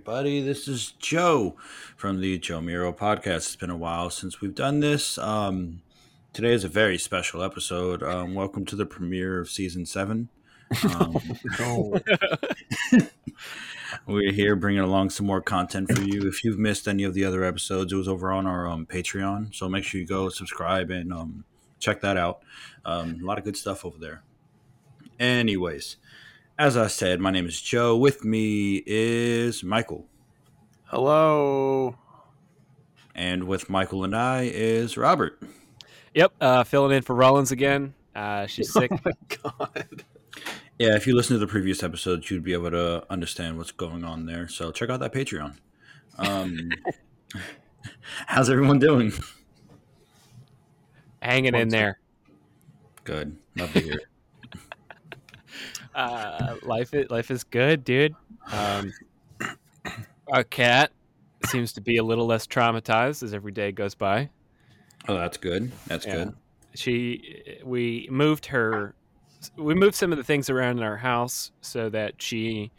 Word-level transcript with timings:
everybody. 0.00 0.40
This 0.40 0.66
is 0.66 0.92
Joe 0.92 1.56
from 1.94 2.22
the 2.22 2.38
Joe 2.38 2.62
Miro 2.62 2.90
podcast. 2.90 3.36
It's 3.36 3.56
been 3.56 3.68
a 3.68 3.76
while 3.76 4.08
since 4.08 4.40
we've 4.40 4.54
done 4.54 4.80
this. 4.80 5.18
Um, 5.18 5.82
today 6.32 6.54
is 6.54 6.64
a 6.64 6.68
very 6.68 6.96
special 6.96 7.42
episode. 7.42 8.02
Um, 8.02 8.32
welcome 8.34 8.64
to 8.64 8.76
the 8.76 8.86
premiere 8.86 9.38
of 9.38 9.50
season 9.50 9.84
seven. 9.84 10.30
Um, 10.96 11.18
we're 14.06 14.32
here 14.32 14.56
bringing 14.56 14.80
along 14.80 15.10
some 15.10 15.26
more 15.26 15.42
content 15.42 15.92
for 15.92 16.00
you. 16.00 16.26
If 16.26 16.44
you've 16.44 16.58
missed 16.58 16.88
any 16.88 17.04
of 17.04 17.12
the 17.12 17.26
other 17.26 17.44
episodes, 17.44 17.92
it 17.92 17.96
was 17.96 18.08
over 18.08 18.32
on 18.32 18.46
our 18.46 18.66
um, 18.66 18.86
Patreon. 18.86 19.54
So 19.54 19.68
make 19.68 19.84
sure 19.84 20.00
you 20.00 20.06
go 20.06 20.30
subscribe 20.30 20.90
and 20.90 21.12
um, 21.12 21.44
check 21.78 22.00
that 22.00 22.16
out. 22.16 22.40
Um, 22.86 23.18
a 23.22 23.26
lot 23.26 23.36
of 23.36 23.44
good 23.44 23.58
stuff 23.58 23.84
over 23.84 23.98
there. 23.98 24.22
Anyways, 25.18 25.98
as 26.60 26.76
I 26.76 26.88
said, 26.88 27.20
my 27.20 27.30
name 27.30 27.46
is 27.46 27.58
Joe. 27.58 27.96
With 27.96 28.22
me 28.22 28.82
is 28.84 29.64
Michael. 29.64 30.06
Hello. 30.84 31.96
And 33.14 33.44
with 33.44 33.70
Michael 33.70 34.04
and 34.04 34.14
I 34.14 34.42
is 34.52 34.98
Robert. 34.98 35.42
Yep, 36.14 36.32
uh, 36.38 36.64
filling 36.64 36.94
in 36.94 37.02
for 37.02 37.16
Rollins 37.16 37.50
again. 37.50 37.94
Uh, 38.14 38.46
she's 38.46 38.70
sick. 38.70 38.90
Oh 38.92 38.98
my 39.06 39.12
god. 39.42 40.04
Yeah, 40.78 40.96
if 40.96 41.06
you 41.06 41.16
listen 41.16 41.34
to 41.34 41.40
the 41.40 41.46
previous 41.46 41.82
episodes, 41.82 42.30
you'd 42.30 42.44
be 42.44 42.52
able 42.52 42.72
to 42.72 43.10
understand 43.10 43.56
what's 43.56 43.72
going 43.72 44.04
on 44.04 44.26
there. 44.26 44.46
So 44.46 44.70
check 44.70 44.90
out 44.90 45.00
that 45.00 45.14
Patreon. 45.14 45.56
Um, 46.18 46.70
how's 48.26 48.50
everyone 48.50 48.78
doing? 48.78 49.14
Hanging 51.22 51.54
in 51.54 51.70
there. 51.70 52.00
Good. 53.04 53.38
Love 53.56 53.72
to 53.72 53.80
hear 53.80 53.94
it. 53.94 54.09
Uh, 55.94 56.56
life 56.62 56.94
is 56.94 57.10
life 57.10 57.30
is 57.30 57.44
good, 57.44 57.84
dude. 57.84 58.14
Um, 58.52 58.92
our 60.32 60.44
cat 60.44 60.92
seems 61.46 61.72
to 61.74 61.80
be 61.80 61.96
a 61.96 62.04
little 62.04 62.26
less 62.26 62.46
traumatized 62.46 63.22
as 63.22 63.34
every 63.34 63.52
day 63.52 63.72
goes 63.72 63.94
by. 63.94 64.30
Oh, 65.08 65.16
that's 65.16 65.36
good. 65.36 65.72
That's 65.86 66.06
Yeah. 66.06 66.24
good. 66.24 66.34
She, 66.74 67.58
we 67.64 68.06
moved 68.10 68.46
her, 68.46 68.94
we 69.56 69.74
moved 69.74 69.96
some 69.96 70.12
of 70.12 70.18
the 70.18 70.24
things 70.24 70.48
around 70.48 70.78
in 70.78 70.84
our 70.84 70.98
house 70.98 71.50
so 71.62 71.88
that 71.88 72.22
she 72.22 72.70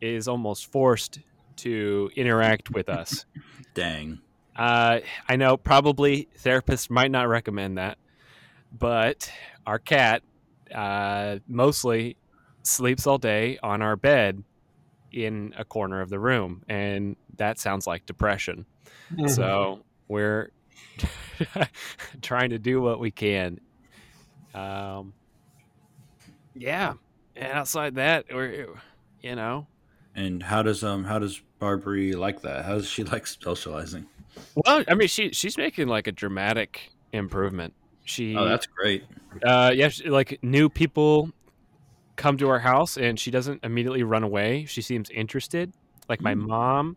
is 0.00 0.26
almost 0.28 0.70
forced 0.72 1.18
to 1.56 2.10
interact 2.16 2.70
with 2.70 2.88
us. 2.88 3.26
Dang. 3.74 4.20
Uh, 4.54 5.00
I 5.28 5.36
know 5.36 5.56
probably 5.58 6.28
therapists 6.38 6.88
might 6.88 7.10
not 7.10 7.28
recommend 7.28 7.76
that, 7.76 7.98
but 8.72 9.30
our 9.66 9.78
cat 9.78 10.22
uh, 10.74 11.38
mostly 11.46 12.16
sleeps 12.66 13.06
all 13.06 13.18
day 13.18 13.58
on 13.62 13.82
our 13.82 13.96
bed 13.96 14.42
in 15.12 15.54
a 15.56 15.64
corner 15.64 16.00
of 16.00 16.10
the 16.10 16.18
room, 16.18 16.62
and 16.68 17.16
that 17.36 17.58
sounds 17.58 17.86
like 17.86 18.04
depression. 18.06 18.66
So 19.26 19.80
we're 20.08 20.50
trying 22.22 22.50
to 22.50 22.58
do 22.58 22.80
what 22.80 23.00
we 23.00 23.10
can. 23.10 23.60
Um, 24.54 25.12
yeah, 26.54 26.94
and 27.34 27.52
outside 27.52 27.96
that, 27.96 28.26
we're 28.32 28.68
you 29.22 29.34
know, 29.34 29.66
And 30.14 30.42
how 30.42 30.62
does 30.62 30.82
um 30.82 31.04
how 31.04 31.18
does 31.18 31.40
Barbary 31.58 32.12
like 32.12 32.42
that? 32.42 32.64
How 32.64 32.74
does 32.74 32.88
she 32.88 33.04
like 33.12 33.26
socializing? 33.26 34.06
well, 34.54 34.84
I 34.88 34.94
mean, 34.94 35.08
she 35.08 35.32
she's 35.32 35.56
making 35.56 35.88
like 35.88 36.06
a 36.06 36.12
dramatic 36.12 36.90
improvement. 37.12 37.74
She 38.04 38.36
Oh, 38.36 38.44
that's 38.44 38.66
great. 38.66 39.04
Uh, 39.44 39.72
yeah, 39.74 39.88
she, 39.88 40.08
like 40.08 40.38
new 40.42 40.68
people 40.68 41.30
come 42.16 42.36
to 42.38 42.48
our 42.48 42.58
house 42.58 42.96
and 42.96 43.18
she 43.18 43.30
doesn't 43.30 43.64
immediately 43.64 44.02
run 44.02 44.22
away. 44.22 44.64
She 44.64 44.82
seems 44.82 45.10
interested. 45.10 45.72
Like 46.08 46.22
my 46.22 46.34
Mm. 46.34 46.46
mom, 46.46 46.96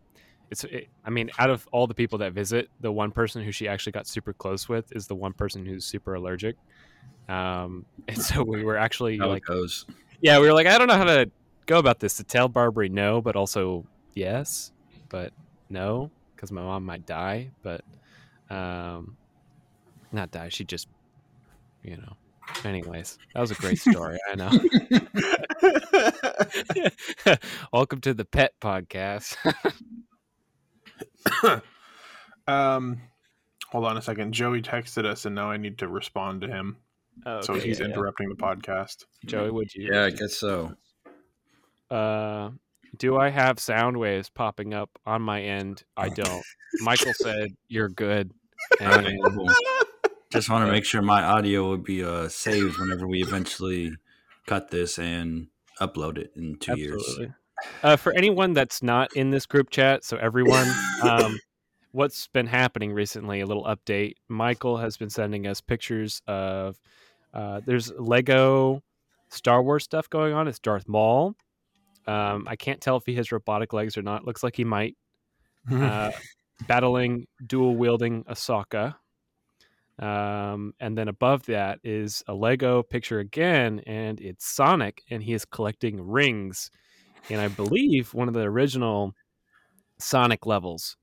it's. 0.50 0.64
It, 0.64 0.88
I 1.04 1.10
mean, 1.10 1.30
out 1.38 1.50
of 1.50 1.66
all 1.72 1.86
the 1.86 1.94
people 1.94 2.18
that 2.18 2.32
visit, 2.32 2.68
the 2.80 2.92
one 2.92 3.10
person 3.10 3.42
who 3.42 3.52
she 3.52 3.68
actually 3.68 3.92
got 3.92 4.06
super 4.06 4.32
close 4.32 4.68
with 4.68 4.86
is 4.92 5.06
the 5.06 5.14
one 5.14 5.32
person 5.32 5.66
who's 5.66 5.84
super 5.84 6.14
allergic. 6.14 6.56
Um, 7.28 7.84
and 8.08 8.18
so 8.18 8.42
we 8.42 8.64
were 8.64 8.76
actually 8.76 9.18
How 9.18 9.28
like, 9.28 9.42
it 9.42 9.46
goes. 9.46 9.84
yeah, 10.20 10.38
we 10.38 10.46
were 10.46 10.54
like, 10.54 10.66
I 10.66 10.78
don't 10.78 10.88
know 10.88 10.96
how 10.96 11.04
to 11.04 11.30
go 11.66 11.78
about 11.78 12.00
this 12.00 12.16
to 12.16 12.24
tell 12.24 12.48
Barbary 12.48 12.88
no, 12.88 13.20
but 13.20 13.36
also 13.36 13.84
yes, 14.14 14.72
but 15.08 15.32
no, 15.68 16.10
because 16.34 16.50
my 16.52 16.62
mom 16.62 16.84
might 16.84 17.06
die, 17.06 17.50
but 17.62 17.82
um, 18.48 19.16
not 20.12 20.30
die. 20.30 20.48
She 20.48 20.64
just, 20.64 20.88
you 21.82 21.96
know. 21.96 22.16
Anyways, 22.64 23.18
that 23.34 23.40
was 23.40 23.50
a 23.50 23.54
great 23.54 23.78
story. 23.78 24.18
I 24.30 24.34
know. 24.36 24.50
Welcome 27.72 28.00
to 28.02 28.14
the 28.14 28.24
Pet 28.24 28.52
Podcast. 28.60 29.36
um, 32.46 33.00
hold 33.68 33.84
on 33.84 33.96
a 33.96 34.02
second. 34.02 34.32
Joey 34.32 34.62
texted 34.62 35.04
us, 35.04 35.24
and 35.24 35.34
now 35.34 35.50
I 35.50 35.56
need 35.56 35.78
to 35.78 35.88
respond 35.88 36.42
to 36.42 36.48
him. 36.48 36.76
so 37.24 37.38
Okay, 37.54 37.68
he's 37.68 37.80
yeah, 37.80 37.86
yeah. 37.86 37.92
interrupting 37.92 38.28
the 38.28 38.36
podcast. 38.36 39.04
Joey, 39.24 39.50
would 39.50 39.74
you? 39.74 39.90
Yeah, 39.92 40.04
I 40.04 40.10
guess 40.10 40.36
so. 40.36 40.74
Uh, 41.90 42.50
do 42.98 43.16
I 43.16 43.30
have 43.30 43.58
sound 43.58 43.96
waves 43.96 44.28
popping 44.28 44.74
up 44.74 44.90
on 45.06 45.22
my 45.22 45.42
end? 45.42 45.82
I 45.96 46.08
don't. 46.10 46.42
Michael 46.82 47.12
said 47.14 47.50
you're 47.68 47.88
good. 47.88 48.32
And 48.80 49.06
Cool. 49.24 49.48
Just 50.30 50.48
want 50.48 50.64
to 50.64 50.70
make 50.70 50.84
sure 50.84 51.02
my 51.02 51.22
audio 51.22 51.68
would 51.70 51.82
be 51.82 52.04
uh, 52.04 52.28
saved 52.28 52.78
whenever 52.78 53.06
we 53.06 53.20
eventually 53.22 53.96
cut 54.46 54.70
this 54.70 54.98
and 54.98 55.48
upload 55.80 56.18
it 56.18 56.32
in 56.36 56.56
two 56.56 56.78
years. 56.78 57.18
Uh, 57.82 57.96
for 57.96 58.12
anyone 58.12 58.52
that's 58.52 58.82
not 58.82 59.14
in 59.14 59.30
this 59.30 59.44
group 59.44 59.70
chat, 59.70 60.04
so 60.04 60.16
everyone, 60.18 60.68
um, 61.02 61.38
what's 61.92 62.28
been 62.28 62.46
happening 62.46 62.92
recently? 62.92 63.40
A 63.40 63.46
little 63.46 63.64
update. 63.64 64.14
Michael 64.28 64.78
has 64.78 64.96
been 64.96 65.10
sending 65.10 65.46
us 65.46 65.60
pictures 65.60 66.22
of. 66.26 66.78
Uh, 67.32 67.60
there's 67.64 67.92
Lego 67.96 68.82
Star 69.28 69.62
Wars 69.62 69.84
stuff 69.84 70.10
going 70.10 70.32
on. 70.32 70.48
It's 70.48 70.58
Darth 70.58 70.88
Maul. 70.88 71.34
Um, 72.06 72.44
I 72.48 72.56
can't 72.56 72.80
tell 72.80 72.96
if 72.96 73.06
he 73.06 73.14
has 73.16 73.30
robotic 73.30 73.72
legs 73.72 73.96
or 73.96 74.02
not. 74.02 74.24
Looks 74.24 74.42
like 74.42 74.56
he 74.56 74.64
might. 74.64 74.96
Uh, 75.70 76.10
battling 76.66 77.26
dual 77.46 77.76
wielding 77.76 78.24
Ahsoka. 78.24 78.94
Um, 80.00 80.72
and 80.80 80.96
then 80.96 81.08
above 81.08 81.44
that 81.46 81.78
is 81.84 82.22
a 82.26 82.34
Lego 82.34 82.82
picture 82.82 83.18
again, 83.18 83.82
and 83.86 84.18
it's 84.20 84.46
Sonic, 84.46 85.02
and 85.10 85.22
he 85.22 85.34
is 85.34 85.44
collecting 85.44 86.00
rings. 86.00 86.70
And 87.28 87.40
I 87.40 87.48
believe 87.48 88.14
one 88.14 88.26
of 88.26 88.34
the 88.34 88.40
original 88.40 89.14
Sonic 89.98 90.46
levels. 90.46 90.96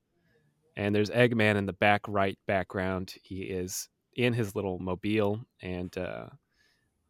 And 0.75 0.93
there's 0.93 1.09
Eggman 1.11 1.55
in 1.55 1.65
the 1.65 1.73
back 1.73 2.01
right 2.07 2.37
background. 2.47 3.13
He 3.21 3.43
is 3.43 3.87
in 4.15 4.33
his 4.33 4.55
little 4.55 4.79
mobile, 4.79 5.39
and 5.61 5.95
uh, 5.97 6.27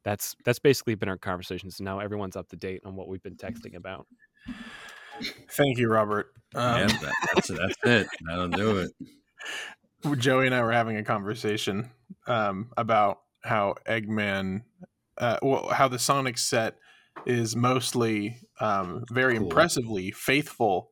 that's 0.04 0.36
that's 0.46 0.60
basically 0.60 0.96
been 0.96 1.10
our 1.10 1.18
conversation. 1.18 1.72
So 1.72 1.84
now 1.84 2.00
everyone's 2.00 2.36
up 2.36 2.48
to 2.50 2.56
date 2.56 2.82
on 2.86 2.96
what 2.96 3.08
we've 3.08 3.24
been 3.24 3.36
texting 3.36 3.76
about. 3.76 4.08
Thank 5.52 5.80
you, 5.80 5.90
Robert. 5.90 6.32
Um, 6.56 6.80
yeah, 6.80 6.88
that, 6.88 7.14
that's, 7.34 7.48
that's 7.48 7.76
it. 7.84 8.08
That'll 8.28 8.50
do 8.50 8.78
it. 8.78 8.92
Joey 10.18 10.46
and 10.46 10.56
I 10.56 10.62
were 10.62 10.72
having 10.72 10.98
a 10.98 11.04
conversation 11.04 11.92
um, 12.28 12.70
about 12.78 13.22
how 13.44 13.76
Eggman, 13.88 14.64
uh, 15.18 15.38
well, 15.42 15.70
how 15.70 15.88
the 15.88 16.00
Sonic 16.00 16.38
set 16.38 16.76
is 17.26 17.56
mostly 17.56 18.38
um, 18.60 19.04
very 19.12 19.36
Cool. 19.38 19.44
impressively 19.48 20.12
faithful 20.12 20.90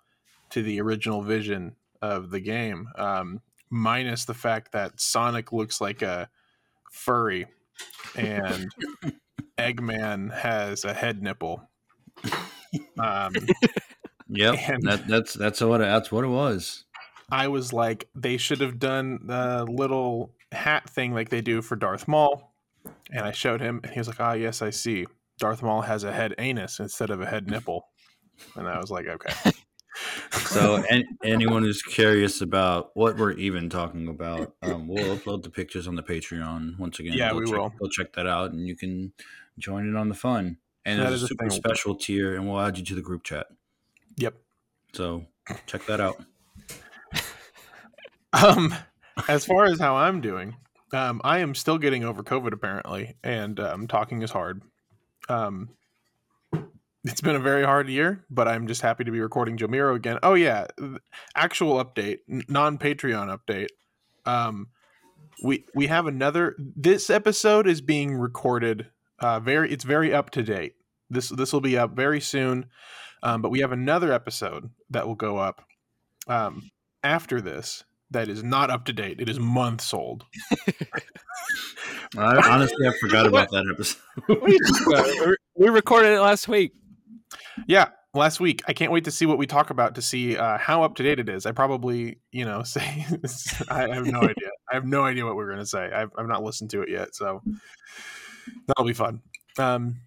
to 0.50 0.62
the 0.64 0.82
original 0.82 1.22
vision 1.22 1.76
of 2.02 2.30
the 2.32 2.40
game, 2.40 2.88
um, 2.98 3.42
minus 3.70 4.26
the 4.26 4.34
fact 4.34 4.72
that 4.74 5.00
Sonic 5.00 5.52
looks 5.52 5.80
like 5.80 6.02
a 6.02 6.30
furry 6.92 7.48
and 8.16 8.72
Eggman 9.58 10.34
has 10.34 10.84
a 10.86 10.94
head 10.94 11.22
nipple. 11.22 11.70
Um, 13.00 13.34
Yep, 14.28 14.56
And- 14.70 14.84
that, 14.88 15.08
that's 15.08 15.34
that's 15.36 15.62
what 15.62 15.82
it, 15.82 15.86
that's 15.86 16.12
what 16.12 16.24
it 16.24 16.30
was. 16.30 16.84
I 17.30 17.48
was 17.48 17.74
like, 17.74 18.08
they 18.16 18.38
should 18.38 18.62
have 18.62 18.80
done 18.80 19.20
the 19.26 19.66
little 19.66 20.34
hat 20.52 20.90
thing 20.90 21.14
like 21.14 21.30
they 21.30 21.42
do 21.42 21.62
for 21.62 21.76
Darth 21.76 22.08
Maul. 22.08 22.54
And 23.12 23.22
I 23.22 23.32
showed 23.32 23.62
him, 23.62 23.82
and 23.84 23.92
he 23.92 24.00
was 24.00 24.08
like, 24.08 24.20
ah, 24.20 24.34
yes, 24.34 24.62
I 24.62 24.70
see. 24.70 25.06
Darth 25.40 25.64
Maul 25.64 25.82
has 25.82 26.04
a 26.04 26.14
head 26.14 26.36
anus 26.38 26.80
instead 26.80 27.10
of 27.10 27.22
a 27.22 27.26
head 27.26 27.48
nipple. 27.48 27.88
And 28.56 28.68
I 28.68 28.78
was 28.80 28.92
like, 28.92 29.08
okay. 29.08 29.52
So, 30.32 30.84
an, 30.90 31.06
anyone 31.24 31.64
who's 31.64 31.82
curious 31.82 32.42
about 32.42 32.92
what 32.96 33.18
we're 33.18 33.32
even 33.32 33.70
talking 33.70 34.10
about, 34.10 34.54
um, 34.62 34.88
we'll 34.88 35.18
upload 35.18 35.44
the 35.44 35.50
pictures 35.50 35.88
on 35.88 35.96
the 35.96 36.04
Patreon 36.04 36.78
once 36.78 37.00
again. 37.00 37.14
Yeah, 37.14 37.32
go 37.32 37.38
we 37.38 37.46
check, 37.46 37.58
will. 37.58 37.70
Go 37.80 37.88
check 37.88 38.14
that 38.14 38.28
out, 38.28 38.52
and 38.52 38.68
you 38.68 38.76
can 38.76 39.14
join 39.58 39.88
in 39.88 39.96
on 39.96 40.10
the 40.10 40.16
fun. 40.16 40.58
And 40.84 41.00
That 41.00 41.10
there's 41.10 41.24
is 41.24 41.32
a 41.32 41.36
a 41.36 41.50
super 41.50 41.50
special 41.50 41.96
tier, 41.96 42.36
and 42.36 42.48
we'll 42.48 42.60
add 42.60 42.78
you 42.78 42.84
to 42.86 42.96
the 42.96 43.02
group 43.02 43.24
chat. 43.24 43.48
Yep. 44.18 44.36
So 44.94 45.26
check 45.66 45.86
that 45.86 46.02
out. 46.02 46.22
Um, 48.44 48.76
as 49.28 49.46
far 49.46 49.66
as 49.66 49.80
how 49.80 49.96
I'm 49.96 50.22
doing, 50.22 50.58
um, 50.94 51.22
I 51.24 51.40
am 51.40 51.56
still 51.56 51.78
getting 51.78 52.04
over 52.04 52.24
COVID 52.24 52.54
apparently, 52.54 53.16
and 53.24 53.60
um, 53.60 53.88
talking 53.88 54.22
is 54.22 54.32
hard. 54.32 54.62
Um, 55.30 55.70
it's 57.04 57.22
been 57.22 57.36
a 57.36 57.40
very 57.40 57.64
hard 57.64 57.88
year, 57.88 58.26
but 58.30 58.48
I'm 58.48 58.68
just 58.68 58.82
happy 58.82 59.04
to 59.04 59.12
be 59.12 59.20
recording 59.20 59.58
Jomiro 59.58 59.96
again. 59.96 60.20
Oh 60.24 60.34
yeah, 60.34 60.68
actual 61.36 61.84
update, 61.84 62.20
non 62.28 62.78
Patreon 62.78 63.38
update. 63.38 63.70
Um, 64.26 64.68
we 65.44 65.66
we 65.74 65.88
have 65.88 66.08
another. 66.08 66.56
This 66.58 67.10
episode 67.10 67.68
is 67.68 67.82
being 67.82 68.16
recorded. 68.16 68.88
Uh, 69.20 69.40
very, 69.40 69.72
it's 69.72 69.86
very 69.86 70.14
up 70.14 70.30
to 70.32 70.44
date. 70.44 70.76
This 71.10 71.30
this 71.30 71.54
will 71.54 71.62
be 71.62 71.78
up 71.78 71.96
very 71.96 72.20
soon. 72.20 72.66
Um, 73.24 73.42
but 73.42 73.50
we 73.50 73.62
have 73.62 73.72
another 73.72 74.12
episode 74.12 74.70
that 74.90 75.08
will 75.08 75.16
go 75.16 75.38
up 75.38 75.64
um, 76.28 76.70
after 77.04 77.42
this 77.42 77.84
that 78.12 78.30
is 78.30 78.44
not 78.44 78.70
up 78.70 78.86
to 78.86 78.94
date. 78.94 79.20
It 79.20 79.30
is 79.30 79.40
months 79.40 79.94
old. 79.94 80.26
I, 82.18 82.50
honestly, 82.50 82.88
I 82.88 82.94
forgot 83.00 83.26
about 83.26 83.52
that 83.52 83.66
episode. 83.72 84.02
we 85.56 85.70
recorded 85.70 86.14
it 86.14 86.22
last 86.22 86.48
week. 86.48 86.74
Yeah, 87.68 87.90
last 88.14 88.40
week. 88.40 88.64
I 88.68 88.74
can't 88.74 88.92
wait 88.92 89.06
to 89.06 89.12
see 89.12 89.26
what 89.26 89.38
we 89.38 89.48
talk 89.48 89.70
about 89.70 89.96
to 89.96 90.02
see 90.02 90.38
uh, 90.38 90.58
how 90.58 90.84
up 90.84 90.96
to 90.96 91.04
date 91.04 91.20
it 91.20 91.30
is. 91.30 91.46
I 91.46 91.52
probably, 91.52 92.20
you 92.32 92.46
know, 92.46 92.64
say 92.64 93.06
I 93.70 93.94
have 93.94 94.06
no 94.06 94.20
idea. 94.22 94.50
I 94.72 94.76
have 94.76 94.86
no 94.86 95.04
idea 95.04 95.26
what 95.26 95.36
we're 95.36 95.48
going 95.48 95.60
to 95.60 95.66
say. 95.66 95.92
I've, 95.92 96.12
I've 96.18 96.28
not 96.28 96.44
listened 96.44 96.72
to 96.72 96.82
it 96.82 96.90
yet, 96.90 97.16
so 97.16 97.42
that'll 98.68 98.86
be 98.86 98.94
fun. 98.94 99.22
Um, 99.58 99.98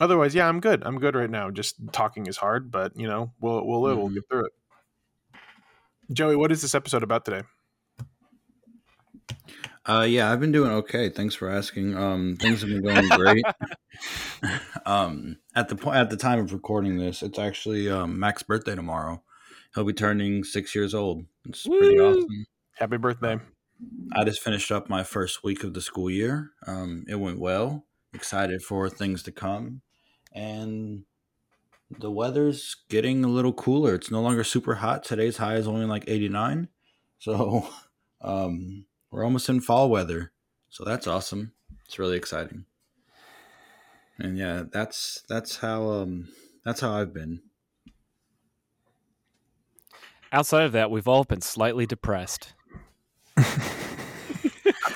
otherwise, 0.00 0.34
yeah, 0.34 0.48
I'm 0.48 0.60
good. 0.60 0.82
I'm 0.84 0.98
good 0.98 1.14
right 1.14 1.30
now. 1.30 1.50
Just 1.50 1.76
talking 1.92 2.26
is 2.26 2.36
hard, 2.36 2.70
but 2.70 2.92
you 2.96 3.06
know, 3.06 3.32
we'll 3.40 3.66
we'll 3.66 3.82
live. 3.82 3.96
Mm-hmm. 3.96 4.00
We'll 4.00 4.14
get 4.14 4.28
through 4.30 4.46
it. 4.46 4.52
Joey, 6.10 6.36
what 6.36 6.50
is 6.50 6.62
this 6.62 6.74
episode 6.74 7.02
about 7.02 7.24
today? 7.24 7.42
Uh, 9.84 10.06
yeah, 10.08 10.30
I've 10.30 10.40
been 10.40 10.52
doing 10.52 10.70
okay. 10.70 11.08
Thanks 11.08 11.34
for 11.34 11.48
asking. 11.48 11.96
Um, 11.96 12.36
things 12.36 12.60
have 12.60 12.70
been 12.70 12.82
going 12.82 13.08
great. 13.08 13.44
um, 14.86 15.38
at 15.56 15.68
the 15.68 15.76
point 15.76 15.96
at 15.96 16.08
the 16.08 16.16
time 16.16 16.38
of 16.38 16.52
recording 16.52 16.98
this, 16.98 17.22
it's 17.22 17.38
actually 17.38 17.90
um, 17.90 18.18
Mac's 18.18 18.42
birthday 18.42 18.76
tomorrow. 18.76 19.22
He'll 19.74 19.84
be 19.84 19.92
turning 19.92 20.44
six 20.44 20.74
years 20.74 20.94
old. 20.94 21.24
It's 21.48 21.66
Woo! 21.66 21.78
pretty 21.78 21.98
awesome. 21.98 22.46
Happy 22.74 22.96
birthday! 22.96 23.40
I 24.12 24.24
just 24.24 24.42
finished 24.42 24.70
up 24.70 24.88
my 24.88 25.02
first 25.02 25.42
week 25.42 25.64
of 25.64 25.74
the 25.74 25.80
school 25.80 26.10
year. 26.10 26.50
Um, 26.66 27.04
it 27.08 27.16
went 27.16 27.40
well. 27.40 27.84
Excited 28.14 28.62
for 28.62 28.88
things 28.88 29.22
to 29.24 29.32
come, 29.32 29.80
and 30.32 31.04
the 31.98 32.10
weather's 32.10 32.76
getting 32.88 33.24
a 33.24 33.28
little 33.28 33.52
cooler. 33.52 33.94
It's 33.94 34.10
no 34.10 34.20
longer 34.20 34.44
super 34.44 34.76
hot. 34.76 35.04
Today's 35.04 35.36
high 35.36 35.56
is 35.56 35.68
only 35.68 35.86
like 35.86 36.04
89. 36.06 36.68
So 37.18 37.68
um, 38.20 38.86
we're 39.10 39.24
almost 39.24 39.48
in 39.48 39.60
fall 39.60 39.90
weather. 39.90 40.32
So 40.70 40.84
that's 40.84 41.06
awesome. 41.06 41.52
It's 41.86 41.98
really 41.98 42.16
exciting. 42.16 42.64
And 44.18 44.38
yeah, 44.38 44.64
that's 44.70 45.22
that's 45.28 45.56
how 45.56 45.88
um 45.88 46.28
that's 46.64 46.80
how 46.80 46.92
I've 46.92 47.12
been. 47.12 47.42
Outside 50.32 50.64
of 50.64 50.72
that, 50.72 50.90
we've 50.90 51.08
all 51.08 51.24
been 51.24 51.40
slightly 51.40 51.84
depressed. 51.84 52.54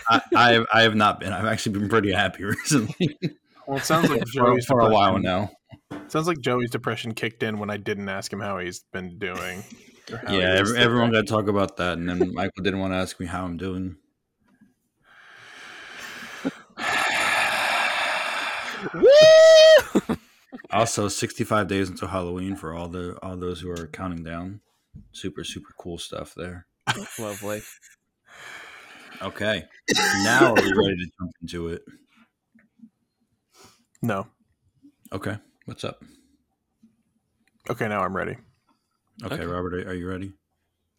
I, 0.08 0.20
I, 0.34 0.52
have, 0.52 0.66
I 0.72 0.82
have 0.82 0.94
not 0.94 1.20
been. 1.20 1.32
I've 1.32 1.44
actually 1.44 1.78
been 1.78 1.88
pretty 1.88 2.12
happy 2.12 2.44
recently. 2.44 3.18
Well, 3.66 3.78
it 3.78 3.84
sounds 3.84 4.08
like 4.08 4.26
for, 4.28 4.58
for 4.62 4.80
a 4.80 4.88
while 4.88 5.18
now. 5.18 5.50
Sounds 6.08 6.26
like 6.26 6.40
Joey's 6.40 6.70
depression 6.70 7.14
kicked 7.14 7.42
in 7.42 7.58
when 7.58 7.70
I 7.70 7.76
didn't 7.76 8.08
ask 8.08 8.32
him 8.32 8.40
how 8.40 8.58
he's 8.58 8.84
been 8.92 9.18
doing. 9.18 9.62
Yeah, 10.30 10.54
every, 10.58 10.78
everyone 10.78 11.10
got 11.10 11.22
to 11.22 11.26
talk 11.26 11.48
about 11.48 11.78
that, 11.78 11.98
and 11.98 12.08
then 12.08 12.32
Michael 12.32 12.62
didn't 12.62 12.78
want 12.78 12.92
to 12.92 12.96
ask 12.96 13.18
me 13.18 13.26
how 13.26 13.44
I'm 13.44 13.56
doing. 13.56 13.96
also, 20.70 21.08
65 21.08 21.66
days 21.66 21.88
until 21.88 22.06
Halloween 22.06 22.54
for 22.54 22.72
all 22.72 22.86
the 22.86 23.18
all 23.20 23.36
those 23.36 23.60
who 23.60 23.68
are 23.68 23.88
counting 23.88 24.22
down. 24.22 24.60
Super 25.10 25.42
super 25.42 25.74
cool 25.76 25.98
stuff 25.98 26.34
there. 26.36 26.68
Lovely. 27.18 27.62
Okay, 29.22 29.64
now 30.22 30.54
are 30.54 30.62
we 30.62 30.72
ready 30.72 30.96
to 30.98 31.10
jump 31.18 31.32
into 31.42 31.66
it? 31.70 31.82
No. 34.02 34.28
Okay. 35.12 35.38
What's 35.66 35.82
up? 35.82 36.00
Okay, 37.68 37.88
now 37.88 38.04
I'm 38.04 38.16
ready. 38.16 38.36
Okay, 39.24 39.34
okay. 39.34 39.44
Robert, 39.46 39.74
are 39.88 39.94
you 39.94 40.08
ready? 40.08 40.32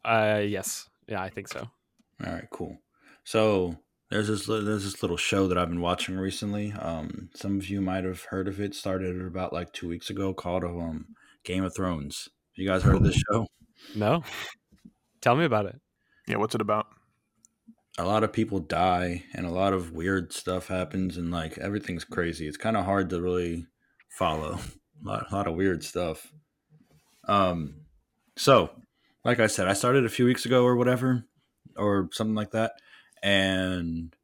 Uh, 0.04 0.42
yes. 0.46 0.90
Yeah, 1.08 1.22
I 1.22 1.30
think 1.30 1.48
so. 1.48 1.70
All 2.26 2.34
right, 2.34 2.50
cool. 2.52 2.78
So 3.24 3.78
there's 4.12 4.28
this 4.28 4.46
there's 4.46 4.84
this 4.84 5.02
little 5.02 5.16
show 5.16 5.48
that 5.48 5.58
I've 5.58 5.70
been 5.70 5.80
watching 5.80 6.18
recently. 6.18 6.74
Um, 6.74 7.30
some 7.34 7.56
of 7.56 7.70
you 7.70 7.80
might 7.80 8.04
have 8.04 8.24
heard 8.24 8.50
of 8.50 8.60
it. 8.60 8.76
Started 8.76 9.22
about 9.22 9.54
like 9.54 9.72
two 9.72 9.88
weeks 9.88 10.10
ago, 10.10 10.34
called 10.34 10.66
um 10.66 11.16
Game 11.46 11.64
of 11.64 11.74
Thrones. 11.74 12.28
You 12.56 12.68
guys 12.68 12.84
heard 12.84 12.98
of 12.98 13.04
this 13.04 13.24
show? 13.32 13.48
No. 13.96 14.22
Tell 15.22 15.38
me 15.38 15.46
about 15.46 15.68
it. 15.68 15.80
Yeah, 16.28 16.38
what's 16.38 16.56
it 16.56 16.62
about? 16.62 16.88
A 17.98 18.04
lot 18.04 18.26
of 18.26 18.34
people 18.34 18.60
die, 18.60 19.24
and 19.34 19.46
a 19.46 19.52
lot 19.52 19.72
of 19.72 19.94
weird 19.94 20.34
stuff 20.34 20.68
happens, 20.68 21.16
and 21.16 21.32
like 21.32 21.58
everything's 21.58 22.04
crazy. 22.04 22.50
It's 22.50 22.58
kind 22.58 22.76
of 22.76 22.84
hard 22.84 23.10
to 23.12 23.22
really 23.22 23.66
follow. 24.18 24.58
A 25.04 25.08
lot, 25.08 25.32
a 25.32 25.36
lot 25.36 25.48
of 25.48 25.56
weird 25.56 25.84
stuff. 25.84 26.34
Um, 27.28 27.82
so, 28.36 28.72
like 29.24 29.40
I 29.40 29.48
said, 29.48 29.68
I 29.68 29.74
started 29.74 30.06
a 30.06 30.10
few 30.10 30.26
weeks 30.26 30.46
ago 30.46 30.64
or 30.64 30.76
whatever, 30.76 31.26
or 31.76 32.10
something 32.12 32.36
like 32.36 32.52
that, 32.52 32.74
and 33.22 34.16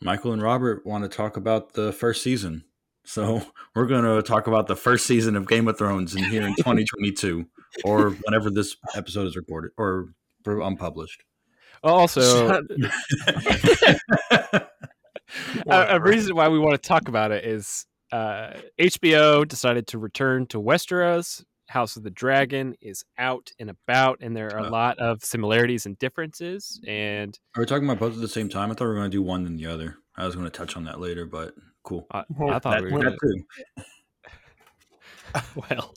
Michael 0.00 0.32
and 0.32 0.42
Robert 0.42 0.86
want 0.86 1.04
to 1.04 1.14
talk 1.14 1.36
about 1.36 1.74
the 1.74 1.92
first 1.92 2.22
season. 2.22 2.64
So 3.04 3.42
we're 3.74 3.86
going 3.86 4.04
to 4.04 4.22
talk 4.22 4.46
about 4.46 4.66
the 4.66 4.76
first 4.76 5.06
season 5.06 5.36
of 5.36 5.46
Game 5.46 5.68
of 5.68 5.76
Thrones 5.76 6.14
in 6.14 6.24
here 6.24 6.46
in 6.46 6.54
2022, 6.56 7.44
or 7.84 8.10
whenever 8.10 8.50
this 8.50 8.76
episode 8.94 9.26
is 9.26 9.36
recorded 9.36 9.72
or 9.76 10.14
unpublished. 10.46 11.24
Also, 11.82 12.48
a, 14.30 14.66
a 15.66 16.00
reason 16.00 16.34
why 16.34 16.48
we 16.48 16.58
want 16.58 16.80
to 16.80 16.88
talk 16.88 17.08
about 17.08 17.32
it 17.32 17.44
is 17.44 17.86
uh, 18.12 18.52
HBO 18.78 19.46
decided 19.46 19.86
to 19.88 19.98
return 19.98 20.46
to 20.48 20.60
Westeros. 20.60 21.44
House 21.68 21.96
of 21.96 22.02
the 22.02 22.10
Dragon 22.10 22.74
is 22.80 23.04
out 23.16 23.52
and 23.60 23.70
about, 23.70 24.18
and 24.20 24.36
there 24.36 24.52
are 24.52 24.58
a 24.58 24.66
uh. 24.66 24.70
lot 24.70 24.98
of 24.98 25.22
similarities 25.22 25.86
and 25.86 25.96
differences. 26.00 26.80
And 26.86 27.38
are 27.56 27.60
we 27.60 27.66
talking 27.66 27.84
about 27.84 28.00
both 28.00 28.14
at 28.14 28.20
the 28.20 28.28
same 28.28 28.48
time? 28.48 28.72
I 28.72 28.74
thought 28.74 28.86
we 28.86 28.88
were 28.88 28.96
going 28.96 29.10
to 29.10 29.16
do 29.16 29.22
one 29.22 29.46
and 29.46 29.56
the 29.56 29.66
other. 29.66 29.96
I 30.16 30.26
was 30.26 30.34
going 30.34 30.46
to 30.46 30.50
touch 30.50 30.76
on 30.76 30.84
that 30.84 31.00
later, 31.00 31.26
but 31.26 31.54
cool. 31.84 32.08
I, 32.10 32.24
I 32.48 32.58
thought 32.58 32.62
that, 32.62 32.82
we 32.82 32.90
were 32.90 33.04
too. 33.04 33.44
well, 35.70 35.94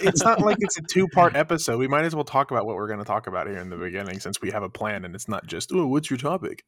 it's 0.00 0.22
not 0.22 0.40
like 0.40 0.58
it's 0.60 0.76
a 0.76 0.82
two-part 0.82 1.36
episode. 1.36 1.78
We 1.78 1.88
might 1.88 2.04
as 2.04 2.14
well 2.14 2.24
talk 2.24 2.50
about 2.50 2.66
what 2.66 2.76
we're 2.76 2.86
going 2.86 2.98
to 2.98 3.04
talk 3.04 3.26
about 3.26 3.46
here 3.46 3.58
in 3.58 3.70
the 3.70 3.76
beginning, 3.76 4.20
since 4.20 4.42
we 4.42 4.50
have 4.50 4.62
a 4.62 4.68
plan, 4.68 5.06
and 5.06 5.14
it's 5.14 5.28
not 5.28 5.46
just 5.46 5.72
oh, 5.72 5.86
what's 5.86 6.10
your 6.10 6.18
topic? 6.18 6.64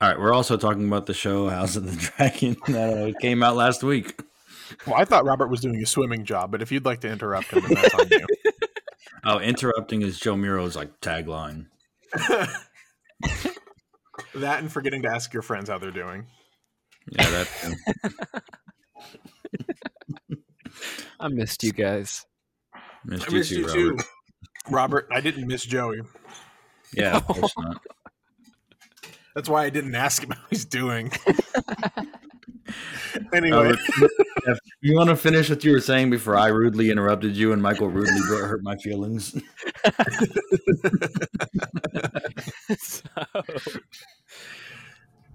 All 0.00 0.08
right, 0.08 0.18
we're 0.18 0.32
also 0.32 0.56
talking 0.56 0.86
about 0.86 1.06
the 1.06 1.14
show 1.14 1.48
House 1.48 1.76
of 1.76 1.84
the 1.84 1.96
Dragon 1.96 2.56
that 2.68 3.14
uh, 3.16 3.18
came 3.20 3.42
out 3.42 3.56
last 3.56 3.82
week. 3.82 4.20
Well, 4.86 4.96
I 4.96 5.04
thought 5.04 5.24
Robert 5.24 5.48
was 5.48 5.60
doing 5.60 5.82
a 5.82 5.86
swimming 5.86 6.24
job, 6.24 6.50
but 6.50 6.62
if 6.62 6.70
you'd 6.72 6.84
like 6.84 7.00
to 7.00 7.08
interrupt 7.08 7.52
him, 7.52 7.64
that's 7.68 7.94
on 7.94 8.08
you. 8.10 8.26
Oh, 9.24 9.40
interrupting 9.40 10.02
is 10.02 10.20
Joe 10.20 10.36
Miro's 10.36 10.76
like 10.76 11.00
tagline. 11.00 11.66
that 14.34 14.60
and 14.60 14.70
forgetting 14.72 15.02
to 15.02 15.08
ask 15.08 15.32
your 15.32 15.42
friends 15.42 15.68
how 15.68 15.78
they're 15.78 15.90
doing. 15.90 16.26
Yeah, 17.10 17.28
that. 17.28 18.42
I 21.18 21.28
missed 21.28 21.64
you 21.64 21.72
guys. 21.72 22.26
Missed 23.04 23.28
I 23.28 23.32
missed 23.32 23.50
you, 23.50 23.66
too, 23.66 23.78
you 23.80 23.88
Robert. 23.90 23.98
too. 23.98 24.08
Robert, 24.70 25.08
I 25.10 25.20
didn't 25.20 25.46
miss 25.48 25.64
Joey. 25.64 26.00
Yeah, 26.94 27.16
of 27.16 27.26
course 27.26 27.52
not. 27.58 27.82
That's 29.38 29.48
why 29.48 29.62
I 29.62 29.70
didn't 29.70 29.94
ask 29.94 30.24
him 30.24 30.30
how 30.32 30.42
he's 30.50 30.64
doing. 30.64 31.12
anyway, 33.32 33.72
uh, 34.48 34.54
you 34.80 34.96
want 34.96 35.10
to 35.10 35.14
finish 35.14 35.48
what 35.48 35.62
you 35.62 35.70
were 35.70 35.80
saying 35.80 36.10
before 36.10 36.34
I 36.34 36.48
rudely 36.48 36.90
interrupted 36.90 37.36
you 37.36 37.52
and 37.52 37.62
Michael 37.62 37.88
rudely 37.88 38.18
hurt 38.18 38.64
my 38.64 38.74
feelings? 38.78 39.40
so, 42.78 43.04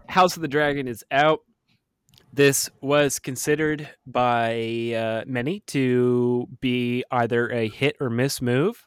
House 0.09 0.35
of 0.35 0.41
the 0.41 0.49
Dragon 0.49 0.89
is 0.89 1.05
out. 1.09 1.39
This 2.33 2.69
was 2.81 3.19
considered 3.19 3.87
by 4.05 4.95
uh, 4.97 5.23
many 5.25 5.61
to 5.67 6.49
be 6.59 7.05
either 7.09 7.49
a 7.51 7.69
hit 7.69 7.95
or 8.01 8.09
miss 8.09 8.41
move. 8.41 8.83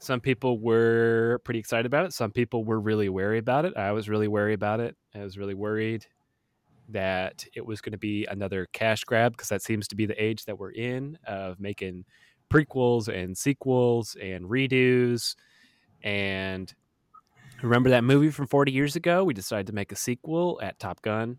Some 0.00 0.20
people 0.20 0.58
were 0.60 1.40
pretty 1.44 1.58
excited 1.58 1.86
about 1.86 2.06
it. 2.06 2.12
Some 2.12 2.30
people 2.30 2.64
were 2.64 2.78
really 2.78 3.08
wary 3.08 3.38
about 3.38 3.64
it. 3.64 3.76
I 3.76 3.92
was 3.92 4.08
really 4.08 4.28
wary 4.28 4.54
about 4.54 4.80
it. 4.80 4.96
I 5.14 5.20
was 5.20 5.36
really 5.36 5.54
worried 5.54 6.06
that 6.90 7.44
it 7.54 7.66
was 7.66 7.80
going 7.80 7.92
to 7.92 7.98
be 7.98 8.24
another 8.26 8.66
cash 8.72 9.04
grab 9.04 9.32
because 9.32 9.48
that 9.48 9.62
seems 9.62 9.88
to 9.88 9.96
be 9.96 10.06
the 10.06 10.22
age 10.22 10.44
that 10.46 10.58
we're 10.58 10.70
in 10.70 11.18
of 11.26 11.60
making 11.60 12.04
prequels 12.50 13.08
and 13.08 13.36
sequels 13.36 14.16
and 14.20 14.44
redos. 14.46 15.34
And 16.02 16.72
remember 17.60 17.90
that 17.90 18.04
movie 18.04 18.30
from 18.30 18.46
40 18.46 18.72
years 18.72 18.96
ago? 18.96 19.24
We 19.24 19.34
decided 19.34 19.66
to 19.66 19.74
make 19.74 19.92
a 19.92 19.96
sequel 19.96 20.60
at 20.62 20.78
Top 20.78 21.02
Gun. 21.02 21.38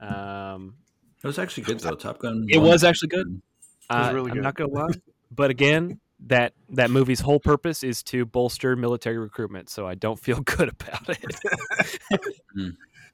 Um, 0.00 0.74
it 1.22 1.26
was 1.26 1.38
actually 1.38 1.64
good 1.64 1.80
though. 1.80 1.94
Top 1.94 2.18
Gun. 2.18 2.46
It 2.48 2.58
was 2.58 2.84
actually 2.84 3.08
good. 3.08 3.42
Uh, 3.90 4.10
really 4.14 4.30
I'm 4.30 4.36
good. 4.36 4.44
not 4.44 4.54
gonna 4.54 4.70
lie, 4.72 4.94
but 5.30 5.50
again, 5.50 6.00
that 6.26 6.52
that 6.70 6.90
movie's 6.90 7.20
whole 7.20 7.40
purpose 7.40 7.82
is 7.82 8.02
to 8.04 8.24
bolster 8.24 8.76
military 8.76 9.18
recruitment, 9.18 9.68
so 9.68 9.86
I 9.86 9.94
don't 9.94 10.18
feel 10.18 10.40
good 10.56 10.68
about 10.68 11.08
it. 11.08 11.38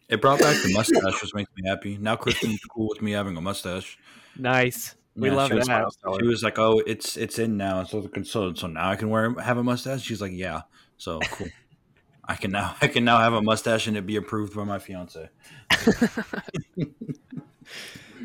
It 0.08 0.20
brought 0.20 0.40
back 0.40 0.56
the 0.62 0.72
mustache, 0.72 1.22
which 1.22 1.34
makes 1.34 1.50
me 1.56 1.68
happy. 1.68 1.96
Now 1.98 2.16
Kristen's 2.16 2.60
cool 2.74 2.88
with 2.88 3.02
me 3.02 3.12
having 3.12 3.36
a 3.36 3.40
mustache. 3.40 3.98
nice, 4.36 4.96
we 5.16 5.28
Yeah, 5.28 5.36
love 5.36 5.48
she 5.50 5.54
was, 5.54 5.96
she 6.20 6.26
was 6.26 6.42
like, 6.42 6.58
"Oh, 6.58 6.82
it's 6.86 7.16
it's 7.16 7.38
in 7.38 7.56
now." 7.56 7.84
So 7.84 8.08
so 8.22 8.54
so 8.54 8.66
now 8.66 8.90
I 8.90 8.96
can 8.96 9.10
wear 9.10 9.34
have 9.40 9.58
a 9.58 9.64
mustache. 9.64 10.02
She's 10.02 10.20
like, 10.20 10.32
"Yeah." 10.32 10.62
So 10.96 11.20
cool. 11.20 11.48
I 12.26 12.36
can 12.36 12.50
now 12.52 12.74
I 12.80 12.88
can 12.88 13.04
now 13.04 13.18
have 13.18 13.34
a 13.34 13.42
mustache 13.42 13.86
and 13.86 13.96
it 13.96 14.06
be 14.06 14.16
approved 14.16 14.54
by 14.54 14.64
my 14.64 14.78
fiance. 14.78 15.28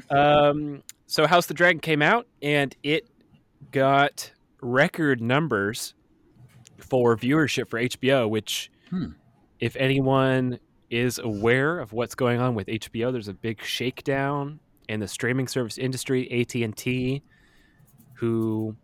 Um, 0.10 0.84
so 1.08 1.28
House 1.28 1.46
the 1.46 1.54
Dragon 1.54 1.80
came 1.80 2.02
out 2.02 2.28
and 2.42 2.76
it 2.84 3.08
got 3.72 4.32
record 4.62 5.22
numbers 5.22 5.94
for 6.78 7.16
viewership 7.16 7.70
for 7.70 7.80
HBO, 7.80 8.28
which 8.30 8.72
Hmm. 8.90 9.12
if 9.60 9.76
anyone 9.76 10.60
is 10.90 11.20
aware 11.20 11.80
of 11.80 11.94
what's 11.94 12.16
going 12.16 12.40
on 12.40 12.56
with 12.56 12.68
HBO, 12.68 13.12
there's 13.12 13.28
a 13.28 13.34
big 13.34 13.62
shakedown 13.64 14.60
in 14.88 15.00
the 15.00 15.08
streaming 15.08 15.48
service 15.48 15.78
industry. 15.78 16.28
AT&T, 16.32 17.22
who 18.14 18.76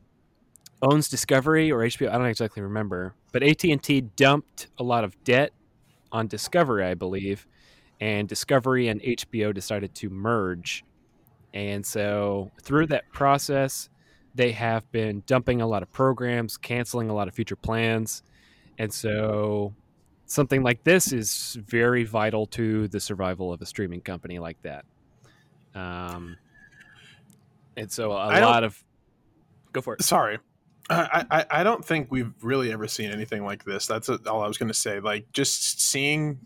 owns 0.81 1.09
Discovery 1.09 1.71
or 1.71 1.79
HBO, 1.83 2.09
I 2.09 2.17
don't 2.17 2.27
exactly 2.27 2.61
remember, 2.61 3.15
but 3.31 3.41
AT&T 3.41 4.01
dumped 4.15 4.67
a 4.77 4.83
lot 4.83 5.03
of 5.03 5.21
debt 5.23 5.51
on 6.11 6.27
Discovery, 6.27 6.85
I 6.85 6.93
believe, 6.93 7.47
and 7.99 8.27
Discovery 8.29 8.87
and 8.87 9.01
HBO 9.01 9.51
decided 9.53 9.95
to 9.95 10.09
merge. 10.09 10.83
And 11.53 11.85
so 11.85 12.51
through 12.61 12.87
that 12.87 13.09
process, 13.11 13.89
they 14.35 14.51
have 14.51 14.91
been 14.91 15.23
dumping 15.25 15.61
a 15.61 15.67
lot 15.67 15.81
of 15.81 15.91
programs, 15.91 16.57
canceling 16.57 17.09
a 17.09 17.13
lot 17.13 17.27
of 17.27 17.33
future 17.33 17.55
plans. 17.55 18.21
And 18.77 18.93
so 18.93 19.73
something 20.25 20.61
like 20.61 20.83
this 20.83 21.13
is 21.13 21.57
very 21.65 22.03
vital 22.03 22.45
to 22.47 22.87
the 22.89 22.99
survival 22.99 23.53
of 23.53 23.61
a 23.61 23.65
streaming 23.65 24.01
company 24.01 24.37
like 24.39 24.61
that. 24.63 24.85
Um, 25.73 26.37
and 27.77 27.91
so 27.91 28.11
a 28.11 28.15
I 28.15 28.41
lot 28.41 28.63
of 28.63 28.83
go 29.71 29.81
for 29.81 29.93
it. 29.95 30.03
Sorry. 30.03 30.39
I, 30.89 31.25
I, 31.31 31.45
I 31.49 31.63
don't 31.63 31.83
think 31.83 32.11
we've 32.11 32.31
really 32.43 32.71
ever 32.71 32.87
seen 32.87 33.09
anything 33.09 33.43
like 33.43 33.63
this. 33.63 33.87
That's 33.87 34.07
all 34.09 34.43
I 34.43 34.47
was 34.47 34.57
going 34.57 34.67
to 34.67 34.73
say. 34.73 34.99
Like, 34.99 35.31
just 35.31 35.81
seeing 35.81 36.39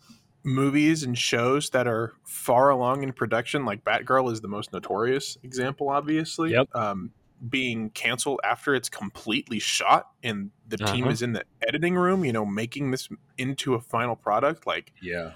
movies 0.43 1.03
and 1.03 1.17
shows 1.17 1.69
that 1.71 1.87
are 1.87 2.13
far 2.23 2.69
along 2.69 3.03
in 3.03 3.11
production, 3.11 3.65
like 3.65 3.83
Batgirl 3.83 4.31
is 4.31 4.39
the 4.39 4.47
most 4.47 4.71
notorious 4.71 5.37
example, 5.43 5.89
obviously. 5.89 6.51
Yep. 6.51 6.73
Um, 6.73 7.11
being 7.47 7.89
canceled 7.91 8.39
after 8.43 8.75
it's 8.75 8.89
completely 8.89 9.59
shot 9.59 10.09
and 10.23 10.51
the 10.67 10.77
team 10.77 11.03
Uh-huh. 11.05 11.09
is 11.11 11.21
in 11.21 11.33
the 11.33 11.43
editing 11.67 11.95
room, 11.95 12.25
you 12.25 12.33
know, 12.33 12.45
making 12.45 12.91
this 12.91 13.07
into 13.37 13.75
a 13.75 13.79
final 13.79 14.15
product. 14.15 14.67
Like, 14.67 14.91
Yeah. 15.01 15.31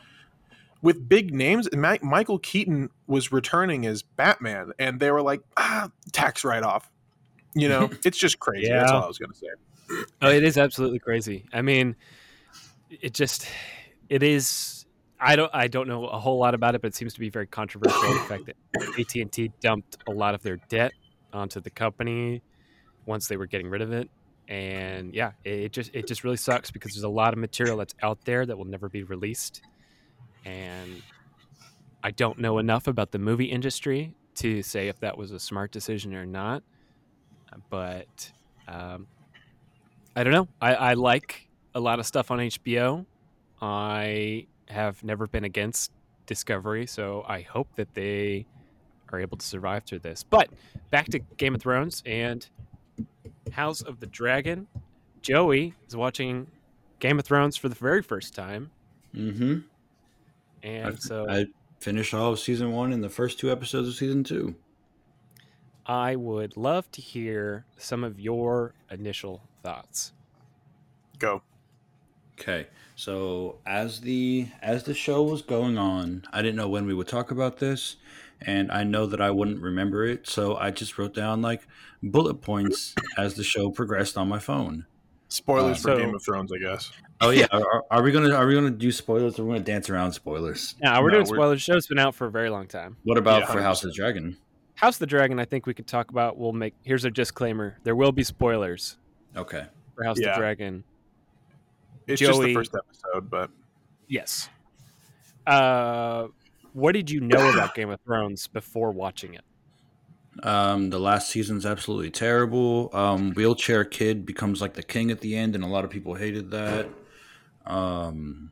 with 0.82 1.08
big 1.08 1.34
names, 1.34 1.70
Ma- 1.74 1.96
Michael 2.02 2.40
Keaton 2.40 2.90
was 3.08 3.32
returning 3.32 3.86
as 3.86 4.02
Batman, 4.04 4.74
and 4.78 5.00
they 5.00 5.12
were 5.12 5.22
like, 5.22 5.42
ah, 5.56 5.90
tax 6.12 6.44
write 6.44 6.64
off. 6.64 6.92
You 7.56 7.70
know, 7.70 7.90
it's 8.06 8.18
just 8.18 8.40
crazy. 8.40 8.70
That's 8.70 8.92
all 8.92 9.04
I 9.04 9.08
was 9.08 9.18
going 9.18 9.32
to 9.32 9.38
say. 9.38 9.48
Oh, 10.22 10.30
it 10.30 10.44
is 10.44 10.58
absolutely 10.58 11.00
crazy. 11.00 11.46
I 11.54 11.62
mean, 11.62 11.96
it 12.90 13.14
just 13.14 13.48
it 14.10 14.24
is. 14.24 14.86
I 15.20 15.36
don't 15.38 15.52
I 15.54 15.68
don't 15.68 15.88
know 15.88 16.06
a 16.08 16.20
whole 16.20 16.38
lot 16.40 16.54
about 16.56 16.76
it, 16.76 16.82
but 16.82 16.88
it 16.88 16.96
seems 16.96 17.14
to 17.14 17.20
be 17.20 17.30
very 17.30 17.48
controversial. 17.48 18.02
the 18.02 18.20
fact 18.28 18.46
that 18.48 18.56
AT 19.00 19.16
and 19.22 19.32
T 19.32 19.52
dumped 19.62 19.98
a 20.08 20.12
lot 20.12 20.34
of 20.36 20.42
their 20.44 20.58
debt 20.68 20.92
onto 21.34 21.60
the 21.60 21.70
company 21.70 22.42
once 23.06 23.28
they 23.28 23.38
were 23.38 23.46
getting 23.46 23.70
rid 23.70 23.82
of 23.82 23.92
it, 23.92 24.10
and 24.48 25.14
yeah, 25.14 25.32
it, 25.44 25.72
just 25.72 25.92
it 25.94 26.08
just 26.08 26.24
really 26.24 26.38
sucks 26.38 26.72
because 26.72 26.94
there's 26.94 27.04
a 27.04 27.10
lot 27.10 27.34
of 27.34 27.40
material 27.40 27.78
that's 27.78 27.96
out 28.02 28.24
there 28.26 28.46
that 28.46 28.58
will 28.58 28.66
never 28.66 28.90
be 28.90 29.04
released, 29.04 29.62
and 30.46 31.02
I 32.04 32.12
don't 32.12 32.40
know 32.40 32.58
enough 32.58 32.88
about 32.88 33.12
the 33.12 33.20
movie 33.20 33.46
industry 33.46 34.16
to 34.36 34.64
say 34.64 34.88
if 34.88 35.00
that 35.02 35.18
was 35.18 35.32
a 35.32 35.40
smart 35.40 35.72
decision 35.72 36.14
or 36.16 36.26
not, 36.26 36.64
but. 37.70 38.32
Um, 38.68 39.08
I 40.16 40.24
don't 40.24 40.34
know. 40.34 40.48
I, 40.62 40.76
I 40.76 40.94
like 40.94 41.48
a 41.74 41.80
lot 41.80 42.00
of 42.00 42.06
stuff 42.06 42.30
on 42.30 42.38
HBO. 42.38 43.06
I 43.62 44.46
have 44.68 45.04
never 45.04 45.28
been 45.28 45.44
against 45.44 45.92
Discovery, 46.26 46.86
so 46.86 47.26
I 47.28 47.42
hope 47.42 47.68
that 47.76 47.94
they 47.96 48.46
are 49.14 49.20
able 49.20 49.38
to 49.38 49.46
survive 49.46 49.84
through 49.84 50.00
this. 50.00 50.24
But 50.24 50.50
back 50.90 51.06
to 51.08 51.20
Game 51.20 51.56
of 51.56 51.62
Thrones 51.62 52.02
and 52.06 52.46
House 53.52 53.82
of 53.82 54.00
the 54.00 54.08
Dragon. 54.08 54.68
Joey 55.22 55.74
is 55.88 55.96
watching 55.96 56.48
Game 57.00 57.20
of 57.20 57.26
Thrones 57.26 57.56
for 57.56 57.70
the 57.70 57.76
very 57.76 58.02
first 58.02 58.34
time, 58.36 58.72
Mm-hmm. 59.16 59.60
and 60.64 60.88
I've- 60.88 60.98
so 60.98 61.30
I 61.30 61.46
finished 61.80 62.14
all 62.14 62.32
of 62.34 62.40
season 62.40 62.72
one 62.72 62.92
and 62.92 63.04
the 63.04 63.10
first 63.10 63.40
two 63.40 63.52
episodes 63.52 63.88
of 63.88 63.94
season 63.96 64.24
two. 64.24 64.56
I 65.86 66.16
would 66.16 66.56
love 66.58 66.90
to 66.94 67.02
hear 67.02 67.66
some 67.78 68.04
of 68.04 68.20
your 68.20 68.74
initial 68.90 69.42
thoughts. 69.62 70.14
Go. 71.20 71.42
Okay, 72.40 72.68
so 72.96 73.58
as 73.66 74.00
the 74.02 74.48
as 74.62 74.84
the 74.84 74.94
show 74.94 75.22
was 75.24 75.42
going 75.44 75.78
on, 75.78 76.24
I 76.34 76.42
didn't 76.42 76.56
know 76.56 76.70
when 76.70 76.86
we 76.88 76.94
would 76.94 77.08
talk 77.08 77.30
about 77.32 77.58
this, 77.60 77.98
and 78.46 78.72
I 78.72 78.84
know 78.84 79.06
that 79.08 79.22
I 79.22 79.32
wouldn't 79.32 79.62
remember 79.62 80.06
it, 80.06 80.28
so 80.28 80.56
I 80.56 80.72
just 80.72 80.98
wrote 80.98 81.14
down 81.14 81.42
like 81.42 81.68
bullet 82.02 82.36
points 82.42 82.94
as 83.18 83.36
the 83.36 83.44
show 83.44 83.70
progressed 83.72 84.18
on 84.18 84.28
my 84.28 84.40
phone. 84.40 84.86
Spoilers 85.30 85.78
Uh, 85.78 85.90
for 85.90 85.96
so- 85.96 85.98
Game 85.98 86.14
of 86.16 86.24
Thrones, 86.24 86.52
I 86.54 86.58
guess. 86.60 86.92
Oh 87.22 87.30
yeah, 87.30 87.48
are, 87.52 87.84
are 87.90 88.04
we 88.04 88.12
gonna 88.12 88.34
are 88.36 88.46
we 88.46 88.54
gonna 88.54 88.70
do 88.72 88.92
spoilers? 88.92 89.40
Or 89.40 89.46
we're 89.46 89.54
gonna 89.54 89.64
dance 89.66 89.90
around 89.90 90.12
spoilers. 90.12 90.76
Yeah, 90.82 91.00
we're 91.00 91.08
No, 91.10 91.16
doing 91.18 91.28
we're- 91.30 91.38
spoilers. 91.38 91.66
The 91.66 91.74
show's 91.74 91.88
been 91.88 92.00
out 92.00 92.16
for 92.16 92.28
a 92.28 92.32
very 92.32 92.50
long 92.50 92.68
time. 92.68 92.98
What 93.04 93.18
about 93.18 93.42
Yeah, 93.42 93.52
for 93.52 93.62
House 93.62 93.84
of 93.84 93.90
the 93.92 93.96
Dragon? 93.96 94.38
House 94.76 94.96
of 94.96 95.00
the 95.00 95.06
Dragon, 95.08 95.40
I 95.40 95.46
think 95.46 95.66
we 95.66 95.74
could 95.74 95.88
talk 95.88 96.10
about. 96.12 96.38
We'll 96.38 96.52
make 96.54 96.74
here's 96.84 97.06
a 97.06 97.12
disclaimer: 97.12 97.78
there 97.84 97.96
will 97.96 98.12
be 98.12 98.24
spoilers 98.24 98.98
Okay, 99.38 99.66
for 99.96 100.04
House 100.04 100.18
of 100.20 100.26
the 100.26 100.34
Dragon. 100.36 100.84
It's 102.08 102.20
just 102.20 102.42
the 102.42 102.54
first 102.54 102.76
episode, 102.76 103.30
but 103.30 103.50
Yes. 104.08 104.50
Uh, 105.48 106.28
what 106.74 106.94
did 106.94 107.10
you 107.10 107.22
know 107.22 107.52
about 107.52 107.74
Game 107.76 107.90
of 107.90 108.00
Thrones 108.02 108.48
before 108.48 108.92
watching 108.92 109.34
it? 109.34 109.44
um, 110.42 110.90
the 110.90 111.00
last 111.00 111.30
season's 111.30 111.66
absolutely 111.66 112.10
terrible. 112.10 112.90
Um, 112.94 113.34
wheelchair 113.34 113.86
kid 113.86 114.26
becomes 114.26 114.62
like 114.62 114.74
the 114.74 114.84
king 114.84 115.12
at 115.12 115.22
the 115.22 115.36
end, 115.36 115.54
and 115.56 115.64
a 115.64 115.68
lot 115.68 115.84
of 115.84 115.92
people 115.92 116.16
hated 116.16 116.52
that. 116.52 116.88
Um, 117.66 118.52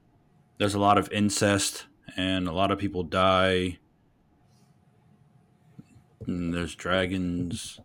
there's 0.58 0.76
a 0.76 0.80
lot 0.80 0.98
of 0.98 1.12
incest, 1.12 1.86
and 2.16 2.48
a 2.48 2.52
lot 2.52 2.72
of 2.72 2.78
people 2.78 3.04
die. 3.04 3.80
And 6.28 6.54
there's 6.54 6.76
dragons. 6.76 7.80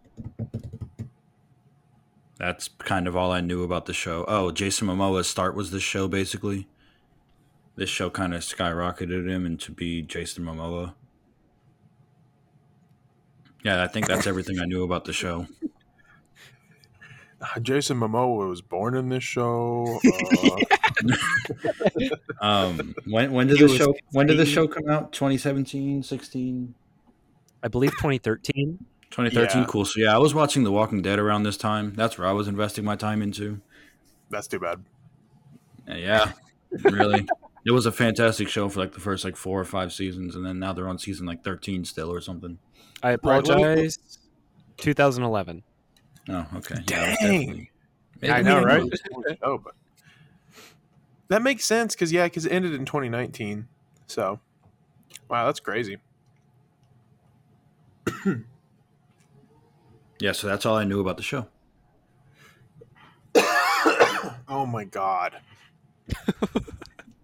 That's 2.38 2.68
kind 2.68 3.08
of 3.08 3.16
all 3.16 3.32
I 3.32 3.40
knew 3.40 3.62
about 3.62 3.86
the 3.86 3.94
show. 3.94 4.26
Oh, 4.28 4.50
Jason 4.50 4.88
Momoa's 4.88 5.26
start 5.26 5.54
was 5.54 5.70
this 5.70 5.82
show 5.82 6.06
basically. 6.06 6.68
This 7.76 7.90
show 7.90 8.08
kind 8.10 8.34
of 8.34 8.40
skyrocketed 8.40 9.28
him 9.28 9.44
into 9.46 9.70
be 9.72 10.02
Jason 10.02 10.44
Momoa. 10.44 10.94
Yeah, 13.64 13.82
I 13.82 13.86
think 13.86 14.06
that's 14.06 14.26
everything 14.26 14.58
I 14.58 14.64
knew 14.64 14.82
about 14.84 15.04
the 15.04 15.12
show. 15.12 15.46
Jason 17.62 17.98
Momoa 18.00 18.48
was 18.48 18.62
born 18.62 18.96
in 18.96 19.08
this 19.10 19.22
show. 19.24 20.00
Uh, 20.04 20.56
Um, 22.40 22.94
when 23.06 23.32
when 23.32 23.46
did 23.46 23.56
He 23.56 23.64
the 23.64 23.72
was 23.72 23.78
show 23.78 23.94
when 24.12 24.26
did 24.26 24.38
the 24.38 24.46
show 24.46 24.68
come 24.68 24.88
out? 24.88 25.12
2017, 25.12 26.02
16, 26.02 26.74
I 27.62 27.68
believe 27.68 27.92
2013. 27.92 28.78
2013? 29.10 29.62
Yeah. 29.62 29.66
Cool. 29.66 29.84
So 29.84 30.00
yeah, 30.00 30.14
I 30.14 30.18
was 30.18 30.34
watching 30.34 30.64
The 30.64 30.70
Walking 30.72 31.00
Dead 31.02 31.18
around 31.18 31.44
this 31.44 31.56
time. 31.56 31.94
That's 31.94 32.18
where 32.18 32.26
I 32.26 32.32
was 32.32 32.46
investing 32.48 32.84
my 32.84 32.94
time 32.96 33.22
into. 33.22 33.60
that's 34.30 34.46
too 34.48 34.58
bad. 34.58 34.84
And 35.86 35.98
yeah, 36.00 36.32
really. 36.82 37.26
It 37.66 37.72
was 37.72 37.84
a 37.84 37.92
fantastic 37.92 38.48
show 38.48 38.68
for 38.68 38.78
like 38.80 38.92
the 38.92 39.00
first 39.00 39.24
like 39.24 39.34
four 39.36 39.60
or 39.60 39.64
five 39.64 39.92
seasons, 39.92 40.36
and 40.36 40.46
then 40.46 40.58
now 40.60 40.72
they're 40.72 40.88
on 40.88 40.98
season 40.98 41.26
like 41.26 41.42
13 41.42 41.84
still 41.84 42.12
or 42.12 42.20
something. 42.20 42.58
I 43.02 43.10
Right, 43.10 43.18
let 43.24 43.46
me- 43.58 43.62
apologize. 43.62 43.98
2011. 44.78 45.62
Oh, 46.28 46.46
okay. 46.56 46.76
Yeah, 46.88 47.12
it 47.12 47.18
Dang. 47.20 47.68
definitely- 48.20 48.30
I 48.30 48.42
know, 48.42 48.58
it 48.60 48.64
right? 48.64 49.38
Oh, 49.42 49.58
but 49.58 49.74
that 51.28 51.42
makes 51.42 51.64
sense 51.64 51.94
because 51.94 52.12
yeah, 52.12 52.24
because 52.26 52.46
it 52.46 52.52
ended 52.52 52.72
in 52.74 52.84
2019. 52.84 53.66
So, 54.06 54.38
wow, 55.28 55.46
that's 55.46 55.60
crazy. 55.60 55.98
Yeah, 60.18 60.32
so 60.32 60.46
that's 60.46 60.64
all 60.64 60.76
I 60.76 60.84
knew 60.84 61.00
about 61.00 61.16
the 61.18 61.22
show. 61.22 61.46
Oh 64.48 64.64
my 64.64 64.84
god. 64.84 65.40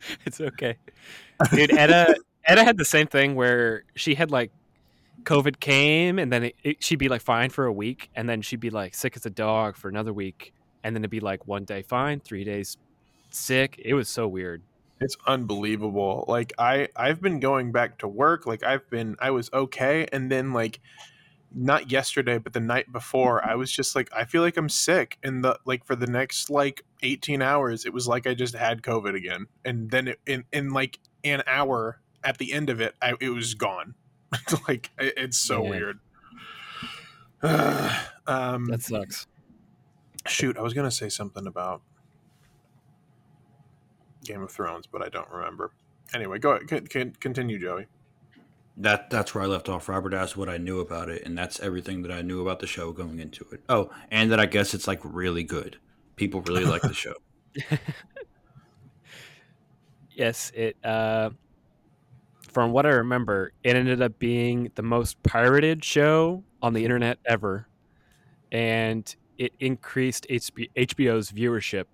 it's 0.26 0.40
okay, 0.40 0.76
dude. 1.50 1.72
Edda 1.72 2.14
Edda 2.44 2.64
had 2.64 2.76
the 2.76 2.84
same 2.84 3.06
thing 3.06 3.34
where 3.34 3.84
she 3.94 4.14
had 4.14 4.30
like 4.30 4.50
COVID 5.24 5.60
came, 5.60 6.18
and 6.18 6.32
then 6.32 6.44
it, 6.44 6.56
it, 6.62 6.82
she'd 6.82 6.98
be 6.98 7.08
like 7.08 7.22
fine 7.22 7.50
for 7.50 7.66
a 7.66 7.72
week, 7.72 8.10
and 8.14 8.28
then 8.28 8.42
she'd 8.42 8.60
be 8.60 8.70
like 8.70 8.94
sick 8.94 9.16
as 9.16 9.26
a 9.26 9.30
dog 9.30 9.76
for 9.76 9.88
another 9.88 10.12
week, 10.12 10.52
and 10.82 10.94
then 10.94 11.02
it'd 11.02 11.10
be 11.10 11.20
like 11.20 11.46
one 11.46 11.64
day 11.64 11.82
fine, 11.82 12.20
three 12.20 12.44
days 12.44 12.76
sick. 13.30 13.80
It 13.84 13.94
was 13.94 14.08
so 14.08 14.28
weird. 14.28 14.62
It's 15.00 15.16
unbelievable. 15.26 16.24
Like 16.28 16.52
I 16.58 16.88
I've 16.96 17.20
been 17.20 17.40
going 17.40 17.72
back 17.72 17.98
to 17.98 18.08
work. 18.08 18.46
Like 18.46 18.62
I've 18.62 18.88
been 18.90 19.16
I 19.20 19.30
was 19.30 19.50
okay, 19.52 20.06
and 20.12 20.30
then 20.30 20.52
like 20.52 20.80
not 21.54 21.90
yesterday, 21.90 22.38
but 22.38 22.52
the 22.52 22.60
night 22.60 22.92
before, 22.92 23.44
I 23.44 23.54
was 23.54 23.70
just 23.70 23.94
like, 23.94 24.08
I 24.14 24.24
feel 24.24 24.42
like 24.42 24.56
I'm 24.56 24.68
sick. 24.68 25.18
And 25.22 25.44
the 25.44 25.58
like 25.64 25.84
for 25.84 25.94
the 25.96 26.06
next 26.06 26.50
like 26.50 26.82
18 27.02 27.42
hours, 27.42 27.84
it 27.84 27.92
was 27.92 28.06
like 28.08 28.26
I 28.26 28.34
just 28.34 28.54
had 28.54 28.82
COVID 28.82 29.14
again. 29.14 29.46
And 29.64 29.90
then 29.90 30.08
it, 30.08 30.20
in 30.26 30.44
in 30.52 30.70
like 30.70 30.98
an 31.24 31.42
hour 31.46 32.00
at 32.24 32.38
the 32.38 32.52
end 32.52 32.70
of 32.70 32.80
it, 32.80 32.94
I, 33.02 33.14
it 33.20 33.30
was 33.30 33.54
gone. 33.54 33.94
like 34.68 34.90
it, 34.98 35.14
it's 35.16 35.38
so 35.38 35.62
Man. 35.62 35.70
weird. 35.70 35.98
um, 38.26 38.66
That 38.66 38.82
sucks. 38.82 39.26
shoot, 40.26 40.56
I 40.56 40.62
was 40.62 40.74
gonna 40.74 40.90
say 40.90 41.08
something 41.08 41.46
about 41.46 41.82
Game 44.24 44.42
of 44.42 44.50
Thrones, 44.50 44.86
but 44.86 45.02
I 45.02 45.08
don't 45.08 45.28
remember. 45.30 45.72
Anyway, 46.14 46.38
go 46.38 46.52
ahead. 46.52 46.68
Con- 46.68 46.86
con- 46.86 47.14
continue, 47.18 47.58
Joey. 47.58 47.86
That 48.76 49.10
that's 49.10 49.34
where 49.34 49.44
I 49.44 49.46
left 49.46 49.68
off. 49.68 49.88
Robert 49.88 50.14
asked 50.14 50.36
what 50.36 50.48
I 50.48 50.56
knew 50.56 50.80
about 50.80 51.08
it, 51.08 51.22
and 51.24 51.36
that's 51.36 51.60
everything 51.60 52.02
that 52.02 52.10
I 52.10 52.22
knew 52.22 52.40
about 52.40 52.60
the 52.60 52.66
show 52.66 52.92
going 52.92 53.18
into 53.18 53.46
it. 53.52 53.62
Oh, 53.68 53.90
and 54.10 54.32
that 54.32 54.40
I 54.40 54.46
guess 54.46 54.72
it's 54.72 54.86
like 54.86 55.00
really 55.02 55.44
good. 55.44 55.78
People 56.16 56.40
really 56.42 56.64
like 56.64 56.82
the 56.82 56.94
show. 56.94 57.14
Yes, 60.14 60.52
it. 60.54 60.76
Uh, 60.84 61.30
from 62.50 62.72
what 62.72 62.84
I 62.84 62.90
remember, 62.90 63.52
it 63.64 63.76
ended 63.76 64.02
up 64.02 64.18
being 64.18 64.70
the 64.74 64.82
most 64.82 65.22
pirated 65.22 65.84
show 65.84 66.44
on 66.60 66.74
the 66.74 66.84
internet 66.84 67.18
ever, 67.24 67.66
and 68.50 69.14
it 69.38 69.52
increased 69.58 70.26
HBO's 70.28 71.32
viewership 71.32 71.86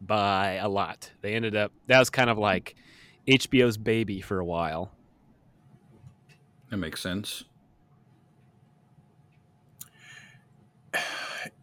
by 0.00 0.52
a 0.52 0.68
lot. 0.68 1.10
They 1.20 1.34
ended 1.34 1.56
up 1.56 1.72
that 1.88 1.98
was 1.98 2.10
kind 2.10 2.30
of 2.30 2.38
like 2.38 2.76
HBO's 3.26 3.76
baby 3.76 4.20
for 4.20 4.38
a 4.38 4.44
while. 4.44 4.92
That 6.74 6.78
makes 6.78 7.00
sense. 7.00 7.44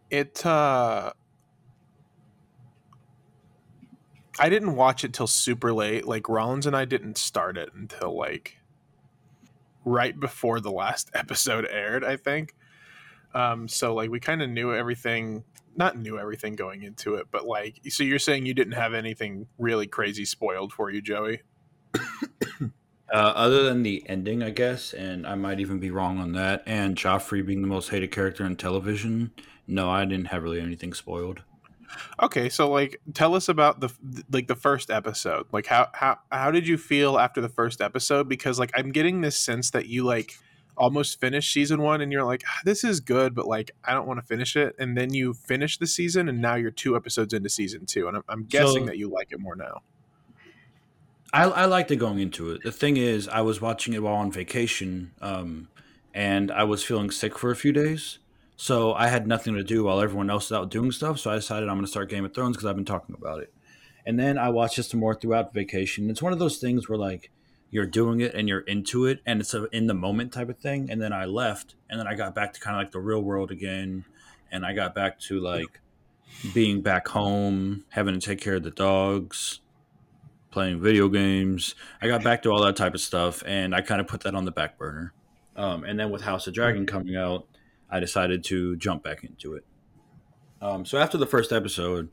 It 0.08 0.46
uh 0.46 1.12
I 4.38 4.48
didn't 4.48 4.74
watch 4.74 5.04
it 5.04 5.12
till 5.12 5.26
super 5.26 5.70
late. 5.74 6.06
Like 6.06 6.30
Rollins 6.30 6.64
and 6.64 6.74
I 6.74 6.86
didn't 6.86 7.18
start 7.18 7.58
it 7.58 7.74
until 7.74 8.16
like 8.16 8.56
right 9.84 10.18
before 10.18 10.60
the 10.60 10.72
last 10.72 11.10
episode 11.14 11.68
aired, 11.70 12.04
I 12.04 12.16
think. 12.16 12.54
Um 13.34 13.68
so 13.68 13.92
like 13.92 14.08
we 14.08 14.18
kind 14.18 14.40
of 14.40 14.48
knew 14.48 14.74
everything 14.74 15.44
not 15.76 15.98
knew 15.98 16.18
everything 16.18 16.56
going 16.56 16.84
into 16.84 17.16
it, 17.16 17.26
but 17.30 17.46
like 17.46 17.80
so 17.90 18.02
you're 18.02 18.18
saying 18.18 18.46
you 18.46 18.54
didn't 18.54 18.72
have 18.72 18.94
anything 18.94 19.46
really 19.58 19.86
crazy 19.86 20.24
spoiled 20.24 20.72
for 20.72 20.90
you, 20.90 21.02
Joey? 21.02 21.42
Uh, 23.12 23.32
other 23.36 23.62
than 23.64 23.82
the 23.82 24.02
ending, 24.08 24.42
I 24.42 24.50
guess, 24.50 24.94
and 24.94 25.26
I 25.26 25.34
might 25.34 25.60
even 25.60 25.78
be 25.78 25.90
wrong 25.90 26.18
on 26.18 26.32
that, 26.32 26.62
and 26.64 26.96
Joffrey 26.96 27.44
being 27.44 27.60
the 27.60 27.68
most 27.68 27.90
hated 27.90 28.10
character 28.10 28.44
in 28.46 28.56
television, 28.56 29.32
no, 29.66 29.90
I 29.90 30.06
didn't 30.06 30.28
have 30.28 30.42
really 30.42 30.60
anything 30.60 30.94
spoiled. 30.94 31.42
Okay, 32.22 32.48
so 32.48 32.70
like 32.70 33.00
tell 33.12 33.34
us 33.34 33.50
about 33.50 33.80
the 33.80 33.90
like 34.30 34.48
the 34.48 34.54
first 34.56 34.90
episode. 34.90 35.46
Like 35.52 35.66
how 35.66 35.88
how 35.92 36.20
how 36.30 36.50
did 36.50 36.66
you 36.66 36.78
feel 36.78 37.18
after 37.18 37.42
the 37.42 37.50
first 37.50 37.82
episode 37.82 38.30
because 38.30 38.58
like 38.58 38.70
I'm 38.74 38.92
getting 38.92 39.20
this 39.20 39.36
sense 39.36 39.70
that 39.72 39.86
you 39.88 40.04
like 40.04 40.32
almost 40.74 41.20
finished 41.20 41.52
season 41.52 41.82
1 41.82 42.00
and 42.00 42.10
you're 42.10 42.24
like 42.24 42.42
"Ah, 42.48 42.60
this 42.64 42.82
is 42.82 43.00
good 43.00 43.34
but 43.34 43.46
like 43.46 43.72
I 43.84 43.92
don't 43.92 44.06
want 44.06 44.20
to 44.20 44.26
finish 44.26 44.56
it 44.56 44.74
and 44.78 44.96
then 44.96 45.12
you 45.12 45.34
finish 45.34 45.76
the 45.76 45.86
season 45.86 46.30
and 46.30 46.40
now 46.40 46.54
you're 46.54 46.70
two 46.70 46.96
episodes 46.96 47.34
into 47.34 47.50
season 47.50 47.84
2 47.84 48.08
and 48.08 48.16
I'm, 48.16 48.22
I'm 48.26 48.44
guessing 48.44 48.84
So- 48.84 48.86
that 48.86 48.96
you 48.96 49.10
like 49.10 49.28
it 49.32 49.38
more 49.38 49.54
now. 49.54 49.82
I, 51.32 51.44
I 51.44 51.64
liked 51.64 51.90
it 51.90 51.96
going 51.96 52.18
into 52.18 52.50
it. 52.50 52.62
The 52.62 52.72
thing 52.72 52.98
is, 52.98 53.26
I 53.26 53.40
was 53.40 53.60
watching 53.60 53.94
it 53.94 54.02
while 54.02 54.16
on 54.16 54.30
vacation, 54.30 55.12
um, 55.22 55.68
and 56.12 56.50
I 56.50 56.64
was 56.64 56.84
feeling 56.84 57.10
sick 57.10 57.38
for 57.38 57.50
a 57.50 57.56
few 57.56 57.72
days. 57.72 58.18
So 58.56 58.92
I 58.92 59.08
had 59.08 59.26
nothing 59.26 59.54
to 59.54 59.64
do 59.64 59.84
while 59.84 60.00
everyone 60.00 60.30
else 60.30 60.50
was 60.50 60.58
out 60.58 60.70
doing 60.70 60.92
stuff. 60.92 61.18
So 61.18 61.30
I 61.30 61.36
decided 61.36 61.68
I'm 61.68 61.76
going 61.76 61.86
to 61.86 61.90
start 61.90 62.10
Game 62.10 62.24
of 62.24 62.34
Thrones 62.34 62.56
because 62.56 62.68
I've 62.68 62.76
been 62.76 62.84
talking 62.84 63.14
about 63.18 63.42
it. 63.42 63.52
And 64.04 64.20
then 64.20 64.36
I 64.36 64.50
watched 64.50 64.78
it 64.78 64.82
some 64.82 65.00
more 65.00 65.14
throughout 65.14 65.54
vacation. 65.54 66.10
It's 66.10 66.22
one 66.22 66.32
of 66.32 66.38
those 66.38 66.58
things 66.58 66.88
where 66.88 66.98
like 66.98 67.30
you're 67.70 67.86
doing 67.86 68.20
it 68.20 68.34
and 68.34 68.48
you're 68.48 68.60
into 68.60 69.06
it, 69.06 69.20
and 69.24 69.40
it's 69.40 69.54
a 69.54 69.64
in 69.74 69.86
the 69.86 69.94
moment 69.94 70.32
type 70.32 70.50
of 70.50 70.58
thing. 70.58 70.90
And 70.90 71.00
then 71.00 71.14
I 71.14 71.24
left, 71.24 71.76
and 71.88 71.98
then 71.98 72.06
I 72.06 72.14
got 72.14 72.34
back 72.34 72.52
to 72.52 72.60
kind 72.60 72.76
of 72.76 72.80
like 72.82 72.92
the 72.92 73.00
real 73.00 73.22
world 73.22 73.50
again, 73.50 74.04
and 74.50 74.66
I 74.66 74.74
got 74.74 74.94
back 74.94 75.18
to 75.20 75.40
like 75.40 75.80
being 76.52 76.82
back 76.82 77.08
home, 77.08 77.84
having 77.88 78.12
to 78.12 78.20
take 78.20 78.40
care 78.40 78.56
of 78.56 78.64
the 78.64 78.70
dogs 78.70 79.60
playing 80.52 80.80
video 80.80 81.08
games. 81.08 81.74
I 82.00 82.06
got 82.06 82.22
back 82.22 82.42
to 82.42 82.50
all 82.50 82.62
that 82.62 82.76
type 82.76 82.94
of 82.94 83.00
stuff, 83.00 83.42
and 83.46 83.74
I 83.74 83.80
kind 83.80 84.00
of 84.00 84.06
put 84.06 84.20
that 84.20 84.34
on 84.34 84.44
the 84.44 84.52
back 84.52 84.78
burner. 84.78 85.12
Um, 85.56 85.84
and 85.84 85.98
then 85.98 86.10
with 86.10 86.22
House 86.22 86.46
of 86.46 86.54
Dragon 86.54 86.86
coming 86.86 87.16
out, 87.16 87.46
I 87.90 88.00
decided 88.00 88.44
to 88.44 88.76
jump 88.76 89.02
back 89.02 89.24
into 89.24 89.54
it. 89.54 89.64
Um, 90.60 90.84
so 90.84 90.98
after 90.98 91.18
the 91.18 91.26
first 91.26 91.52
episode, 91.52 92.10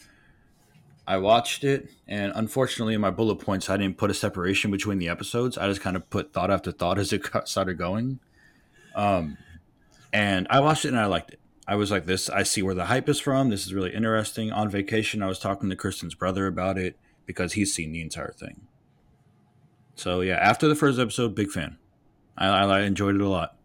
I 1.07 1.17
watched 1.17 1.63
it, 1.63 1.89
and 2.07 2.31
unfortunately, 2.35 2.95
in 2.95 3.01
my 3.01 3.11
bullet 3.11 3.35
points, 3.35 3.69
I 3.69 3.77
didn't 3.77 3.97
put 3.97 4.09
a 4.09 4.13
separation 4.13 4.71
between 4.71 4.97
the 4.97 5.09
episodes. 5.09 5.57
I 5.57 5.67
just 5.67 5.81
kind 5.81 5.95
of 5.95 6.09
put 6.09 6.33
thought 6.33 6.51
after 6.51 6.71
thought 6.71 6.97
as 6.97 7.13
it 7.13 7.27
started 7.45 7.77
going. 7.77 8.19
Um, 8.95 9.37
and 10.11 10.47
I 10.49 10.59
watched 10.59 10.85
it 10.85 10.89
and 10.89 10.99
I 10.99 11.05
liked 11.05 11.31
it. 11.31 11.39
I 11.67 11.75
was 11.75 11.91
like, 11.91 12.07
this, 12.07 12.29
I 12.29 12.41
see 12.43 12.63
where 12.63 12.73
the 12.73 12.85
hype 12.85 13.07
is 13.07 13.19
from. 13.19 13.49
This 13.49 13.67
is 13.67 13.73
really 13.75 13.93
interesting. 13.93 14.51
On 14.51 14.69
vacation, 14.69 15.21
I 15.21 15.27
was 15.27 15.37
talking 15.37 15.69
to 15.69 15.75
Kristen's 15.75 16.15
brother 16.15 16.47
about 16.47 16.79
it 16.79 16.97
because 17.29 17.53
he's 17.53 17.71
seen 17.71 17.91
the 17.91 18.01
entire 18.01 18.31
thing. 18.31 18.65
So 19.93 20.21
yeah, 20.21 20.37
after 20.37 20.67
the 20.67 20.73
first 20.73 20.97
episode, 20.97 21.35
big 21.35 21.51
fan. 21.51 21.77
I, 22.35 22.47
I, 22.47 22.79
I 22.79 22.81
enjoyed 22.81 23.13
it 23.13 23.21
a 23.21 23.29
lot. 23.29 23.55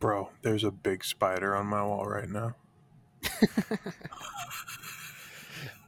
Bro, 0.00 0.30
there's 0.42 0.64
a 0.64 0.72
big 0.72 1.04
spider 1.04 1.54
on 1.54 1.66
my 1.66 1.84
wall 1.84 2.06
right 2.06 2.28
now. 2.28 2.56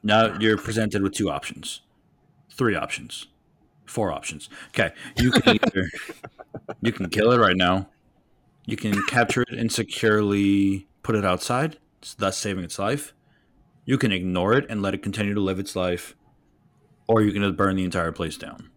Now 0.03 0.39
you're 0.39 0.57
presented 0.57 1.03
with 1.03 1.15
two 1.15 1.29
options, 1.29 1.81
three 2.51 2.77
options, 2.77 3.27
four 3.85 4.13
options. 4.13 4.49
Okay, 4.69 4.95
you 5.17 5.33
can 5.33 5.59
either 5.65 5.91
you 6.81 6.93
can 6.93 7.09
kill 7.09 7.33
it 7.33 7.39
right 7.39 7.57
now, 7.57 7.89
you 8.65 8.77
can 8.77 8.95
capture 9.09 9.43
it 9.43 9.59
and 9.59 9.73
securely 9.73 10.87
put 11.03 11.17
it 11.17 11.25
outside, 11.25 11.79
thus 12.19 12.39
saving 12.39 12.63
its 12.63 12.79
life. 12.79 13.13
You 13.89 13.97
can 13.97 14.13
ignore 14.13 14.53
it 14.53 14.67
and 14.69 14.83
let 14.83 14.93
it 14.93 15.03
continue 15.03 15.33
to 15.33 15.41
live 15.41 15.59
its 15.59 15.75
life, 15.75 16.15
or 17.07 17.23
you 17.23 17.33
can 17.33 17.41
just 17.41 17.57
burn 17.57 17.75
the 17.75 17.85
entire 17.85 18.13
place 18.13 18.37
down. 18.37 18.69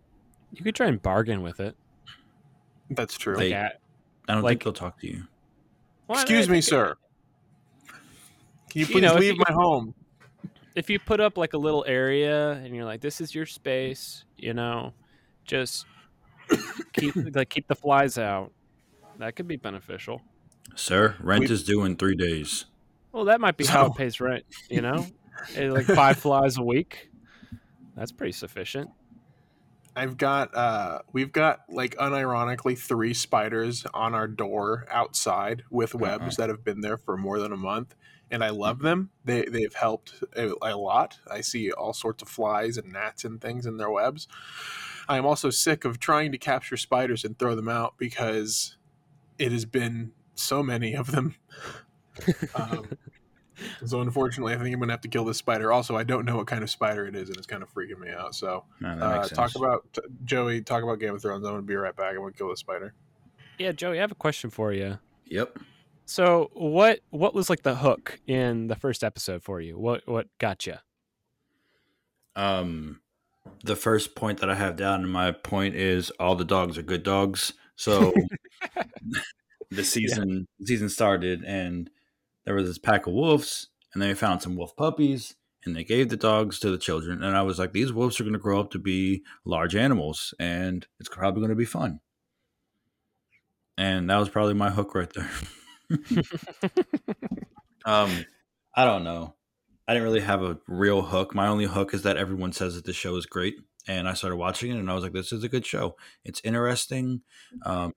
You 0.54 0.64
could 0.64 0.74
try 0.74 0.88
and 0.88 1.02
bargain 1.02 1.42
with 1.42 1.60
it. 1.60 1.76
That's 2.90 3.18
true. 3.18 3.36
They- 3.36 3.50
Yeah. 3.50 3.72
I 4.30 4.34
don't 4.36 4.42
Like- 4.42 4.52
think 4.52 4.64
they'll 4.64 4.72
talk 4.72 5.02
to 5.02 5.08
you. 5.08 5.28
Well, 6.08 6.18
Excuse 6.18 6.48
me, 6.48 6.56
think 6.56 6.64
sir. 6.64 6.96
Can 7.90 8.80
you 8.80 8.86
You 8.86 8.86
please 8.86 9.02
know, 9.02 9.16
leave 9.16 9.34
you- 9.36 9.44
my 9.50 9.54
home? 9.54 9.94
If 10.76 10.90
you 10.90 10.98
put 10.98 11.20
up 11.20 11.38
like 11.38 11.52
a 11.52 11.58
little 11.58 11.84
area 11.86 12.52
and 12.52 12.74
you're 12.74 12.86
like, 12.86 13.02
"This 13.02 13.20
is 13.20 13.36
your 13.36 13.46
space," 13.46 14.24
you 14.38 14.54
know, 14.54 14.94
just 15.44 15.86
keep 16.94 17.14
like 17.36 17.50
keep 17.50 17.68
the 17.68 17.76
flies 17.76 18.18
out. 18.18 18.54
That 19.18 19.36
could 19.36 19.50
be 19.50 19.58
beneficial. 19.58 20.22
Sir, 20.74 21.18
rent 21.20 21.50
We- 21.50 21.52
is 21.54 21.66
due 21.66 21.84
in 21.84 21.98
three 21.98 22.16
days. 22.16 22.64
Well, 23.12 23.26
that 23.26 23.42
might 23.42 23.58
be 23.58 23.66
how 23.66 23.88
it 23.88 23.96
pays 23.96 24.20
rent. 24.20 24.46
You 24.70 24.82
know, 24.82 25.06
Eh, 25.56 25.70
like 25.70 25.86
five 25.86 26.18
flies 26.18 26.58
a 26.58 26.64
week. 26.64 27.10
That's 27.96 28.12
pretty 28.12 28.34
sufficient. 28.34 28.90
I've 29.96 30.16
got 30.18 30.56
uh 30.56 31.00
we've 31.12 31.32
got 31.32 31.62
like 31.68 31.96
unironically 31.98 32.78
three 32.78 33.14
spiders 33.14 33.86
on 33.94 34.16
our 34.16 34.28
door 34.28 34.86
outside 34.90 35.64
with 35.70 35.94
webs 35.94 36.22
Uh-uh. 36.24 36.32
that 36.38 36.50
have 36.50 36.64
been 36.64 36.80
there 36.82 36.96
for 36.98 37.18
more 37.18 37.40
than 37.40 37.52
a 37.52 37.58
month 37.58 37.96
and 38.32 38.44
I 38.44 38.50
love 38.50 38.80
them. 38.80 39.10
They 39.26 39.44
they've 39.44 39.74
helped 39.74 40.24
a, 40.36 40.54
a 40.62 40.78
lot. 40.78 41.20
I 41.30 41.42
see 41.42 41.72
all 41.72 41.92
sorts 41.94 42.22
of 42.24 42.30
flies 42.30 42.78
and 42.78 42.94
gnats 42.94 43.26
and 43.26 43.42
things 43.42 43.66
in 43.66 43.78
their 43.78 43.92
webs. 43.92 44.28
I 45.10 45.18
am 45.18 45.26
also 45.26 45.50
sick 45.50 45.84
of 45.84 46.00
trying 46.00 46.32
to 46.32 46.38
capture 46.38 46.78
spiders 46.78 47.26
and 47.26 47.38
throw 47.38 47.56
them 47.56 47.68
out 47.68 47.96
because 47.98 48.78
it 49.38 49.52
has 49.52 49.66
been 49.66 50.14
so 50.36 50.64
many 50.64 50.94
of 50.94 51.12
them. 51.12 51.36
Um, 52.56 52.88
so 53.86 54.02
unfortunately, 54.02 54.54
I 54.54 54.58
think 54.58 54.74
I'm 54.74 54.80
gonna 54.80 54.94
have 54.94 55.02
to 55.02 55.08
kill 55.08 55.26
this 55.26 55.38
spider. 55.38 55.72
Also, 55.72 55.96
I 55.96 56.04
don't 56.04 56.26
know 56.26 56.38
what 56.38 56.48
kind 56.48 56.64
of 56.64 56.70
spider 56.70 57.06
it 57.06 57.16
is, 57.16 57.30
and 57.30 57.38
it's 57.38 57.48
kind 57.48 57.64
of 57.64 57.74
freaking 57.74 58.00
me 58.00 58.10
out. 58.10 58.36
So 58.36 58.66
No, 58.80 58.90
uh, 58.90 59.28
talk 59.28 59.56
about 59.56 59.86
t- 59.94 60.02
Joey. 60.26 60.62
Talk 60.62 60.84
about 60.84 61.00
Game 61.00 61.16
of 61.16 61.22
Thrones. 61.22 61.46
I'm 61.46 61.54
gonna 61.54 61.64
be 61.64 61.76
right 61.76 61.96
back. 61.96 62.12
I'm 62.12 62.20
gonna 62.20 62.34
kill 62.34 62.50
the 62.50 62.58
spider. 62.58 62.94
Yeah, 63.58 63.72
Joey, 63.72 63.98
I 63.98 64.02
have 64.02 64.12
a 64.12 64.16
question 64.16 64.50
for 64.50 64.74
you. 64.74 65.00
Yep. 65.26 65.60
So, 66.06 66.50
what 66.54 67.00
what 67.10 67.34
was 67.34 67.50
like 67.50 67.64
the 67.64 67.76
hook 67.76 68.20
in 68.28 68.68
the 68.68 68.76
first 68.76 69.04
episode 69.04 69.44
for 69.44 69.62
you? 69.62 69.78
What 69.78 70.08
what 70.08 70.28
got 70.40 70.66
you? 70.66 70.76
Um, 72.36 73.02
the 73.64 73.76
first 73.76 74.16
point 74.16 74.40
that 74.40 74.50
I 74.50 74.56
have 74.56 74.76
down 74.76 75.04
in 75.04 75.10
my 75.10 75.32
point 75.32 75.76
is 75.76 76.10
all 76.12 76.36
the 76.36 76.46
dogs 76.46 76.78
are 76.78 76.84
good 76.84 77.04
dogs. 77.04 77.54
So 77.76 78.14
the 79.72 79.84
season 79.84 80.48
the 80.60 80.68
season 80.68 80.90
started, 80.90 81.44
and 81.44 81.90
there 82.46 82.56
was 82.56 82.68
this 82.68 82.78
pack 82.78 83.08
of 83.08 83.14
wolves, 83.14 83.70
and 83.94 84.02
they 84.02 84.14
found 84.14 84.42
some 84.42 84.56
wolf 84.56 84.76
puppies, 84.76 85.36
and 85.66 85.76
they 85.76 85.84
gave 85.84 86.10
the 86.10 86.18
dogs 86.18 86.60
to 86.60 86.72
the 86.72 86.78
children. 86.78 87.24
And 87.24 87.36
I 87.36 87.42
was 87.44 87.60
like, 87.60 87.74
these 87.74 87.94
wolves 87.94 88.20
are 88.20 88.24
going 88.24 88.34
to 88.34 88.40
grow 88.40 88.60
up 88.60 88.72
to 88.72 88.80
be 88.80 89.24
large 89.46 89.76
animals, 89.76 90.34
and 90.40 90.86
it's 91.00 91.10
probably 91.10 91.42
going 91.42 91.50
to 91.50 91.56
be 91.56 91.66
fun. 91.66 92.00
And 93.78 94.10
that 94.10 94.18
was 94.18 94.30
probably 94.30 94.54
my 94.54 94.70
hook 94.70 94.96
right 94.96 95.12
there. 95.14 95.30
um, 97.86 98.26
I 98.76 98.86
don't 98.86 99.04
know. 99.04 99.36
I 99.88 99.94
didn't 99.94 100.08
really 100.08 100.22
have 100.22 100.44
a 100.44 100.60
real 100.68 101.02
hook. 101.02 101.36
My 101.36 101.48
only 101.48 101.66
hook 101.66 101.94
is 101.94 102.04
that 102.04 102.18
everyone 102.18 102.54
says 102.54 102.76
that 102.76 102.86
the 102.86 102.94
show 102.94 103.16
is 103.18 103.26
great, 103.26 103.56
and 103.88 104.08
I 104.08 104.14
started 104.14 104.38
watching 104.38 104.72
it, 104.72 104.78
and 104.78 104.90
I 104.90 104.94
was 104.94 105.04
like, 105.04 105.14
"This 105.14 105.32
is 105.34 105.44
a 105.44 105.50
good 105.50 105.66
show. 105.66 105.96
It's 106.24 106.42
interesting." 106.44 107.22
Um, 107.66 107.94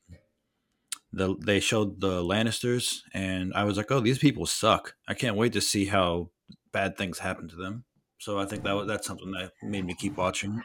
the 1.14 1.36
they 1.38 1.60
showed 1.60 2.00
the 2.00 2.22
Lannisters, 2.22 3.00
and 3.12 3.52
I 3.54 3.64
was 3.64 3.76
like, 3.76 3.90
"Oh, 3.90 4.00
these 4.00 4.18
people 4.18 4.46
suck. 4.46 4.94
I 5.08 5.14
can't 5.14 5.36
wait 5.36 5.52
to 5.54 5.60
see 5.60 5.86
how 5.86 6.30
bad 6.72 6.96
things 6.96 7.20
happen 7.20 7.48
to 7.48 7.56
them." 7.56 7.84
So 8.18 8.38
I 8.38 8.46
think 8.46 8.64
that 8.64 8.74
was, 8.74 8.86
that's 8.86 9.06
something 9.06 9.30
that 9.32 9.52
made 9.62 9.84
me 9.84 9.94
keep 9.94 10.16
watching. 10.16 10.62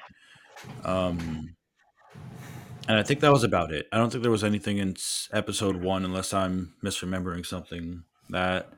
Um, 0.85 1.55
and 2.87 2.97
I 2.97 3.03
think 3.03 3.19
that 3.19 3.31
was 3.31 3.43
about 3.43 3.71
it. 3.71 3.87
I 3.91 3.97
don't 3.97 4.09
think 4.09 4.23
there 4.23 4.31
was 4.31 4.43
anything 4.43 4.77
in 4.77 4.95
episode 5.31 5.81
one, 5.81 6.05
unless 6.05 6.33
I'm 6.33 6.73
misremembering 6.83 7.45
something 7.45 8.03
that 8.29 8.69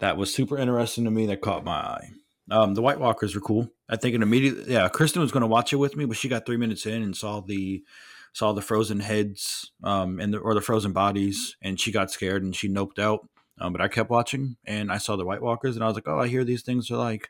that 0.00 0.16
was 0.16 0.34
super 0.34 0.58
interesting 0.58 1.04
to 1.04 1.10
me 1.10 1.26
that 1.26 1.40
caught 1.40 1.64
my 1.64 1.72
eye. 1.72 2.10
Um, 2.50 2.74
the 2.74 2.82
White 2.82 2.98
Walkers 2.98 3.34
were 3.34 3.40
cool. 3.40 3.68
I 3.88 3.96
think 3.96 4.14
an 4.14 4.22
immediate, 4.22 4.66
yeah. 4.66 4.88
Kristen 4.88 5.22
was 5.22 5.32
going 5.32 5.42
to 5.42 5.46
watch 5.46 5.72
it 5.72 5.76
with 5.76 5.96
me, 5.96 6.04
but 6.04 6.16
she 6.16 6.28
got 6.28 6.44
three 6.44 6.56
minutes 6.56 6.86
in 6.86 7.02
and 7.02 7.16
saw 7.16 7.40
the 7.40 7.82
saw 8.32 8.52
the 8.52 8.62
frozen 8.62 9.00
heads 9.00 9.72
um, 9.84 10.18
and 10.20 10.32
the, 10.34 10.38
or 10.38 10.54
the 10.54 10.60
frozen 10.60 10.92
bodies, 10.92 11.56
and 11.62 11.78
she 11.78 11.92
got 11.92 12.10
scared 12.10 12.42
and 12.42 12.56
she 12.56 12.68
noped 12.68 12.98
out. 12.98 13.28
Um, 13.60 13.72
but 13.72 13.82
I 13.82 13.88
kept 13.88 14.10
watching, 14.10 14.56
and 14.66 14.90
I 14.90 14.98
saw 14.98 15.16
the 15.16 15.26
White 15.26 15.42
Walkers, 15.42 15.76
and 15.76 15.84
I 15.84 15.86
was 15.86 15.94
like, 15.94 16.08
oh, 16.08 16.18
I 16.18 16.28
hear 16.28 16.42
these 16.42 16.62
things 16.62 16.90
are 16.90 16.96
like 16.96 17.28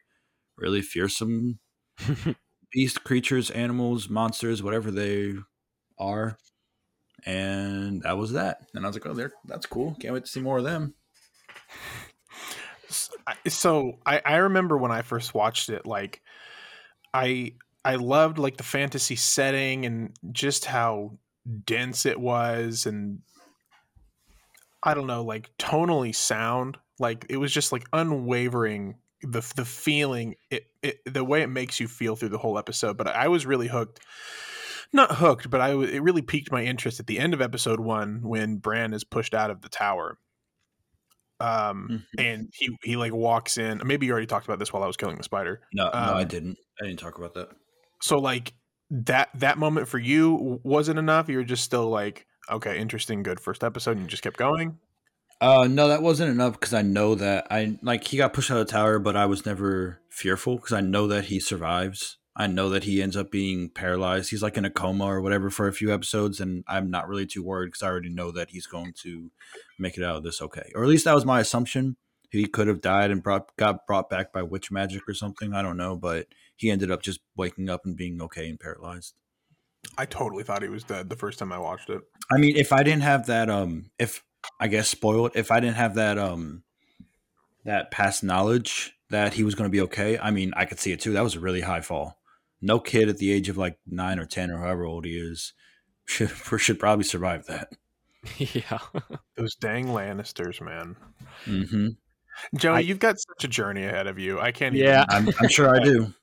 really 0.56 0.80
fearsome 0.80 1.58
beast 2.72 3.04
creatures, 3.04 3.50
animals, 3.50 4.08
monsters, 4.08 4.62
whatever 4.62 4.90
they 4.90 5.34
are. 5.98 6.38
And 7.24 8.02
that 8.02 8.16
was 8.16 8.32
that. 8.32 8.58
And 8.74 8.84
I 8.84 8.88
was 8.88 8.96
like, 8.96 9.06
oh, 9.06 9.14
there, 9.14 9.32
that's 9.46 9.66
cool. 9.66 9.96
Can't 10.00 10.14
wait 10.14 10.24
to 10.24 10.30
see 10.30 10.40
more 10.40 10.58
of 10.58 10.64
them. 10.64 10.94
So 13.48 13.98
I, 14.04 14.20
I 14.24 14.36
remember 14.36 14.76
when 14.76 14.92
I 14.92 15.02
first 15.02 15.34
watched 15.34 15.70
it, 15.70 15.86
like 15.86 16.20
I 17.14 17.54
I 17.84 17.96
loved 17.96 18.38
like 18.38 18.56
the 18.56 18.62
fantasy 18.62 19.16
setting 19.16 19.86
and 19.86 20.16
just 20.30 20.64
how 20.66 21.18
dense 21.64 22.06
it 22.06 22.20
was 22.20 22.86
and 22.86 23.20
I 24.82 24.94
don't 24.94 25.06
know, 25.06 25.24
like 25.24 25.50
tonally 25.58 26.14
sound. 26.14 26.78
Like 26.98 27.26
it 27.28 27.36
was 27.36 27.52
just 27.52 27.72
like 27.72 27.86
unwavering 27.92 28.96
the 29.22 29.40
the 29.54 29.64
feeling 29.64 30.34
it, 30.50 30.66
it 30.82 31.00
the 31.04 31.24
way 31.24 31.42
it 31.42 31.48
makes 31.48 31.78
you 31.78 31.86
feel 31.86 32.16
through 32.16 32.30
the 32.30 32.38
whole 32.38 32.58
episode. 32.58 32.96
But 32.96 33.08
I 33.08 33.28
was 33.28 33.46
really 33.46 33.68
hooked. 33.68 34.00
Not 34.92 35.16
hooked, 35.16 35.48
but 35.48 35.60
I 35.60 35.70
it 35.70 36.02
really 36.02 36.22
piqued 36.22 36.52
my 36.52 36.64
interest 36.64 37.00
at 37.00 37.06
the 37.06 37.18
end 37.18 37.32
of 37.32 37.40
episode 37.40 37.80
one 37.80 38.20
when 38.22 38.56
Bran 38.56 38.92
is 38.92 39.04
pushed 39.04 39.34
out 39.34 39.50
of 39.50 39.62
the 39.62 39.68
tower. 39.68 40.18
Um, 41.40 41.88
mm-hmm. 41.90 42.20
and 42.20 42.52
he 42.54 42.76
he 42.84 42.96
like 42.96 43.12
walks 43.12 43.56
in. 43.56 43.80
Maybe 43.84 44.06
you 44.06 44.12
already 44.12 44.26
talked 44.26 44.46
about 44.46 44.58
this 44.58 44.72
while 44.72 44.82
I 44.82 44.86
was 44.86 44.96
killing 44.96 45.16
the 45.16 45.22
spider. 45.22 45.60
No, 45.72 45.86
um, 45.92 46.06
no, 46.06 46.14
I 46.14 46.24
didn't. 46.24 46.58
I 46.80 46.86
didn't 46.86 46.98
talk 46.98 47.18
about 47.18 47.34
that. 47.34 47.50
So 48.02 48.18
like 48.18 48.54
that 48.90 49.30
that 49.34 49.58
moment 49.58 49.88
for 49.88 49.98
you 49.98 50.60
wasn't 50.62 50.98
enough. 50.98 51.28
You 51.28 51.38
were 51.38 51.44
just 51.44 51.64
still 51.64 51.88
like, 51.88 52.26
okay, 52.50 52.78
interesting, 52.78 53.22
good 53.22 53.40
first 53.40 53.64
episode, 53.64 53.92
and 53.92 54.02
you 54.02 54.06
just 54.06 54.22
kept 54.22 54.36
going. 54.36 54.78
Uh, 55.40 55.66
no, 55.68 55.88
that 55.88 56.02
wasn't 56.02 56.30
enough 56.30 56.52
because 56.52 56.74
I 56.74 56.82
know 56.82 57.16
that 57.16 57.48
I 57.50 57.78
like 57.82 58.06
he 58.06 58.16
got 58.16 58.32
pushed 58.32 58.50
out 58.50 58.60
of 58.60 58.66
the 58.66 58.72
tower, 58.72 58.98
but 58.98 59.16
I 59.16 59.26
was 59.26 59.44
never 59.44 60.00
fearful 60.08 60.56
because 60.56 60.72
I 60.72 60.80
know 60.82 61.08
that 61.08 61.24
he 61.24 61.40
survives. 61.40 62.18
I 62.36 62.46
know 62.46 62.70
that 62.70 62.84
he 62.84 63.02
ends 63.02 63.16
up 63.16 63.30
being 63.30 63.68
paralyzed. 63.68 64.30
He's 64.30 64.42
like 64.42 64.56
in 64.56 64.64
a 64.64 64.70
coma 64.70 65.04
or 65.04 65.20
whatever 65.20 65.50
for 65.50 65.68
a 65.68 65.72
few 65.72 65.92
episodes, 65.92 66.40
and 66.40 66.64
I'm 66.68 66.90
not 66.90 67.08
really 67.08 67.26
too 67.26 67.42
worried 67.42 67.68
because 67.68 67.82
I 67.82 67.88
already 67.88 68.08
know 68.08 68.30
that 68.30 68.50
he's 68.50 68.66
going 68.66 68.94
to 69.02 69.30
make 69.78 69.98
it 69.98 70.04
out 70.04 70.16
of 70.16 70.22
this 70.22 70.40
okay. 70.40 70.70
Or 70.74 70.82
at 70.82 70.88
least 70.88 71.04
that 71.04 71.14
was 71.14 71.26
my 71.26 71.40
assumption. 71.40 71.96
He 72.30 72.46
could 72.46 72.68
have 72.68 72.80
died 72.80 73.10
and 73.10 73.22
brought 73.22 73.54
got 73.56 73.86
brought 73.86 74.08
back 74.08 74.32
by 74.32 74.42
witch 74.42 74.70
magic 74.70 75.02
or 75.08 75.14
something. 75.14 75.52
I 75.52 75.60
don't 75.62 75.76
know, 75.76 75.96
but 75.96 76.28
he 76.62 76.70
ended 76.70 76.92
up 76.92 77.02
just 77.02 77.18
waking 77.36 77.68
up 77.68 77.84
and 77.84 77.96
being 77.96 78.22
okay 78.22 78.48
and 78.48 78.58
paralyzed. 78.58 79.14
I 79.98 80.06
totally 80.06 80.44
thought 80.44 80.62
he 80.62 80.68
was 80.68 80.84
dead 80.84 81.10
the 81.10 81.16
first 81.16 81.40
time 81.40 81.52
I 81.52 81.58
watched 81.58 81.90
it. 81.90 82.00
I 82.30 82.38
mean, 82.38 82.56
if 82.56 82.72
I 82.72 82.84
didn't 82.84 83.02
have 83.02 83.26
that, 83.26 83.50
um, 83.50 83.90
if 83.98 84.22
I 84.60 84.68
guess 84.68 84.88
spoiled, 84.88 85.32
if 85.34 85.50
I 85.50 85.58
didn't 85.58 85.74
have 85.74 85.96
that, 85.96 86.18
um, 86.18 86.62
that 87.64 87.90
past 87.90 88.22
knowledge 88.22 88.92
that 89.10 89.34
he 89.34 89.42
was 89.42 89.56
going 89.56 89.68
to 89.68 89.72
be 89.72 89.80
okay, 89.82 90.18
I 90.18 90.30
mean, 90.30 90.52
I 90.56 90.66
could 90.66 90.78
see 90.78 90.92
it 90.92 91.00
too. 91.00 91.12
That 91.12 91.24
was 91.24 91.34
a 91.34 91.40
really 91.40 91.62
high 91.62 91.80
fall. 91.80 92.20
No 92.60 92.78
kid 92.78 93.08
at 93.08 93.18
the 93.18 93.32
age 93.32 93.48
of 93.48 93.58
like 93.58 93.76
nine 93.86 94.20
or 94.20 94.24
ten 94.24 94.52
or 94.52 94.58
however 94.58 94.84
old 94.84 95.04
he 95.04 95.16
is 95.16 95.52
should 96.06 96.30
should 96.58 96.78
probably 96.78 97.04
survive 97.04 97.46
that. 97.46 97.72
Yeah, 98.38 98.78
those 99.36 99.56
dang 99.56 99.86
Lannisters, 99.86 100.60
man. 100.60 100.94
Mm-hmm. 101.44 101.88
Joey, 102.56 102.76
I, 102.76 102.78
you've 102.78 103.00
got 103.00 103.16
such 103.18 103.44
a 103.44 103.48
journey 103.48 103.84
ahead 103.84 104.06
of 104.06 104.16
you. 104.16 104.38
I 104.38 104.52
can't. 104.52 104.76
Yeah, 104.76 105.04
I'm, 105.08 105.28
I'm 105.40 105.48
sure 105.48 105.74
I 105.74 105.80
do. 105.80 106.14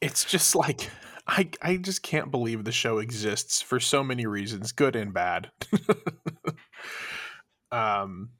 It's 0.00 0.24
just 0.24 0.54
like 0.54 0.90
I 1.26 1.50
I 1.62 1.76
just 1.76 2.02
can't 2.02 2.30
believe 2.30 2.64
the 2.64 2.72
show 2.72 2.98
exists 2.98 3.62
for 3.62 3.78
so 3.80 4.02
many 4.02 4.26
reasons, 4.26 4.72
good 4.72 4.96
and 4.96 5.12
bad. 5.12 5.50
um 7.72 8.30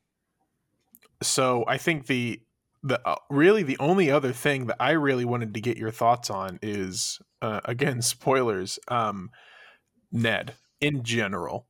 so 1.22 1.64
I 1.68 1.78
think 1.78 2.06
the 2.06 2.40
the 2.82 3.00
uh, 3.06 3.16
really 3.28 3.62
the 3.62 3.78
only 3.78 4.10
other 4.10 4.32
thing 4.32 4.66
that 4.66 4.76
I 4.80 4.92
really 4.92 5.24
wanted 5.24 5.54
to 5.54 5.60
get 5.60 5.76
your 5.76 5.90
thoughts 5.90 6.30
on 6.30 6.58
is 6.62 7.20
uh, 7.42 7.60
again 7.64 8.02
spoilers 8.02 8.78
um 8.88 9.30
Ned 10.12 10.54
in 10.80 11.04
general. 11.04 11.66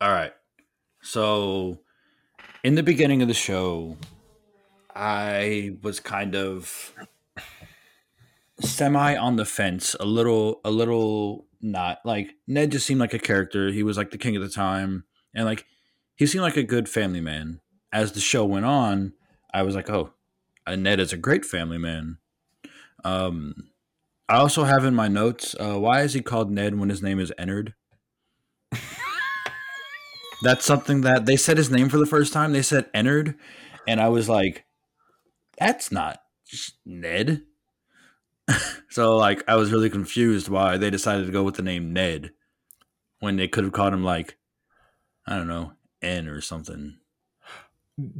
All 0.00 0.10
right. 0.10 0.32
So 1.02 1.78
in 2.64 2.74
the 2.74 2.82
beginning 2.82 3.22
of 3.22 3.28
the 3.28 3.34
show 3.34 3.96
I 4.94 5.76
was 5.82 6.00
kind 6.00 6.34
of 6.34 6.92
semi 8.60 9.16
on 9.16 9.36
the 9.36 9.44
fence, 9.44 9.94
a 9.98 10.04
little 10.04 10.60
a 10.64 10.70
little 10.70 11.46
not. 11.60 11.98
Like 12.04 12.34
Ned 12.46 12.72
just 12.72 12.86
seemed 12.86 13.00
like 13.00 13.14
a 13.14 13.18
character. 13.18 13.70
He 13.70 13.82
was 13.82 13.96
like 13.96 14.10
the 14.10 14.18
king 14.18 14.36
of 14.36 14.42
the 14.42 14.48
time 14.48 15.04
and 15.34 15.44
like 15.44 15.66
he 16.16 16.26
seemed 16.26 16.42
like 16.42 16.56
a 16.56 16.62
good 16.62 16.88
family 16.88 17.20
man. 17.20 17.60
As 17.92 18.12
the 18.12 18.20
show 18.20 18.44
went 18.44 18.66
on, 18.66 19.14
I 19.52 19.62
was 19.62 19.74
like, 19.74 19.88
"Oh, 19.88 20.10
uh, 20.66 20.76
Ned 20.76 21.00
is 21.00 21.12
a 21.12 21.16
great 21.16 21.44
family 21.44 21.78
man." 21.78 22.18
Um 23.04 23.54
I 24.28 24.36
also 24.36 24.64
have 24.64 24.84
in 24.84 24.94
my 24.94 25.08
notes, 25.08 25.56
uh, 25.58 25.78
why 25.78 26.02
is 26.02 26.12
he 26.12 26.20
called 26.20 26.50
Ned 26.50 26.78
when 26.78 26.90
his 26.90 27.02
name 27.02 27.18
is 27.18 27.32
Eddard? 27.38 27.74
That's 30.42 30.66
something 30.66 31.00
that 31.00 31.24
they 31.24 31.36
said 31.36 31.56
his 31.56 31.70
name 31.70 31.88
for 31.88 31.96
the 31.96 32.04
first 32.04 32.34
time. 32.34 32.52
They 32.52 32.62
said 32.62 32.90
Eddard, 32.92 33.36
and 33.86 34.00
I 34.00 34.08
was 34.08 34.28
like, 34.28 34.66
that's 35.58 35.90
not 35.90 36.20
Ned. 36.84 37.42
so 38.88 39.16
like 39.16 39.44
I 39.48 39.56
was 39.56 39.72
really 39.72 39.90
confused 39.90 40.48
why 40.48 40.76
they 40.76 40.90
decided 40.90 41.26
to 41.26 41.32
go 41.32 41.42
with 41.42 41.56
the 41.56 41.62
name 41.62 41.92
Ned 41.92 42.30
when 43.20 43.36
they 43.36 43.48
could 43.48 43.64
have 43.64 43.72
called 43.72 43.92
him 43.92 44.04
like 44.04 44.36
I 45.26 45.36
don't 45.36 45.48
know 45.48 45.72
N 46.02 46.28
or 46.28 46.40
something. 46.40 46.98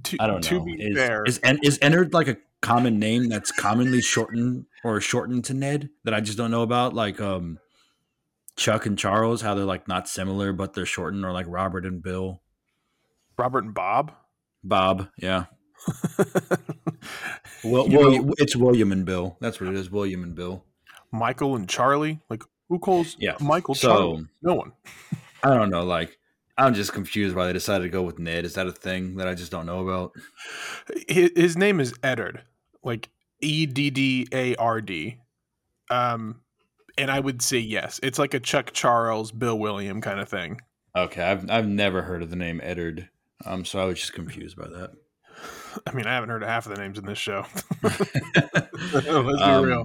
To, 0.03 0.17
I 0.21 0.27
don't 0.27 0.51
know. 0.51 0.67
is, 0.77 0.97
fair, 0.97 1.25
is 1.25 1.41
is 1.63 1.79
Eddard 1.81 2.13
like 2.13 2.29
a 2.29 2.37
common 2.61 2.99
name 2.99 3.29
that's 3.29 3.53
commonly 3.53 4.01
shortened 4.01 4.67
or 4.83 5.01
shortened 5.01 5.45
to 5.47 5.55
Ned 5.55 5.91
that 6.05 6.15
I 6.15 6.21
just 6.21 6.37
don't 6.37 6.51
know 6.51 6.63
about? 6.63 6.95
Like 6.95 7.21
um, 7.21 7.59
Chuck 8.57 8.87
and 8.87 8.99
Charles, 8.99 9.41
how 9.41 9.55
they're 9.55 9.65
like 9.65 9.87
not 9.87 10.09
similar 10.09 10.53
but 10.53 10.75
they're 10.75 10.85
shortened, 10.85 11.25
or 11.25 11.33
like 11.33 11.47
Robert 11.49 11.87
and 11.87 12.03
Bill. 12.03 12.43
Robert 13.39 13.65
and 13.65 13.75
Bob. 13.75 14.13
Bob, 14.65 15.09
yeah. 15.17 15.45
Well, 17.65 17.89
William, 17.89 18.33
it's 18.39 18.57
William 18.57 18.93
and 18.93 19.05
Bill. 19.05 19.37
That's 19.41 19.61
what 19.61 19.71
it 19.71 19.77
is. 19.77 19.91
William 19.91 20.23
and 20.23 20.35
Bill. 20.35 20.65
Michael 21.13 21.57
and 21.57 21.69
Charlie. 21.69 22.21
Like 22.29 22.43
who 22.69 22.79
calls 22.79 23.17
yeah. 23.19 23.37
Michael 23.41 23.75
so, 23.75 23.89
Charlie? 23.89 24.27
No 24.43 24.55
one. 24.55 24.73
I 25.43 25.55
don't 25.55 25.71
know. 25.71 25.85
Like 25.85 26.19
I'm 26.57 26.75
just 26.75 26.93
confused 26.93 27.37
why 27.37 27.47
they 27.47 27.53
decided 27.53 27.85
to 27.85 27.91
go 27.91 28.03
with 28.03 28.19
Ned. 28.19 28.45
Is 28.45 28.55
that 28.55 28.67
a 28.67 28.73
thing 28.73 29.17
that 29.17 29.29
I 29.29 29.35
just 29.35 29.51
don't 29.51 29.67
know 29.67 29.89
about? 29.89 30.13
His, 31.09 31.31
his 31.37 31.57
name 31.57 31.81
is 31.81 31.95
Eddard, 32.03 32.43
like 32.83 33.11
E 33.41 33.67
D 33.67 33.91
D 33.91 34.29
A 34.33 34.57
R 34.57 34.81
D. 34.81 35.19
Um, 35.91 36.41
and 36.99 37.11
I 37.11 37.21
would 37.21 37.41
say 37.41 37.59
yes. 37.59 38.01
It's 38.03 38.19
like 38.19 38.35
a 38.35 38.41
Chuck 38.41 38.73
Charles, 38.73 39.31
Bill 39.31 39.59
William 39.59 40.01
kind 40.01 40.21
of 40.21 40.29
thing. 40.29 40.61
Okay, 40.97 41.23
I've 41.23 41.49
I've 41.49 41.69
never 41.69 42.03
heard 42.03 42.23
of 42.23 42.31
the 42.31 42.37
name 42.37 42.61
Eddard. 42.63 43.09
Um, 43.47 43.65
so 43.65 43.81
I 43.81 43.85
was 43.85 44.01
just 44.01 44.13
confused 44.13 44.57
by 44.57 44.67
that. 44.69 44.91
I 45.87 45.93
mean, 45.93 46.07
I 46.07 46.15
haven't 46.15 46.31
heard 46.31 46.43
of 46.43 46.49
half 46.49 46.67
of 46.67 46.75
the 46.75 46.81
names 46.81 46.99
in 46.99 47.07
this 47.07 47.19
show. 47.19 47.47
Let's 47.83 48.01
be 49.03 49.43
um, 49.43 49.65
real. 49.65 49.85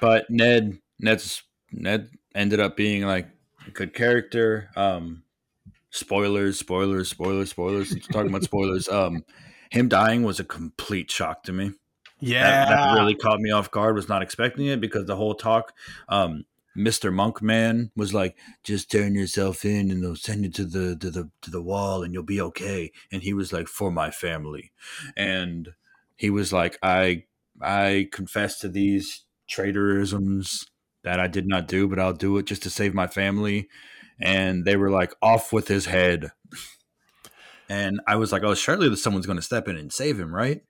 But 0.00 0.28
Ned, 0.30 0.78
Ned's 0.98 1.42
Ned 1.70 2.10
ended 2.34 2.60
up 2.60 2.76
being 2.76 3.02
like 3.04 3.28
a 3.66 3.70
good 3.70 3.94
character. 3.94 4.70
Um, 4.76 5.22
spoilers, 5.90 6.58
spoilers, 6.58 7.08
spoilers, 7.08 7.50
spoilers. 7.50 7.94
talking 8.08 8.28
about 8.28 8.42
spoilers. 8.42 8.88
Um, 8.88 9.24
him 9.70 9.88
dying 9.88 10.22
was 10.22 10.40
a 10.40 10.44
complete 10.44 11.10
shock 11.10 11.44
to 11.44 11.52
me. 11.52 11.72
Yeah, 12.20 12.66
that, 12.66 12.68
that 12.68 13.00
really 13.00 13.16
caught 13.16 13.40
me 13.40 13.50
off 13.50 13.70
guard. 13.70 13.96
Was 13.96 14.08
not 14.08 14.22
expecting 14.22 14.66
it 14.66 14.80
because 14.80 15.06
the 15.06 15.16
whole 15.16 15.34
talk, 15.34 15.72
um, 16.08 16.44
Mr. 16.76 17.12
Monkman 17.12 17.90
was 17.94 18.14
like, 18.14 18.36
"Just 18.64 18.90
turn 18.90 19.14
yourself 19.14 19.64
in, 19.64 19.90
and 19.90 20.02
they'll 20.02 20.16
send 20.16 20.44
you 20.44 20.50
to 20.52 20.64
the 20.64 20.96
to 20.96 21.10
the 21.10 21.30
to 21.42 21.50
the 21.50 21.62
wall, 21.62 22.02
and 22.02 22.14
you'll 22.14 22.22
be 22.22 22.40
okay." 22.40 22.92
And 23.10 23.22
he 23.22 23.34
was 23.34 23.52
like, 23.52 23.68
"For 23.68 23.90
my 23.90 24.10
family," 24.10 24.72
and 25.16 25.74
he 26.16 26.30
was 26.30 26.52
like, 26.52 26.78
"I 26.82 27.24
I 27.60 28.08
confess 28.12 28.58
to 28.60 28.68
these 28.68 29.24
traitorisms 29.48 30.66
that 31.02 31.20
I 31.20 31.26
did 31.26 31.46
not 31.46 31.68
do, 31.68 31.88
but 31.88 31.98
I'll 31.98 32.14
do 32.14 32.38
it 32.38 32.46
just 32.46 32.62
to 32.62 32.70
save 32.70 32.94
my 32.94 33.06
family." 33.06 33.68
And 34.20 34.64
they 34.64 34.76
were 34.76 34.90
like, 34.90 35.14
"Off 35.20 35.52
with 35.52 35.68
his 35.68 35.86
head." 35.86 36.32
And 37.68 38.00
I 38.06 38.16
was 38.16 38.32
like, 38.32 38.42
"Oh, 38.44 38.54
surely 38.54 38.94
someone's 38.96 39.26
going 39.26 39.36
to 39.36 39.42
step 39.42 39.68
in 39.68 39.76
and 39.76 39.92
save 39.92 40.18
him, 40.18 40.34
right?" 40.34 40.62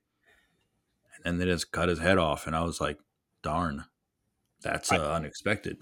And 1.23 1.39
then 1.39 1.47
they 1.47 1.53
just 1.53 1.71
cut 1.71 1.89
his 1.89 1.99
head 1.99 2.17
off, 2.17 2.45
and 2.47 2.55
I 2.55 2.63
was 2.63 2.81
like, 2.81 2.97
"Darn." 3.41 3.85
That's 4.61 4.91
uh, 4.91 5.11
unexpected. 5.11 5.77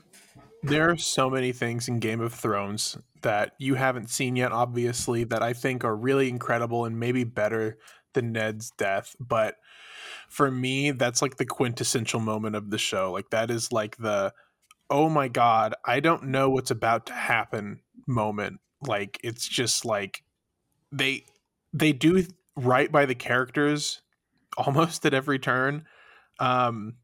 There 0.64 0.92
are 0.92 0.98
so 0.98 1.30
many 1.30 1.52
things 1.54 1.88
in 1.88 2.00
Game 2.00 2.22
of 2.22 2.34
Thrones 2.34 2.98
that 3.24 3.54
you 3.58 3.76
haven't 3.76 4.10
seen 4.10 4.36
yet, 4.36 4.52
obviously, 4.52 5.24
that 5.26 5.42
I 5.42 5.54
think 5.54 5.84
are 5.84 5.96
really 5.96 6.30
incredible 6.30 6.86
and 6.86 7.00
maybe 7.00 7.24
better 7.24 7.78
than 8.14 8.32
Ned's 8.32 8.72
death. 8.78 9.16
But 9.20 9.56
for 10.30 10.52
me, 10.52 10.92
that's 10.92 11.22
like 11.22 11.38
the 11.38 11.46
quintessential 11.46 12.20
moment 12.20 12.56
of 12.56 12.70
the 12.70 12.78
show. 12.78 13.12
Like, 13.12 13.32
that 13.32 13.50
is 13.50 13.72
like 13.72 13.98
the, 13.98 14.34
oh 14.90 15.10
my 15.10 15.28
God, 15.28 15.74
I 15.84 16.00
don't 16.00 16.26
know 16.26 16.50
what's 16.50 16.72
about 16.72 17.08
to 17.08 17.14
happen 17.14 17.82
moment. 18.08 18.60
Like, 18.82 19.20
it's 19.24 19.48
just 19.48 19.84
like 19.84 20.24
they, 20.92 21.26
they 21.74 21.92
do 21.92 22.24
right 22.56 22.92
by 22.92 23.08
the 23.08 23.16
characters 23.16 24.02
almost 24.58 25.06
at 25.06 25.14
every 25.14 25.40
turn. 25.40 25.86
Um, 26.40 26.96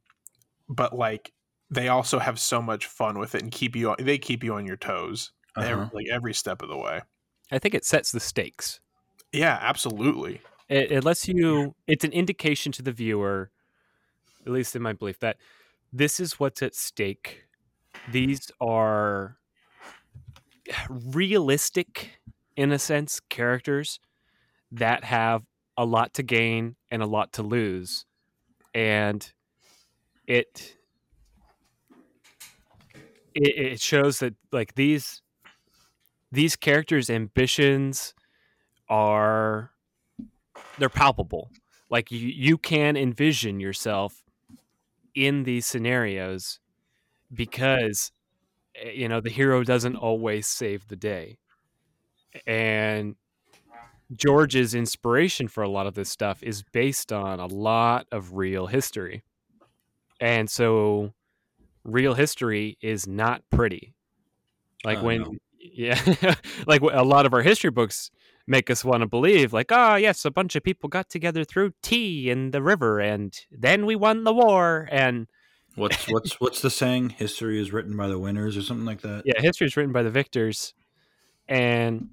but 0.70 0.96
like 0.96 1.32
they 1.70 1.88
also 1.88 2.20
have 2.20 2.40
so 2.40 2.62
much 2.62 2.86
fun 2.86 3.20
with 3.20 3.36
it 3.36 3.42
and 3.42 3.52
keep 3.52 3.76
you 3.76 3.90
on, 3.92 3.98
they 4.00 4.18
keep 4.18 4.44
you 4.44 4.54
on 4.54 4.66
your 4.66 4.78
toes 4.78 5.32
uh-huh. 5.56 5.68
every, 5.68 5.90
like 5.94 6.08
every 6.12 6.34
step 6.34 6.62
of 6.62 6.70
the 6.70 6.78
way. 6.78 7.02
I 7.52 7.60
think 7.60 7.76
it 7.76 7.86
sets 7.86 8.12
the 8.12 8.20
stakes. 8.20 8.80
Yeah, 9.32 9.58
absolutely. 9.62 10.42
It, 10.70 10.92
it 10.92 11.04
lets 11.04 11.28
you. 11.28 11.76
It's 11.88 12.04
an 12.04 12.12
indication 12.12 12.72
to 12.74 12.82
the 12.82 12.92
viewer, 12.92 13.52
at 14.46 14.52
least 14.52 14.76
in 14.76 14.82
my 14.82 14.94
belief, 14.94 15.20
that 15.20 15.38
this 15.94 16.20
is 16.20 16.40
what's 16.40 16.62
at 16.62 16.76
stake. 16.76 17.46
These 18.12 18.52
are 18.60 19.38
realistic, 20.90 22.20
in 22.56 22.72
a 22.72 22.80
sense, 22.80 23.20
characters 23.30 24.00
that 24.72 25.04
have 25.06 25.44
a 25.78 25.86
lot 25.86 26.14
to 26.16 26.24
gain 26.24 26.76
and 26.92 27.02
a 27.02 27.06
lot 27.06 27.34
to 27.34 27.44
lose, 27.44 28.06
and 28.74 29.32
it 30.26 30.77
it, 33.38 33.74
it 33.74 33.82
shows 33.82 34.20
that 34.20 34.36
like 34.52 34.76
these 34.76 35.22
these 36.32 36.56
characters' 36.56 37.10
ambitions 37.10 38.14
are 38.90 39.72
they're 40.78 40.90
palpable. 40.90 41.52
Like 41.90 42.12
you, 42.12 42.20
you 42.20 42.58
can 42.58 42.98
envision 42.98 43.60
yourself 43.60 44.24
in 45.16 45.44
these 45.44 45.66
scenarios 45.66 46.60
because 47.34 48.12
eh, 48.76 48.92
you 48.92 49.08
know 49.08 49.22
the 49.22 49.30
hero 49.30 49.64
doesn't 49.64 49.96
always 49.96 50.48
save 50.48 50.88
the 50.88 50.96
day. 50.96 51.38
And 52.46 53.16
George's 54.16 54.74
inspiration 54.76 55.48
for 55.48 55.64
a 55.64 55.70
lot 55.70 55.88
of 55.88 55.96
this 55.96 56.10
stuff 56.10 56.44
is 56.44 56.64
based 56.64 57.12
on 57.12 57.40
a 57.40 57.46
lot 57.48 58.08
of 58.12 58.36
real 58.36 58.68
history. 58.68 59.24
And 60.20 60.50
so 60.50 61.14
real 61.88 62.14
history 62.14 62.78
is 62.82 63.08
not 63.08 63.42
pretty. 63.50 63.96
Like 64.84 65.00
oh, 65.00 65.04
when, 65.04 65.22
no. 65.22 65.32
yeah, 65.60 66.36
like 66.68 66.82
a 66.82 67.04
lot 67.04 67.26
of 67.26 67.34
our 67.34 67.42
history 67.42 67.72
books 67.72 68.12
make 68.46 68.70
us 68.70 68.86
want 68.86 69.02
to 69.02 69.08
believe, 69.08 69.54
like, 69.54 69.72
oh, 69.72 69.96
yes, 69.96 70.24
a 70.26 70.32
bunch 70.32 70.56
of 70.56 70.64
people 70.64 70.90
got 70.90 71.10
together 71.10 71.44
threw 71.44 71.72
tea 71.82 72.30
in 72.30 72.52
the 72.52 72.62
river 72.62 73.00
and 73.00 73.40
then 73.52 73.86
we 73.86 73.96
won 73.96 74.24
the 74.24 74.34
war. 74.34 74.88
And 74.92 75.28
what's, 75.76 76.06
what's, 76.10 76.40
what's 76.40 76.62
the 76.62 76.70
saying? 76.70 77.10
History 77.12 77.60
is 77.60 77.74
written 77.74 77.98
by 77.98 78.08
the 78.08 78.20
winners 78.20 78.56
or 78.56 78.62
something 78.62 78.86
like 78.86 79.02
that? 79.02 79.24
Yeah, 79.26 79.42
history 79.42 79.68
is 79.68 79.76
written 79.76 79.94
by 79.94 80.04
the 80.04 80.12
victors. 80.12 80.74
And 81.48 82.10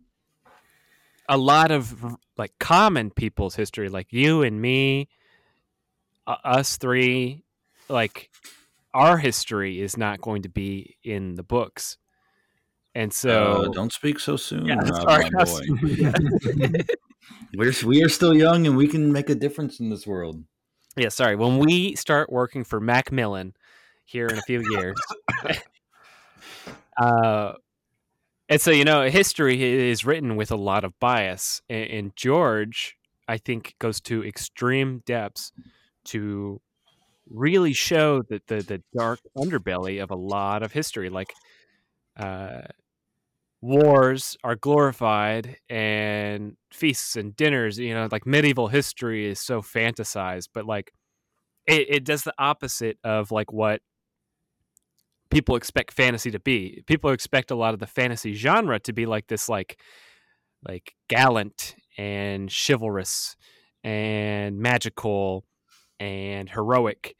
a 1.28 1.36
lot 1.36 1.70
of 1.70 2.16
like 2.36 2.52
common 2.58 3.10
people's 3.10 3.54
history, 3.54 3.88
like 3.88 4.12
you 4.12 4.42
and 4.42 4.60
me, 4.60 5.08
uh, 6.26 6.36
us 6.44 6.76
three, 6.76 7.44
like 7.88 8.30
our 8.94 9.18
history 9.18 9.80
is 9.80 9.96
not 9.96 10.20
going 10.20 10.42
to 10.42 10.48
be 10.48 10.96
in 11.02 11.34
the 11.34 11.42
books. 11.42 11.98
And 12.94 13.12
so, 13.12 13.64
uh, 13.64 13.68
don't 13.72 13.92
speak 13.92 14.20
so 14.20 14.36
soon, 14.36 14.66
yeah, 14.66 14.76
Rob, 14.76 15.32
my 15.32 15.44
boy. 15.44 15.62
we're 17.56 17.72
we 17.84 18.04
are 18.04 18.08
still 18.08 18.36
young, 18.36 18.68
and 18.68 18.76
we 18.76 18.86
can 18.86 19.12
make 19.12 19.28
a 19.28 19.34
difference 19.34 19.80
in 19.80 19.90
this 19.90 20.06
world. 20.06 20.44
Yeah, 20.96 21.08
sorry. 21.08 21.34
When 21.34 21.58
we 21.58 21.96
start 21.96 22.30
working 22.30 22.62
for 22.62 22.78
Macmillan 22.78 23.54
here 24.04 24.28
in 24.28 24.38
a 24.38 24.42
few 24.42 24.62
years, 24.70 24.96
uh, 26.96 27.54
and 28.48 28.60
so 28.60 28.70
you 28.70 28.84
know, 28.84 29.08
history 29.08 29.90
is 29.90 30.04
written 30.04 30.36
with 30.36 30.52
a 30.52 30.56
lot 30.56 30.84
of 30.84 30.96
bias, 31.00 31.62
and, 31.68 31.90
and 31.90 32.16
George, 32.16 32.96
I 33.26 33.38
think, 33.38 33.74
goes 33.80 34.00
to 34.02 34.24
extreme 34.24 35.02
depths 35.04 35.50
to 36.04 36.60
really 37.30 37.72
show 37.72 38.22
the, 38.22 38.40
the, 38.46 38.56
the 38.62 38.82
dark 38.96 39.20
underbelly 39.36 40.02
of 40.02 40.10
a 40.10 40.16
lot 40.16 40.62
of 40.62 40.72
history. 40.72 41.10
Like 41.10 41.32
uh, 42.18 42.62
wars 43.60 44.36
are 44.44 44.56
glorified 44.56 45.56
and 45.68 46.56
feasts 46.72 47.16
and 47.16 47.34
dinners. 47.36 47.78
You 47.78 47.94
know, 47.94 48.08
like 48.10 48.26
medieval 48.26 48.68
history 48.68 49.26
is 49.26 49.40
so 49.40 49.62
fantasized, 49.62 50.48
but 50.52 50.66
like 50.66 50.92
it, 51.66 51.86
it 51.88 52.04
does 52.04 52.22
the 52.22 52.34
opposite 52.38 52.98
of 53.04 53.30
like 53.30 53.52
what 53.52 53.80
people 55.30 55.56
expect 55.56 55.92
fantasy 55.92 56.30
to 56.30 56.38
be. 56.38 56.82
People 56.86 57.10
expect 57.10 57.50
a 57.50 57.56
lot 57.56 57.74
of 57.74 57.80
the 57.80 57.86
fantasy 57.86 58.34
genre 58.34 58.78
to 58.80 58.92
be 58.92 59.06
like 59.06 59.26
this, 59.26 59.48
like 59.48 59.80
like 60.66 60.94
gallant 61.08 61.74
and 61.98 62.50
chivalrous 62.50 63.36
and 63.82 64.58
magical 64.58 65.44
and 66.00 66.48
heroic. 66.48 67.16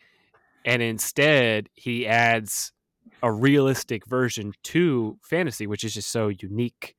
And 0.64 0.82
instead, 0.82 1.68
he 1.74 2.06
adds 2.06 2.72
a 3.22 3.30
realistic 3.32 4.06
version 4.06 4.52
to 4.62 5.18
fantasy, 5.22 5.66
which 5.66 5.84
is 5.84 5.94
just 5.94 6.10
so 6.10 6.28
unique 6.28 6.94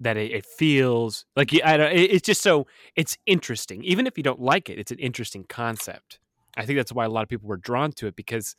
that 0.00 0.16
it, 0.16 0.32
it 0.32 0.44
feels 0.44 1.24
like 1.36 1.52
I 1.64 1.76
don't, 1.76 1.92
it's 1.92 2.26
just 2.26 2.42
so 2.42 2.66
it's 2.96 3.16
interesting. 3.26 3.84
Even 3.84 4.06
if 4.06 4.16
you 4.16 4.22
don't 4.22 4.40
like 4.40 4.68
it, 4.68 4.78
it's 4.78 4.90
an 4.90 4.98
interesting 4.98 5.44
concept. 5.48 6.18
I 6.56 6.66
think 6.66 6.78
that's 6.78 6.92
why 6.92 7.04
a 7.04 7.08
lot 7.08 7.22
of 7.22 7.28
people 7.28 7.48
were 7.48 7.56
drawn 7.56 7.92
to 7.92 8.06
it 8.06 8.16
because 8.16 8.56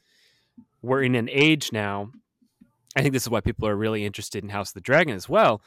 we're 0.81 1.03
in 1.03 1.15
an 1.15 1.29
age 1.31 1.71
now. 1.71 2.11
I 2.95 3.01
think 3.01 3.13
this 3.13 3.23
is 3.23 3.29
why 3.29 3.41
people 3.41 3.67
are 3.67 3.75
really 3.75 4.05
interested 4.05 4.43
in 4.43 4.49
House 4.49 4.69
of 4.69 4.75
the 4.75 4.81
Dragon 4.81 5.15
as 5.15 5.27
well, 5.27 5.61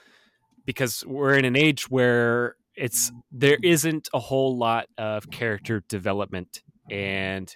because 0.65 1.05
we're 1.07 1.35
in 1.35 1.45
an 1.45 1.57
age 1.57 1.91
where 1.91 2.57
it's 2.75 3.13
there 3.31 3.59
isn't 3.63 4.09
a 4.15 4.19
whole 4.19 4.57
lot 4.57 4.87
of 4.99 5.31
character 5.31 5.83
development 5.89 6.63
and 6.91 7.55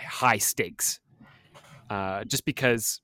high 0.00 0.38
stakes. 0.38 1.00
Uh, 1.90 2.24
just 2.24 2.44
because, 2.44 3.00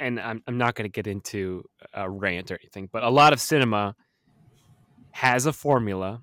and 0.00 0.18
I'm 0.18 0.42
I'm 0.46 0.58
not 0.58 0.74
going 0.74 0.84
to 0.84 0.92
get 0.92 1.06
into 1.06 1.64
a 1.92 2.08
rant 2.08 2.50
or 2.50 2.58
anything, 2.62 2.88
but 2.92 3.02
a 3.02 3.10
lot 3.10 3.32
of 3.32 3.40
cinema 3.40 3.94
has 5.12 5.46
a 5.46 5.52
formula 5.52 6.22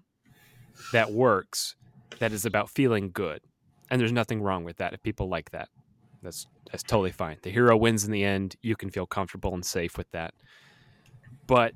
that 0.92 1.12
works 1.12 1.76
that 2.20 2.32
is 2.32 2.46
about 2.46 2.70
feeling 2.70 3.12
good, 3.12 3.42
and 3.90 4.02
there's 4.02 4.12
nothing 4.12 4.42
wrong 4.42 4.64
with 4.64 4.78
that 4.78 4.94
if 4.94 5.04
people 5.04 5.30
like 5.30 5.52
that. 5.52 5.70
That's 6.24 6.48
that's 6.72 6.84
totally 6.84 7.12
fine. 7.12 7.38
The 7.44 7.52
hero 7.52 7.78
wins 7.78 8.04
in 8.04 8.12
the 8.12 8.24
end. 8.24 8.56
You 8.62 8.76
can 8.76 8.90
feel 8.90 9.06
comfortable 9.06 9.54
and 9.54 9.64
safe 9.64 9.98
with 9.98 10.10
that. 10.12 10.34
But 11.46 11.74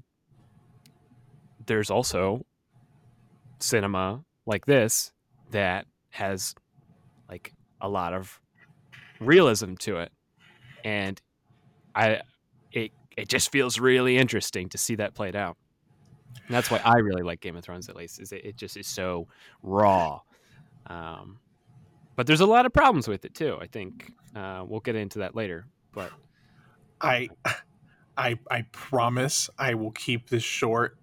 there's 1.68 1.92
also 1.92 2.46
cinema 3.60 4.24
like 4.46 4.66
this 4.66 5.12
that 5.52 5.86
has 6.10 6.56
like 7.30 7.54
a 7.82 7.90
lot 7.90 8.14
of 8.14 8.40
realism 9.20 9.76
to 9.76 9.98
it. 9.98 10.12
And 10.84 11.22
i 11.96 12.22
it 12.72 12.92
it 13.18 13.28
just 13.28 13.52
feels 13.52 13.80
really 13.80 14.18
interesting 14.18 14.70
to 14.70 14.78
see 14.78 14.96
that 14.96 15.14
played 15.14 15.36
out. 15.36 15.58
And 16.48 16.56
that's 16.56 16.72
why 16.72 16.82
i 16.84 16.98
really 16.98 17.24
like 17.24 17.42
game 17.42 17.56
of 17.56 17.64
thrones 17.64 17.90
at 17.90 17.96
least 17.96 18.20
is 18.20 18.32
it, 18.32 18.46
it 18.46 18.56
just 18.56 18.78
is 18.78 18.88
so 18.88 19.28
raw. 19.62 20.22
Um, 20.88 21.40
but 22.16 22.28
there's 22.28 22.42
a 22.42 22.46
lot 22.46 22.66
of 22.66 22.74
problems 22.74 23.08
with 23.08 23.26
it 23.26 23.34
too 23.34 23.58
i 23.62 23.68
think. 23.68 24.12
Uh, 24.36 24.64
we'll 24.66 24.80
get 24.80 24.96
into 24.96 25.20
that 25.20 25.36
later 25.36 25.66
but 25.92 26.12
i 27.02 27.28
I 28.20 28.38
I 28.52 28.64
promise 28.74 29.50
I 29.58 29.76
will 29.76 29.92
keep 29.92 30.30
this 30.30 30.44
short 30.44 30.99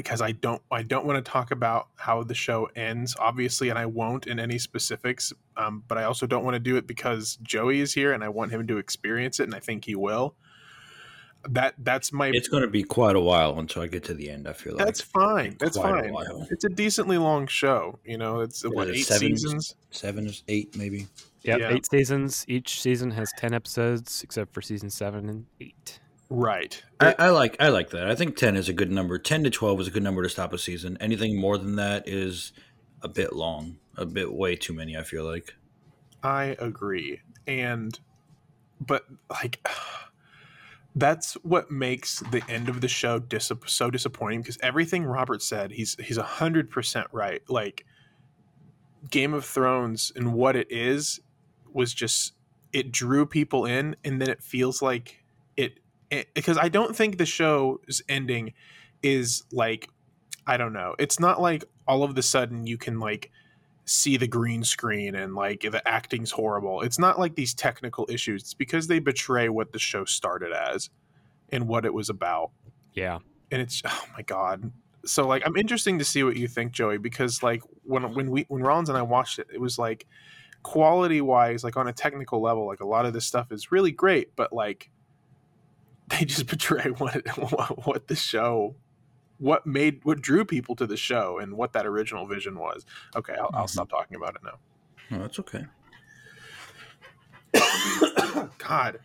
because 0.00 0.20
I 0.22 0.32
don't 0.32 0.62
I 0.70 0.82
don't 0.82 1.04
want 1.04 1.22
to 1.24 1.30
talk 1.30 1.50
about 1.50 1.88
how 1.96 2.22
the 2.22 2.34
show 2.34 2.68
ends, 2.76 3.14
obviously, 3.18 3.68
and 3.68 3.78
I 3.78 3.86
won't 3.86 4.26
in 4.26 4.38
any 4.40 4.58
specifics. 4.58 5.32
Um, 5.56 5.84
but 5.88 5.98
I 5.98 6.04
also 6.04 6.26
don't 6.26 6.44
want 6.44 6.54
to 6.54 6.58
do 6.60 6.76
it 6.76 6.86
because 6.86 7.36
Joey 7.42 7.80
is 7.80 7.92
here 7.92 8.12
and 8.12 8.24
I 8.24 8.28
want 8.28 8.50
him 8.50 8.66
to 8.66 8.78
experience 8.78 9.40
it, 9.40 9.44
and 9.44 9.54
I 9.54 9.60
think 9.60 9.84
he 9.84 9.94
will. 9.94 10.34
That 11.48 11.74
that's 11.78 12.12
my. 12.12 12.28
It's 12.34 12.48
going 12.48 12.62
to 12.62 12.68
be 12.68 12.82
quite 12.82 13.16
a 13.16 13.20
while 13.20 13.58
until 13.58 13.82
I 13.82 13.86
get 13.86 14.04
to 14.04 14.14
the 14.14 14.28
end. 14.30 14.46
I 14.48 14.52
feel 14.52 14.74
like 14.76 14.84
that's 14.84 15.00
fine. 15.00 15.56
That's 15.58 15.76
Quite 15.78 15.98
a 15.98 16.02
fine. 16.02 16.12
while. 16.12 16.46
It's 16.50 16.64
a 16.64 16.68
decently 16.68 17.16
long 17.18 17.46
show. 17.46 17.98
You 18.04 18.18
know, 18.18 18.40
it's 18.40 18.62
What 18.64 18.74
what 18.74 18.88
is 18.88 18.96
it, 18.96 18.98
eight 19.00 19.06
seven? 19.06 19.28
seasons. 19.38 19.74
seven, 19.90 20.30
eight, 20.48 20.76
maybe. 20.76 21.06
Yep, 21.42 21.58
Yeah. 21.60 21.70
eight 21.72 21.86
seasons. 21.90 22.44
Each 22.48 22.80
season 22.80 23.10
has 23.12 23.32
ten 23.38 23.54
episodes, 23.54 24.22
except 24.22 24.52
for 24.52 24.60
season 24.60 24.90
seven 24.90 25.28
and 25.30 25.46
eight. 25.60 25.99
Right. 26.30 26.80
I, 27.00 27.14
I 27.18 27.30
like 27.30 27.56
I 27.58 27.68
like 27.68 27.90
that. 27.90 28.08
I 28.08 28.14
think 28.14 28.36
ten 28.36 28.56
is 28.56 28.68
a 28.68 28.72
good 28.72 28.90
number. 28.90 29.18
Ten 29.18 29.42
to 29.42 29.50
twelve 29.50 29.80
is 29.80 29.88
a 29.88 29.90
good 29.90 30.04
number 30.04 30.22
to 30.22 30.28
stop 30.28 30.52
a 30.52 30.58
season. 30.58 30.96
Anything 31.00 31.38
more 31.38 31.58
than 31.58 31.74
that 31.76 32.08
is 32.08 32.52
a 33.02 33.08
bit 33.08 33.32
long, 33.32 33.78
a 33.96 34.06
bit 34.06 34.32
way 34.32 34.54
too 34.54 34.72
many. 34.72 34.96
I 34.96 35.02
feel 35.02 35.24
like. 35.24 35.54
I 36.22 36.56
agree. 36.60 37.20
And 37.48 37.98
but 38.80 39.06
like 39.28 39.66
that's 40.94 41.34
what 41.42 41.70
makes 41.70 42.20
the 42.30 42.42
end 42.48 42.68
of 42.68 42.80
the 42.80 42.88
show 42.88 43.18
dis- 43.18 43.52
so 43.66 43.90
disappointing 43.90 44.42
because 44.42 44.58
everything 44.62 45.04
Robert 45.04 45.42
said, 45.42 45.72
he's 45.72 45.96
he's 46.00 46.18
a 46.18 46.22
hundred 46.22 46.70
percent 46.70 47.08
right. 47.10 47.42
Like 47.48 47.84
Game 49.10 49.34
of 49.34 49.44
Thrones 49.44 50.12
and 50.14 50.32
what 50.32 50.54
it 50.54 50.68
is 50.70 51.20
was 51.72 51.92
just 51.92 52.34
it 52.72 52.92
drew 52.92 53.26
people 53.26 53.64
in, 53.64 53.96
and 54.04 54.20
then 54.20 54.28
it 54.28 54.42
feels 54.42 54.80
like 54.80 55.24
it, 55.56 55.72
it 55.72 55.82
Eh, 56.10 56.24
because 56.34 56.58
I 56.58 56.68
don't 56.68 56.94
think 56.94 57.18
the 57.18 57.26
show's 57.26 58.02
ending 58.08 58.52
is 59.02 59.44
like 59.52 59.88
I 60.46 60.56
don't 60.56 60.72
know. 60.72 60.94
It's 60.98 61.20
not 61.20 61.40
like 61.40 61.64
all 61.86 62.02
of 62.02 62.14
the 62.14 62.22
sudden 62.22 62.66
you 62.66 62.78
can 62.78 62.98
like 62.98 63.30
see 63.84 64.16
the 64.16 64.26
green 64.26 64.62
screen 64.64 65.14
and 65.14 65.34
like 65.34 65.62
the 65.62 65.86
acting's 65.86 66.30
horrible. 66.30 66.80
It's 66.82 66.98
not 66.98 67.18
like 67.18 67.34
these 67.34 67.54
technical 67.54 68.06
issues. 68.08 68.42
It's 68.42 68.54
because 68.54 68.86
they 68.86 68.98
betray 68.98 69.48
what 69.48 69.72
the 69.72 69.78
show 69.78 70.04
started 70.04 70.52
as 70.52 70.90
and 71.50 71.66
what 71.68 71.84
it 71.84 71.92
was 71.92 72.08
about. 72.08 72.50
Yeah, 72.94 73.18
And 73.50 73.60
it's 73.62 73.82
oh 73.84 74.04
my 74.16 74.22
god. 74.22 74.72
So 75.04 75.26
like 75.26 75.42
I'm 75.46 75.56
interesting 75.56 75.98
to 75.98 76.04
see 76.04 76.22
what 76.22 76.36
you 76.36 76.48
think, 76.48 76.72
Joey, 76.72 76.98
because 76.98 77.42
like 77.42 77.62
when 77.84 78.14
when 78.14 78.30
we 78.30 78.44
when 78.48 78.62
Rollins 78.62 78.88
and 78.88 78.98
I 78.98 79.02
watched 79.02 79.38
it, 79.38 79.46
it 79.52 79.60
was 79.60 79.78
like 79.78 80.06
quality 80.62 81.20
wise, 81.20 81.64
like 81.64 81.76
on 81.76 81.88
a 81.88 81.92
technical 81.92 82.40
level, 82.40 82.66
like 82.66 82.80
a 82.80 82.86
lot 82.86 83.06
of 83.06 83.12
this 83.12 83.24
stuff 83.24 83.52
is 83.52 83.72
really 83.72 83.92
great, 83.92 84.34
but 84.36 84.52
like 84.52 84.90
they 86.10 86.24
just 86.24 86.46
betray 86.48 86.90
what 86.90 87.16
it, 87.16 87.28
what, 87.28 87.86
what 87.86 88.08
the 88.08 88.16
show 88.16 88.74
what 89.38 89.66
made 89.66 90.00
what 90.04 90.20
drew 90.20 90.44
people 90.44 90.76
to 90.76 90.86
the 90.86 90.96
show 90.98 91.38
and 91.38 91.54
what 91.56 91.72
that 91.72 91.86
original 91.86 92.26
vision 92.26 92.58
was. 92.58 92.84
Okay, 93.16 93.34
I'll, 93.40 93.48
I'll 93.54 93.64
Mhm. 93.64 93.70
stop 93.70 93.88
talking 93.88 94.16
about 94.16 94.34
it 94.36 94.42
now. 94.44 94.58
No, 95.10 95.22
that's 95.22 95.38
okay. 95.38 95.64
God, 98.58 99.00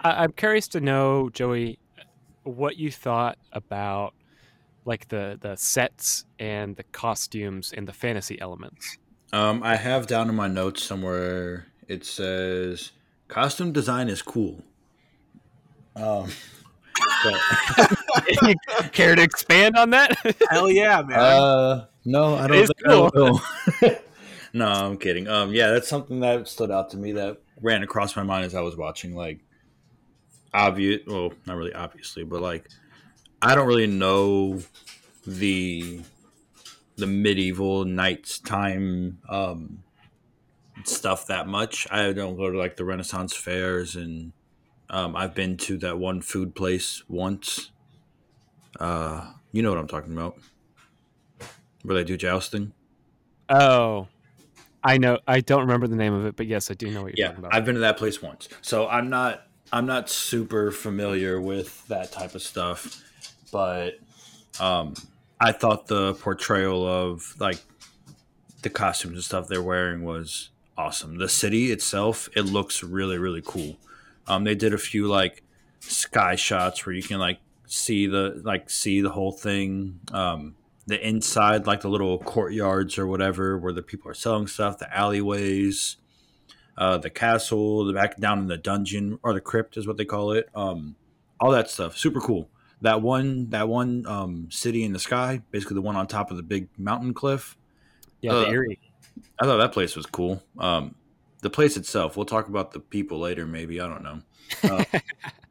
I- 0.00 0.24
I'm 0.24 0.32
curious 0.32 0.66
to 0.68 0.80
know, 0.80 1.30
Joey, 1.30 1.78
what 2.42 2.76
you 2.76 2.90
thought 2.90 3.38
about 3.52 4.14
like 4.84 5.06
the 5.08 5.38
the 5.40 5.54
sets 5.56 6.24
and 6.38 6.74
the 6.76 6.82
costumes 6.84 7.72
and 7.76 7.86
the 7.86 7.92
fantasy 7.92 8.40
elements. 8.40 8.98
Um, 9.32 9.62
I 9.62 9.76
have 9.76 10.06
down 10.06 10.28
in 10.28 10.34
my 10.34 10.48
notes 10.48 10.82
somewhere. 10.82 11.66
It 11.86 12.04
says 12.04 12.90
costume 13.28 13.70
design 13.72 14.08
is 14.08 14.20
cool. 14.22 14.64
Um, 15.98 16.30
but, 17.24 18.92
Care 18.92 19.14
to 19.14 19.22
expand 19.22 19.76
on 19.76 19.90
that? 19.90 20.16
hell 20.50 20.70
yeah, 20.70 21.02
man! 21.02 21.18
uh, 21.18 21.86
no, 22.04 22.34
I 22.34 22.46
don't. 22.46 22.56
is 22.56 22.70
think 22.76 22.88
I 22.88 23.10
will. 23.14 23.40
no, 24.52 24.66
I'm 24.66 24.96
kidding. 24.96 25.28
Um, 25.28 25.52
yeah, 25.52 25.70
that's 25.70 25.88
something 25.88 26.20
that 26.20 26.48
stood 26.48 26.70
out 26.70 26.90
to 26.90 26.96
me 26.96 27.12
that 27.12 27.38
ran 27.60 27.82
across 27.82 28.16
my 28.16 28.22
mind 28.22 28.44
as 28.44 28.54
I 28.54 28.60
was 28.60 28.76
watching. 28.76 29.14
Like, 29.14 29.40
obvious. 30.54 31.00
Well, 31.06 31.32
not 31.46 31.56
really 31.56 31.74
obviously, 31.74 32.24
but 32.24 32.40
like, 32.40 32.68
I 33.42 33.54
don't 33.54 33.66
really 33.66 33.86
know 33.86 34.60
the 35.26 36.00
the 36.96 37.06
medieval 37.06 37.84
knights 37.84 38.40
time 38.40 39.18
um 39.28 39.82
stuff 40.84 41.26
that 41.26 41.46
much. 41.46 41.86
I 41.90 42.12
don't 42.12 42.36
go 42.36 42.50
to 42.50 42.58
like 42.58 42.76
the 42.76 42.84
Renaissance 42.84 43.34
fairs 43.34 43.96
and 43.96 44.32
um 44.90 45.16
I've 45.16 45.34
been 45.34 45.56
to 45.58 45.78
that 45.78 45.98
one 45.98 46.20
food 46.22 46.54
place 46.54 47.02
once. 47.08 47.70
Uh 48.78 49.32
you 49.52 49.62
know 49.62 49.70
what 49.70 49.78
I'm 49.78 49.88
talking 49.88 50.12
about. 50.12 50.38
Where 51.82 51.96
they 51.96 52.04
do 52.04 52.16
jousting. 52.16 52.72
oh, 53.48 54.08
I 54.82 54.98
know. 54.98 55.18
I 55.26 55.40
don't 55.40 55.62
remember 55.62 55.86
the 55.88 55.96
name 55.96 56.14
of 56.14 56.26
it, 56.26 56.36
but 56.36 56.46
yes, 56.46 56.70
I 56.70 56.74
do 56.74 56.90
know 56.90 57.02
what 57.02 57.08
you're 57.12 57.16
Yeah, 57.16 57.28
talking 57.28 57.38
about. 57.38 57.54
I've 57.54 57.64
been 57.64 57.74
to 57.74 57.80
that 57.80 57.96
place 57.96 58.22
once. 58.22 58.48
So 58.62 58.88
I'm 58.88 59.08
not 59.10 59.44
I'm 59.72 59.86
not 59.86 60.08
super 60.08 60.70
familiar 60.70 61.40
with 61.40 61.86
that 61.88 62.12
type 62.12 62.34
of 62.34 62.42
stuff, 62.42 63.02
but 63.52 63.94
um 64.60 64.94
I 65.40 65.52
thought 65.52 65.86
the 65.86 66.14
portrayal 66.14 66.86
of 66.86 67.34
like 67.40 67.60
the 68.62 68.70
costumes 68.70 69.14
and 69.14 69.24
stuff 69.24 69.48
they're 69.48 69.62
wearing 69.62 70.02
was 70.02 70.50
awesome. 70.76 71.18
The 71.18 71.28
city 71.28 71.70
itself, 71.72 72.28
it 72.36 72.42
looks 72.42 72.82
really 72.82 73.18
really 73.18 73.42
cool. 73.44 73.78
Um 74.28 74.44
they 74.44 74.54
did 74.54 74.74
a 74.74 74.78
few 74.78 75.08
like 75.08 75.42
sky 75.80 76.36
shots 76.36 76.84
where 76.84 76.94
you 76.94 77.02
can 77.02 77.18
like 77.18 77.38
see 77.66 78.06
the 78.06 78.40
like 78.44 78.70
see 78.70 79.00
the 79.00 79.10
whole 79.10 79.32
thing 79.32 80.00
um 80.12 80.54
the 80.86 81.06
inside 81.06 81.66
like 81.66 81.82
the 81.82 81.88
little 81.88 82.18
courtyards 82.18 82.98
or 82.98 83.06
whatever 83.06 83.58
where 83.58 83.72
the 83.72 83.82
people 83.82 84.10
are 84.10 84.14
selling 84.14 84.46
stuff 84.46 84.78
the 84.78 84.96
alleyways 84.96 85.98
uh, 86.78 86.96
the 86.96 87.10
castle, 87.10 87.84
the 87.84 87.92
back 87.92 88.16
down 88.18 88.38
in 88.38 88.46
the 88.46 88.56
dungeon 88.56 89.18
or 89.24 89.34
the 89.34 89.40
crypt 89.40 89.76
is 89.76 89.86
what 89.86 89.96
they 89.96 90.04
call 90.04 90.30
it. 90.30 90.48
Um, 90.54 90.94
all 91.40 91.50
that 91.50 91.68
stuff, 91.68 91.98
super 91.98 92.20
cool. 92.20 92.48
That 92.82 93.02
one, 93.02 93.50
that 93.50 93.68
one 93.68 94.06
um, 94.06 94.48
city 94.50 94.84
in 94.84 94.92
the 94.92 95.00
sky, 95.00 95.42
basically 95.50 95.74
the 95.74 95.82
one 95.82 95.96
on 95.96 96.06
top 96.06 96.30
of 96.30 96.36
the 96.36 96.42
big 96.44 96.68
mountain 96.78 97.12
cliff. 97.12 97.56
yeah, 98.20 98.32
the 98.32 98.46
uh, 98.46 98.50
Eyrie. 98.50 98.78
I 99.40 99.44
thought 99.44 99.56
that 99.56 99.72
place 99.72 99.96
was 99.96 100.06
cool. 100.06 100.40
Um, 100.56 100.94
the 101.40 101.50
place 101.50 101.76
itself, 101.76 102.16
we'll 102.16 102.26
talk 102.26 102.48
about 102.48 102.72
the 102.72 102.80
people 102.80 103.18
later, 103.18 103.46
maybe 103.46 103.80
I 103.80 103.86
don't 103.86 104.02
know, 104.02 104.20
uh, 104.64 104.84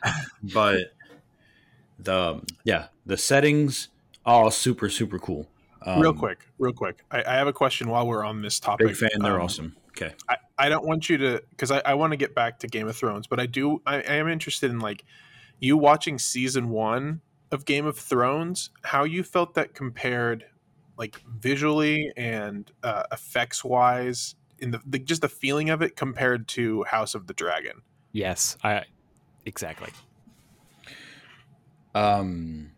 but 0.54 0.94
the 2.00 2.16
um, 2.16 2.46
yeah, 2.64 2.88
the 3.06 3.18
settings 3.18 3.90
all 4.26 4.52
super 4.52 4.90
super 4.90 5.20
cool. 5.20 5.48
Um, 5.82 6.02
real 6.02 6.14
quick, 6.14 6.40
real 6.60 6.74
quick. 6.74 7.04
I, 7.12 7.24
I 7.24 7.34
have 7.36 7.48
a 7.48 7.54
question 7.54 7.90
while 7.90 8.08
we're 8.08 8.24
on 8.24 8.42
this 8.42 8.60
topic. 8.60 8.88
big 8.88 8.96
fan. 8.96 9.10
They're 9.20 9.36
Um, 9.36 9.42
awesome. 9.42 9.76
Okay, 9.92 10.14
I, 10.30 10.38
I 10.58 10.70
don't 10.70 10.86
want 10.86 11.10
you 11.10 11.18
to 11.18 11.42
because 11.52 11.72
I, 11.72 11.82
I 11.86 11.94
want 11.96 12.12
to 12.12 12.18
get 12.18 12.36
back 12.36 12.60
to 12.60 12.68
Game 12.68 12.88
of 12.88 12.96
Thrones, 12.96 13.28
but 13.28 13.40
I 13.40 13.46
do 13.46 13.82
I, 13.86 13.96
I 13.98 14.16
am 14.16 14.28
interested 14.28 14.70
in 14.72 14.80
like 14.80 15.06
you 15.60 15.78
watching 15.78 16.20
season 16.20 16.70
one 16.70 17.22
of 17.52 17.66
Game 17.66 17.86
of 17.86 17.98
Thrones, 17.98 18.70
how 18.84 19.06
you 19.06 19.24
felt 19.24 19.54
that 19.56 19.74
compared 19.74 20.46
like 20.98 21.22
visually 21.40 22.12
and 22.18 22.70
uh, 22.84 23.04
effects 23.12 23.64
wise 23.64 24.36
in 24.60 24.72
the, 24.72 24.82
the 24.86 25.00
just 25.00 25.22
the 25.22 25.30
feeling 25.30 25.70
of 25.70 25.82
it 25.82 25.96
compared 25.96 26.48
to 26.50 26.84
House 26.84 27.16
of 27.16 27.28
the 27.28 27.34
Dragon. 27.34 27.82
Yes, 28.12 28.58
I 28.64 28.86
exactly. 29.46 29.92
Um, 31.94 32.72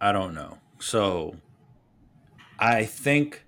I 0.00 0.12
don't 0.12 0.34
know. 0.34 0.58
So, 0.78 1.36
I 2.58 2.84
think 2.84 3.44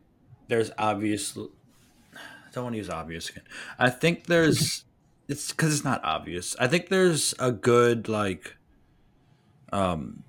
there's 0.48 0.70
obvious. 0.78 1.36
I 1.36 2.50
don't 2.52 2.64
want 2.64 2.74
to 2.74 2.78
use 2.78 2.90
obvious 2.90 3.28
again. 3.30 3.44
I 3.78 3.90
think 3.90 4.26
there's. 4.26 4.84
It's 5.28 5.50
because 5.50 5.74
it's 5.74 5.84
not 5.84 6.00
obvious. 6.04 6.56
I 6.58 6.66
think 6.66 6.88
there's 6.88 7.34
a 7.38 7.52
good 7.52 8.08
like. 8.08 8.56
Um. 9.72 10.24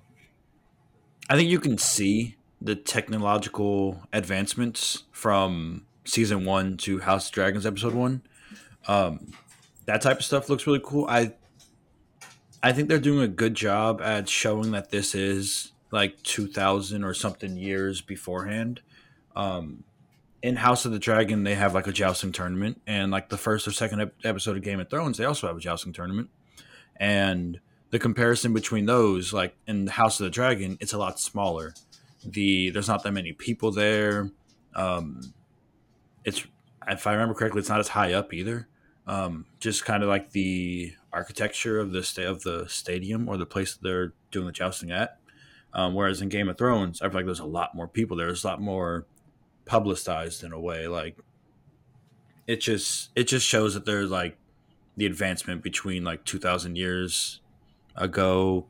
I 1.28 1.36
think 1.36 1.48
you 1.48 1.58
can 1.58 1.78
see 1.78 2.36
the 2.60 2.74
technological 2.74 4.02
advancements 4.12 5.04
from 5.10 5.86
season 6.04 6.44
one 6.44 6.76
to 6.78 7.00
House 7.00 7.28
of 7.28 7.32
Dragons 7.32 7.66
episode 7.66 7.94
one. 7.94 8.22
Um, 8.86 9.32
that 9.86 10.02
type 10.02 10.18
of 10.18 10.24
stuff 10.24 10.48
looks 10.48 10.66
really 10.66 10.80
cool. 10.82 11.06
I 11.08 11.34
I 12.62 12.72
think 12.72 12.88
they're 12.88 12.98
doing 12.98 13.20
a 13.20 13.28
good 13.28 13.54
job 13.54 14.00
at 14.00 14.28
showing 14.28 14.72
that 14.72 14.90
this 14.90 15.14
is 15.14 15.72
like 15.90 16.22
2000 16.22 17.04
or 17.04 17.12
something 17.12 17.56
years 17.56 18.00
beforehand. 18.00 18.80
Um, 19.36 19.84
in 20.42 20.56
House 20.56 20.84
of 20.84 20.92
the 20.92 20.98
Dragon, 20.98 21.44
they 21.44 21.54
have 21.54 21.74
like 21.74 21.86
a 21.86 21.92
jousting 21.92 22.32
tournament, 22.32 22.80
and 22.86 23.10
like 23.10 23.28
the 23.28 23.36
first 23.36 23.66
or 23.68 23.72
second 23.72 24.00
ep- 24.00 24.14
episode 24.24 24.56
of 24.56 24.62
Game 24.62 24.80
of 24.80 24.90
Thrones, 24.90 25.18
they 25.18 25.24
also 25.24 25.46
have 25.46 25.56
a 25.56 25.60
jousting 25.60 25.92
tournament. 25.92 26.30
And 26.96 27.60
the 27.90 27.98
comparison 27.98 28.52
between 28.52 28.86
those, 28.86 29.32
like 29.32 29.56
in 29.66 29.86
House 29.86 30.20
of 30.20 30.24
the 30.24 30.30
Dragon, 30.30 30.76
it's 30.80 30.92
a 30.92 30.98
lot 30.98 31.20
smaller. 31.20 31.74
The 32.24 32.70
there's 32.70 32.88
not 32.88 33.02
that 33.04 33.12
many 33.12 33.32
people 33.32 33.70
there. 33.70 34.30
Um, 34.74 35.32
it's 36.24 36.46
if 36.88 37.06
I 37.06 37.12
remember 37.12 37.34
correctly, 37.34 37.60
it's 37.60 37.68
not 37.68 37.80
as 37.80 37.88
high 37.88 38.12
up 38.12 38.32
either. 38.34 38.68
Um, 39.06 39.46
just 39.60 39.84
kind 39.84 40.02
of 40.02 40.08
like 40.08 40.30
the 40.30 40.92
architecture 41.12 41.78
of 41.78 41.92
the 41.92 42.02
sta- 42.02 42.26
of 42.26 42.42
the 42.42 42.66
stadium 42.68 43.28
or 43.28 43.36
the 43.36 43.46
place 43.46 43.74
that 43.74 43.82
they're 43.82 44.12
doing 44.30 44.46
the 44.46 44.52
jousting 44.52 44.90
at. 44.90 45.18
Um, 45.72 45.94
whereas 45.94 46.22
in 46.22 46.28
Game 46.28 46.48
of 46.48 46.56
Thrones, 46.56 47.02
I 47.02 47.08
feel 47.08 47.16
like 47.16 47.24
there's 47.26 47.40
a 47.40 47.44
lot 47.44 47.74
more 47.74 47.88
people. 47.88 48.16
There. 48.16 48.26
There's 48.26 48.44
a 48.44 48.48
lot 48.48 48.60
more 48.60 49.06
publicized 49.64 50.44
in 50.44 50.52
a 50.52 50.60
way. 50.60 50.86
Like 50.86 51.16
it 52.46 52.60
just 52.60 53.10
it 53.14 53.24
just 53.24 53.46
shows 53.46 53.74
that 53.74 53.84
there's 53.84 54.10
like 54.10 54.36
the 54.96 55.06
advancement 55.06 55.62
between 55.62 56.04
like 56.04 56.24
2,000 56.24 56.76
years 56.76 57.40
ago. 57.96 58.66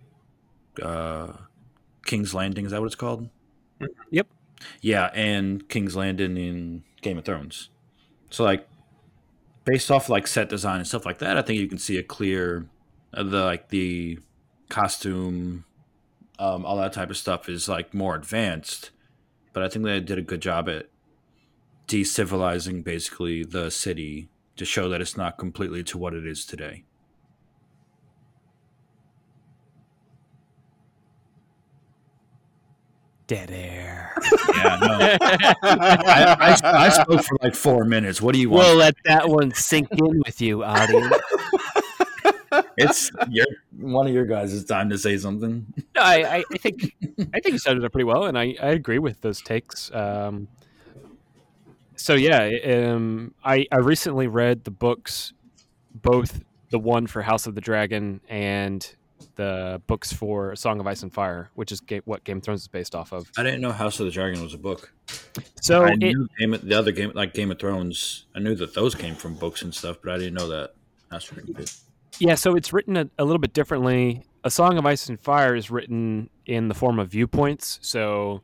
Uh, 0.81 1.33
King's 2.07 2.35
Landing 2.35 2.65
is 2.65 2.73
that 2.73 2.81
what 2.81 2.87
it's 2.87 2.95
called? 2.95 3.29
Yep. 4.11 4.29
Yeah, 4.81 5.11
and 5.15 5.69
King's 5.69 5.97
Landing 5.97 6.37
in 6.37 6.85
Game 7.05 7.19
of 7.19 7.25
Thrones. 7.25 7.69
So 8.31 8.43
like 8.43 8.67
based 9.65 9.91
off 9.91 10.09
like 10.09 10.27
set 10.27 10.49
design 10.49 10.79
and 10.79 10.87
stuff 10.87 11.07
like 11.07 11.19
that, 11.19 11.37
I 11.37 11.43
think 11.43 11.61
you 11.61 11.69
can 11.69 11.79
see 11.79 11.99
a 11.99 12.03
clear 12.03 12.67
uh, 13.13 13.23
the 13.23 13.45
like 13.45 13.69
the 13.69 14.19
costume, 14.69 15.65
um, 16.41 16.67
all 16.67 16.77
that 16.79 16.93
type 16.93 17.11
of 17.11 17.17
stuff 17.17 17.49
is 17.49 17.69
like 17.69 17.95
more 17.95 18.17
advanced. 18.17 18.91
But 19.53 19.63
I 19.63 19.69
think 19.69 19.85
they 19.85 20.01
did 20.01 20.19
a 20.19 20.23
good 20.23 20.43
job 20.43 20.69
at 20.69 20.89
decivilizing 21.87 22.83
basically 22.83 23.45
the 23.45 23.71
city 23.71 24.29
to 24.57 24.65
show 24.65 24.89
that 24.89 25.01
it's 25.01 25.17
not 25.17 25.39
completely 25.39 25.85
to 25.85 25.99
what 25.99 26.15
it 26.15 26.27
is 26.27 26.45
today. 26.45 26.85
Dead 33.27 33.51
air. 33.51 34.15
Yeah, 34.55 34.79
no. 34.81 34.99
I, 35.63 36.57
I, 36.63 36.85
I 36.87 36.89
spoke 36.91 37.23
for 37.23 37.39
like 37.43 37.55
four 37.55 37.85
minutes. 37.85 38.21
What 38.21 38.35
do 38.35 38.41
you 38.41 38.51
want? 38.51 38.67
We'll 38.67 38.77
let 38.77 38.95
that 39.05 39.29
one 39.29 39.53
sink 39.55 39.89
in 39.93 40.23
with 40.25 40.41
you, 40.43 40.63
audience. 40.63 41.15
it's 42.77 43.11
your 43.31 43.47
one 43.79 44.07
of 44.07 44.13
your 44.13 44.27
guys' 44.27 44.55
It's 44.55 44.65
time 44.65 44.91
to 44.91 44.99
say 44.99 45.17
something. 45.17 45.67
No, 45.97 46.03
I, 46.03 46.37
I, 46.37 46.45
I 46.53 46.59
think 46.59 46.95
I 47.33 47.41
think 47.41 47.53
you 47.53 47.59
said 47.59 47.77
it 47.77 47.85
up 47.85 47.93
pretty 47.93 48.05
well, 48.05 48.25
and 48.25 48.39
I, 48.39 48.57
I 48.61 48.69
agree 48.69 48.99
with 48.99 49.21
those 49.21 49.41
takes. 49.41 49.93
Um, 49.93 50.49
so 51.97 52.15
yeah, 52.15 52.51
um, 52.67 53.35
I 53.45 53.67
I 53.73 53.79
recently 53.79 54.27
read 54.27 54.65
the 54.65 54.71
books, 54.71 55.33
both 55.95 56.45
the 56.71 56.79
one 56.79 57.07
for 57.07 57.23
House 57.23 57.47
of 57.47 57.55
the 57.55 57.61
Dragon 57.61 58.21
and 58.29 58.95
the 59.37 59.81
books 59.87 60.13
for 60.13 60.55
Song 60.57 60.81
of 60.81 60.87
Ice 60.87 61.03
and 61.03 61.13
Fire, 61.13 61.51
which 61.55 61.73
is 61.73 61.81
ga- 61.81 62.03
what 62.05 62.25
Game 62.25 62.39
of 62.39 62.43
Thrones 62.43 62.63
is 62.63 62.69
based 62.69 62.95
off 62.95 63.13
of. 63.13 63.31
I 63.37 63.43
didn't 63.43 63.61
know 63.61 63.73
House 63.73 64.01
of 64.01 64.07
the 64.07 64.13
Dragon 64.13 64.43
was 64.43 64.55
a 64.55 64.59
book. 64.59 64.93
So 65.61 65.85
I 65.85 65.93
it, 65.93 65.99
knew 65.99 66.29
Game 66.39 66.55
of, 66.55 66.63
the 66.63 66.75
other 66.75 66.93
game, 66.93 67.13
like 67.15 67.35
Game 67.35 67.51
of 67.51 67.59
Thrones. 67.59 68.27
I 68.35 68.41
knew 68.41 68.55
that 68.57 68.75
those 68.75 68.95
came 68.95 69.15
from 69.15 69.35
books 69.35 69.63
and 69.63 69.75
stuff, 69.75 69.99
but 70.03 70.13
I 70.13 70.19
didn't 70.19 70.35
know 70.35 70.49
that 70.49 70.75
House 71.11 71.29
of 71.29 71.37
Dragon 71.37 71.55
did. 71.55 71.71
Yeah, 72.19 72.35
so 72.37 72.55
it's 72.55 72.73
written 72.73 72.97
a, 72.97 73.09
a 73.19 73.25
little 73.25 73.41
bit 73.41 73.53
differently. 73.53 74.23
A 74.45 74.51
Song 74.51 74.79
of 74.79 74.87
Ice 74.87 75.09
and 75.09 75.19
Fire 75.21 75.55
is 75.55 75.71
written 75.71 76.31
in 76.47 76.69
the 76.69 76.75
form 76.75 76.99
of 76.99 77.09
viewpoints, 77.09 77.79
so 77.83 78.43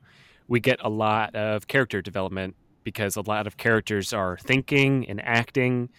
we 0.49 0.59
get 0.59 0.81
a 0.83 0.89
lot 0.89 1.35
of 1.37 1.69
character 1.69 2.03
development 2.03 2.57
because 2.83 3.17
a 3.17 3.21
lot 3.21 3.47
of 3.47 3.57
characters 3.57 4.13
are 4.13 4.37
thinking 4.39 5.09
and 5.09 5.21
acting. 5.23 5.91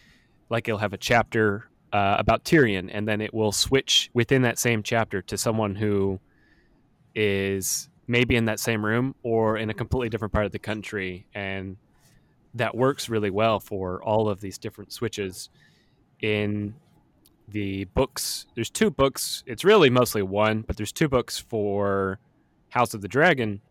Like 0.49 0.67
you'll 0.67 0.79
have 0.79 0.93
a 0.93 0.97
chapter 0.97 1.69
uh, 1.93 2.15
about 2.19 2.43
Tyrion, 2.43 2.89
and 2.91 3.07
then 3.07 3.21
it 3.21 3.33
will 3.33 3.51
switch 3.51 4.09
within 4.13 4.41
that 4.43 4.57
same 4.57 4.83
chapter 4.83 5.21
to 5.23 5.37
someone 5.37 5.75
who 5.75 6.19
is 7.15 7.89
maybe 8.07 8.35
in 8.35 8.45
that 8.45 8.59
same 8.59 8.83
room 8.83 9.15
or 9.23 9.57
in 9.57 9.69
a 9.69 9.73
completely 9.73 10.09
different 10.09 10.33
part 10.33 10.45
of 10.45 10.51
the 10.51 10.59
country, 10.59 11.25
and 11.33 11.77
that 12.53 12.75
works 12.75 13.09
really 13.09 13.29
well 13.29 13.59
for 13.59 14.03
all 14.03 14.29
of 14.29 14.41
these 14.41 14.57
different 14.57 14.91
switches 14.91 15.49
in 16.21 16.73
the 17.47 17.85
books. 17.85 18.45
There's 18.55 18.69
two 18.69 18.91
books. 18.91 19.43
It's 19.45 19.63
really 19.63 19.89
mostly 19.89 20.21
one, 20.21 20.61
but 20.61 20.77
there's 20.77 20.91
two 20.91 21.09
books 21.09 21.37
for 21.37 22.19
House 22.69 22.93
of 22.93 23.01
the 23.01 23.07
Dragon, 23.07 23.61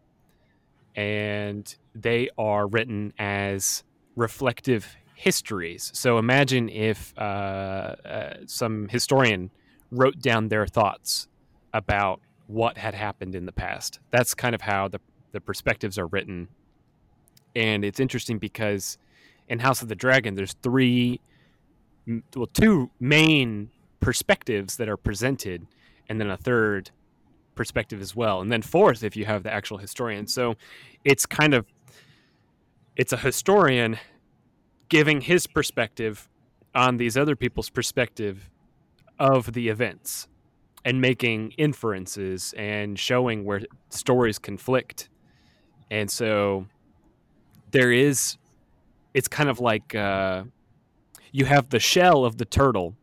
and 0.95 1.75
they 1.95 2.29
are 2.37 2.66
written 2.66 3.12
as 3.18 3.85
reflective 4.16 4.97
histories. 5.21 5.91
So 5.95 6.16
imagine 6.16 6.71
if 6.71 7.12
uh, 7.18 7.21
uh, 7.21 8.35
some 8.47 8.89
historian 8.89 9.51
wrote 9.91 10.18
down 10.18 10.49
their 10.49 10.66
thoughts 10.66 11.29
about 11.75 12.21
what 12.47 12.79
had 12.79 12.95
happened 12.95 13.35
in 13.35 13.45
the 13.45 13.53
past. 13.53 14.01
That's 14.11 14.35
kind 14.35 14.55
of 14.55 14.62
how 14.62 14.89
the 14.89 14.99
the 15.33 15.41
perspectives 15.41 15.99
are 15.99 16.07
written, 16.07 16.49
and 17.55 17.85
it's 17.85 18.01
interesting 18.01 18.39
because 18.39 18.97
in 19.47 19.59
House 19.59 19.83
of 19.83 19.89
the 19.89 19.95
Dragon, 19.95 20.37
there's 20.37 20.55
three 20.62 21.21
well, 22.35 22.47
two 22.47 22.91
main 22.99 23.71
perspectives 24.01 24.79
that 24.79 24.89
are 24.89 24.97
presented, 24.97 25.66
and 26.09 26.18
then 26.18 26.31
a 26.31 26.37
third 26.39 26.91
perspective 27.55 28.01
as 28.01 28.16
well, 28.16 28.41
and 28.41 28.51
then 28.51 28.62
fourth 28.62 29.05
if 29.05 29.16
you 29.16 29.27
have 29.27 29.43
the 29.43 29.53
actual 29.53 29.77
historian. 29.77 30.27
So 30.27 30.55
it's 31.05 31.27
kind 31.27 31.53
of 31.53 31.66
it's 32.97 33.12
a 33.12 33.18
historian 33.18 33.99
giving 34.91 35.22
his 35.22 35.47
perspective 35.47 36.28
on 36.74 36.99
these 36.99 37.16
other 37.16 37.34
people's 37.34 37.70
perspective 37.70 38.51
of 39.18 39.55
the 39.55 39.68
events 39.70 40.28
and 40.84 41.01
making 41.01 41.53
inferences 41.53 42.55
and 42.57 42.99
showing 42.99 43.45
where 43.45 43.62
stories 43.88 44.38
conflict. 44.38 45.09
And 45.91 46.11
so 46.11 46.66
there 47.70 47.93
is 47.93 48.36
it's 49.14 49.28
kind 49.28 49.49
of 49.49 49.61
like 49.61 49.95
uh, 49.95 50.45
you 51.32 51.45
have 51.45 51.70
the 51.70 51.80
shell 51.80 52.24
of 52.24 52.36
the 52.36 52.45
turtle, 52.45 52.95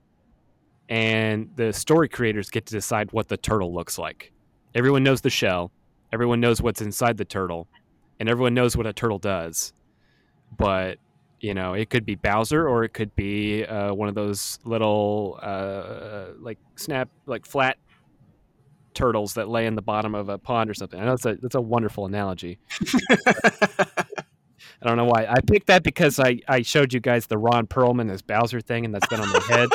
and 0.89 1.49
the 1.55 1.73
story 1.73 2.07
creators 2.07 2.49
get 2.49 2.65
to 2.67 2.73
decide 2.73 3.11
what 3.11 3.27
the 3.27 3.37
turtle 3.37 3.73
looks 3.73 3.97
like. 3.97 4.31
Everyone 4.73 5.03
knows 5.03 5.21
the 5.21 5.29
shell, 5.29 5.71
everyone 6.13 6.39
knows 6.39 6.61
what's 6.61 6.81
inside 6.81 7.17
the 7.17 7.25
turtle, 7.25 7.67
and 8.19 8.29
everyone 8.29 8.53
knows 8.53 8.77
what 8.77 8.87
a 8.87 8.93
turtle 8.93 9.19
does. 9.19 9.73
But 10.57 10.97
you 11.39 11.53
know, 11.53 11.73
it 11.73 11.89
could 11.89 12.05
be 12.05 12.15
Bowser 12.15 12.67
or 12.67 12.83
it 12.83 12.93
could 12.93 13.15
be 13.15 13.63
uh, 13.65 13.93
one 13.93 14.09
of 14.09 14.15
those 14.15 14.59
little 14.63 15.39
uh, 15.41 16.27
like 16.39 16.57
snap 16.75 17.09
like 17.25 17.45
flat 17.45 17.77
turtles 18.93 19.35
that 19.35 19.47
lay 19.47 19.67
in 19.67 19.75
the 19.75 19.81
bottom 19.81 20.15
of 20.15 20.29
a 20.29 20.37
pond 20.37 20.69
or 20.69 20.73
something. 20.73 20.99
I 20.99 21.05
know 21.05 21.11
that's 21.11 21.25
a 21.25 21.35
that's 21.35 21.55
a 21.55 21.61
wonderful 21.61 22.05
analogy. 22.05 22.59
I 24.81 24.87
don't 24.87 24.97
know 24.97 25.05
why. 25.05 25.25
I 25.27 25.41
picked 25.41 25.67
that 25.67 25.83
because 25.83 26.19
I, 26.19 26.39
I 26.47 26.61
showed 26.61 26.93
you 26.93 26.99
guys 26.99 27.27
the 27.27 27.37
Ron 27.37 27.67
Perlman 27.67 28.11
as 28.11 28.21
Bowser 28.21 28.61
thing, 28.61 28.85
and 28.85 28.93
that's 28.93 29.07
been 29.07 29.19
on 29.19 29.29
my 29.29 29.41
head 29.47 29.69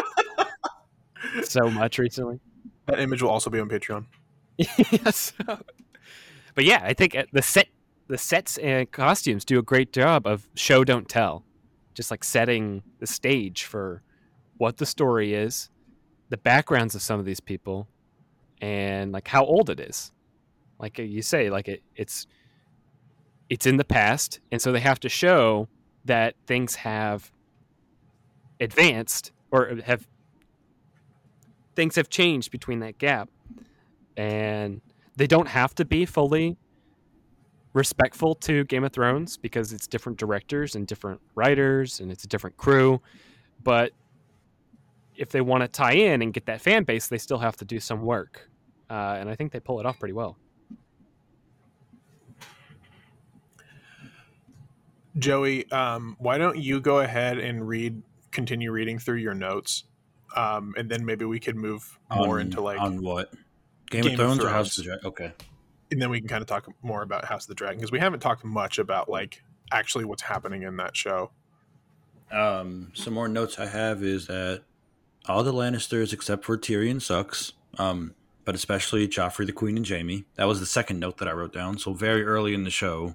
so 1.45 1.69
much 1.71 1.99
recently. 1.99 2.41
That 2.87 3.01
image 3.01 3.23
will 3.23 3.31
also 3.31 3.51
be 3.51 3.59
on 3.59 3.69
Patreon. 3.69 4.07
yes. 4.57 5.33
But 6.55 6.65
yeah, 6.65 6.81
I 6.83 6.93
think 6.95 7.17
uh, 7.17 7.25
the 7.33 7.43
set 7.43 7.69
the 8.09 8.19
sets 8.19 8.59
and 8.59 8.91
costumes 8.91 9.45
do 9.45 9.59
a 9.59 9.63
great 9.63 9.93
job 9.93 10.27
of 10.27 10.49
show 10.55 10.85
don't 10.85 11.09
tell. 11.09 11.45
Just 11.95 12.11
like 12.11 12.25
setting 12.25 12.83
the 12.99 13.07
stage 13.07 13.65
for 13.65 14.03
what 14.59 14.79
the 14.79 14.87
story 14.87 15.35
is, 15.35 15.71
the 16.29 16.37
backgrounds 16.37 16.95
of 16.95 17.03
some 17.03 17.21
of 17.21 17.27
these 17.27 17.41
people, 17.41 17.89
and 18.61 19.13
like 19.13 19.29
how 19.29 19.45
old 19.45 19.69
it 19.69 19.81
is. 19.81 20.13
Like 20.79 20.99
you 20.99 21.23
say, 21.23 21.51
like 21.51 21.69
it 21.69 21.83
it's 21.95 22.27
it's 23.51 23.67
in 23.67 23.77
the 23.77 23.85
past, 23.85 24.41
and 24.51 24.61
so 24.61 24.73
they 24.73 24.81
have 24.81 25.01
to 25.01 25.09
show 25.09 25.69
that 26.05 26.35
things 26.47 26.77
have 26.77 27.33
advanced 28.61 29.33
or 29.51 29.79
have 29.85 30.09
things 31.75 31.97
have 31.97 32.09
changed 32.09 32.51
between 32.51 32.81
that 32.81 32.99
gap, 32.99 33.29
and 34.17 34.81
they 35.17 35.27
don't 35.27 35.49
have 35.49 35.75
to 35.75 35.85
be 35.85 36.07
fully 36.07 36.57
respectful 37.73 38.35
to 38.35 38.65
Game 38.65 38.85
of 38.85 38.93
Thrones 38.93 39.37
because 39.37 39.73
it's 39.73 39.87
different 39.87 40.19
directors 40.19 40.75
and 40.75 40.87
different 40.87 41.21
writers 41.35 42.01
and 42.01 42.11
it's 42.11 42.25
a 42.25 42.29
different 42.29 42.57
crew, 42.57 43.01
but 43.65 43.93
if 45.17 45.31
they 45.31 45.41
want 45.41 45.63
to 45.63 45.69
tie 45.69 45.93
in 45.93 46.23
and 46.23 46.33
get 46.33 46.47
that 46.47 46.61
fan 46.61 46.85
base, 46.85 47.07
they 47.09 47.19
still 47.19 47.39
have 47.39 47.57
to 47.57 47.65
do 47.65 47.79
some 47.81 48.03
work, 48.03 48.49
uh, 48.91 49.17
and 49.19 49.29
I 49.29 49.35
think 49.35 49.53
they 49.53 49.61
pull 49.61 49.79
it 49.81 49.87
off 49.87 49.99
pretty 49.99 50.15
well. 50.15 50.37
Joey, 55.19 55.71
um, 55.71 56.17
why 56.19 56.39
don't 56.39 56.57
you 56.57 56.81
go 56.81 57.01
ahead 57.01 57.39
and 57.39 57.69
read, 57.69 58.03
continue 58.31 58.73
reading 58.73 58.99
through 58.99 59.19
your 59.19 59.35
notes, 59.35 59.85
um, 60.35 60.75
and 60.79 60.91
then 60.91 61.05
maybe 61.05 61.27
we 61.27 61.39
could 61.39 61.57
move 61.57 61.99
more 62.11 62.37
On- 62.37 62.47
into 62.47 62.63
like, 62.63 62.81
on 62.81 63.03
what 63.03 63.31
Game, 63.91 64.05
Game 64.05 64.15
of 64.15 64.21
of 64.21 64.27
Thrones 64.27 64.39
or 64.39 64.43
Thrones. 64.43 64.55
House 64.55 64.79
of 64.79 64.85
the 64.85 64.89
Dragon? 64.89 65.07
Okay. 65.07 65.33
And 65.93 66.03
then 66.03 66.11
we 66.11 66.21
can 66.21 66.29
kind 66.29 66.43
of 66.43 66.49
talk 66.49 66.67
more 66.83 67.03
about 67.03 67.25
House 67.25 67.45
of 67.45 67.49
the 67.49 67.55
Dragon 67.55 67.79
because 67.79 67.93
we 67.93 67.99
haven't 67.99 68.21
talked 68.21 68.45
much 68.45 68.79
about 68.79 69.09
like 69.09 69.43
actually 69.71 70.05
what's 70.05 70.23
happening 70.23 70.63
in 70.63 70.77
that 70.79 70.97
show. 70.97 71.31
Um, 72.31 72.93
some 72.95 73.15
more 73.15 73.29
notes 73.29 73.59
I 73.59 73.67
have 73.67 74.03
is 74.03 74.27
that 74.27 74.63
all 75.27 75.45
the 75.45 75.53
Lannisters 75.53 76.13
except 76.13 76.45
for 76.45 76.59
Tyrion 76.59 77.01
sucks. 77.01 77.53
Um, 77.79 78.15
but 78.45 78.55
especially 78.55 79.07
Joffrey, 79.07 79.47
the 79.47 79.53
Queen, 79.53 79.77
and 79.77 79.89
Jaime. 79.89 80.25
That 80.35 80.49
was 80.49 80.61
the 80.61 80.67
second 80.67 80.99
note 80.99 81.19
that 81.19 81.29
I 81.29 81.33
wrote 81.33 81.53
down. 81.53 81.79
So 81.79 81.93
very 81.93 82.25
early 82.25 82.55
in 82.55 82.65
the 82.65 82.71
show, 82.71 83.15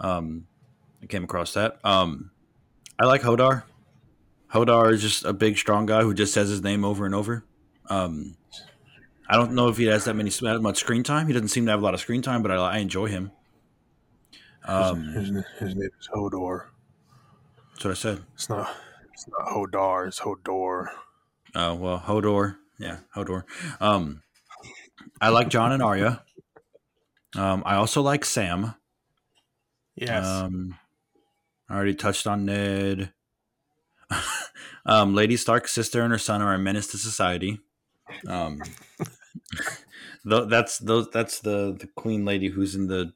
um, 0.00 0.46
I 1.02 1.06
came 1.06 1.24
across 1.24 1.54
that. 1.54 1.78
Um, 1.84 2.30
I 2.98 3.06
like 3.06 3.22
Hodar. 3.22 3.62
Hodor 4.52 4.92
is 4.92 5.02
just 5.02 5.24
a 5.24 5.32
big, 5.32 5.56
strong 5.56 5.86
guy 5.86 6.02
who 6.02 6.14
just 6.14 6.34
says 6.34 6.48
his 6.48 6.62
name 6.62 6.84
over 6.84 7.06
and 7.06 7.14
over. 7.14 7.44
Um, 7.88 8.36
I 9.28 9.36
don't 9.36 9.52
know 9.52 9.68
if 9.68 9.76
he 9.76 9.84
has 9.86 10.04
that 10.04 10.14
many 10.14 10.30
that 10.30 10.60
much 10.60 10.78
screen 10.78 11.02
time. 11.02 11.26
He 11.26 11.32
doesn't 11.32 11.48
seem 11.48 11.66
to 11.66 11.72
have 11.72 11.80
a 11.80 11.84
lot 11.84 11.94
of 11.94 12.00
screen 12.00 12.22
time, 12.22 12.42
but 12.42 12.50
I, 12.50 12.56
I 12.56 12.78
enjoy 12.78 13.06
him. 13.06 13.30
Um, 14.64 15.02
his, 15.12 15.28
his 15.58 15.74
name 15.74 15.90
is 16.00 16.08
Hodor. 16.14 16.66
That's 17.72 17.84
what 17.84 17.90
I 17.90 17.94
said. 17.94 18.22
It's 18.34 18.48
not. 18.48 18.74
It's 19.12 19.26
not 19.28 19.48
Hodar. 19.48 20.08
It's 20.08 20.20
Hodor. 20.20 20.86
Oh 21.54 21.74
well, 21.74 22.00
Hodor. 22.00 22.56
Yeah, 22.78 22.98
Hodor. 23.14 23.44
Um, 23.80 24.22
I 25.20 25.28
like 25.28 25.48
Jon 25.48 25.72
and 25.72 25.82
Arya. 25.82 26.22
Um, 27.36 27.62
I 27.66 27.74
also 27.74 28.00
like 28.00 28.24
Sam. 28.24 28.74
Yes. 29.94 30.24
Um, 30.24 30.76
I 31.68 31.74
already 31.74 31.94
touched 31.94 32.26
on 32.26 32.46
Ned. 32.46 33.12
um, 34.86 35.14
Lady 35.14 35.36
Stark's 35.36 35.72
sister 35.72 36.02
and 36.02 36.12
her 36.12 36.18
son 36.18 36.40
are 36.40 36.54
a 36.54 36.58
menace 36.58 36.86
to 36.88 36.98
society. 36.98 37.60
Um, 38.26 38.60
that's 40.24 40.78
those. 40.78 41.10
That's 41.10 41.40
the 41.40 41.76
the 41.78 41.88
queen 41.96 42.24
lady 42.24 42.48
who's 42.48 42.74
in 42.74 42.86
the 42.86 43.12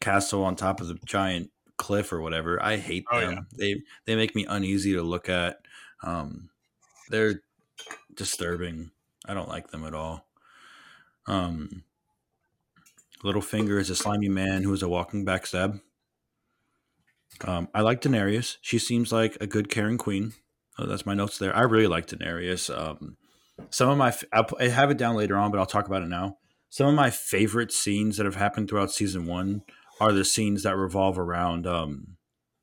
castle 0.00 0.44
on 0.44 0.56
top 0.56 0.80
of 0.80 0.88
the 0.88 0.98
giant 1.04 1.50
cliff 1.76 2.12
or 2.12 2.20
whatever. 2.20 2.62
I 2.62 2.76
hate 2.76 3.04
Oh, 3.10 3.20
them. 3.20 3.46
They 3.56 3.82
they 4.04 4.16
make 4.16 4.34
me 4.34 4.46
uneasy 4.48 4.92
to 4.94 5.02
look 5.02 5.28
at. 5.28 5.60
Um, 6.02 6.50
they're 7.10 7.42
disturbing. 8.14 8.90
I 9.26 9.34
don't 9.34 9.48
like 9.48 9.68
them 9.70 9.84
at 9.84 9.94
all. 9.94 10.26
Um, 11.26 11.84
Littlefinger 13.22 13.80
is 13.80 13.90
a 13.90 13.96
slimy 13.96 14.28
man 14.28 14.62
who 14.62 14.72
is 14.72 14.82
a 14.82 14.88
walking 14.88 15.24
backstab. 15.24 15.80
Um, 17.40 17.68
I 17.74 17.80
like 17.80 18.00
Daenerys. 18.00 18.58
She 18.60 18.78
seems 18.78 19.10
like 19.12 19.36
a 19.40 19.46
good, 19.46 19.68
caring 19.68 19.98
queen. 19.98 20.34
Oh, 20.78 20.86
that's 20.86 21.06
my 21.06 21.14
notes 21.14 21.38
there. 21.38 21.54
I 21.56 21.62
really 21.62 21.86
like 21.86 22.06
Daenerys. 22.06 22.68
Um, 22.76 23.16
some 23.70 23.90
of 23.90 23.98
my, 23.98 24.14
I 24.32 24.68
have 24.68 24.90
it 24.90 24.98
down 24.98 25.16
later 25.16 25.36
on, 25.36 25.50
but 25.50 25.58
I'll 25.58 25.66
talk 25.66 25.86
about 25.86 26.02
it 26.02 26.08
now. 26.08 26.38
Some 26.68 26.88
of 26.88 26.94
my 26.94 27.10
favorite 27.10 27.72
scenes 27.72 28.16
that 28.16 28.26
have 28.26 28.34
happened 28.34 28.68
throughout 28.68 28.90
season 28.90 29.26
one 29.26 29.62
are 30.00 30.12
the 30.12 30.24
scenes 30.24 30.64
that 30.64 30.76
revolve 30.76 31.18
around 31.18 31.66
um, 31.66 32.16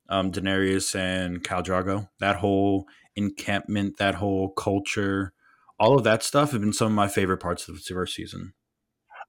um, 0.10 0.32
Daenerys 0.32 0.94
and 0.96 1.44
Khal 1.44 1.64
Drogo. 1.64 2.10
That 2.20 2.38
whole 2.38 2.88
encampment, 3.16 3.98
that 3.98 4.16
whole 4.16 4.50
culture, 4.50 5.34
all 5.80 5.98
of 5.98 6.04
that 6.04 6.24
stuff 6.24 6.52
have 6.52 6.62
been 6.62 6.74
some 6.74 6.88
of 6.88 6.94
my 6.94 7.08
favorite 7.08 7.40
parts 7.40 7.68
of 7.68 7.76
the 7.76 7.82
first 7.82 8.16
season. 8.16 8.54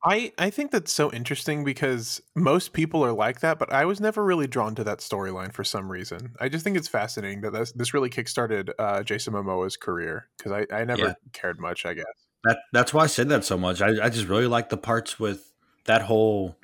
I, 0.04 0.32
I 0.36 0.50
think 0.50 0.72
that's 0.72 0.92
so 0.92 1.12
interesting 1.12 1.62
because 1.64 2.20
most 2.34 2.72
people 2.72 3.04
are 3.04 3.12
like 3.12 3.40
that, 3.40 3.58
but 3.58 3.72
I 3.72 3.84
was 3.84 4.00
never 4.00 4.24
really 4.24 4.48
drawn 4.48 4.74
to 4.74 4.84
that 4.84 4.98
storyline 4.98 5.52
for 5.52 5.62
some 5.62 5.90
reason. 5.90 6.34
I 6.40 6.48
just 6.48 6.64
think 6.64 6.76
it's 6.76 6.88
fascinating 6.88 7.40
that 7.42 7.52
this, 7.52 7.70
this 7.72 7.94
really 7.94 8.10
kickstarted 8.10 8.70
uh, 8.80 9.04
Jason 9.04 9.32
Momoa's 9.34 9.76
career 9.76 10.28
because 10.36 10.50
I, 10.50 10.66
I 10.74 10.84
never 10.84 11.06
Yeah. 11.06 11.14
cared 11.32 11.60
much, 11.60 11.86
I 11.86 11.94
guess. 11.94 12.04
That 12.44 12.58
that's 12.72 12.92
why 12.92 13.04
I 13.04 13.06
said 13.06 13.28
that 13.28 13.44
so 13.44 13.56
much. 13.56 13.80
I, 13.80 14.04
I 14.04 14.08
just 14.08 14.26
really 14.26 14.48
like 14.48 14.68
the 14.68 14.76
parts 14.76 15.20
with 15.20 15.52
that 15.84 16.02
whole 16.02 16.56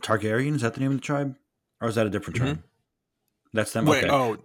Targaryen. 0.00 0.56
Is 0.56 0.62
that 0.62 0.74
the 0.74 0.80
name 0.80 0.90
of 0.90 0.96
the 0.96 1.02
tribe, 1.02 1.36
or 1.80 1.88
is 1.88 1.94
that 1.94 2.06
a 2.06 2.10
different 2.10 2.36
Mhm. 2.40 2.42
tribe? 2.42 2.62
That's 3.52 3.72
them. 3.72 3.86
Wait, 3.86 4.02
okay. 4.04 4.12
oh, 4.12 4.36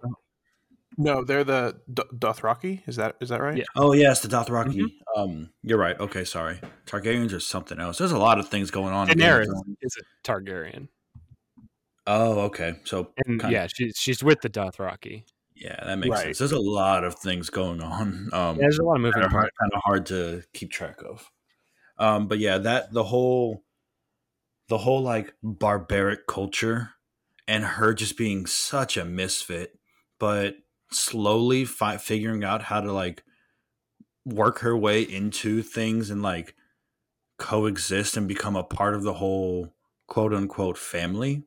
no, 0.96 1.22
they're 1.24 1.44
the 1.44 1.80
D- 1.92 2.02
Dothraki. 2.14 2.82
Is 2.88 2.96
that 2.96 3.16
is 3.20 3.28
that 3.28 3.40
right? 3.40 3.58
Yeah. 3.58 3.64
Oh 3.76 3.92
yes, 3.92 4.20
the 4.20 4.28
Dothraki. 4.28 4.74
Mm-hmm. 4.76 5.20
Um, 5.20 5.50
you're 5.62 5.78
right. 5.78 5.98
Okay, 6.00 6.24
sorry. 6.24 6.60
Targaryens 6.86 7.32
are 7.32 7.40
something 7.40 7.78
else. 7.78 7.98
There's 7.98 8.12
a 8.12 8.18
lot 8.18 8.38
of 8.38 8.48
things 8.48 8.70
going 8.70 8.92
on. 8.94 9.10
in 9.10 9.18
Game 9.18 9.28
of 9.32 9.40
Daenerys 9.46 9.74
is 9.82 9.96
a 9.98 10.28
Targaryen, 10.28 10.88
Oh, 12.06 12.40
okay. 12.46 12.76
So 12.84 13.12
and 13.26 13.42
yeah, 13.50 13.66
she's 13.66 13.94
she's 13.96 14.24
with 14.24 14.40
the 14.40 14.48
Dothraki. 14.48 15.24
yeah, 15.54 15.84
that 15.84 15.98
makes 15.98 16.10
Right. 16.14 16.24
sense. 16.24 16.38
There's 16.38 16.52
a 16.52 16.58
lot 16.60 17.04
of 17.04 17.16
things 17.16 17.50
going 17.50 17.82
on. 17.82 18.30
Um, 18.32 18.56
Yeah, 18.56 18.60
there's 18.62 18.78
a 18.78 18.84
lot 18.84 18.94
of 18.96 19.00
moving 19.02 19.12
kind 19.14 19.26
of 19.26 19.32
hard, 19.32 19.50
kind 19.60 19.72
of 19.74 19.80
hard 19.84 20.06
to 20.06 20.42
keep 20.54 20.70
track 20.70 21.00
of. 21.02 21.30
Um, 21.98 22.28
but 22.28 22.38
yeah, 22.38 22.58
that 22.58 22.92
the 22.92 23.04
whole, 23.04 23.64
the 24.68 24.78
whole 24.78 25.02
like 25.02 25.34
barbaric 25.42 26.26
culture, 26.26 26.90
and 27.46 27.64
her 27.64 27.92
just 27.92 28.16
being 28.16 28.46
such 28.46 28.96
a 28.96 29.04
misfit, 29.04 29.78
but 30.20 30.56
slowly 30.90 31.64
fi- 31.64 31.96
figuring 31.96 32.44
out 32.44 32.62
how 32.62 32.80
to 32.80 32.92
like 32.92 33.22
work 34.24 34.60
her 34.60 34.76
way 34.76 35.02
into 35.02 35.62
things 35.62 36.10
and 36.10 36.22
like 36.22 36.54
coexist 37.38 38.16
and 38.16 38.28
become 38.28 38.56
a 38.56 38.64
part 38.64 38.94
of 38.94 39.02
the 39.02 39.14
whole 39.14 39.74
quote 40.06 40.34
unquote 40.34 40.78
family. 40.78 41.44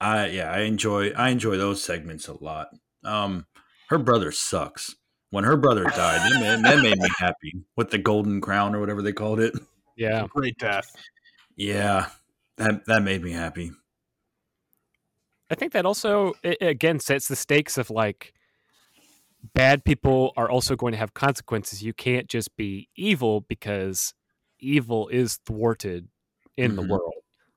I 0.00 0.26
yeah, 0.26 0.50
I 0.50 0.60
enjoy 0.60 1.10
I 1.10 1.30
enjoy 1.30 1.56
those 1.56 1.82
segments 1.82 2.28
a 2.28 2.42
lot. 2.42 2.68
Um, 3.04 3.46
her 3.88 3.98
brother 3.98 4.32
sucks. 4.32 4.96
When 5.30 5.44
her 5.44 5.56
brother 5.56 5.84
died, 5.84 6.30
that 6.30 6.40
made, 6.40 6.64
that 6.64 6.82
made 6.82 6.98
me 6.98 7.08
happy 7.18 7.62
with 7.74 7.90
the 7.90 7.98
golden 7.98 8.40
crown 8.40 8.74
or 8.74 8.80
whatever 8.80 9.00
they 9.00 9.14
called 9.14 9.40
it. 9.40 9.54
Yeah, 9.96 10.26
Great 10.28 10.58
death. 10.58 10.94
Yeah, 11.56 12.08
that 12.56 12.84
that 12.86 13.02
made 13.02 13.22
me 13.22 13.32
happy. 13.32 13.72
I 15.50 15.54
think 15.54 15.72
that 15.72 15.86
also 15.86 16.34
it, 16.42 16.58
again 16.60 16.98
sets 16.98 17.28
the 17.28 17.36
stakes 17.36 17.78
of 17.78 17.90
like 17.90 18.34
bad 19.54 19.84
people 19.84 20.32
are 20.36 20.50
also 20.50 20.76
going 20.76 20.92
to 20.92 20.98
have 20.98 21.14
consequences. 21.14 21.82
You 21.82 21.92
can't 21.92 22.28
just 22.28 22.56
be 22.56 22.88
evil 22.96 23.40
because 23.42 24.14
evil 24.60 25.08
is 25.08 25.38
thwarted 25.46 26.08
in 26.56 26.76
the 26.76 26.82
Mhm. 26.82 26.88
world. 26.88 27.14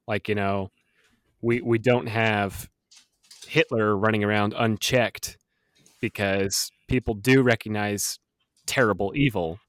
Like 0.07 0.29
you 0.29 0.35
know, 0.35 0.71
we 1.41 1.61
we 1.61 1.77
don't 1.79 2.07
have 2.07 2.69
Hitler 3.47 3.97
running 3.97 4.23
around 4.23 4.53
unchecked 4.57 5.37
because 6.01 6.71
people 6.87 7.15
do 7.15 7.43
recognize 7.43 8.19
terrible 8.67 9.13
evil. 9.15 9.59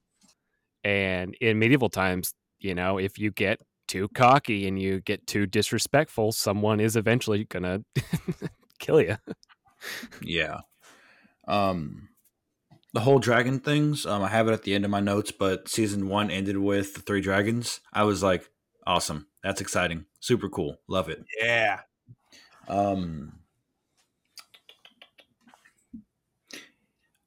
And 0.83 1.35
in 1.41 1.59
medieval 1.59 1.89
times, 1.89 2.33
you 2.59 2.73
know, 2.75 2.97
if 2.97 3.17
you 3.19 3.31
get 3.31 3.59
too 3.87 4.07
cocky 4.09 4.67
and 4.67 4.79
you 4.81 5.01
get 5.01 5.27
too 5.27 5.45
disrespectful, 5.45 6.31
someone 6.31 6.79
is 6.79 6.95
eventually 6.95 7.45
gonna 7.45 7.81
kill 8.79 9.01
you. 9.01 9.17
Yeah. 10.21 10.61
Um 11.47 12.09
the 12.93 13.01
whole 13.01 13.19
dragon 13.19 13.59
things, 13.59 14.05
um 14.05 14.23
I 14.23 14.29
have 14.29 14.47
it 14.47 14.53
at 14.53 14.63
the 14.63 14.73
end 14.73 14.85
of 14.85 14.91
my 14.91 14.99
notes, 14.99 15.31
but 15.31 15.67
season 15.69 16.07
1 16.09 16.31
ended 16.31 16.57
with 16.57 16.93
the 16.95 17.01
three 17.01 17.21
dragons. 17.21 17.79
I 17.93 18.03
was 18.03 18.23
like, 18.23 18.49
awesome. 18.85 19.27
That's 19.43 19.61
exciting. 19.61 20.05
Super 20.19 20.49
cool. 20.49 20.77
Love 20.87 21.09
it. 21.09 21.23
Yeah. 21.41 21.81
Um 22.67 23.33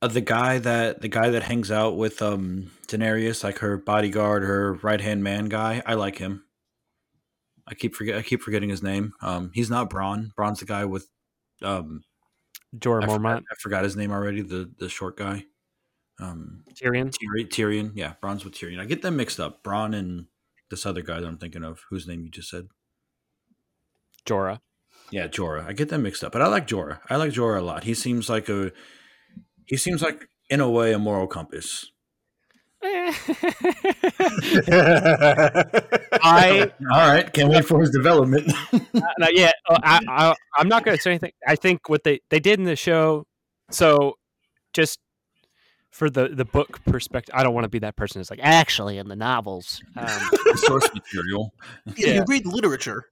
uh, 0.02 0.08
the 0.08 0.20
guy 0.20 0.58
that 0.58 1.02
the 1.02 1.08
guy 1.08 1.30
that 1.30 1.42
hangs 1.42 1.70
out 1.70 1.96
with 1.96 2.22
um 2.22 2.70
Daenerys, 2.88 3.44
like 3.44 3.58
her 3.58 3.76
bodyguard, 3.76 4.42
her 4.42 4.74
right-hand 4.74 5.22
man 5.22 5.46
guy, 5.46 5.82
I 5.86 5.94
like 5.94 6.18
him. 6.18 6.44
I 7.68 7.74
keep 7.74 7.94
forget 7.94 8.16
I 8.16 8.22
keep 8.22 8.42
forgetting 8.42 8.70
his 8.70 8.82
name. 8.82 9.12
Um 9.22 9.50
he's 9.54 9.70
not 9.70 9.90
Bronn. 9.90 10.32
Bronn's 10.34 10.60
the 10.60 10.66
guy 10.66 10.84
with 10.84 11.08
um 11.62 12.02
Jorah 12.78 13.02
I 13.02 13.06
forgot, 13.06 13.20
Mormont, 13.20 13.42
I 13.50 13.54
forgot 13.60 13.84
his 13.84 13.96
name 13.96 14.12
already. 14.12 14.42
The 14.42 14.70
the 14.78 14.88
short 14.88 15.16
guy, 15.16 15.44
um, 16.20 16.64
Tyrion. 16.74 17.10
Tyrion. 17.10 17.48
Tyrion. 17.48 17.92
Yeah, 17.94 18.14
Bronn's 18.22 18.44
with 18.44 18.54
Tyrion. 18.54 18.80
I 18.80 18.84
get 18.84 19.02
them 19.02 19.16
mixed 19.16 19.40
up. 19.40 19.62
Bronn 19.64 19.96
and 19.96 20.26
this 20.70 20.86
other 20.86 21.02
guy 21.02 21.20
that 21.20 21.26
I'm 21.26 21.38
thinking 21.38 21.64
of, 21.64 21.82
whose 21.90 22.06
name 22.06 22.22
you 22.22 22.30
just 22.30 22.48
said. 22.48 22.68
Jorah. 24.24 24.60
Yeah, 25.10 25.26
Jorah. 25.26 25.66
I 25.66 25.72
get 25.72 25.88
them 25.88 26.02
mixed 26.02 26.22
up, 26.22 26.32
but 26.32 26.42
I 26.42 26.46
like 26.46 26.68
Jorah. 26.68 27.00
I 27.08 27.16
like 27.16 27.32
Jorah 27.32 27.58
a 27.58 27.62
lot. 27.62 27.84
He 27.84 27.94
seems 27.94 28.28
like 28.28 28.48
a 28.48 28.70
he 29.66 29.76
seems 29.76 30.02
like 30.02 30.28
in 30.48 30.60
a 30.60 30.70
way 30.70 30.92
a 30.92 30.98
moral 30.98 31.26
compass. 31.26 31.90
I 32.82 33.12
All 36.90 36.98
right, 36.98 37.32
can't 37.32 37.50
wait 37.50 37.64
for 37.64 37.80
his 37.80 37.90
development. 37.90 38.52
uh, 38.72 38.78
yeah, 39.32 39.52
uh, 39.68 39.78
I, 39.82 40.00
I, 40.08 40.34
I'm 40.56 40.68
not 40.68 40.84
going 40.84 40.96
to 40.96 41.02
say 41.02 41.10
anything. 41.10 41.32
I 41.46 41.56
think 41.56 41.88
what 41.88 42.04
they 42.04 42.20
they 42.30 42.40
did 42.40 42.58
in 42.58 42.64
the 42.64 42.76
show. 42.76 43.26
So, 43.70 44.14
just 44.72 44.98
for 45.90 46.08
the 46.08 46.28
the 46.28 46.44
book 46.44 46.82
perspective, 46.84 47.34
I 47.36 47.42
don't 47.42 47.54
want 47.54 47.64
to 47.64 47.70
be 47.70 47.80
that 47.80 47.96
person 47.96 48.20
who's 48.20 48.30
like, 48.30 48.40
actually, 48.42 48.98
in 48.98 49.08
the 49.08 49.16
novels, 49.16 49.82
um, 49.96 50.30
source 50.56 50.88
material. 50.94 51.52
Yeah, 51.96 52.14
you 52.14 52.24
read 52.26 52.46
literature. 52.46 53.06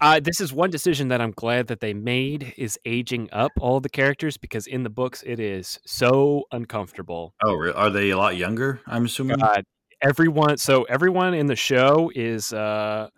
Uh, 0.00 0.20
this 0.20 0.40
is 0.40 0.52
one 0.52 0.70
decision 0.70 1.08
that 1.08 1.20
I'm 1.20 1.32
glad 1.32 1.66
that 1.68 1.80
they 1.80 1.94
made 1.94 2.54
is 2.56 2.78
aging 2.84 3.28
up 3.32 3.52
all 3.60 3.80
the 3.80 3.88
characters 3.88 4.36
because 4.36 4.66
in 4.66 4.82
the 4.82 4.90
books 4.90 5.22
it 5.26 5.40
is 5.40 5.78
so 5.86 6.44
uncomfortable. 6.52 7.34
Oh, 7.44 7.54
re- 7.54 7.72
are 7.72 7.90
they 7.90 8.10
a 8.10 8.16
lot 8.16 8.36
younger? 8.36 8.80
I'm 8.86 9.06
assuming. 9.06 9.38
God, 9.38 9.64
everyone. 10.02 10.56
So 10.58 10.84
everyone 10.84 11.34
in 11.34 11.46
the 11.46 11.56
show 11.56 12.10
is 12.14 12.52
uh, 12.52 13.08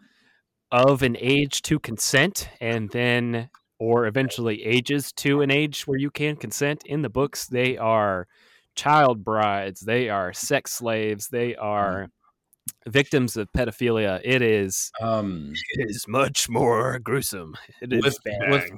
of 0.72 1.02
an 1.02 1.16
age 1.18 1.62
to 1.62 1.78
consent, 1.78 2.48
and 2.60 2.90
then 2.90 3.50
or 3.78 4.06
eventually 4.06 4.62
ages 4.64 5.12
to 5.12 5.40
an 5.40 5.50
age 5.50 5.86
where 5.86 5.98
you 5.98 6.10
can 6.10 6.36
consent. 6.36 6.82
In 6.86 7.02
the 7.02 7.08
books, 7.08 7.46
they 7.46 7.76
are 7.78 8.26
child 8.76 9.24
brides, 9.24 9.80
they 9.80 10.08
are 10.08 10.32
sex 10.32 10.72
slaves, 10.72 11.28
they 11.28 11.56
are 11.56 12.08
victims 12.86 13.36
of 13.36 13.50
pedophilia. 13.52 14.20
It 14.24 14.42
is 14.42 14.90
Um, 15.00 15.52
it 15.74 15.90
is 15.90 16.06
much 16.08 16.48
more 16.48 16.98
gruesome. 16.98 17.56
It 17.80 17.92
is 17.92 18.02
with, 18.04 18.18
bad. 18.24 18.50
with 18.50 18.70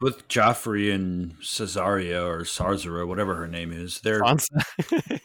with 0.00 0.28
Joffrey 0.28 0.92
and 0.92 1.34
Cesaria 1.40 2.26
or 2.26 2.40
Sarzara, 2.40 3.06
whatever 3.06 3.36
her 3.36 3.46
name 3.46 3.72
is. 3.72 4.00
They're 4.00 4.20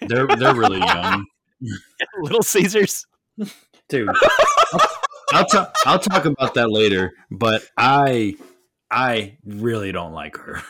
they're 0.07 0.27
they're 0.27 0.55
really 0.55 0.79
young, 0.79 1.25
Little 2.21 2.43
Caesars. 2.43 3.05
dude. 3.89 4.09
I'll, 4.09 4.79
I'll 5.33 5.45
talk. 5.45 5.75
I'll 5.85 5.99
talk 5.99 6.25
about 6.25 6.53
that 6.53 6.69
later. 6.71 7.13
But 7.31 7.63
I 7.75 8.35
I 8.91 9.37
really 9.45 9.91
don't 9.91 10.13
like 10.13 10.37
her. 10.37 10.61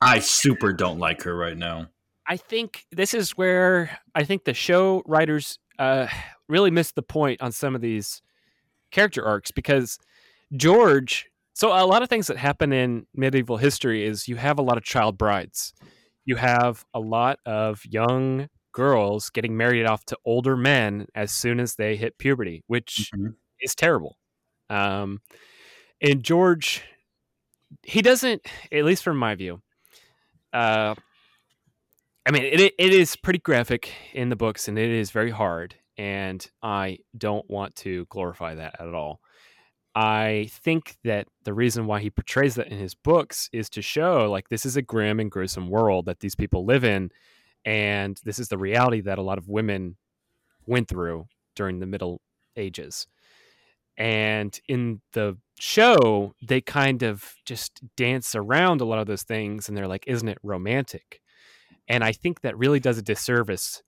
I 0.00 0.20
super 0.20 0.72
don't 0.72 0.98
like 0.98 1.22
her 1.24 1.36
right 1.36 1.56
now. 1.56 1.88
I 2.26 2.36
think 2.36 2.86
this 2.92 3.12
is 3.12 3.32
where 3.32 3.98
I 4.14 4.24
think 4.24 4.44
the 4.44 4.54
show 4.54 5.02
writers 5.04 5.58
uh, 5.80 6.06
really 6.48 6.70
missed 6.70 6.94
the 6.94 7.02
point 7.02 7.40
on 7.42 7.50
some 7.50 7.74
of 7.74 7.80
these 7.80 8.22
character 8.92 9.24
arcs 9.24 9.50
because 9.50 9.98
George. 10.56 11.26
So 11.54 11.70
a 11.72 11.84
lot 11.84 12.02
of 12.02 12.08
things 12.08 12.28
that 12.28 12.36
happen 12.36 12.72
in 12.72 13.06
medieval 13.14 13.56
history 13.56 14.06
is 14.06 14.28
you 14.28 14.36
have 14.36 14.58
a 14.58 14.62
lot 14.62 14.76
of 14.78 14.84
child 14.84 15.18
brides. 15.18 15.74
You 16.24 16.36
have 16.36 16.84
a 16.94 17.00
lot 17.00 17.38
of 17.44 17.84
young 17.84 18.48
girls 18.72 19.30
getting 19.30 19.56
married 19.56 19.84
off 19.86 20.04
to 20.06 20.16
older 20.24 20.56
men 20.56 21.06
as 21.14 21.32
soon 21.32 21.58
as 21.60 21.74
they 21.74 21.96
hit 21.96 22.18
puberty, 22.18 22.62
which 22.68 23.10
Mhm. 23.14 23.34
is 23.60 23.74
terrible. 23.74 24.16
Um, 24.70 25.20
and 26.00 26.22
George, 26.22 26.82
he 27.82 28.00
doesn't, 28.00 28.46
at 28.72 28.84
least 28.84 29.02
from 29.02 29.16
my 29.16 29.34
view, 29.34 29.60
uh, 30.52 30.94
I 32.30 32.32
mean, 32.32 32.44
it, 32.44 32.74
it 32.78 32.94
is 32.94 33.16
pretty 33.16 33.40
graphic 33.40 33.92
in 34.12 34.28
the 34.28 34.36
books 34.36 34.68
and 34.68 34.78
it 34.78 34.88
is 34.88 35.10
very 35.10 35.32
hard. 35.32 35.74
And 35.98 36.48
I 36.62 36.98
don't 37.18 37.50
want 37.50 37.74
to 37.76 38.06
glorify 38.08 38.54
that 38.54 38.76
at 38.78 38.94
all. 38.94 39.20
I 39.96 40.48
think 40.52 40.94
that 41.02 41.26
the 41.42 41.52
reason 41.52 41.88
why 41.88 41.98
he 41.98 42.08
portrays 42.08 42.54
that 42.54 42.68
in 42.68 42.78
his 42.78 42.94
books 42.94 43.50
is 43.52 43.68
to 43.70 43.82
show 43.82 44.30
like 44.30 44.48
this 44.48 44.64
is 44.64 44.76
a 44.76 44.82
grim 44.82 45.18
and 45.18 45.28
gruesome 45.28 45.68
world 45.68 46.06
that 46.06 46.20
these 46.20 46.36
people 46.36 46.64
live 46.64 46.84
in. 46.84 47.10
And 47.64 48.16
this 48.24 48.38
is 48.38 48.46
the 48.46 48.58
reality 48.58 49.00
that 49.00 49.18
a 49.18 49.22
lot 49.22 49.38
of 49.38 49.48
women 49.48 49.96
went 50.66 50.86
through 50.86 51.26
during 51.56 51.80
the 51.80 51.86
Middle 51.86 52.20
Ages. 52.54 53.08
And 53.96 54.56
in 54.68 55.00
the 55.14 55.36
show, 55.58 56.36
they 56.40 56.60
kind 56.60 57.02
of 57.02 57.34
just 57.44 57.80
dance 57.96 58.36
around 58.36 58.80
a 58.80 58.84
lot 58.84 59.00
of 59.00 59.08
those 59.08 59.24
things 59.24 59.68
and 59.68 59.76
they're 59.76 59.88
like, 59.88 60.04
isn't 60.06 60.28
it 60.28 60.38
romantic? 60.44 61.20
And 61.90 62.04
I 62.04 62.12
think 62.12 62.42
that 62.42 62.56
really 62.56 62.78
does 62.78 62.98
a 62.98 63.02
disservice 63.02 63.82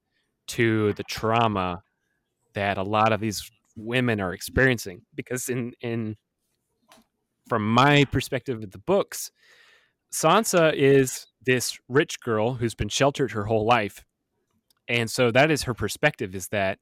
to 0.49 0.93
the 0.95 1.05
trauma 1.05 1.83
that 2.53 2.77
a 2.77 2.83
lot 2.83 3.13
of 3.13 3.21
these 3.21 3.49
women 3.77 4.21
are 4.21 4.35
experiencing 4.35 5.03
because 5.15 5.49
in 5.49 5.73
in 5.81 6.17
from 7.49 7.73
my 7.73 8.05
perspective 8.05 8.63
of 8.63 8.73
the 8.73 8.79
books 8.79 9.31
Sansa 10.13 10.75
is 10.75 11.27
this 11.47 11.79
rich 11.89 12.21
girl 12.21 12.55
who's 12.55 12.75
been 12.75 12.91
sheltered 12.91 13.31
her 13.31 13.45
whole 13.45 13.65
life 13.65 14.05
and 14.89 15.11
so 15.11 15.31
that 15.31 15.51
is 15.51 15.63
her 15.63 15.73
perspective 15.73 16.35
is 16.35 16.49
that 16.49 16.79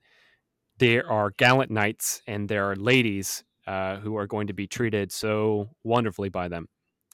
there 0.79 1.09
are 1.09 1.31
gallant 1.37 1.71
knights 1.71 2.23
and 2.27 2.49
there 2.49 2.68
are 2.71 2.75
ladies 2.75 3.45
uh, 3.66 3.99
who 3.99 4.16
are 4.16 4.27
going 4.27 4.47
to 4.47 4.53
be 4.53 4.66
treated 4.66 5.12
so 5.12 5.68
wonderfully 5.85 6.31
by 6.31 6.49
them. 6.49 6.66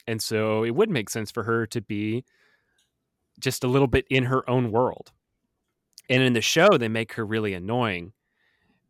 And 0.07 0.21
so 0.21 0.63
it 0.63 0.71
would 0.71 0.89
make 0.89 1.09
sense 1.09 1.29
for 1.29 1.43
her 1.43 1.67
to 1.67 1.81
be 1.81 2.23
just 3.39 3.63
a 3.63 3.67
little 3.67 3.87
bit 3.87 4.05
in 4.09 4.25
her 4.25 4.47
own 4.49 4.71
world 4.71 5.11
and 6.09 6.23
in 6.23 6.33
the 6.33 6.41
show 6.41 6.77
they 6.77 6.87
make 6.87 7.13
her 7.13 7.25
really 7.25 7.53
annoying 7.53 8.13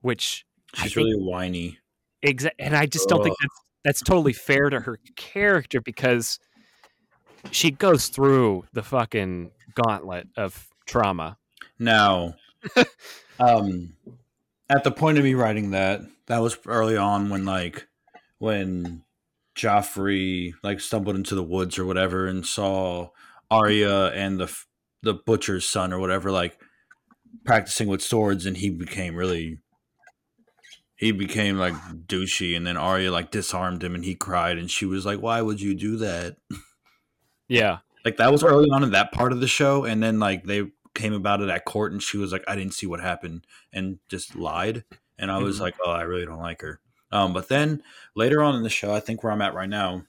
which 0.02 0.46
She's 0.74 0.94
think- 0.94 1.06
really 1.06 1.16
whiny. 1.16 1.80
And 2.24 2.76
I 2.76 2.86
just 2.86 3.08
don't 3.08 3.24
think 3.24 3.36
that's 3.40 3.62
that's 3.84 4.02
totally 4.02 4.34
fair 4.34 4.70
to 4.70 4.82
her 4.82 5.00
character 5.16 5.80
because 5.80 6.40
she 7.52 7.72
goes 7.72 8.08
through 8.08 8.66
the 8.74 8.84
fucking 8.84 9.52
gauntlet 9.76 10.28
of 10.36 10.68
trauma. 10.86 11.38
Now, 11.80 12.36
um, 13.40 13.94
at 14.70 14.84
the 14.84 14.92
point 14.92 15.18
of 15.18 15.24
me 15.24 15.36
writing 15.36 15.72
that, 15.72 16.02
that 16.26 16.40
was 16.40 16.58
early 16.66 16.98
on 16.98 17.30
when 17.30 17.46
like 17.46 17.88
when 18.40 19.04
Joffrey 19.56 20.54
like 20.64 20.82
stumbled 20.82 21.16
into 21.16 21.36
the 21.36 21.44
woods 21.44 21.78
or 21.78 21.86
whatever 21.86 22.28
and 22.28 22.46
saw 22.46 23.10
Arya 23.52 24.08
and 24.12 24.40
the 24.40 24.56
the 25.04 25.14
butcher's 25.14 25.66
son 25.68 25.94
or 25.94 26.00
whatever 26.00 26.32
like 26.32 26.60
practicing 27.46 27.88
with 27.88 28.02
swords, 28.02 28.46
and 28.46 28.58
he 28.58 28.70
became 28.70 29.16
really 29.16 29.60
he 30.96 31.12
became 31.12 31.58
like 31.58 31.74
douchey, 32.08 32.58
and 32.58 32.66
then 32.66 32.78
Arya 32.78 33.12
like 33.12 33.32
disarmed 33.32 33.84
him, 33.84 33.96
and 33.96 34.04
he 34.04 34.16
cried, 34.16 34.58
and 34.58 34.70
she 34.72 34.86
was 34.86 35.06
like, 35.06 35.20
"Why 35.22 35.42
would 35.42 35.62
you 35.62 35.76
do 35.76 35.98
that?" 35.98 36.38
Yeah. 37.48 37.80
like 38.06 38.18
that 38.18 38.32
was 38.32 38.44
early 38.44 38.70
on 38.72 38.84
in 38.84 38.92
that 38.92 39.12
part 39.12 39.32
of 39.34 39.40
the 39.42 39.48
show 39.48 39.84
and 39.86 40.02
then 40.02 40.20
like 40.20 40.44
they 40.46 40.64
came 40.94 41.14
about 41.14 41.42
it 41.42 41.50
at 41.50 41.66
court 41.66 41.92
and 41.92 42.02
she 42.02 42.18
was 42.18 42.32
like 42.32 42.44
i 42.48 42.56
didn't 42.56 42.74
see 42.74 42.86
what 42.88 43.00
happened 43.02 43.46
and 43.74 44.00
just 44.10 44.36
lied 44.36 44.84
and 45.20 45.30
i 45.32 45.38
was 45.38 45.58
Mhm. 45.58 45.62
like 45.62 45.76
oh 45.84 45.92
i 45.92 46.02
really 46.04 46.26
don't 46.26 46.40
like 46.40 46.62
her 46.62 46.80
um 47.12 47.34
but 47.34 47.50
then 47.50 47.84
later 48.16 48.42
on 48.42 48.56
in 48.56 48.64
the 48.64 48.70
show 48.70 48.94
i 48.94 49.00
think 49.00 49.24
where 49.24 49.32
i'm 49.34 49.42
at 49.42 49.54
right 49.54 49.70
now 49.70 50.04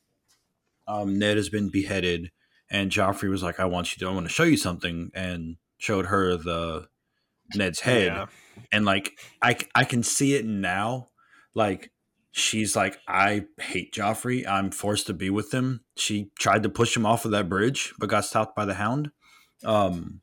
um 0.86 1.18
ned 1.18 1.36
has 1.36 1.48
been 1.48 1.70
beheaded 1.70 2.30
and 2.70 2.90
joffrey 2.90 3.28
was 3.30 3.42
like 3.42 3.60
i 3.60 3.64
want 3.64 3.92
you 3.92 3.98
to 3.98 4.10
i 4.10 4.14
want 4.14 4.26
to 4.26 4.32
show 4.32 4.44
you 4.44 4.56
something 4.56 5.10
and 5.14 5.56
showed 5.78 6.06
her 6.06 6.36
the 6.36 6.86
ned's 7.54 7.80
head. 7.80 8.06
Yeah. 8.06 8.26
and 8.72 8.84
like 8.84 9.18
I, 9.42 9.56
I 9.74 9.84
can 9.84 10.02
see 10.02 10.34
it 10.34 10.44
now. 10.44 11.08
Like 11.54 11.90
she's 12.30 12.76
like 12.76 12.98
i 13.08 13.44
hate 13.60 13.94
joffrey. 13.94 14.46
I'm 14.46 14.70
forced 14.70 15.06
to 15.06 15.14
be 15.14 15.30
with 15.30 15.52
him. 15.52 15.80
She 15.96 16.30
tried 16.38 16.62
to 16.64 16.68
push 16.68 16.96
him 16.96 17.06
off 17.06 17.24
of 17.24 17.30
that 17.30 17.48
bridge 17.48 17.94
but 17.98 18.08
got 18.08 18.24
stopped 18.24 18.54
by 18.54 18.64
the 18.64 18.74
hound. 18.74 19.10
Um 19.64 20.20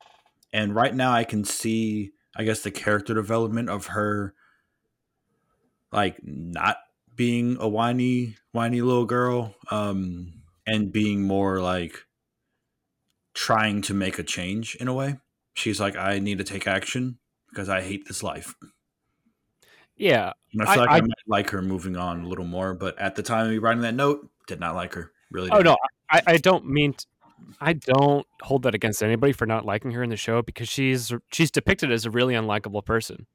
and 0.52 0.74
right 0.74 0.94
now 0.94 1.12
i 1.12 1.24
can 1.24 1.44
see 1.44 2.12
i 2.36 2.44
guess 2.44 2.62
the 2.62 2.70
character 2.70 3.12
development 3.12 3.68
of 3.68 3.86
her 3.86 4.32
like 5.92 6.16
not 6.22 6.78
being 7.14 7.56
a 7.60 7.68
whiny 7.68 8.36
whiny 8.52 8.80
little 8.80 9.04
girl 9.04 9.54
um 9.70 10.32
and 10.66 10.92
being 10.92 11.22
more 11.22 11.60
like 11.60 12.05
trying 13.36 13.82
to 13.82 13.92
make 13.92 14.18
a 14.18 14.22
change 14.22 14.74
in 14.80 14.88
a 14.88 14.94
way 14.94 15.16
she's 15.52 15.78
like 15.78 15.94
i 15.94 16.18
need 16.18 16.38
to 16.38 16.44
take 16.44 16.66
action 16.66 17.18
because 17.50 17.68
i 17.68 17.82
hate 17.82 18.08
this 18.08 18.22
life 18.22 18.54
Yeah. 19.96 20.32
and 20.52 20.62
I 20.62 20.74
feel 20.74 20.82
like 20.84 20.90
I, 20.90 20.96
I- 20.96 21.00
might 21.02 21.26
like 21.26 21.50
her 21.50 21.60
moving 21.62 21.96
on 21.96 22.22
a 22.24 22.28
little 22.28 22.44
more, 22.46 22.74
but 22.74 22.98
at 22.98 23.14
the 23.14 23.22
time 23.22 23.46
of 23.46 23.50
me 23.52 23.58
writing 23.58 23.82
that 23.82 23.94
note, 23.94 24.28
did 24.46 24.60
not 24.60 24.74
like 24.74 24.92
her. 24.94 25.10
Really? 25.30 25.50
Oh 25.50 25.60
no, 25.60 25.76
I, 26.10 26.22
I 26.26 26.36
don't 26.38 26.66
mean 26.66 26.92
t- 26.94 27.04
I 27.60 27.72
don't 27.74 28.26
hold 28.42 28.62
that 28.62 28.74
against 28.74 29.02
anybody 29.02 29.32
for 29.32 29.44
not 29.46 29.64
liking 29.66 29.90
her 29.92 30.02
in 30.02 30.10
the 30.10 30.16
show 30.16 30.40
because 30.42 30.68
she's 30.68 31.12
she's 31.32 31.50
depicted 31.50 31.90
as 31.92 32.04
a 32.06 32.10
really 32.10 32.34
unlikable 32.34 32.84
person. 32.84 33.26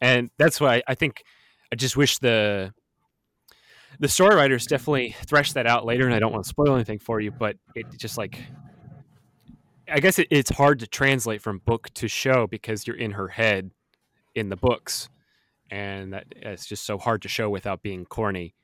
And 0.00 0.30
that's 0.38 0.60
why 0.60 0.82
I 0.88 0.94
think 0.94 1.22
I 1.72 1.76
just 1.76 1.96
wish 1.96 2.18
the 2.18 2.72
the 4.00 4.08
story 4.08 4.34
writers 4.34 4.66
definitely 4.66 5.14
threshed 5.26 5.54
that 5.54 5.66
out 5.66 5.84
later 5.86 6.04
and 6.06 6.14
I 6.14 6.18
don't 6.18 6.32
want 6.32 6.44
to 6.44 6.48
spoil 6.48 6.74
anything 6.74 6.98
for 6.98 7.20
you, 7.20 7.30
but 7.30 7.56
it 7.74 7.86
just 7.98 8.16
like 8.18 8.38
I 9.92 10.00
guess 10.00 10.18
it, 10.18 10.28
it's 10.30 10.50
hard 10.50 10.78
to 10.80 10.86
translate 10.86 11.42
from 11.42 11.58
book 11.58 11.90
to 11.94 12.08
show 12.08 12.46
because 12.46 12.86
you're 12.86 12.96
in 12.96 13.12
her 13.12 13.28
head 13.28 13.70
in 14.34 14.48
the 14.48 14.56
books 14.56 15.08
and 15.70 16.12
that 16.12 16.26
it's 16.36 16.66
just 16.66 16.84
so 16.84 16.98
hard 16.98 17.22
to 17.22 17.28
show 17.28 17.50
without 17.50 17.82
being 17.82 18.04
corny. 18.06 18.54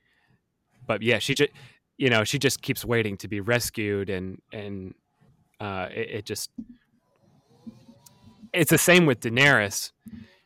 But 0.85 1.01
yeah, 1.01 1.19
she 1.19 1.35
just 1.35 1.51
you 1.97 2.09
know 2.09 2.23
she 2.23 2.39
just 2.39 2.61
keeps 2.61 2.83
waiting 2.83 3.17
to 3.17 3.27
be 3.27 3.41
rescued 3.41 4.09
and 4.09 4.41
and 4.51 4.95
uh, 5.59 5.87
it, 5.91 6.09
it 6.09 6.25
just 6.25 6.49
it's 8.53 8.71
the 8.71 8.77
same 8.77 9.05
with 9.05 9.19
Daenerys. 9.19 9.91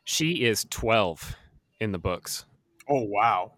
She 0.04 0.44
is 0.44 0.66
twelve 0.70 1.36
in 1.80 1.92
the 1.92 1.98
books. 1.98 2.44
Oh 2.88 3.02
wow. 3.02 3.52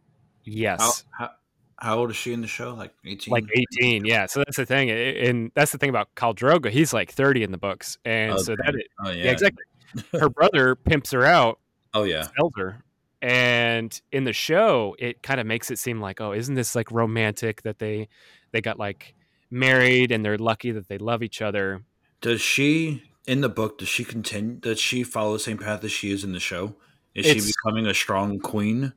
Yes, 0.44 1.04
How, 1.10 1.24
how, 1.26 1.30
how 1.78 1.98
old 1.98 2.10
is 2.10 2.16
she 2.16 2.32
in 2.32 2.40
the 2.40 2.46
show? 2.46 2.74
Like 2.74 2.94
eighteen. 3.04 3.32
like 3.32 3.44
eighteen. 3.54 4.04
Yeah, 4.04 4.26
so 4.26 4.40
that's 4.40 4.56
the 4.56 4.66
thing, 4.66 4.90
and 4.90 5.50
that's 5.54 5.72
the 5.72 5.78
thing 5.78 5.90
about 5.90 6.14
Khal 6.14 6.34
Drogo. 6.34 6.70
He's 6.70 6.92
like 6.92 7.12
thirty 7.12 7.42
in 7.42 7.50
the 7.52 7.58
books, 7.58 7.98
and 8.04 8.32
oh, 8.32 8.36
so 8.38 8.56
that 8.64 8.74
it, 8.74 8.86
Oh 9.04 9.10
yeah. 9.10 9.24
yeah. 9.24 9.30
exactly. 9.30 9.64
Her 10.12 10.28
brother 10.28 10.74
pimps 10.74 11.12
her 11.12 11.24
out, 11.24 11.58
Oh 11.94 12.02
yeah. 12.04 12.22
sells 12.36 12.52
her. 12.56 12.82
And 13.22 13.98
in 14.12 14.24
the 14.24 14.32
show, 14.32 14.94
it 14.98 15.22
kind 15.22 15.40
of 15.40 15.46
makes 15.46 15.70
it 15.70 15.78
seem 15.78 16.00
like, 16.00 16.20
oh, 16.20 16.32
isn't 16.32 16.54
this 16.54 16.74
like 16.74 16.90
romantic 16.90 17.62
that 17.62 17.78
they 17.78 18.08
they 18.52 18.60
got 18.60 18.78
like 18.78 19.14
married 19.50 20.12
and 20.12 20.24
they're 20.24 20.38
lucky 20.38 20.70
that 20.72 20.88
they 20.88 20.98
love 20.98 21.22
each 21.22 21.40
other. 21.40 21.82
Does 22.20 22.40
she 22.40 23.02
in 23.26 23.40
the 23.40 23.48
book? 23.48 23.78
Does 23.78 23.88
she 23.88 24.04
continue? 24.04 24.54
Does 24.56 24.80
she 24.80 25.02
follow 25.02 25.32
the 25.34 25.38
same 25.38 25.58
path 25.58 25.82
as 25.84 25.92
she 25.92 26.10
is 26.10 26.24
in 26.24 26.32
the 26.32 26.40
show? 26.40 26.74
Is 27.14 27.26
It's- 27.26 27.44
she 27.46 27.52
becoming 27.64 27.86
a 27.86 27.94
strong 27.94 28.38
queen? 28.38 28.92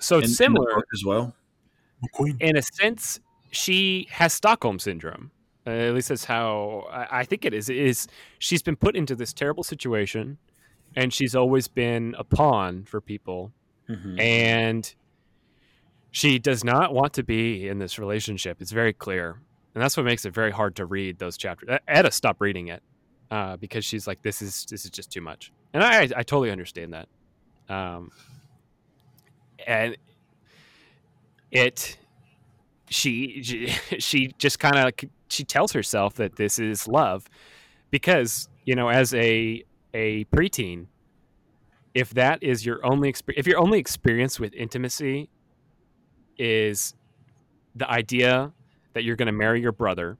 So 0.00 0.18
in, 0.18 0.24
in 0.24 0.30
similar 0.30 0.74
book 0.76 0.86
as 0.94 1.04
well. 1.04 1.34
In 2.40 2.56
a 2.56 2.62
sense. 2.62 3.20
She 3.50 4.06
has 4.10 4.32
Stockholm 4.34 4.78
syndrome. 4.78 5.30
Uh, 5.66 5.70
at 5.70 5.94
least 5.94 6.08
that's 6.10 6.24
how 6.24 6.86
I, 6.90 7.20
I 7.20 7.24
think 7.24 7.44
it 7.44 7.54
is. 7.54 7.68
Is 7.68 8.06
she's 8.38 8.62
been 8.62 8.76
put 8.76 8.94
into 8.96 9.14
this 9.14 9.32
terrible 9.32 9.64
situation, 9.64 10.38
and 10.96 11.12
she's 11.12 11.34
always 11.34 11.66
been 11.68 12.14
a 12.18 12.24
pawn 12.24 12.84
for 12.84 13.00
people. 13.00 13.52
Mhm. 13.88 14.20
and 14.20 14.94
she 16.10 16.38
does 16.38 16.62
not 16.62 16.92
want 16.92 17.14
to 17.14 17.22
be 17.22 17.68
in 17.68 17.78
this 17.78 17.98
relationship. 17.98 18.60
It's 18.60 18.70
very 18.70 18.92
clear, 18.92 19.40
and 19.74 19.82
that's 19.82 19.96
what 19.96 20.04
makes 20.04 20.26
it 20.26 20.34
very 20.34 20.50
hard 20.50 20.76
to 20.76 20.84
read 20.84 21.18
those 21.18 21.38
chapters. 21.38 21.78
Etta 21.88 22.10
stopped 22.10 22.40
reading 22.42 22.68
it 22.68 22.82
uh, 23.30 23.56
because 23.56 23.86
she's 23.86 24.06
like, 24.06 24.20
"This 24.20 24.42
is 24.42 24.66
this 24.66 24.84
is 24.84 24.90
just 24.90 25.10
too 25.10 25.22
much," 25.22 25.52
and 25.72 25.82
I 25.82 26.02
I 26.02 26.22
totally 26.22 26.50
understand 26.50 26.92
that. 26.92 27.08
Um, 27.70 28.10
and 29.66 29.96
it 31.50 31.98
she 32.88 33.42
she, 33.98 34.32
just 34.38 34.58
kind 34.58 34.76
of 34.76 34.92
she 35.28 35.44
tells 35.44 35.72
herself 35.72 36.14
that 36.14 36.36
this 36.36 36.58
is 36.58 36.88
love 36.88 37.28
because 37.90 38.48
you 38.64 38.74
know 38.74 38.88
as 38.88 39.14
a 39.14 39.62
a 39.94 40.24
preteen 40.26 40.86
if 41.94 42.10
that 42.10 42.42
is 42.42 42.64
your 42.64 42.84
only 42.84 43.08
experience 43.08 43.40
if 43.40 43.46
your 43.46 43.58
only 43.58 43.78
experience 43.78 44.38
with 44.38 44.54
intimacy 44.54 45.28
is 46.38 46.94
the 47.74 47.88
idea 47.90 48.52
that 48.92 49.04
you're 49.04 49.16
going 49.16 49.26
to 49.26 49.32
marry 49.32 49.60
your 49.60 49.72
brother 49.72 50.18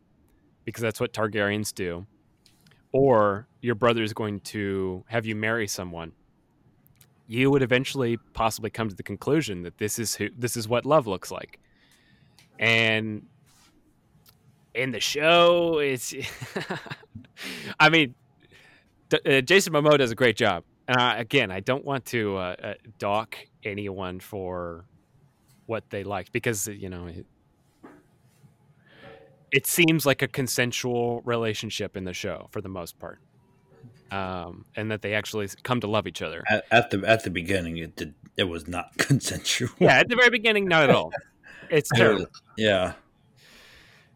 because 0.64 0.82
that's 0.82 1.00
what 1.00 1.12
Targaryens 1.12 1.74
do 1.74 2.06
or 2.92 3.46
your 3.60 3.74
brother 3.74 4.02
is 4.02 4.12
going 4.12 4.40
to 4.40 5.04
have 5.08 5.26
you 5.26 5.34
marry 5.34 5.66
someone 5.66 6.12
you 7.28 7.50
would 7.50 7.62
eventually 7.62 8.16
possibly 8.32 8.70
come 8.70 8.88
to 8.88 8.96
the 8.96 9.02
conclusion 9.02 9.62
that 9.62 9.76
this 9.78 9.98
is 9.98 10.14
who 10.16 10.30
this 10.36 10.56
is 10.56 10.66
what 10.66 10.84
love 10.84 11.06
looks 11.06 11.30
like. 11.30 11.60
And 12.58 13.26
in 14.74 14.90
the 14.92 15.00
show 15.00 15.78
it's 15.78 16.14
i 17.80 17.88
mean 17.88 18.14
uh, 19.12 19.40
jason 19.40 19.72
momoa 19.72 19.98
does 19.98 20.10
a 20.10 20.14
great 20.14 20.36
job. 20.36 20.62
And 20.86 20.96
I, 20.96 21.18
again 21.18 21.50
i 21.50 21.60
don't 21.60 21.84
want 21.84 22.04
to 22.06 22.36
uh, 22.36 22.56
uh, 22.62 22.74
dock 22.98 23.36
anyone 23.64 24.20
for 24.20 24.84
what 25.66 25.88
they 25.90 26.04
liked 26.04 26.32
because 26.32 26.68
you 26.68 26.88
know 26.88 27.06
it, 27.06 27.26
it 29.50 29.66
seems 29.66 30.06
like 30.06 30.22
a 30.22 30.28
consensual 30.28 31.22
relationship 31.24 31.96
in 31.96 32.04
the 32.04 32.12
show 32.14 32.48
for 32.50 32.60
the 32.60 32.68
most 32.68 32.98
part 32.98 33.18
um, 34.10 34.64
and 34.76 34.90
that 34.90 35.02
they 35.02 35.14
actually 35.14 35.48
come 35.62 35.80
to 35.80 35.86
love 35.86 36.06
each 36.06 36.22
other. 36.22 36.42
At, 36.48 36.64
at 36.70 36.90
the 36.90 37.02
at 37.06 37.24
the 37.24 37.30
beginning, 37.30 37.78
it 37.78 37.96
did 37.96 38.14
it 38.36 38.44
was 38.44 38.66
not 38.68 38.86
consensual. 38.98 39.70
yeah 39.78 39.98
at 39.98 40.08
the 40.08 40.16
very 40.16 40.30
beginning 40.30 40.66
not 40.66 40.84
at 40.84 40.90
all. 40.90 41.12
It's 41.70 41.90
terrible. 41.94 42.24
Yeah. 42.56 42.94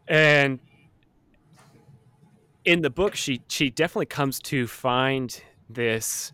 and 0.07 0.57
in 2.65 2.81
the 2.81 2.89
book 2.89 3.13
she 3.15 3.41
she 3.47 3.69
definitely 3.69 4.07
comes 4.07 4.39
to 4.39 4.65
find 4.65 5.39
this 5.69 6.31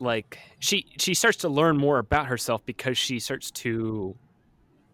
like 0.00 0.38
she 0.58 0.86
she 0.98 1.12
starts 1.12 1.36
to 1.38 1.50
learn 1.50 1.76
more 1.76 1.98
about 1.98 2.26
herself 2.26 2.64
because 2.64 2.96
she 2.96 3.18
starts 3.18 3.50
to 3.50 4.16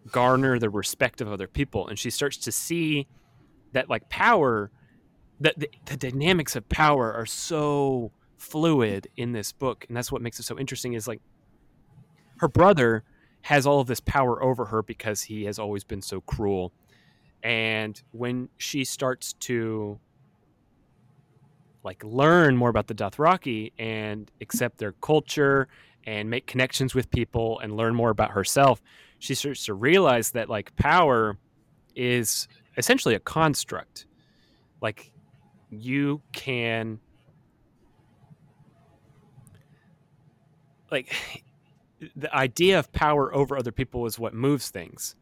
garner 0.09 0.57
the 0.59 0.69
respect 0.69 1.21
of 1.21 1.31
other 1.31 1.47
people. 1.47 1.87
And 1.87 1.97
she 1.97 2.09
starts 2.09 2.37
to 2.37 2.51
see 2.51 3.07
that 3.73 3.89
like 3.89 4.09
power 4.09 4.71
that 5.41 5.59
the, 5.59 5.69
the 5.85 5.97
dynamics 5.97 6.55
of 6.55 6.67
power 6.69 7.13
are 7.13 7.25
so 7.25 8.11
fluid 8.37 9.07
in 9.17 9.33
this 9.33 9.51
book 9.51 9.85
and 9.87 9.95
that's 9.95 10.11
what 10.11 10.21
makes 10.21 10.39
it 10.39 10.43
so 10.43 10.57
interesting 10.57 10.93
is 10.93 11.07
like 11.07 11.21
her 12.37 12.47
brother 12.47 13.03
has 13.41 13.67
all 13.67 13.79
of 13.79 13.87
this 13.87 13.99
power 13.99 14.41
over 14.41 14.65
her 14.65 14.81
because 14.81 15.21
he 15.21 15.43
has 15.43 15.59
always 15.59 15.83
been 15.83 16.01
so 16.01 16.21
cruel 16.21 16.71
and 17.43 18.01
when 18.11 18.49
she 18.57 18.83
starts 18.83 19.33
to 19.33 19.99
like 21.83 22.03
learn 22.03 22.55
more 22.55 22.69
about 22.69 22.87
the 22.87 22.93
Dothraki 22.93 23.71
and 23.79 24.29
accept 24.41 24.77
their 24.77 24.91
culture 24.93 25.67
and 26.05 26.29
make 26.29 26.47
connections 26.47 26.93
with 26.93 27.09
people 27.09 27.59
and 27.59 27.75
learn 27.75 27.95
more 27.95 28.09
about 28.09 28.31
herself, 28.31 28.81
she 29.19 29.35
starts 29.35 29.65
to 29.65 29.73
realize 29.73 30.31
that 30.31 30.49
like 30.49 30.75
power 30.75 31.37
is 31.95 32.47
essentially 32.77 33.15
a 33.15 33.19
construct. 33.19 34.05
Like 34.81 35.11
you 35.71 36.21
can 36.33 36.99
like 40.91 41.13
the 42.15 42.33
idea 42.35 42.77
of 42.77 42.91
power 42.91 43.33
over 43.33 43.57
other 43.57 43.71
people 43.71 44.05
is 44.05 44.19
what 44.19 44.33
moves 44.33 44.69
things. 44.69 45.15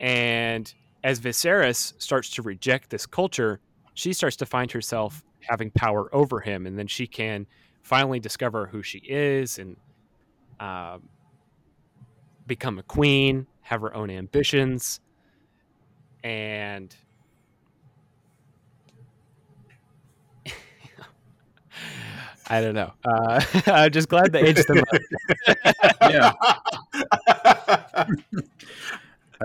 And 0.00 0.72
as 1.02 1.20
Viserys 1.20 1.94
starts 2.00 2.30
to 2.30 2.42
reject 2.42 2.90
this 2.90 3.04
culture, 3.04 3.60
she 3.94 4.12
starts 4.12 4.36
to 4.36 4.46
find 4.46 4.70
herself 4.70 5.24
having 5.40 5.70
power 5.70 6.12
over 6.14 6.40
him, 6.40 6.66
and 6.66 6.78
then 6.78 6.86
she 6.86 7.06
can 7.06 7.46
finally 7.82 8.20
discover 8.20 8.66
who 8.66 8.82
she 8.82 8.98
is 8.98 9.58
and 9.58 9.76
uh, 10.60 10.98
become 12.46 12.78
a 12.78 12.82
queen, 12.82 13.46
have 13.62 13.80
her 13.80 13.94
own 13.94 14.10
ambitions, 14.10 15.00
and 16.22 16.94
I 22.50 22.60
don't 22.60 22.74
know. 22.74 22.92
Uh, 23.04 23.42
I'm 23.66 23.90
just 23.90 24.08
glad 24.08 24.32
they 24.32 24.40
aged 24.40 24.66
them 24.66 24.82
yeah. 26.02 26.32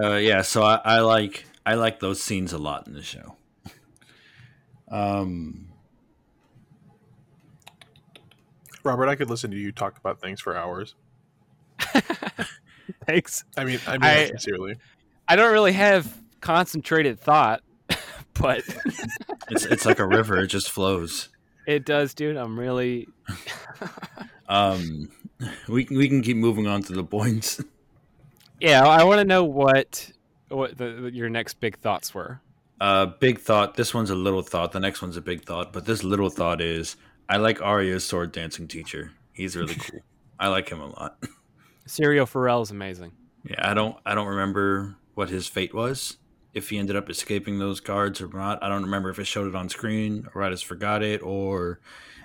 uh, 0.01 0.15
yeah. 0.15 0.41
So 0.41 0.63
I, 0.63 0.79
I, 0.83 0.99
like 0.99 1.45
I 1.65 1.75
like 1.75 1.99
those 1.99 2.21
scenes 2.21 2.53
a 2.53 2.57
lot 2.57 2.87
in 2.87 2.93
the 2.93 3.03
show. 3.03 3.35
Um, 4.89 5.67
Robert, 8.83 9.07
I 9.07 9.15
could 9.15 9.29
listen 9.29 9.51
to 9.51 9.57
you 9.57 9.71
talk 9.71 9.97
about 9.97 10.21
things 10.21 10.39
for 10.39 10.55
hours. 10.55 10.95
Thanks. 13.05 13.43
I 13.57 13.63
mean, 13.63 13.79
I 13.87 13.93
mean, 13.93 14.03
I- 14.03 14.27
sincerely. 14.27 14.77
I 15.27 15.35
don't 15.37 15.53
really 15.53 15.71
have 15.73 16.13
concentrated 16.41 17.19
thought, 17.19 17.63
but 18.33 18.63
it's 19.49 19.65
it's 19.65 19.85
like 19.85 19.99
a 19.99 20.05
river; 20.05 20.39
it 20.39 20.47
just 20.47 20.69
flows. 20.69 21.29
It 21.66 21.86
does, 21.86 22.14
dude. 22.14 22.38
I'm 22.38 22.59
really 22.59 23.07
Um, 24.49 25.09
we 25.68 25.86
can 25.86 25.97
we 25.97 26.07
can 26.07 26.22
keep 26.22 26.38
moving 26.38 26.68
on 26.68 26.82
to 26.84 26.93
the 26.93 27.03
points. 27.03 27.61
yeah. 28.59 28.86
I 28.86 29.03
want 29.03 29.20
to 29.20 29.26
know 29.26 29.43
what 29.43 30.11
what 30.49 30.78
the, 30.78 30.91
the- 31.03 31.14
your 31.14 31.30
next 31.30 31.55
big 31.59 31.78
thoughts 31.80 32.14
were. 32.14 32.41
Uh, 32.82 33.05
big 33.05 33.39
thought. 33.39 33.76
This 33.76 33.93
one's 33.93 34.09
a 34.09 34.16
little 34.16 34.41
thought. 34.41 34.72
The 34.74 34.80
next 34.80 35.01
one's 35.01 35.16
a 35.16 35.22
big 35.22 35.43
thought. 35.45 35.72
But 35.72 35.86
this 35.86 36.03
little 36.03 36.30
thought 36.30 36.59
is, 36.59 36.97
I 37.30 37.38
like 37.38 37.61
Arya's 37.61 38.03
sword 38.05 38.32
dancing 38.34 38.68
teacher. 38.68 39.11
He's 39.32 39.55
really 39.55 39.76
cool. 39.76 40.01
I 40.39 40.49
like 40.49 40.70
him 40.70 40.82
a 40.82 40.88
lot. 40.88 41.24
Syrio 41.88 42.28
Forel 42.28 42.61
is 42.61 42.72
amazing. 42.72 43.14
Yeah, 43.49 43.70
I 43.70 43.74
don't 43.74 43.95
I 44.05 44.16
don't 44.16 44.28
remember 44.28 44.95
what 45.16 45.30
his 45.30 45.47
fate 45.47 45.74
was. 45.74 46.18
If 46.53 46.69
he 46.69 46.77
ended 46.77 46.95
up 46.95 47.09
escaping 47.09 47.57
those 47.59 47.79
guards 47.79 48.21
or 48.21 48.27
not, 48.27 48.61
I 48.63 48.69
don't 48.69 48.83
remember 48.83 49.09
if 49.09 49.17
it 49.19 49.25
showed 49.25 49.47
it 49.47 49.55
on 49.55 49.69
screen 49.69 50.27
or 50.35 50.43
I 50.43 50.49
just 50.51 50.65
forgot 50.65 51.01
it 51.01 51.21
or 51.23 51.79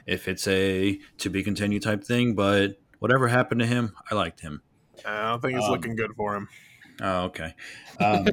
if 0.06 0.28
it's 0.28 0.46
a 0.46 0.98
to 1.18 1.30
be 1.30 1.42
continued 1.42 1.82
type 1.82 2.04
thing. 2.04 2.34
But 2.34 2.78
whatever 2.98 3.28
happened 3.28 3.60
to 3.60 3.66
him, 3.66 3.94
I 4.10 4.14
liked 4.14 4.40
him. 4.40 4.62
I 5.06 5.30
don't 5.30 5.40
think 5.40 5.56
it's 5.56 5.64
Um, 5.64 5.70
looking 5.72 5.96
good 5.96 6.12
for 6.16 6.36
him. 6.36 6.48
Oh, 7.00 7.24
okay. 7.24 7.54
Um, 8.00 8.26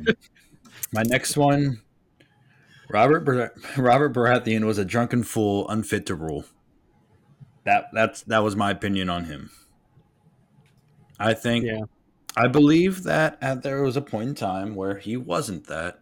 my 0.92 1.04
next 1.04 1.38
one, 1.38 1.82
Robert 2.90 3.22
Bar- 3.22 3.54
Robert 3.78 4.14
Baratheon 4.14 4.66
was 4.66 4.78
a 4.78 4.86
drunken 4.86 5.24
fool, 5.24 5.68
unfit 5.70 6.06
to 6.08 6.16
rule. 6.16 6.46
That 7.64 7.86
that's 7.94 8.22
that 8.24 8.40
was 8.44 8.56
my 8.56 8.72
opinion 8.72 9.10
on 9.10 9.26
him. 9.26 9.50
I 11.20 11.34
think 11.34 11.66
Yeah. 11.66 11.82
I 12.38 12.48
believe 12.48 13.04
that 13.04 13.38
at, 13.42 13.64
there 13.64 13.82
was 13.82 13.96
a 13.96 14.02
point 14.02 14.30
in 14.30 14.36
time 14.36 14.76
where 14.76 14.98
he 14.98 15.16
wasn't 15.16 15.68
that, 15.68 16.00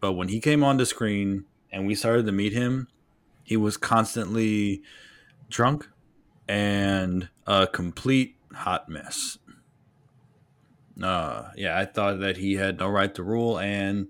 but 0.00 0.12
when 0.12 0.28
he 0.28 0.40
came 0.40 0.62
onto 0.62 0.84
screen 0.84 1.44
and 1.72 1.86
we 1.86 1.94
started 1.94 2.26
to 2.26 2.32
meet 2.32 2.52
him, 2.52 2.88
he 3.42 3.56
was 3.56 3.76
constantly 3.76 4.82
drunk 5.48 5.88
and 6.48 7.28
a 7.46 7.66
complete 7.66 8.36
hot 8.52 8.88
mess. 8.88 9.38
Uh, 11.02 11.50
yeah, 11.56 11.78
I 11.78 11.86
thought 11.86 12.20
that 12.20 12.36
he 12.36 12.54
had 12.54 12.78
no 12.78 12.88
right 12.88 13.14
to 13.14 13.22
rule, 13.22 13.58
and 13.58 14.08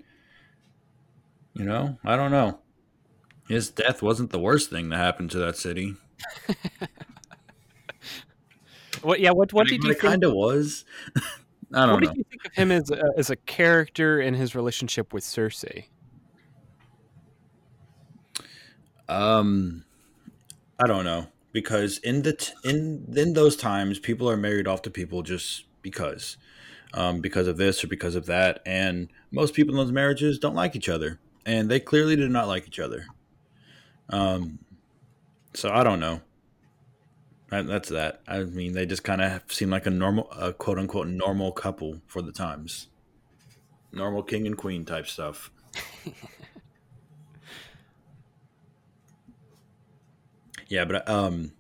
you 1.55 1.65
know, 1.65 1.99
I 2.05 2.17
don't 2.17 2.33
know. 2.33 2.59
His 3.49 3.71
death 3.71 4.03
wasn't 4.03 4.31
the 4.31 4.41
worst 4.41 4.71
thing 4.71 4.89
that 4.89 4.97
happened 4.97 5.31
to 5.33 5.39
that 5.39 5.57
city. 5.57 5.95
What? 9.03 9.21
Yeah. 9.21 9.31
What? 9.31 9.53
What 9.53 9.67
I 9.67 9.71
mean, 9.71 9.81
did 9.81 9.87
you 9.87 9.93
it 9.93 9.99
kind 9.99 10.25
of 10.25 10.33
was. 10.33 10.85
I 11.73 11.87
don't 11.87 11.95
What 11.95 12.03
know. 12.03 12.09
did 12.11 12.19
you 12.19 12.25
think 12.31 12.45
of 12.47 12.53
him 12.53 12.73
as 12.73 12.91
a, 12.91 13.05
as 13.17 13.31
a 13.31 13.37
character 13.37 14.21
in 14.21 14.35
his 14.35 14.55
relationship 14.55 15.13
with 15.13 15.25
Cersei? 15.25 15.85
Um, 19.09 19.85
I 20.79 20.87
don't 20.87 21.05
know 21.05 21.27
because 21.53 21.99
in 21.99 22.23
the 22.23 22.35
t- 22.35 22.53
in 22.65 23.13
in 23.17 23.33
those 23.33 23.57
times, 23.57 23.99
people 23.99 24.31
are 24.31 24.37
married 24.37 24.69
off 24.69 24.83
to 24.83 24.91
people 24.91 25.23
just 25.23 25.65
because, 25.83 26.37
um, 26.95 27.21
because 27.21 27.47
of 27.49 27.57
this 27.57 27.83
or 27.83 27.89
because 27.89 28.15
of 28.15 28.27
that, 28.27 28.63
and 28.67 29.09
most 29.31 29.55
people 29.55 29.75
in 29.75 29.79
those 29.79 29.93
marriages 29.93 30.39
don't 30.39 30.55
like 30.55 30.77
each 30.77 30.89
other, 30.89 31.19
and 31.45 31.69
they 31.69 31.81
clearly 31.81 32.17
did 32.17 32.31
not 32.31 32.49
like 32.49 32.67
each 32.67 32.79
other. 32.79 33.07
Um, 34.11 34.59
so 35.55 35.71
I 35.71 35.83
don't 35.83 36.01
know. 36.01 36.21
That, 37.51 37.67
that's 37.67 37.89
that. 37.89 38.23
I 38.29 38.45
mean, 38.45 38.73
they 38.75 38.87
just 38.87 39.05
kind 39.05 39.21
of 39.21 39.43
seem 39.49 39.71
like 39.71 39.87
a 39.87 39.91
normal, 39.91 40.31
a 40.31 40.53
quote 40.53 40.79
unquote 40.79 41.09
normal 41.09 41.53
couple 41.53 42.01
for 42.07 42.23
the 42.23 42.33
times. 42.33 42.87
Normal 43.93 44.23
king 44.23 44.47
and 44.47 44.57
queen 44.57 44.85
type 44.85 45.09
stuff. 45.09 45.51
yeah, 50.69 50.85
but 50.85 51.09
um, 51.09 51.53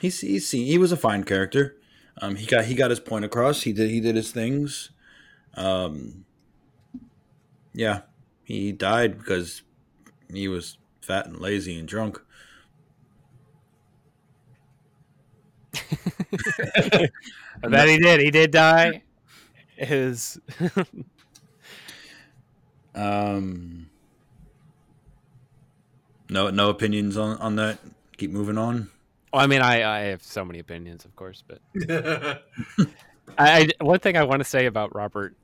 he's 0.00 0.20
he's 0.20 0.48
seen, 0.48 0.66
he 0.66 0.78
was 0.78 0.92
a 0.92 0.96
fine 0.96 1.24
character. 1.24 1.76
Um, 2.20 2.36
he 2.36 2.46
got 2.46 2.66
he 2.66 2.74
got 2.76 2.90
his 2.90 3.00
point 3.00 3.24
across. 3.24 3.62
He 3.62 3.72
did 3.72 3.90
he 3.90 4.00
did 4.00 4.14
his 4.14 4.30
things. 4.30 4.90
Um, 5.54 6.24
yeah, 7.74 8.02
he 8.44 8.70
died 8.70 9.18
because 9.18 9.62
he 10.32 10.46
was 10.46 10.78
fat 11.00 11.26
and 11.26 11.40
lazy 11.40 11.76
and 11.76 11.88
drunk. 11.88 12.22
That 17.62 17.88
he 17.88 17.98
did. 17.98 18.20
He 18.20 18.30
did 18.30 18.50
die. 18.50 19.02
His 19.76 20.38
um 22.94 23.88
no 26.28 26.50
no 26.50 26.70
opinions 26.70 27.16
on 27.16 27.38
on 27.38 27.56
that. 27.56 27.78
Keep 28.16 28.30
moving 28.30 28.58
on. 28.58 28.90
Well, 29.32 29.42
I 29.42 29.46
mean, 29.46 29.62
I 29.62 29.82
I 29.82 30.00
have 30.10 30.22
so 30.22 30.44
many 30.44 30.58
opinions, 30.58 31.04
of 31.04 31.16
course, 31.16 31.42
but 31.46 31.60
I, 33.38 33.70
I 33.78 33.84
one 33.84 33.98
thing 33.98 34.16
I 34.16 34.24
want 34.24 34.40
to 34.40 34.44
say 34.44 34.66
about 34.66 34.94
Robert 34.94 35.34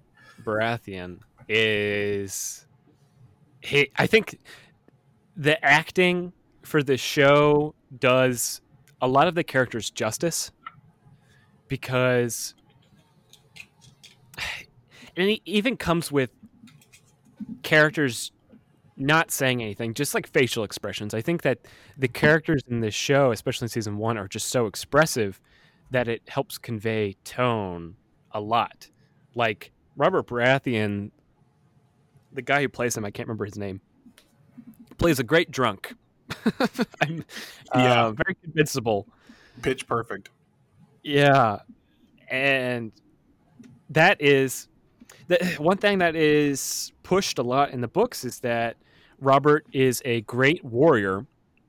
Baratheon 0.43 1.21
is 1.49 2.67
he. 3.63 3.91
I 3.97 4.07
think 4.07 4.39
the 5.37 5.63
acting 5.65 6.33
for 6.63 6.83
the 6.83 6.99
show 6.99 7.75
does 7.99 8.61
a 9.01 9.09
lot 9.09 9.29
of 9.29 9.35
the 9.35 9.45
characters 9.45 9.91
justice 9.91 10.51
because 11.69 12.55
and 15.17 15.31
it 15.31 15.41
even 15.45 15.77
comes 15.77 16.11
with 16.11 16.31
characters 17.63 18.33
not 18.99 19.31
saying 19.31 19.63
anything, 19.63 19.95
just 19.95 20.15
like 20.15 20.27
facial 20.27 20.65
expressions. 20.65 21.15
I 21.15 21.21
think 21.21 21.43
that 21.43 21.59
the 21.97 22.09
characters 22.09 22.63
in 22.69 22.81
this 22.81 22.95
show, 22.95 23.31
especially 23.31 23.67
in 23.67 23.69
season 23.69 23.97
one, 23.97 24.19
are 24.19 24.27
just 24.27 24.49
so 24.49 24.67
expressive 24.67 25.41
that 25.91 26.09
it 26.09 26.23
helps 26.27 26.59
convey 26.59 27.15
tone 27.25 27.95
a 28.33 28.41
lot. 28.41 28.91
Like 29.35 29.71
Robert 29.97 30.27
Baratheon, 30.27 31.13
the 32.33 32.43
guy 32.43 32.63
who 32.63 32.69
plays 32.69 32.97
him, 32.97 33.05
I 33.05 33.11
can't 33.11 33.29
remember 33.29 33.45
his 33.45 33.57
name, 33.57 33.81
plays 34.99 35.19
a 35.19 35.25
great 35.25 35.51
drunk. 35.51 35.95
I'm, 37.01 37.25
yeah, 37.75 38.07
uh, 38.07 38.13
very 38.13 38.35
convincible. 38.43 39.07
Pitch 39.63 39.87
perfect. 39.87 40.31
Yeah, 41.03 41.61
and 42.29 42.93
that 43.91 44.21
is 44.21 44.69
the 45.29 45.39
one 45.59 45.77
thing 45.79 45.99
that 45.99 46.17
is 46.17 46.93
pushed 47.03 47.39
a 47.39 47.43
lot 47.43 47.71
in 47.71 47.81
the 47.81 47.89
books 47.89 48.25
is 48.25 48.41
that 48.41 48.77
Robert 49.21 49.67
is 49.73 50.03
a 50.05 50.21
great 50.23 50.65
warrior, 50.65 51.27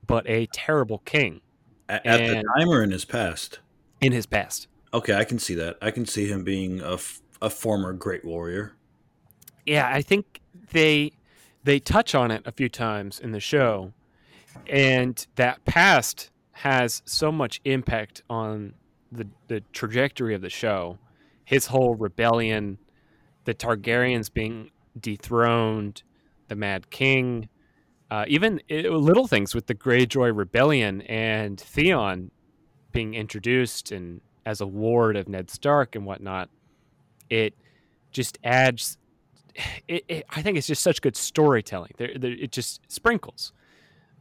but 0.07 0.27
a 0.29 0.47
terrible 0.47 0.99
king. 0.99 1.41
At, 1.87 2.05
at 2.05 2.19
the 2.19 2.43
time 2.57 2.69
or 2.69 2.83
in 2.83 2.91
his 2.91 3.05
past? 3.05 3.59
In 4.01 4.11
his 4.11 4.25
past. 4.25 4.67
Okay, 4.93 5.13
I 5.13 5.23
can 5.23 5.39
see 5.39 5.55
that. 5.55 5.77
I 5.81 5.91
can 5.91 6.05
see 6.05 6.27
him 6.27 6.43
being 6.43 6.81
a, 6.81 6.93
f- 6.93 7.21
a 7.41 7.49
former 7.49 7.93
great 7.93 8.23
warrior. 8.23 8.73
Yeah, 9.65 9.89
I 9.91 10.01
think 10.01 10.41
they 10.71 11.11
they 11.63 11.79
touch 11.79 12.15
on 12.15 12.31
it 12.31 12.41
a 12.45 12.51
few 12.51 12.69
times 12.69 13.19
in 13.19 13.31
the 13.31 13.39
show, 13.39 13.93
and 14.67 15.25
that 15.35 15.63
past 15.65 16.31
has 16.51 17.01
so 17.05 17.31
much 17.31 17.61
impact 17.63 18.21
on 18.29 18.73
the 19.11 19.27
the 19.47 19.61
trajectory 19.73 20.35
of 20.35 20.41
the 20.41 20.49
show. 20.49 20.97
His 21.45 21.67
whole 21.67 21.95
rebellion, 21.95 22.77
the 23.45 23.53
Targaryens 23.53 24.31
being 24.31 24.69
dethroned, 24.99 26.03
the 26.47 26.55
Mad 26.55 26.89
King, 26.91 27.49
uh, 28.11 28.25
even 28.27 28.61
it, 28.67 28.91
little 28.91 29.27
things 29.27 29.55
with 29.55 29.67
the 29.67 29.75
Greyjoy 29.75 30.35
rebellion 30.35 31.01
and 31.03 31.59
Theon 31.59 32.31
being 32.91 33.13
introduced 33.13 33.91
and 33.91 34.21
as 34.45 34.61
a 34.61 34.67
ward 34.67 35.15
of 35.15 35.27
Ned 35.27 35.49
Stark 35.49 35.95
and 35.95 36.05
whatnot. 36.05 36.49
It 37.29 37.53
just 38.11 38.37
adds. 38.43 38.97
It, 39.87 40.05
it, 40.07 40.25
I 40.29 40.43
think 40.43 40.57
it's 40.57 40.67
just 40.67 40.83
such 40.83 41.01
good 41.01 41.17
storytelling. 41.17 41.93
There, 41.97 42.09
it 42.13 42.51
just 42.51 42.79
sprinkles 42.87 43.51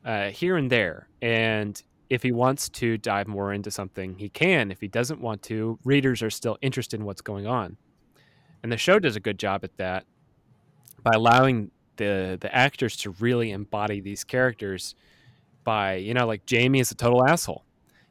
uh, 0.09 0.31
here 0.31 0.57
and 0.57 0.73
there, 0.73 1.09
and 1.21 1.81
if 2.09 2.23
he 2.23 2.33
wants 2.33 2.71
to 2.71 2.97
dive 2.97 3.29
more 3.29 3.53
into 3.53 3.71
something, 3.71 4.17
he 4.19 4.31
can. 4.31 4.71
If 4.71 4.81
he 4.81 4.89
doesn't 4.89 5.21
want 5.21 5.43
to, 5.43 5.79
readers 5.85 6.23
are 6.23 6.31
still 6.31 6.57
interested 6.63 6.99
in 6.99 7.05
what's 7.05 7.21
going 7.21 7.47
on. 7.47 7.77
And 8.63 8.73
the 8.73 8.79
show 8.79 8.99
does 8.99 9.15
a 9.15 9.21
good 9.21 9.39
job 9.39 9.63
at 9.63 9.77
that 9.77 10.07
by 11.03 11.11
allowing 11.15 11.71
the 11.97 12.39
the 12.41 12.53
actors 12.55 12.97
to 12.99 13.11
really 13.21 13.51
embody 13.51 14.01
these 14.01 14.25
characters 14.25 14.95
by, 15.65 15.97
you 15.97 16.15
know, 16.15 16.27
like 16.27 16.43
Jaime 16.51 16.81
is 16.81 16.91
a 16.91 16.95
total 16.95 17.29
asshole. 17.29 17.65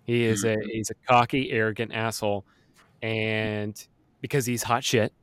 He 0.04 0.24
is 0.24 0.44
a 0.44 0.56
mm-hmm. 0.56 0.70
he's 0.70 0.92
a 0.92 0.96
cocky, 1.10 1.52
arrogant 1.52 1.92
asshole 1.94 2.46
and 3.02 3.88
because 4.22 4.46
he's 4.46 4.64
hot 4.64 4.84
shit, 4.84 5.14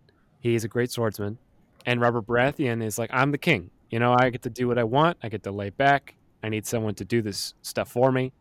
he's 0.40 0.64
a 0.64 0.68
great 0.68 0.90
swordsman. 0.90 1.38
And 1.86 2.00
Robert 2.00 2.26
Baratheon 2.26 2.82
is 2.82 2.98
like, 2.98 3.10
I'm 3.12 3.30
the 3.30 3.38
king. 3.38 3.70
You 3.90 3.98
know, 3.98 4.16
I 4.18 4.30
get 4.30 4.42
to 4.42 4.50
do 4.50 4.66
what 4.66 4.78
I 4.78 4.84
want. 4.84 5.18
I 5.22 5.28
get 5.28 5.42
to 5.44 5.52
lay 5.52 5.70
back. 5.70 6.14
I 6.44 6.50
need 6.50 6.66
someone 6.66 6.94
to 6.96 7.06
do 7.06 7.22
this 7.22 7.54
stuff 7.62 7.88
for 7.88 8.12
me 8.12 8.32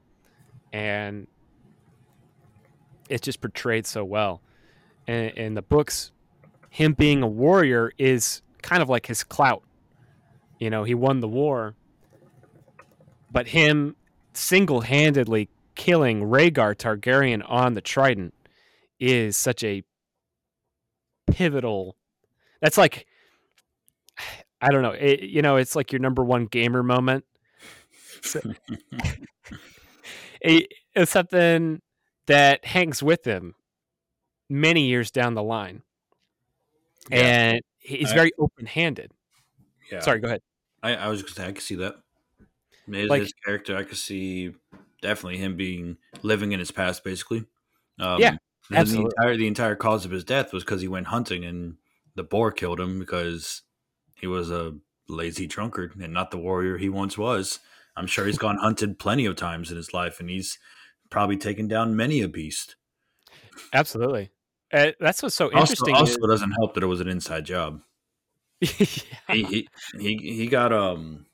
and 0.74 1.28
it's 3.08 3.24
just 3.24 3.40
portrayed 3.40 3.86
so 3.86 4.04
well. 4.04 4.42
And 5.08 5.32
in 5.38 5.54
the 5.54 5.62
books, 5.62 6.12
him 6.70 6.94
being 6.94 7.22
a 7.22 7.28
warrior 7.28 7.94
is 7.98 8.42
kind 8.62 8.82
of 8.82 8.90
like 8.90 9.06
his 9.06 9.24
clout. 9.24 9.64
You 10.60 10.70
know, 10.70 10.84
he 10.84 10.96
won 10.96 11.20
the 11.20 11.28
war, 11.28 11.76
but 13.32 13.48
him 13.50 13.96
single-handedly 14.34 15.50
killing 15.76 16.24
Rhaegar 16.24 16.76
Targaryen 16.76 17.44
on 17.48 17.74
the 17.74 17.82
Trident 17.82 18.34
is 19.00 19.38
such 19.38 19.64
a 19.64 19.84
pivotal. 21.32 21.96
That's 22.62 22.78
like, 22.78 23.06
I 24.62 24.72
don't 24.72 24.82
know. 24.82 24.92
It, 24.92 25.22
you 25.22 25.42
know, 25.42 25.58
it's 25.58 25.76
like 25.76 25.92
your 25.92 26.00
number 26.00 26.24
one 26.24 26.46
gamer 26.46 26.84
moment. 26.84 27.26
So, 28.24 28.42
it's 30.42 31.12
something 31.12 31.82
that 32.28 32.66
hangs 32.66 33.04
with 33.04 33.26
him 33.26 33.56
many 34.50 34.88
years 34.88 35.12
down 35.12 35.34
the 35.34 35.44
line. 35.44 35.84
Yeah. 37.10 37.18
And 37.18 37.62
he's 37.80 38.12
I, 38.12 38.16
very 38.16 38.32
open 38.40 38.66
handed. 38.66 39.12
Yeah. 39.92 40.00
Sorry, 40.00 40.20
go 40.20 40.28
ahead. 40.28 40.42
I, 40.82 40.96
I 40.96 41.08
was 41.10 41.22
just 41.22 41.40
I 41.40 41.52
could 41.52 41.62
see 41.62 41.76
that. 41.76 41.96
His, 42.92 43.10
like, 43.10 43.22
his 43.22 43.34
character, 43.46 43.78
I 43.78 43.84
could 43.84 43.98
see 43.98 44.54
definitely 45.02 45.38
him 45.38 45.56
being 45.56 45.98
living 46.22 46.52
in 46.52 46.60
his 46.60 46.72
past, 46.72 47.04
basically. 47.04 47.46
Um, 48.00 48.20
yeah, 48.20 48.38
absolutely. 48.74 49.10
The 49.10 49.22
entire 49.22 49.38
the 49.38 49.48
entire 49.48 49.76
cause 49.76 50.06
of 50.06 50.12
his 50.12 50.24
death 50.24 50.52
was 50.52 50.64
because 50.64 50.82
he 50.82 50.88
went 50.88 51.08
hunting 51.08 51.46
and 51.46 51.76
the 52.16 52.24
boar 52.24 52.52
killed 52.52 52.80
him 52.80 53.00
because 53.00 53.62
he 54.16 54.28
was 54.28 54.52
a 54.52 54.76
lazy 55.08 55.48
drunkard 55.48 55.96
and 56.02 56.14
not 56.14 56.32
the 56.32 56.38
warrior 56.38 56.78
he 56.78 56.90
once 56.90 57.18
was. 57.18 57.60
I'm 57.96 58.08
sure 58.08 58.26
he's 58.26 58.38
gone 58.38 58.58
hunted 58.58 59.00
plenty 59.00 59.26
of 59.26 59.36
times 59.36 59.70
in 59.70 59.78
his 59.78 59.94
life, 59.94 60.20
and 60.20 60.30
he's 60.30 60.58
probably 61.10 61.38
taken 61.38 61.68
down 61.68 61.96
many 61.96 62.22
a 62.22 62.28
beast. 62.28 62.76
Absolutely. 63.72 64.32
Uh, 64.72 64.92
that's 65.00 65.22
what's 65.22 65.36
so 65.36 65.52
interesting. 65.52 65.94
Also, 65.94 66.14
also 66.16 66.28
doesn't 66.28 66.52
help 66.52 66.74
that 66.74 66.84
it 66.84 66.88
was 66.88 67.02
an 67.02 67.08
inside 67.08 67.46
job. 67.46 67.82
yeah. 68.60 68.68
he, 69.30 69.44
he, 69.44 69.70
he 70.00 70.18
he 70.18 70.48
got 70.48 70.72
um 70.74 71.26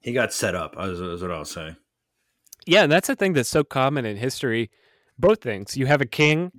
he 0.00 0.12
got 0.12 0.32
set 0.32 0.54
up. 0.54 0.74
Is, 0.78 1.00
is 1.00 1.22
what 1.22 1.30
I'll 1.30 1.44
say. 1.44 1.76
Yeah, 2.66 2.82
and 2.82 2.92
that's 2.92 3.08
a 3.08 3.16
thing 3.16 3.32
that's 3.32 3.48
so 3.48 3.64
common 3.64 4.04
in 4.04 4.16
history. 4.16 4.70
Both 5.18 5.42
things. 5.42 5.76
You 5.76 5.86
have 5.86 6.00
a 6.00 6.06
king, 6.06 6.52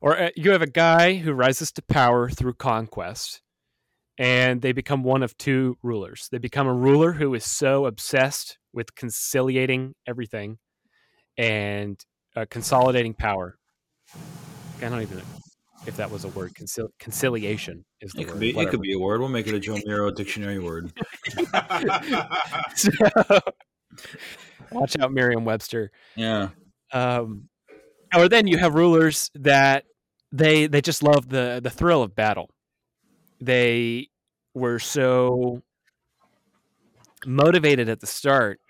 or 0.00 0.16
uh, 0.16 0.30
you 0.36 0.52
have 0.52 0.62
a 0.62 0.66
guy 0.66 1.16
who 1.16 1.32
rises 1.32 1.72
to 1.72 1.82
power 1.82 2.30
through 2.30 2.54
conquest, 2.54 3.40
and 4.18 4.60
they 4.60 4.72
become 4.72 5.04
one 5.04 5.22
of 5.22 5.36
two 5.38 5.78
rulers. 5.82 6.28
They 6.30 6.38
become 6.38 6.66
a 6.66 6.74
ruler 6.74 7.12
who 7.12 7.34
is 7.34 7.44
so 7.44 7.86
obsessed 7.86 8.58
with 8.72 8.94
conciliating 8.96 9.94
everything 10.06 10.58
and 11.36 11.98
uh, 12.36 12.46
consolidating 12.50 13.14
power. 13.14 13.56
I 14.78 14.88
don't 14.88 15.02
even 15.02 15.18
know 15.18 15.24
if 15.86 15.96
that 15.96 16.10
was 16.10 16.24
a 16.24 16.28
word. 16.28 16.54
Concil- 16.54 16.90
conciliation 16.98 17.84
is 18.00 18.12
the 18.12 18.22
it 18.22 18.26
word. 18.26 18.32
Could 18.32 18.40
be, 18.40 18.58
it 18.58 18.70
could 18.70 18.80
be 18.80 18.94
a 18.94 18.98
word. 18.98 19.20
We'll 19.20 19.28
make 19.28 19.46
it 19.46 19.54
a 19.54 19.60
Joe 19.60 19.78
Miro 19.84 20.10
dictionary 20.10 20.58
word. 20.58 20.92
so, 22.74 22.90
watch 24.72 24.98
out, 24.98 25.12
Merriam-Webster. 25.12 25.92
Yeah. 26.16 26.48
Um, 26.92 27.48
or 28.14 28.28
then 28.28 28.46
you 28.46 28.58
have 28.58 28.74
rulers 28.74 29.30
that 29.34 29.84
they 30.32 30.66
they 30.66 30.80
just 30.80 31.02
love 31.02 31.28
the 31.28 31.60
the 31.62 31.70
thrill 31.70 32.02
of 32.02 32.14
battle 32.14 32.50
they 33.40 34.08
were 34.54 34.78
so 34.78 35.62
motivated 37.26 37.88
at 37.88 38.00
the 38.00 38.06
start 38.06 38.60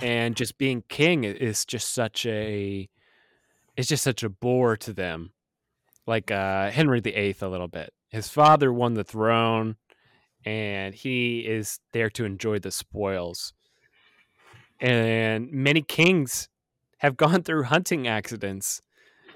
and 0.00 0.36
just 0.36 0.58
being 0.58 0.82
king 0.88 1.24
is 1.24 1.64
just 1.64 1.92
such 1.92 2.26
a 2.26 2.88
it's 3.76 3.88
just 3.88 4.02
such 4.02 4.24
a 4.24 4.28
bore 4.28 4.76
to 4.78 4.92
them. 4.92 5.30
Like 6.04 6.30
uh, 6.32 6.70
Henry 6.70 7.00
VIII, 7.00 7.36
a 7.40 7.48
little 7.48 7.68
bit. 7.68 7.92
His 8.08 8.28
father 8.28 8.72
won 8.72 8.94
the 8.94 9.04
throne, 9.04 9.76
and 10.44 10.94
he 10.94 11.40
is 11.40 11.78
there 11.92 12.10
to 12.10 12.24
enjoy 12.24 12.58
the 12.58 12.72
spoils. 12.72 13.52
And 14.80 15.52
many 15.52 15.82
kings 15.82 16.48
have 16.98 17.16
gone 17.16 17.42
through 17.42 17.64
hunting 17.64 18.08
accidents. 18.08 18.82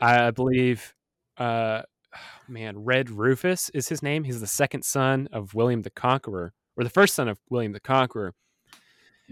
I 0.01 0.33
believe, 0.33 0.95
uh, 1.37 1.83
man, 2.49 2.85
Red 2.85 3.11
Rufus 3.11 3.71
is 3.71 3.89
his 3.89 4.03
name. 4.03 4.25
He's 4.25 4.41
the 4.41 4.47
second 4.47 4.85
son 4.85 5.29
of 5.33 5.55
William 5.55 5.83
the 5.83 5.91
Conqueror, 5.91 6.53
or 6.77 6.85
the 6.85 6.91
first 6.91 7.15
son 7.15 7.29
of 7.29 7.39
William 7.51 7.73
the 7.73 7.81
Conqueror. 7.81 8.35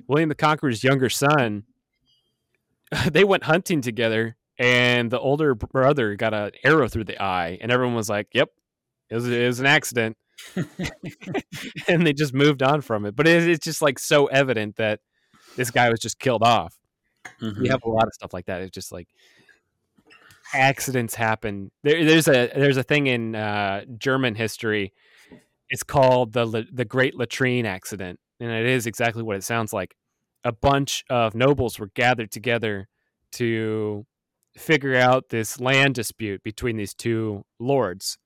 William 0.09 0.29
the 0.29 0.35
Conqueror's 0.35 0.83
younger 0.85 1.11
son, 1.11 1.65
they 3.11 3.25
went 3.25 3.45
hunting 3.45 3.81
together, 3.81 4.37
and 4.59 5.11
the 5.11 5.19
older 5.19 5.55
brother 5.55 6.15
got 6.17 6.35
an 6.35 6.53
arrow 6.65 6.89
through 6.89 7.05
the 7.05 7.21
eye, 7.23 7.59
and 7.61 7.71
everyone 7.71 7.95
was 7.95 8.09
like, 8.09 8.29
"Yep, 8.33 8.51
it 9.11 9.15
was, 9.15 9.29
it 9.29 9.47
was 9.47 9.61
an 9.61 9.67
accident," 9.67 10.17
and 11.89 12.07
they 12.07 12.13
just 12.13 12.35
moved 12.35 12.63
on 12.63 12.81
from 12.81 13.05
it. 13.07 13.15
But 13.17 13.27
it, 13.27 13.49
it's 13.49 13.65
just 13.65 13.83
like 13.83 13.99
so 13.99 14.27
evident 14.27 14.77
that 14.77 15.01
this 15.57 15.71
guy 15.71 15.91
was 15.91 16.01
just 16.01 16.19
killed 16.19 16.43
off. 16.43 16.77
Mhm. 17.41 17.61
We 17.61 17.69
have 17.69 17.83
a 17.85 17.91
lot 17.91 18.07
of 18.07 18.15
stuff 18.15 18.33
like 18.33 18.47
that. 18.47 18.63
It's 18.63 18.71
just 18.71 18.93
like 18.93 19.09
accidents 20.55 21.15
happen. 21.15 21.71
There, 21.83 22.05
there's 22.05 22.29
a 22.29 22.51
there's 22.55 22.77
a 22.77 22.83
thing 22.83 23.07
in 23.07 23.35
uh, 23.35 23.85
German 23.99 24.35
history. 24.35 24.93
It's 25.69 25.83
called 25.83 26.33
the 26.33 26.67
the 26.73 26.85
Great 26.85 27.15
Latrine 27.15 27.67
Accident, 27.67 28.19
and 28.41 28.51
it 28.51 28.67
is 28.67 28.87
exactly 28.87 29.23
what 29.23 29.37
it 29.37 29.45
sounds 29.45 29.73
like. 29.73 29.95
A 30.45 30.53
bunch 30.53 31.05
of 31.11 31.35
nobles 31.35 31.79
were 31.79 31.91
gathered 31.95 32.31
together 32.31 32.89
to 33.33 34.07
figure 34.57 34.97
out 34.97 35.29
this 35.29 35.61
land 35.61 35.95
dispute 35.95 36.43
between 36.43 36.77
these 36.77 36.95
two 36.95 37.45
lords, 37.59 38.19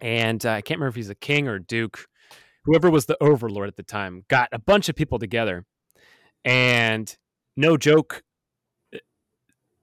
and 0.00 0.44
uh, 0.44 0.52
I 0.52 0.60
can't 0.60 0.78
remember 0.78 0.90
if 0.90 0.96
he's 0.96 1.10
a 1.10 1.14
king 1.14 1.48
or 1.48 1.56
a 1.56 1.62
duke. 1.62 2.06
Whoever 2.64 2.90
was 2.90 3.06
the 3.06 3.16
overlord 3.22 3.68
at 3.68 3.76
the 3.76 3.82
time 3.84 4.24
got 4.28 4.48
a 4.52 4.58
bunch 4.58 4.88
of 4.88 4.96
people 4.96 5.18
together, 5.18 5.64
and 6.44 7.16
no 7.56 7.76
joke, 7.76 8.22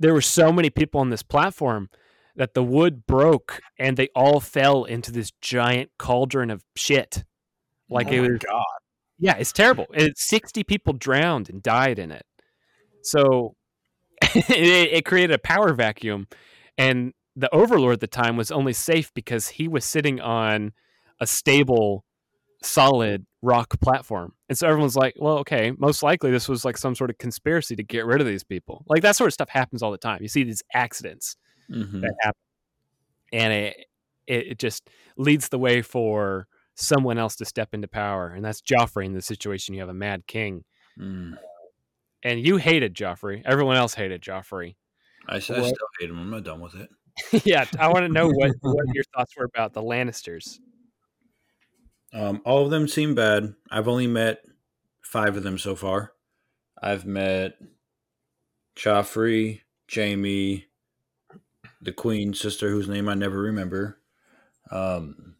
there 0.03 0.13
were 0.13 0.21
so 0.21 0.51
many 0.51 0.69
people 0.69 0.99
on 0.99 1.11
this 1.11 1.23
platform 1.23 1.89
that 2.35 2.53
the 2.53 2.63
wood 2.63 3.05
broke 3.07 3.61
and 3.79 3.95
they 3.95 4.09
all 4.13 4.41
fell 4.41 4.83
into 4.83 5.13
this 5.13 5.31
giant 5.39 5.91
cauldron 5.97 6.51
of 6.51 6.61
shit. 6.75 7.23
Like 7.89 8.07
oh 8.07 8.11
it 8.11 8.19
was, 8.19 8.39
god. 8.39 8.63
yeah, 9.17 9.37
it's 9.37 9.53
terrible. 9.53 9.85
It, 9.93 10.17
60 10.17 10.65
people 10.65 10.91
drowned 10.91 11.49
and 11.49 11.63
died 11.63 11.99
in 11.99 12.11
it. 12.11 12.25
So 13.01 13.55
it, 14.21 14.89
it 14.91 15.05
created 15.05 15.35
a 15.35 15.39
power 15.39 15.73
vacuum. 15.73 16.27
And 16.77 17.13
the 17.37 17.53
overlord 17.55 17.93
at 17.93 17.99
the 18.01 18.07
time 18.07 18.35
was 18.35 18.51
only 18.51 18.73
safe 18.73 19.09
because 19.13 19.47
he 19.47 19.69
was 19.69 19.85
sitting 19.85 20.19
on 20.19 20.73
a 21.21 21.25
stable, 21.25 22.03
solid 22.63 23.25
rock 23.41 23.79
platform. 23.81 24.33
And 24.49 24.57
so 24.57 24.67
everyone's 24.67 24.95
like, 24.95 25.15
well, 25.17 25.37
okay, 25.39 25.71
most 25.77 26.01
likely 26.01 26.31
this 26.31 26.47
was 26.49 26.63
like 26.65 26.77
some 26.77 26.95
sort 26.95 27.09
of 27.09 27.17
conspiracy 27.17 27.75
to 27.75 27.83
get 27.83 28.05
rid 28.05 28.21
of 28.21 28.27
these 28.27 28.43
people. 28.43 28.85
Like 28.87 29.01
that 29.03 29.15
sort 29.15 29.27
of 29.27 29.33
stuff 29.33 29.49
happens 29.49 29.83
all 29.83 29.91
the 29.91 29.97
time. 29.97 30.19
You 30.21 30.27
see 30.29 30.43
these 30.43 30.63
accidents 30.73 31.35
Mhm. 31.69 32.01
that 32.01 32.13
happen. 32.21 32.39
And 33.31 33.53
it, 33.53 33.85
it 34.27 34.47
it 34.47 34.59
just 34.59 34.89
leads 35.17 35.49
the 35.49 35.59
way 35.59 35.81
for 35.81 36.47
someone 36.75 37.17
else 37.17 37.35
to 37.37 37.45
step 37.45 37.73
into 37.73 37.87
power. 37.87 38.29
And 38.29 38.43
that's 38.43 38.61
Joffrey 38.61 39.05
in 39.05 39.13
this 39.13 39.25
situation. 39.25 39.73
You 39.75 39.81
have 39.81 39.89
a 39.89 39.93
mad 39.93 40.25
king. 40.27 40.63
Mm. 40.99 41.37
And 42.23 42.45
you 42.45 42.57
hated 42.57 42.95
Joffrey. 42.95 43.41
Everyone 43.45 43.75
else 43.75 43.93
hated 43.93 44.21
Joffrey. 44.21 44.75
I, 45.27 45.35
What? 45.35 45.43
still 45.43 45.73
hate 45.99 46.09
him. 46.09 46.19
I'm 46.19 46.29
not 46.29 46.43
done 46.43 46.61
with 46.61 46.75
it. 46.75 46.89
yeah, 47.45 47.65
I 47.79 47.87
want 47.89 48.05
to 48.05 48.09
know 48.11 48.27
what, 48.29 48.51
what 48.61 48.85
your 48.93 49.03
thoughts 49.15 49.35
were 49.37 49.45
about 49.45 49.73
the 49.73 49.81
Lannisters. 49.81 50.59
Um, 52.13 52.41
all 52.45 52.63
of 52.63 52.71
them 52.71 52.87
seem 52.87 53.15
bad. 53.15 53.55
I've 53.71 53.87
only 53.87 54.07
met 54.07 54.45
five 55.01 55.35
of 55.35 55.43
them 55.43 55.57
so 55.57 55.75
far. 55.75 56.13
I've 56.81 57.05
met 57.05 57.57
Joffrey, 58.75 59.61
Jaime, 59.93 60.65
the 61.81 61.91
Queen 61.91 62.33
sister, 62.33 62.69
whose 62.69 62.87
name 62.87 63.09
I 63.09 63.15
never 63.15 63.39
remember, 63.39 63.99
um, 64.69 65.35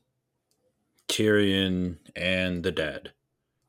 Tyrion, 1.07 1.97
and 2.15 2.63
the 2.63 2.71
dad. 2.71 3.11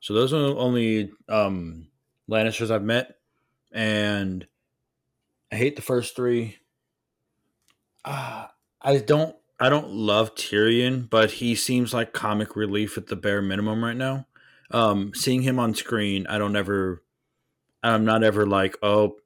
So 0.00 0.14
those 0.14 0.32
are 0.32 0.40
the 0.40 0.57
only 0.57 1.12
um, 1.28 1.88
Lannisters 2.28 2.70
I've 2.70 2.82
met, 2.82 3.16
and 3.72 4.46
I 5.52 5.57
hate 5.57 5.76
the 5.76 5.82
first 5.82 6.16
three. 6.16 6.57
Uh, 8.05 8.46
I 8.80 8.98
don't 8.98 9.36
I 9.61 9.68
don't 9.68 9.90
love 9.90 10.34
Tyrion, 10.34 11.09
but 11.09 11.32
he 11.32 11.55
seems 11.55 11.94
like 11.94 12.12
comic 12.12 12.57
relief 12.57 12.98
at 12.98 13.07
the 13.07 13.16
bare 13.16 13.40
minimum 13.40 13.84
right 13.84 13.96
now. 13.96 14.26
Um, 14.70 15.12
seeing 15.14 15.42
him 15.42 15.59
on 15.59 15.74
screen, 15.74 16.26
I 16.26 16.38
don't 16.38 16.57
ever, 16.57 17.02
I'm 17.82 18.05
not 18.05 18.24
ever 18.24 18.46
like, 18.46 18.76
oh, 18.82 19.16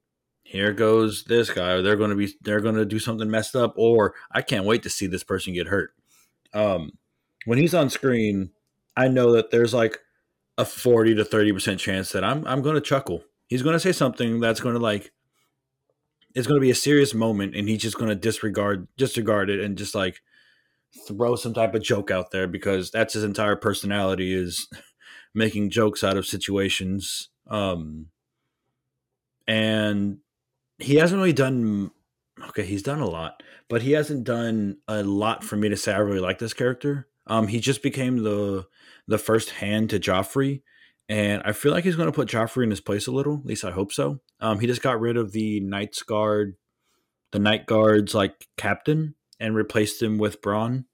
here 0.42 0.72
goes 0.72 1.24
this 1.24 1.50
guy, 1.50 1.72
or 1.72 1.82
they're 1.82 1.96
going 1.96 2.10
to 2.10 2.16
be, 2.16 2.34
they're 2.42 2.60
going 2.60 2.74
to 2.74 2.84
do 2.84 2.98
something 2.98 3.30
messed 3.30 3.56
up, 3.56 3.74
or 3.76 4.14
I 4.30 4.42
can't 4.42 4.66
wait 4.66 4.82
to 4.82 4.90
see 4.90 5.06
this 5.06 5.24
person 5.24 5.54
get 5.54 5.68
hurt. 5.68 5.94
Um, 6.52 6.92
when 7.44 7.58
he's 7.58 7.74
on 7.74 7.88
screen, 7.88 8.50
I 8.96 9.08
know 9.08 9.32
that 9.32 9.50
there's 9.50 9.72
like 9.72 9.98
a 10.58 10.64
forty 10.64 11.14
to 11.14 11.24
thirty 11.24 11.52
percent 11.52 11.80
chance 11.80 12.12
that 12.12 12.24
I'm, 12.24 12.46
I'm 12.46 12.62
going 12.62 12.74
to 12.74 12.80
chuckle. 12.80 13.24
He's 13.46 13.62
going 13.62 13.74
to 13.74 13.80
say 13.80 13.92
something 13.92 14.40
that's 14.40 14.60
going 14.60 14.74
to 14.74 14.80
like 14.80 15.12
it's 16.34 16.46
going 16.46 16.58
to 16.58 16.64
be 16.64 16.70
a 16.70 16.74
serious 16.74 17.14
moment 17.14 17.54
and 17.54 17.68
he's 17.68 17.82
just 17.82 17.98
going 17.98 18.08
to 18.08 18.14
disregard 18.14 18.86
disregard 18.96 19.50
it 19.50 19.60
and 19.60 19.78
just 19.78 19.94
like 19.94 20.20
throw 21.06 21.36
some 21.36 21.54
type 21.54 21.74
of 21.74 21.82
joke 21.82 22.10
out 22.10 22.30
there 22.30 22.46
because 22.46 22.90
that's 22.90 23.14
his 23.14 23.24
entire 23.24 23.56
personality 23.56 24.32
is 24.32 24.68
making 25.34 25.70
jokes 25.70 26.02
out 26.02 26.16
of 26.16 26.26
situations 26.26 27.28
um 27.48 28.06
and 29.46 30.18
he 30.78 30.96
hasn't 30.96 31.18
really 31.18 31.32
done 31.32 31.90
okay 32.48 32.64
he's 32.64 32.82
done 32.82 33.00
a 33.00 33.08
lot 33.08 33.42
but 33.68 33.82
he 33.82 33.92
hasn't 33.92 34.24
done 34.24 34.76
a 34.86 35.02
lot 35.02 35.44
for 35.44 35.56
me 35.56 35.68
to 35.68 35.76
say 35.76 35.92
i 35.92 35.98
really 35.98 36.20
like 36.20 36.38
this 36.38 36.54
character 36.54 37.08
um 37.26 37.48
he 37.48 37.60
just 37.60 37.82
became 37.82 38.22
the 38.22 38.66
the 39.06 39.18
first 39.18 39.50
hand 39.50 39.90
to 39.90 39.98
joffrey 39.98 40.62
and 41.08 41.42
I 41.44 41.52
feel 41.52 41.72
like 41.72 41.84
he's 41.84 41.96
going 41.96 42.08
to 42.08 42.14
put 42.14 42.28
Joffrey 42.28 42.64
in 42.64 42.70
his 42.70 42.80
place 42.80 43.06
a 43.06 43.12
little. 43.12 43.38
At 43.38 43.46
least 43.46 43.64
I 43.64 43.70
hope 43.70 43.92
so. 43.92 44.20
Um, 44.40 44.60
he 44.60 44.66
just 44.66 44.82
got 44.82 45.00
rid 45.00 45.16
of 45.16 45.32
the 45.32 45.60
Knights 45.60 46.02
Guard, 46.02 46.56
the 47.32 47.38
Night 47.38 47.66
Guard's 47.66 48.14
like 48.14 48.48
captain, 48.56 49.14
and 49.40 49.54
replaced 49.54 50.02
him 50.02 50.18
with 50.18 50.40
Bronn. 50.40 50.84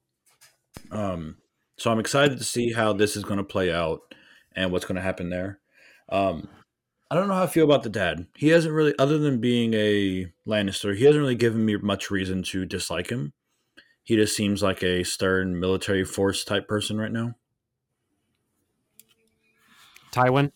Um, 0.90 1.36
so 1.76 1.90
I'm 1.90 2.00
excited 2.00 2.38
to 2.38 2.44
see 2.44 2.72
how 2.72 2.92
this 2.92 3.16
is 3.16 3.24
going 3.24 3.38
to 3.38 3.44
play 3.44 3.72
out 3.72 4.00
and 4.54 4.70
what's 4.70 4.84
going 4.84 4.96
to 4.96 5.02
happen 5.02 5.30
there. 5.30 5.60
Um, 6.08 6.48
I 7.10 7.16
don't 7.16 7.28
know 7.28 7.34
how 7.34 7.44
I 7.44 7.48
feel 7.48 7.64
about 7.64 7.82
the 7.82 7.90
dad. 7.90 8.26
He 8.36 8.48
hasn't 8.48 8.74
really, 8.74 8.94
other 8.98 9.18
than 9.18 9.40
being 9.40 9.74
a 9.74 10.32
Lannister, 10.46 10.96
he 10.96 11.04
hasn't 11.04 11.22
really 11.22 11.34
given 11.34 11.64
me 11.64 11.76
much 11.76 12.10
reason 12.10 12.42
to 12.44 12.64
dislike 12.64 13.10
him. 13.10 13.32
He 14.02 14.16
just 14.16 14.36
seems 14.36 14.62
like 14.62 14.82
a 14.82 15.04
stern 15.04 15.58
military 15.58 16.04
force 16.04 16.44
type 16.44 16.68
person 16.68 16.98
right 16.98 17.12
now. 17.12 17.34
Tywin? 20.12 20.52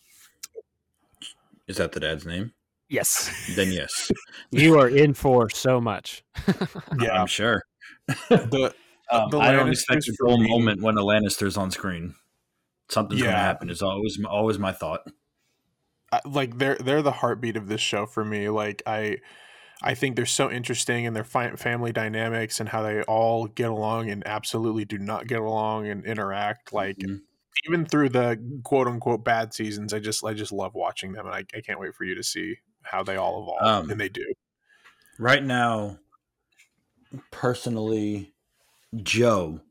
Is 1.67 1.77
that 1.77 1.91
the 1.91 1.99
dad's 1.99 2.25
name? 2.25 2.53
Yes. 2.89 3.31
Then 3.55 3.71
yes. 3.71 4.11
You 4.51 4.79
are 4.79 4.89
in 4.89 5.13
for 5.13 5.49
so 5.49 5.79
much. 5.79 6.23
Yeah. 6.99 7.21
I'm 7.21 7.27
sure. 7.27 7.63
The 8.29 8.73
Um, 9.11 9.29
The 9.31 9.39
I 9.39 9.51
don't 9.51 9.69
expect 9.69 10.07
a 10.07 10.13
for 10.13 10.27
dull 10.27 10.37
moment 10.39 10.81
when 10.81 10.97
a 10.97 11.01
Lannister's 11.01 11.57
on 11.57 11.71
screen. 11.71 12.15
Something's 12.89 13.21
going 13.21 13.33
to 13.33 13.39
happen. 13.39 13.69
Is 13.69 13.81
always 13.83 14.17
always 14.25 14.57
my 14.59 14.71
thought. 14.71 15.01
I- 16.11 16.21
like 16.25 16.57
they're 16.57 16.75
they're 16.77 17.03
the 17.03 17.11
heartbeat 17.11 17.55
of 17.57 17.67
this 17.67 17.81
show 17.81 18.05
for 18.07 18.25
me. 18.25 18.49
Like 18.49 18.81
I 18.87 19.17
I 19.83 19.93
think 19.93 20.15
they're 20.15 20.25
so 20.25 20.49
interesting 20.51 21.05
in 21.05 21.13
their 21.13 21.23
fi- 21.23 21.55
family 21.55 21.91
dynamics 21.91 22.59
and 22.59 22.67
how 22.69 22.81
they 22.81 23.01
all 23.03 23.45
get 23.47 23.69
along 23.69 24.09
and 24.09 24.25
absolutely 24.27 24.85
do 24.85 24.97
not 24.97 25.27
get 25.27 25.39
along 25.39 25.87
and 25.87 26.03
interact. 26.05 26.73
Like 26.73 26.97
Mhm. 26.97 27.19
even 27.67 27.85
through 27.85 28.09
the 28.09 28.39
quote 28.63 28.87
unquote 28.87 29.23
bad 29.23 29.53
seasons, 29.53 29.93
I 29.93 29.99
just 29.99 30.23
I 30.25 30.33
just 30.33 30.51
love 30.51 30.73
watching 30.73 31.13
them, 31.13 31.27
and 31.27 31.35
I, 31.35 31.45
I 31.55 31.61
can't 31.61 31.79
wait 31.79 31.93
for 31.95 32.03
you 32.05 32.15
to 32.15 32.23
see 32.23 32.55
how 32.83 33.03
they 33.03 33.15
all 33.15 33.41
evolve, 33.43 33.61
Um, 33.61 33.89
and 33.91 33.99
they 33.99 34.09
do. 34.09 34.33
Right 35.17 35.43
now, 35.43 35.99
personally, 37.31 38.33
Joe, 38.95 39.61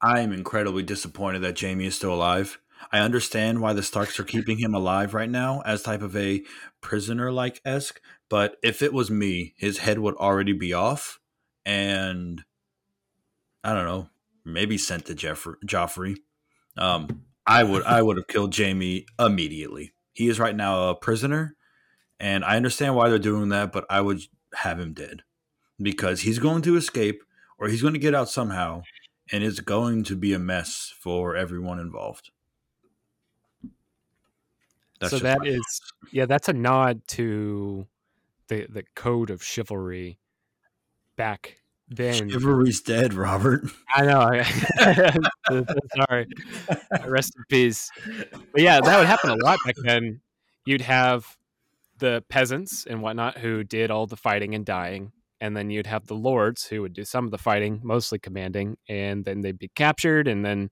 I 0.00 0.20
am 0.20 0.32
incredibly 0.32 0.82
disappointed 0.82 1.40
that 1.40 1.60
Jaime 1.60 1.86
is 1.86 1.96
still 1.96 2.14
alive. 2.14 2.58
I 2.92 3.00
understand 3.00 3.60
why 3.60 3.72
the 3.72 3.82
Starks 3.82 4.20
are 4.20 4.24
keeping 4.24 4.58
him 4.58 4.74
alive 4.74 5.12
right 5.12 5.28
now 5.28 5.62
as 5.66 5.82
type 5.82 6.02
of 6.02 6.16
a 6.16 6.44
prisoner 6.80 7.32
like 7.32 7.60
esque, 7.64 8.00
but 8.28 8.56
if 8.62 8.82
it 8.82 8.92
was 8.92 9.10
me, 9.10 9.54
his 9.56 9.78
head 9.78 9.98
would 9.98 10.14
already 10.14 10.52
be 10.52 10.72
off, 10.72 11.18
and 11.66 12.44
I 13.64 13.74
don't 13.74 13.84
know, 13.84 14.10
maybe 14.44 14.78
sent 14.78 15.06
to 15.06 15.14
Jeffrey, 15.14 15.56
Joffrey. 15.66 16.18
Um, 16.76 17.24
I 17.46 17.64
would 17.64 17.82
I 17.84 18.02
would 18.02 18.16
have 18.16 18.28
killed 18.28 18.56
Jaime 18.56 19.06
immediately. 19.18 19.92
He 20.12 20.28
is 20.28 20.38
right 20.38 20.54
now 20.54 20.90
a 20.90 20.94
prisoner, 20.94 21.56
and 22.20 22.44
I 22.44 22.56
understand 22.56 22.94
why 22.94 23.08
they're 23.08 23.18
doing 23.18 23.48
that, 23.50 23.72
but 23.72 23.84
I 23.88 24.00
would 24.00 24.20
have 24.54 24.80
him 24.80 24.92
dead. 24.92 25.22
because 25.80 26.22
he's 26.22 26.38
going 26.38 26.62
to 26.62 26.76
escape 26.76 27.22
or 27.58 27.68
he's 27.68 27.82
going 27.82 27.94
to 27.94 28.00
get 28.00 28.14
out 28.14 28.28
somehow, 28.28 28.82
and 29.30 29.44
it's 29.44 29.60
going 29.60 30.04
to 30.04 30.16
be 30.16 30.32
a 30.32 30.38
mess 30.38 30.92
for 30.98 31.36
everyone 31.36 31.78
involved. 31.78 32.30
so 35.02 35.08
just 35.10 35.22
that 35.22 35.46
is 35.46 35.56
thoughts. 35.58 35.92
yeah, 36.12 36.26
that's 36.26 36.48
a 36.48 36.52
nod 36.52 37.02
to 37.08 37.86
the 38.48 38.66
the 38.68 38.84
code 38.94 39.30
of 39.30 39.42
chivalry 39.44 40.18
back 41.16 41.58
then. 41.88 42.28
chivalry's 42.28 42.80
dead, 42.80 43.14
Robert. 43.14 43.62
I 43.94 44.04
know. 44.04 44.42
Sorry. 46.08 46.26
Rest 47.06 47.34
in 47.36 47.44
peace. 47.48 47.90
But 48.52 48.62
yeah, 48.62 48.80
that 48.80 48.98
would 48.98 49.06
happen 49.06 49.30
a 49.30 49.36
lot 49.36 49.58
back 49.64 49.76
then. 49.82 50.20
You'd 50.66 50.82
have 50.82 51.37
the 51.98 52.24
peasants 52.28 52.86
and 52.86 53.02
whatnot 53.02 53.38
who 53.38 53.64
did 53.64 53.90
all 53.90 54.06
the 54.06 54.16
fighting 54.16 54.54
and 54.54 54.64
dying, 54.64 55.12
and 55.40 55.56
then 55.56 55.70
you'd 55.70 55.86
have 55.86 56.06
the 56.06 56.14
lords 56.14 56.64
who 56.64 56.82
would 56.82 56.92
do 56.92 57.04
some 57.04 57.24
of 57.24 57.30
the 57.30 57.38
fighting, 57.38 57.80
mostly 57.82 58.18
commanding, 58.18 58.76
and 58.88 59.24
then 59.24 59.40
they'd 59.40 59.58
be 59.58 59.68
captured. 59.68 60.26
And 60.28 60.44
then, 60.44 60.70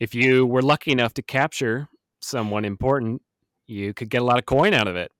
if 0.00 0.14
you 0.14 0.46
were 0.46 0.62
lucky 0.62 0.92
enough 0.92 1.14
to 1.14 1.22
capture 1.22 1.88
someone 2.20 2.64
important, 2.64 3.22
you 3.66 3.94
could 3.94 4.10
get 4.10 4.22
a 4.22 4.24
lot 4.24 4.38
of 4.38 4.46
coin 4.46 4.74
out 4.74 4.88
of 4.88 4.96
it, 4.96 5.10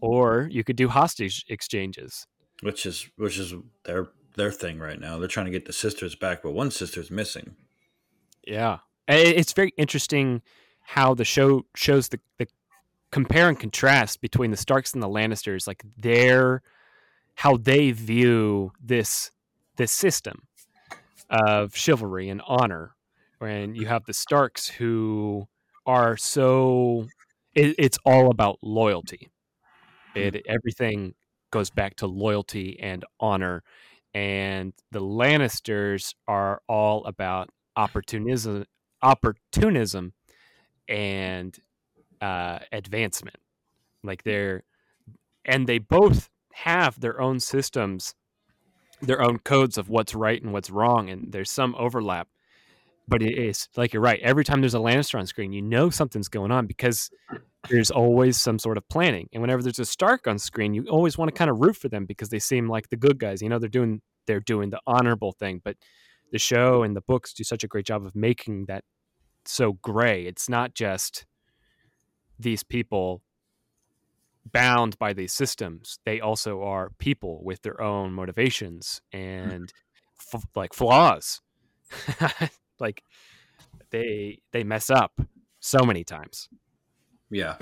or 0.00 0.48
you 0.50 0.64
could 0.64 0.76
do 0.76 0.88
hostage 0.88 1.44
exchanges. 1.48 2.26
which 2.62 2.86
is 2.86 3.08
which 3.16 3.38
is 3.38 3.54
their 3.84 4.08
their 4.36 4.50
thing 4.50 4.78
right 4.78 5.00
now. 5.00 5.18
They're 5.18 5.28
trying 5.28 5.46
to 5.46 5.52
get 5.52 5.66
the 5.66 5.72
sisters 5.72 6.14
back, 6.14 6.42
but 6.42 6.52
one 6.52 6.70
sister's 6.70 7.10
missing. 7.10 7.56
Yeah, 8.46 8.78
it's 9.06 9.52
very 9.52 9.72
interesting 9.76 10.42
how 10.82 11.14
the 11.14 11.24
show 11.24 11.66
shows 11.76 12.08
the, 12.08 12.20
the 12.38 12.48
compare 13.10 13.48
and 13.48 13.58
contrast 13.58 14.20
between 14.20 14.50
the 14.50 14.56
Starks 14.56 14.92
and 14.92 15.02
the 15.02 15.08
Lannisters, 15.08 15.66
like 15.66 15.82
their 15.96 16.62
how 17.36 17.56
they 17.56 17.92
view 17.92 18.72
this 18.82 19.30
this 19.76 19.92
system 19.92 20.42
of 21.30 21.76
chivalry 21.76 22.28
and 22.28 22.42
honor. 22.46 22.94
When 23.38 23.74
you 23.74 23.86
have 23.86 24.04
the 24.04 24.12
Starks 24.12 24.66
who 24.66 25.46
are 25.86 26.16
so, 26.16 27.06
it, 27.54 27.76
it's 27.78 27.98
all 28.04 28.30
about 28.30 28.58
loyalty. 28.62 29.28
It 30.14 30.34
mm-hmm. 30.34 30.52
everything 30.52 31.14
goes 31.50 31.70
back 31.70 31.96
to 31.96 32.06
loyalty 32.06 32.78
and 32.80 33.04
honor, 33.20 33.62
and 34.12 34.72
the 34.90 35.00
Lannisters 35.00 36.14
are 36.26 36.60
all 36.68 37.04
about 37.04 37.50
opportunism 37.76 38.64
opportunism 39.00 40.12
and 40.88 41.56
uh, 42.20 42.58
advancement. 42.72 43.36
Like 44.02 44.22
they're 44.22 44.64
and 45.44 45.66
they 45.66 45.78
both 45.78 46.30
have 46.52 47.00
their 47.00 47.20
own 47.20 47.40
systems 47.40 48.14
their 49.00 49.22
own 49.22 49.38
codes 49.38 49.78
of 49.78 49.88
what's 49.88 50.14
right 50.14 50.42
and 50.42 50.52
what's 50.52 50.70
wrong 50.70 51.08
and 51.08 51.32
there's 51.32 51.50
some 51.50 51.74
overlap. 51.78 52.28
But 53.06 53.22
it 53.22 53.38
is 53.38 53.68
like 53.76 53.92
you're 53.92 54.02
right 54.02 54.20
every 54.22 54.44
time 54.44 54.60
there's 54.60 54.74
a 54.74 54.78
lannister 54.78 55.18
on 55.18 55.26
screen 55.26 55.52
you 55.52 55.62
know 55.62 55.90
something's 55.90 56.28
going 56.28 56.50
on 56.50 56.66
because 56.66 57.10
there's 57.68 57.90
always 57.90 58.36
some 58.36 58.58
sort 58.58 58.76
of 58.76 58.88
planning. 58.88 59.28
And 59.32 59.40
whenever 59.40 59.62
there's 59.62 59.78
a 59.78 59.84
stark 59.84 60.26
on 60.26 60.38
screen 60.38 60.74
you 60.74 60.84
always 60.88 61.16
want 61.16 61.28
to 61.28 61.36
kind 61.36 61.50
of 61.50 61.60
root 61.60 61.76
for 61.76 61.88
them 61.88 62.06
because 62.06 62.28
they 62.28 62.38
seem 62.38 62.68
like 62.68 62.88
the 62.90 62.96
good 62.96 63.18
guys. 63.18 63.40
You 63.42 63.48
know 63.48 63.58
they're 63.58 63.68
doing 63.68 64.00
they're 64.26 64.40
doing 64.40 64.70
the 64.70 64.80
honorable 64.86 65.32
thing 65.32 65.60
but 65.64 65.76
the 66.30 66.38
show 66.38 66.82
and 66.82 66.94
the 66.94 67.00
books 67.00 67.32
do 67.32 67.42
such 67.42 67.64
a 67.64 67.68
great 67.68 67.86
job 67.86 68.04
of 68.04 68.14
making 68.14 68.66
that 68.66 68.84
so 69.46 69.74
gray. 69.74 70.26
It's 70.26 70.48
not 70.48 70.74
just 70.74 71.24
these 72.38 72.62
people 72.62 73.22
bound 74.50 74.98
by 74.98 75.12
these 75.12 75.32
systems. 75.32 75.98
They 76.04 76.20
also 76.20 76.62
are 76.62 76.90
people 76.98 77.42
with 77.42 77.62
their 77.62 77.80
own 77.80 78.12
motivations 78.12 79.00
and 79.12 79.72
f- 80.34 80.46
like 80.54 80.72
flaws. 80.72 81.40
like 82.80 83.02
they 83.90 84.40
they 84.52 84.64
mess 84.64 84.90
up 84.90 85.20
so 85.60 85.84
many 85.84 86.04
times. 86.04 86.48
Yeah, 87.30 87.56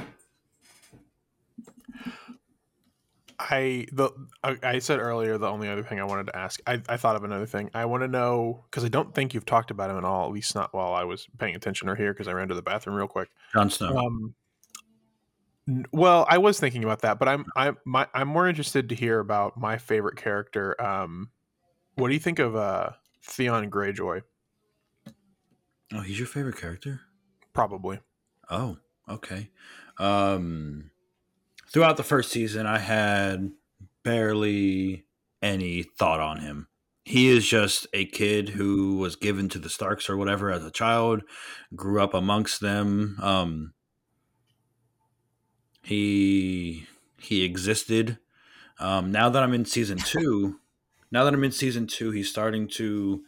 I 3.38 3.86
the 3.92 4.10
I, 4.42 4.56
I 4.62 4.78
said 4.78 4.98
earlier 4.98 5.36
the 5.38 5.48
only 5.48 5.68
other 5.68 5.82
thing 5.82 6.00
I 6.00 6.04
wanted 6.04 6.26
to 6.28 6.36
ask. 6.36 6.60
I, 6.66 6.80
I 6.88 6.96
thought 6.96 7.16
of 7.16 7.24
another 7.24 7.46
thing. 7.46 7.70
I 7.74 7.84
want 7.84 8.02
to 8.02 8.08
know 8.08 8.64
because 8.70 8.84
I 8.84 8.88
don't 8.88 9.14
think 9.14 9.34
you've 9.34 9.44
talked 9.44 9.70
about 9.70 9.90
him 9.90 9.98
at 9.98 10.04
all. 10.04 10.26
At 10.26 10.32
least 10.32 10.54
not 10.54 10.72
while 10.72 10.94
I 10.94 11.04
was 11.04 11.26
paying 11.38 11.54
attention 11.54 11.88
or 11.88 11.96
here 11.96 12.12
because 12.12 12.28
I 12.28 12.32
ran 12.32 12.48
to 12.48 12.54
the 12.54 12.62
bathroom 12.62 12.96
real 12.96 13.08
quick. 13.08 13.28
Jon 13.52 13.70
Snow. 13.70 13.96
Um, 13.96 14.34
n- 14.34 14.34
well, 15.92 16.26
I 16.28 16.38
was 16.38 16.60
thinking 16.60 16.84
about 16.84 17.02
that, 17.02 17.18
but 17.18 17.28
I'm 17.28 17.46
I'm 17.56 17.76
my, 17.84 18.06
I'm 18.14 18.28
more 18.28 18.48
interested 18.48 18.88
to 18.90 18.94
hear 18.94 19.18
about 19.18 19.56
my 19.56 19.78
favorite 19.78 20.16
character. 20.16 20.80
Um, 20.80 21.30
what 21.96 22.08
do 22.08 22.14
you 22.14 22.20
think 22.20 22.38
of 22.38 22.54
uh 22.54 22.90
Theon 23.22 23.70
Greyjoy? 23.70 24.22
oh, 25.92 26.00
he's 26.00 26.18
your 26.18 26.28
favorite 26.28 26.56
character? 26.56 27.00
Probably. 27.52 28.00
Oh, 28.50 28.78
okay. 29.08 29.50
Um, 29.98 30.90
throughout 31.68 31.96
the 31.96 32.02
first 32.02 32.30
season, 32.30 32.66
I 32.66 32.78
had 32.78 33.50
barely 34.02 35.06
any 35.42 35.82
thought 35.82 36.20
on 36.20 36.40
him. 36.40 36.68
He 37.04 37.28
is 37.28 37.46
just 37.46 37.86
a 37.92 38.04
kid 38.04 38.50
who 38.50 38.96
was 38.96 39.14
given 39.14 39.48
to 39.50 39.58
the 39.58 39.70
Starks 39.70 40.10
or 40.10 40.16
whatever 40.16 40.50
as 40.50 40.64
a 40.64 40.72
child, 40.72 41.22
grew 41.74 42.02
up 42.02 42.14
amongst 42.14 42.60
them. 42.60 43.16
Um, 43.22 43.72
he 45.86 46.84
he 47.16 47.44
existed. 47.44 48.18
Um, 48.80 49.12
now 49.12 49.28
that 49.28 49.42
I'm 49.42 49.54
in 49.54 49.64
season 49.64 49.98
two, 50.04 50.58
now 51.12 51.22
that 51.22 51.32
I'm 51.32 51.44
in 51.44 51.52
season 51.52 51.86
two, 51.86 52.10
he's 52.10 52.28
starting 52.28 52.66
to 52.70 53.22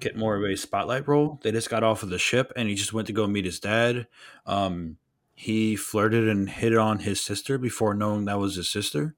get 0.00 0.16
more 0.16 0.36
of 0.36 0.44
a 0.44 0.54
spotlight 0.54 1.08
role. 1.08 1.40
They 1.42 1.50
just 1.50 1.70
got 1.70 1.82
off 1.82 2.02
of 2.02 2.10
the 2.10 2.18
ship, 2.18 2.52
and 2.56 2.68
he 2.68 2.74
just 2.74 2.92
went 2.92 3.06
to 3.06 3.14
go 3.14 3.26
meet 3.26 3.46
his 3.46 3.58
dad. 3.58 4.06
Um, 4.44 4.98
he 5.34 5.76
flirted 5.76 6.28
and 6.28 6.48
hit 6.48 6.76
on 6.76 6.98
his 6.98 7.22
sister 7.22 7.56
before 7.56 7.94
knowing 7.94 8.26
that 8.26 8.38
was 8.38 8.56
his 8.56 8.70
sister. 8.70 9.14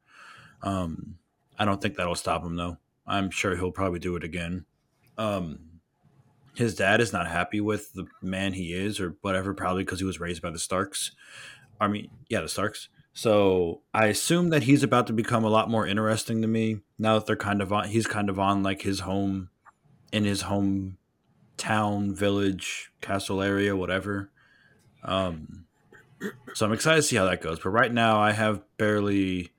Um, 0.62 1.18
I 1.58 1.64
don't 1.64 1.82
think 1.82 1.96
that'll 1.96 2.14
stop 2.14 2.44
him 2.44 2.54
though. 2.54 2.78
I'm 3.04 3.30
sure 3.30 3.56
he'll 3.56 3.72
probably 3.72 3.98
do 3.98 4.14
it 4.14 4.22
again. 4.22 4.64
Um, 5.18 5.58
his 6.54 6.74
dad 6.74 7.00
is 7.00 7.12
not 7.12 7.26
happy 7.26 7.60
with 7.60 7.92
the 7.92 8.06
man 8.22 8.52
he 8.52 8.72
is 8.72 9.00
or 9.00 9.16
whatever, 9.20 9.52
probably 9.54 9.82
because 9.82 9.98
he 9.98 10.06
was 10.06 10.20
raised 10.20 10.40
by 10.40 10.50
the 10.50 10.58
Starks. 10.58 11.12
I 11.80 11.88
mean, 11.88 12.08
yeah, 12.28 12.40
the 12.40 12.48
Starks. 12.48 12.88
So 13.12 13.80
I 13.94 14.06
assume 14.06 14.50
that 14.50 14.64
he's 14.64 14.82
about 14.82 15.06
to 15.06 15.12
become 15.12 15.44
a 15.44 15.48
lot 15.48 15.70
more 15.70 15.86
interesting 15.86 16.42
to 16.42 16.48
me 16.48 16.80
now 16.98 17.14
that 17.14 17.26
they're 17.26 17.36
kind 17.36 17.62
of 17.62 17.72
on. 17.72 17.88
He's 17.88 18.06
kind 18.06 18.28
of 18.28 18.38
on 18.38 18.62
like 18.62 18.82
his 18.82 19.00
home, 19.00 19.48
in 20.12 20.24
his 20.24 20.42
home 20.42 20.98
town, 21.56 22.14
village, 22.14 22.92
castle 23.00 23.40
area, 23.40 23.74
whatever. 23.74 24.30
Um, 25.02 25.64
so 26.54 26.66
I'm 26.66 26.72
excited 26.72 26.96
to 26.96 27.02
see 27.02 27.16
how 27.16 27.24
that 27.24 27.40
goes. 27.40 27.58
But 27.58 27.70
right 27.70 27.92
now, 27.92 28.20
I 28.20 28.32
have 28.32 28.62
barely, 28.76 29.52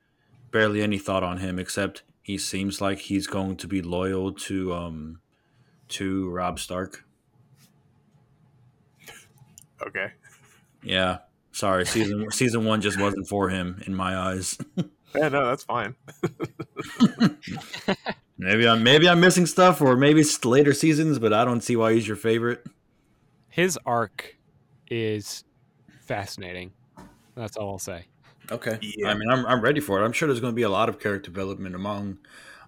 barely 0.50 0.82
any 0.82 0.98
thought 0.98 1.24
on 1.24 1.38
him 1.38 1.58
except 1.58 2.02
he 2.22 2.38
seems 2.38 2.80
like 2.80 2.98
he's 2.98 3.26
going 3.26 3.56
to 3.56 3.66
be 3.66 3.82
loyal 3.82 4.32
to 4.32 4.72
um, 4.74 5.20
to 5.88 6.28
Robb 6.30 6.58
Stark. 6.60 7.04
Okay. 9.80 10.12
Yeah, 10.82 11.18
sorry, 11.58 11.84
season 11.84 12.30
season 12.30 12.64
one 12.64 12.80
just 12.80 13.00
wasn't 13.00 13.28
for 13.28 13.48
him 13.48 13.82
in 13.86 13.94
my 13.94 14.16
eyes. 14.16 14.58
Yeah, 15.14 15.30
no, 15.30 15.46
that's 15.46 15.64
fine. 15.64 15.94
maybe 18.38 18.68
I'm 18.68 18.82
maybe 18.82 19.08
I'm 19.08 19.20
missing 19.20 19.46
stuff, 19.46 19.80
or 19.80 19.96
maybe 19.96 20.20
it's 20.20 20.44
later 20.44 20.74
seasons, 20.74 21.18
but 21.18 21.32
I 21.32 21.46
don't 21.46 21.62
see 21.62 21.76
why 21.76 21.94
he's 21.94 22.06
your 22.06 22.18
favorite. 22.18 22.62
His 23.48 23.78
arc 23.86 24.36
is 24.90 25.44
fascinating. 26.02 26.72
That's 27.34 27.56
all 27.56 27.70
I'll 27.70 27.78
say. 27.78 28.04
Okay, 28.52 28.78
Yeah. 28.82 29.08
I 29.08 29.14
mean 29.14 29.30
I'm 29.30 29.46
I'm 29.46 29.62
ready 29.62 29.80
for 29.80 29.98
it. 29.98 30.04
I'm 30.04 30.12
sure 30.12 30.28
there's 30.28 30.40
going 30.40 30.52
to 30.52 30.56
be 30.56 30.62
a 30.62 30.68
lot 30.68 30.90
of 30.90 31.00
character 31.00 31.30
development 31.30 31.74
among 31.74 32.18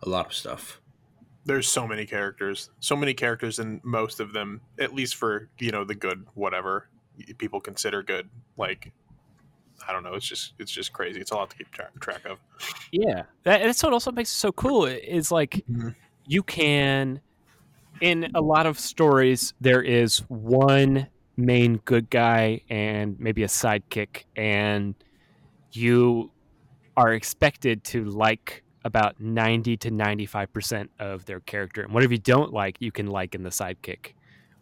a 0.02 0.08
lot 0.08 0.24
of 0.24 0.32
stuff. 0.32 0.80
There's 1.44 1.68
so 1.68 1.86
many 1.86 2.06
characters, 2.06 2.70
so 2.80 2.96
many 2.96 3.12
characters, 3.12 3.58
and 3.58 3.84
most 3.84 4.18
of 4.18 4.32
them, 4.32 4.62
at 4.78 4.94
least 4.94 5.16
for 5.16 5.50
you 5.58 5.72
know 5.72 5.84
the 5.84 5.94
good, 5.94 6.26
whatever 6.32 6.88
people 7.38 7.60
consider 7.60 8.02
good. 8.02 8.28
Like, 8.56 8.92
I 9.86 9.92
don't 9.92 10.02
know. 10.02 10.14
It's 10.14 10.26
just 10.26 10.54
it's 10.58 10.70
just 10.70 10.92
crazy. 10.92 11.20
It's 11.20 11.30
a 11.30 11.34
lot 11.34 11.50
to 11.50 11.56
keep 11.56 11.70
track, 11.70 11.98
track 12.00 12.24
of. 12.26 12.38
Yeah, 12.92 13.22
that, 13.44 13.62
that's 13.62 13.82
what 13.82 13.92
also 13.92 14.12
makes 14.12 14.30
it 14.30 14.34
so 14.36 14.52
cool. 14.52 14.84
Is 14.86 15.32
like 15.32 15.64
Mhm. 15.70 15.94
you 16.26 16.42
can, 16.42 17.20
in 18.00 18.30
a 18.34 18.40
lot 18.40 18.66
of 18.66 18.78
stories, 18.78 19.54
there 19.60 19.82
is 19.82 20.18
one 20.28 21.08
main 21.36 21.76
good 21.86 22.10
guy 22.10 22.60
and 22.68 23.18
maybe 23.18 23.42
a 23.42 23.46
sidekick, 23.46 24.24
and 24.36 24.94
you 25.72 26.30
are 26.96 27.14
expected 27.14 27.82
to 27.84 28.04
like 28.04 28.62
about 28.84 29.18
ninety 29.20 29.76
to 29.78 29.90
ninety-five 29.90 30.52
percent 30.52 30.90
of 30.98 31.24
their 31.24 31.40
character, 31.40 31.82
and 31.82 31.92
whatever 31.94 32.12
you 32.12 32.18
don't 32.18 32.52
like, 32.52 32.76
you 32.80 32.92
can 32.92 33.06
like 33.06 33.34
in 33.34 33.42
the 33.42 33.50
sidekick, 33.50 34.12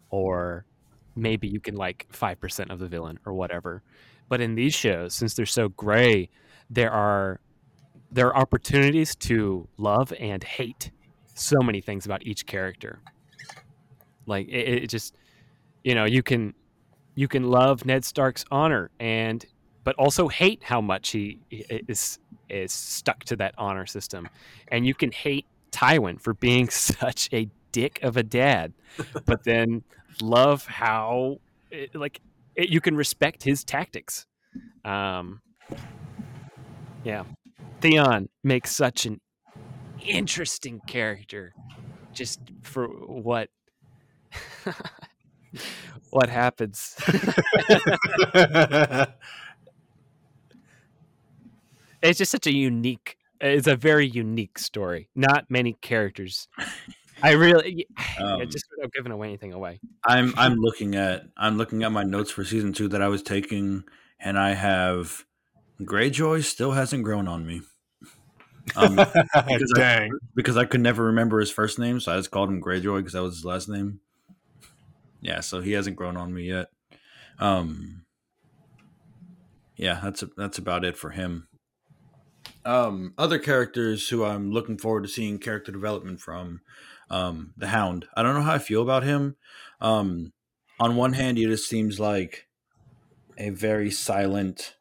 or 0.09 0.65
maybe 1.21 1.47
you 1.47 1.59
can 1.59 1.75
like 1.75 2.07
five 2.11 2.39
percent 2.39 2.71
of 2.71 2.79
the 2.79 2.87
villain 2.87 3.19
or 3.25 3.33
whatever. 3.33 3.83
But 4.27 4.41
in 4.41 4.55
these 4.55 4.73
shows, 4.73 5.13
since 5.13 5.33
they're 5.33 5.45
so 5.45 5.69
gray, 5.69 6.29
there 6.69 6.91
are 6.91 7.39
there 8.11 8.27
are 8.27 8.37
opportunities 8.37 9.15
to 9.15 9.67
love 9.77 10.13
and 10.19 10.43
hate 10.43 10.91
so 11.35 11.57
many 11.61 11.81
things 11.81 12.05
about 12.05 12.25
each 12.25 12.45
character. 12.45 12.99
Like 14.25 14.47
it, 14.47 14.83
it 14.83 14.87
just, 14.87 15.15
you 15.83 15.95
know, 15.95 16.05
you 16.05 16.23
can 16.23 16.53
you 17.15 17.27
can 17.27 17.43
love 17.43 17.85
Ned 17.85 18.05
Stark's 18.05 18.45
honor 18.51 18.91
and 18.99 19.45
but 19.83 19.95
also 19.95 20.27
hate 20.27 20.63
how 20.63 20.81
much 20.81 21.11
he 21.11 21.39
is 21.49 22.19
is 22.49 22.71
stuck 22.71 23.23
to 23.25 23.35
that 23.37 23.53
honor 23.57 23.85
system, 23.85 24.27
and 24.69 24.85
you 24.85 24.93
can 24.93 25.11
hate 25.11 25.45
Tywin 25.71 26.19
for 26.19 26.33
being 26.33 26.69
such 26.69 27.29
a 27.33 27.49
dick 27.71 27.99
of 28.01 28.17
a 28.17 28.23
dad, 28.23 28.73
but 29.25 29.43
then 29.43 29.83
love 30.21 30.65
how 30.65 31.39
it, 31.71 31.95
like 31.95 32.21
it, 32.55 32.69
you 32.69 32.81
can 32.81 32.95
respect 32.95 33.43
his 33.43 33.63
tactics. 33.63 34.25
Um, 34.83 35.41
yeah, 37.03 37.23
Theon 37.81 38.29
makes 38.43 38.75
such 38.75 39.05
an 39.05 39.21
interesting 40.05 40.81
character, 40.87 41.53
just 42.13 42.39
for 42.63 42.87
what 42.87 43.49
what 46.09 46.29
happens. 46.29 46.95
it's 52.01 52.17
just 52.17 52.31
such 52.31 52.47
a 52.47 52.53
unique. 52.53 53.17
It's 53.41 53.67
a 53.67 53.75
very 53.75 54.07
unique 54.07 54.59
story. 54.59 55.09
Not 55.15 55.45
many 55.49 55.73
characters. 55.81 56.47
I 57.21 57.31
really, 57.31 57.87
um, 58.19 58.41
just 58.49 58.65
without 58.75 58.91
giving 58.93 59.11
away 59.11 59.27
anything 59.27 59.53
away. 59.53 59.79
I'm 60.05 60.33
I'm 60.37 60.55
looking 60.55 60.95
at 60.95 61.23
I'm 61.37 61.57
looking 61.57 61.83
at 61.83 61.91
my 61.91 62.03
notes 62.03 62.31
for 62.31 62.43
season 62.43 62.73
two 62.73 62.87
that 62.89 63.01
I 63.01 63.07
was 63.07 63.21
taking, 63.21 63.83
and 64.19 64.37
I 64.37 64.53
have 64.53 65.25
Greyjoy 65.81 66.43
still 66.43 66.71
hasn't 66.71 67.03
grown 67.03 67.27
on 67.27 67.45
me. 67.45 67.61
Um, 68.75 68.95
because 69.33 69.73
Dang. 69.75 70.11
I, 70.11 70.17
because 70.35 70.57
I 70.57 70.65
could 70.65 70.81
never 70.81 71.05
remember 71.05 71.39
his 71.39 71.51
first 71.51 71.79
name, 71.79 71.99
so 71.99 72.13
I 72.13 72.17
just 72.17 72.31
called 72.31 72.49
him 72.49 72.61
Greyjoy 72.61 72.99
because 72.99 73.13
that 73.13 73.23
was 73.23 73.35
his 73.35 73.45
last 73.45 73.69
name. 73.69 73.99
Yeah, 75.21 75.41
so 75.41 75.61
he 75.61 75.73
hasn't 75.73 75.97
grown 75.97 76.17
on 76.17 76.33
me 76.33 76.43
yet. 76.43 76.67
Um, 77.39 78.05
yeah, 79.75 79.99
that's 80.03 80.23
a, 80.23 80.29
that's 80.37 80.57
about 80.57 80.85
it 80.85 80.97
for 80.97 81.11
him. 81.11 81.47
Um, 82.65 83.13
other 83.17 83.39
characters 83.39 84.09
who 84.09 84.23
I'm 84.23 84.51
looking 84.51 84.77
forward 84.77 85.03
to 85.03 85.09
seeing 85.09 85.39
character 85.39 85.71
development 85.71 86.19
from, 86.19 86.61
um, 87.09 87.53
the 87.57 87.67
Hound. 87.67 88.07
I 88.15 88.23
don't 88.23 88.35
know 88.35 88.41
how 88.41 88.53
I 88.53 88.59
feel 88.59 88.81
about 88.81 89.03
him. 89.03 89.35
Um, 89.81 90.33
on 90.79 90.95
one 90.95 91.13
hand, 91.13 91.37
he 91.37 91.45
just 91.45 91.67
seems 91.67 91.99
like 91.99 92.47
a 93.37 93.49
very 93.49 93.91
silent 93.91 94.75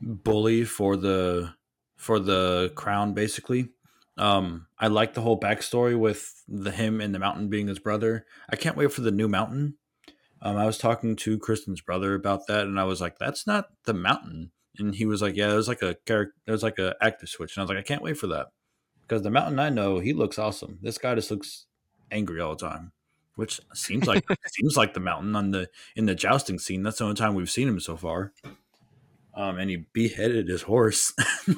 bully 0.00 0.64
for 0.64 0.96
the 0.96 1.54
for 1.96 2.18
the 2.18 2.72
crown, 2.74 3.12
basically. 3.12 3.68
Um, 4.16 4.66
I 4.78 4.88
like 4.88 5.14
the 5.14 5.20
whole 5.20 5.38
backstory 5.38 5.98
with 5.98 6.42
the 6.48 6.70
him 6.70 7.00
and 7.00 7.14
the 7.14 7.18
mountain 7.18 7.48
being 7.48 7.68
his 7.68 7.78
brother. 7.78 8.26
I 8.48 8.56
can't 8.56 8.76
wait 8.76 8.92
for 8.92 9.00
the 9.00 9.10
new 9.10 9.28
mountain. 9.28 9.76
Um, 10.42 10.56
I 10.56 10.66
was 10.66 10.78
talking 10.78 11.16
to 11.16 11.38
Kristen's 11.38 11.82
brother 11.82 12.14
about 12.14 12.46
that, 12.46 12.66
and 12.66 12.80
I 12.80 12.84
was 12.84 13.00
like, 13.00 13.18
"That's 13.18 13.46
not 13.46 13.68
the 13.84 13.94
mountain." 13.94 14.52
And 14.78 14.94
he 14.94 15.04
was 15.04 15.20
like, 15.20 15.36
"Yeah, 15.36 15.52
it 15.52 15.56
was 15.56 15.68
like 15.68 15.82
a 15.82 15.96
character, 16.06 16.34
It 16.46 16.50
was 16.50 16.62
like 16.62 16.78
a 16.78 16.96
active 17.02 17.28
switch." 17.28 17.56
And 17.56 17.60
I 17.60 17.64
was 17.64 17.68
like, 17.70 17.78
"I 17.78 17.82
can't 17.82 18.02
wait 18.02 18.16
for 18.16 18.26
that 18.28 18.48
because 19.10 19.22
the 19.22 19.30
mountain 19.30 19.58
I 19.58 19.70
know, 19.70 19.98
he 19.98 20.12
looks 20.12 20.38
awesome. 20.38 20.78
This 20.80 20.98
guy 20.98 21.16
just 21.16 21.30
looks 21.30 21.66
angry 22.12 22.40
all 22.40 22.54
the 22.54 22.68
time, 22.68 22.92
which 23.34 23.60
seems 23.74 24.06
like 24.06 24.24
seems 24.46 24.76
like 24.76 24.94
the 24.94 25.00
mountain 25.00 25.34
on 25.34 25.50
the 25.50 25.68
in 25.96 26.06
the 26.06 26.14
jousting 26.14 26.60
scene. 26.60 26.84
That's 26.84 26.98
the 26.98 27.04
only 27.04 27.16
time 27.16 27.34
we've 27.34 27.50
seen 27.50 27.68
him 27.68 27.80
so 27.80 27.96
far 27.96 28.32
um, 29.34 29.58
and 29.58 29.70
he 29.70 29.84
beheaded 29.92 30.48
his 30.48 30.62
horse. 30.62 31.12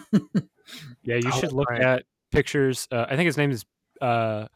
yeah, 1.02 1.16
you 1.16 1.30
oh, 1.32 1.40
should 1.40 1.52
look 1.52 1.70
right. 1.70 1.80
at 1.80 2.04
pictures. 2.30 2.88
Uh, 2.90 3.06
I 3.08 3.16
think 3.16 3.26
his 3.26 3.36
name 3.36 3.50
is. 3.50 3.64
Uh, 4.00 4.46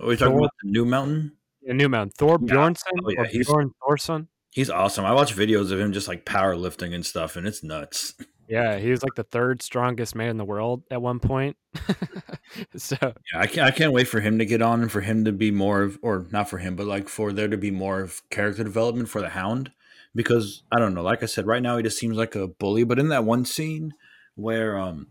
Are 0.00 0.06
we 0.06 0.16
talking 0.16 0.32
Thor, 0.32 0.38
about 0.38 0.52
the 0.62 0.70
new 0.70 0.84
mountain? 0.84 1.32
Yeah, 1.62 1.72
new 1.72 1.88
mountain. 1.88 2.12
Thor 2.16 2.38
yeah. 2.40 2.54
Bjornsson 2.54 2.98
oh, 3.04 3.10
yeah, 3.10 3.26
he's, 3.26 3.46
Bjorn 3.46 3.72
Thorson. 3.84 4.28
He's 4.50 4.70
awesome. 4.70 5.04
I 5.04 5.12
watch 5.12 5.34
videos 5.34 5.72
of 5.72 5.80
him 5.80 5.92
just 5.92 6.08
like 6.08 6.24
powerlifting 6.24 6.94
and 6.94 7.04
stuff, 7.04 7.36
and 7.36 7.46
it's 7.46 7.62
nuts. 7.62 8.14
Yeah, 8.48 8.78
he 8.78 8.90
was 8.90 9.02
like 9.02 9.14
the 9.14 9.24
third 9.24 9.60
strongest 9.62 10.14
man 10.14 10.30
in 10.30 10.36
the 10.38 10.44
world 10.44 10.82
at 10.90 11.02
one 11.02 11.20
point. 11.20 11.56
so 12.76 12.96
yeah, 13.02 13.12
I 13.34 13.46
can't, 13.46 13.66
I 13.66 13.70
can't 13.70 13.92
wait 13.92 14.08
for 14.08 14.20
him 14.20 14.38
to 14.38 14.46
get 14.46 14.62
on 14.62 14.80
and 14.80 14.90
for 14.90 15.02
him 15.02 15.24
to 15.26 15.32
be 15.32 15.50
more 15.50 15.82
of, 15.82 15.98
or 16.02 16.26
not 16.30 16.48
for 16.48 16.58
him, 16.58 16.74
but 16.74 16.86
like 16.86 17.08
for 17.08 17.32
there 17.32 17.48
to 17.48 17.58
be 17.58 17.70
more 17.70 18.00
of 18.00 18.22
character 18.30 18.64
development 18.64 19.10
for 19.10 19.20
the 19.20 19.28
Hound 19.30 19.72
because 20.14 20.62
I 20.72 20.78
don't 20.78 20.94
know. 20.94 21.02
Like 21.02 21.22
I 21.22 21.26
said, 21.26 21.46
right 21.46 21.62
now 21.62 21.76
he 21.76 21.82
just 21.82 21.98
seems 21.98 22.16
like 22.16 22.34
a 22.34 22.48
bully. 22.48 22.84
But 22.84 22.98
in 22.98 23.08
that 23.08 23.24
one 23.24 23.44
scene 23.44 23.92
where 24.34 24.78
um 24.78 25.08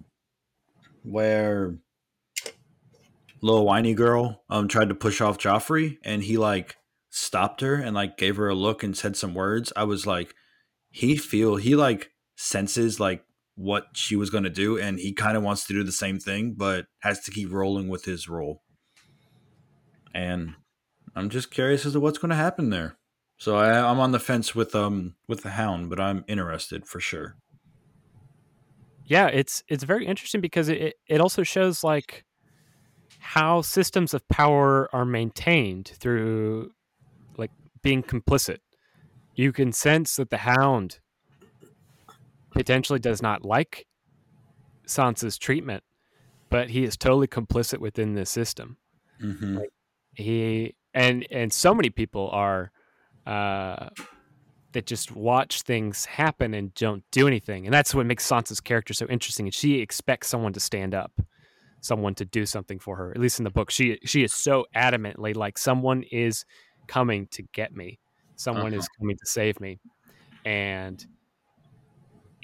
where 1.03 1.77
little 3.41 3.65
whiny 3.65 3.93
girl 3.93 4.43
um 4.49 4.68
tried 4.68 4.89
to 4.89 4.95
push 4.95 5.22
off 5.22 5.38
Joffrey 5.38 5.97
and 6.03 6.23
he 6.23 6.38
like 6.38 6.77
stopped 7.09 7.61
her 7.61 7.76
and 7.76 7.95
like 7.95 8.18
gave 8.18 8.38
her 8.38 8.49
a 8.49 8.55
look 8.55 8.84
and 8.84 8.97
said 8.97 9.15
some 9.15 9.35
words, 9.35 9.72
I 9.76 9.84
was 9.84 10.07
like, 10.07 10.34
he 10.89 11.18
feel 11.18 11.57
he 11.57 11.76
like 11.76 12.11
senses 12.35 12.99
like 12.99 13.23
what 13.57 13.88
she 13.93 14.15
was 14.15 14.29
going 14.29 14.43
to 14.43 14.49
do 14.49 14.77
and 14.77 14.99
he 14.99 15.11
kind 15.11 15.35
of 15.35 15.43
wants 15.43 15.65
to 15.65 15.73
do 15.73 15.84
the 15.84 15.91
same 15.91 16.19
thing 16.19 16.53
but 16.55 16.85
has 16.99 17.19
to 17.19 17.31
keep 17.31 17.51
rolling 17.51 17.89
with 17.89 18.05
his 18.05 18.29
role 18.29 18.61
and 20.13 20.53
i'm 21.15 21.29
just 21.29 21.51
curious 21.51 21.85
as 21.85 21.93
to 21.93 21.99
what's 21.99 22.19
going 22.19 22.29
to 22.29 22.35
happen 22.35 22.69
there 22.69 22.97
so 23.38 23.55
I, 23.55 23.89
I'm 23.89 23.99
on 23.99 24.11
the 24.11 24.19
fence 24.19 24.55
with 24.55 24.75
um 24.75 25.15
with 25.27 25.43
the 25.43 25.51
Hound, 25.51 25.89
but 25.89 25.99
I'm 25.99 26.25
interested 26.27 26.85
for 26.85 26.99
sure. 26.99 27.38
Yeah, 29.05 29.27
it's 29.27 29.63
it's 29.67 29.84
very 29.84 30.05
interesting 30.05 30.41
because 30.41 30.69
it 30.69 30.95
it 31.07 31.21
also 31.21 31.43
shows 31.43 31.84
like 31.84 32.25
how 33.19 33.61
systems 33.61 34.13
of 34.13 34.27
power 34.27 34.89
are 34.93 35.05
maintained 35.05 35.91
through 35.99 36.71
like 37.38 37.51
being 37.84 38.01
complicit. 38.01 38.57
You 39.35 39.53
can 39.53 39.71
sense 39.71 40.15
that 40.15 40.31
the 40.31 40.38
Hound 40.38 40.99
potentially 42.57 42.99
does 42.99 43.21
not 43.21 43.45
like 43.45 43.85
Sansa's 44.88 45.38
treatment, 45.38 45.84
but 46.49 46.69
he 46.69 46.84
is 46.84 46.97
totally 46.97 47.27
complicit 47.27 47.79
within 47.79 48.15
this 48.15 48.29
system. 48.29 48.77
Mm-hmm. 49.21 49.57
Like 49.57 49.69
he 50.15 50.75
and 50.93 51.25
and 51.31 51.53
so 51.53 51.73
many 51.73 51.89
people 51.89 52.29
are 52.31 52.71
uh, 53.25 53.89
that 54.73 54.85
just 54.85 55.15
watch 55.15 55.61
things 55.61 56.05
happen 56.05 56.53
and 56.53 56.73
don't 56.73 57.03
do 57.11 57.27
anything. 57.27 57.65
And 57.65 57.73
that's 57.73 57.93
what 57.93 58.05
makes 58.05 58.29
Sansa's 58.29 58.61
character 58.61 58.93
so 58.93 59.05
interesting. 59.07 59.45
And 59.45 59.53
she 59.53 59.79
expects 59.79 60.27
someone 60.27 60.53
to 60.53 60.59
stand 60.59 60.93
up, 60.95 61.11
someone 61.81 62.15
to 62.15 62.25
do 62.25 62.45
something 62.45 62.79
for 62.79 62.95
her. 62.95 63.11
At 63.11 63.19
least 63.19 63.39
in 63.39 63.43
the 63.43 63.51
book, 63.51 63.69
she 63.69 63.99
she 64.05 64.23
is 64.23 64.34
so 64.34 64.65
adamantly 64.75 65.35
like 65.35 65.57
someone 65.57 66.03
is 66.11 66.45
coming 66.88 67.27
to 67.31 67.43
get 67.53 67.75
me, 67.75 67.99
someone 68.35 68.67
uh-huh. 68.73 68.79
is 68.79 68.89
coming 68.99 69.17
to 69.17 69.25
save 69.25 69.59
me. 69.59 69.79
And 70.45 71.05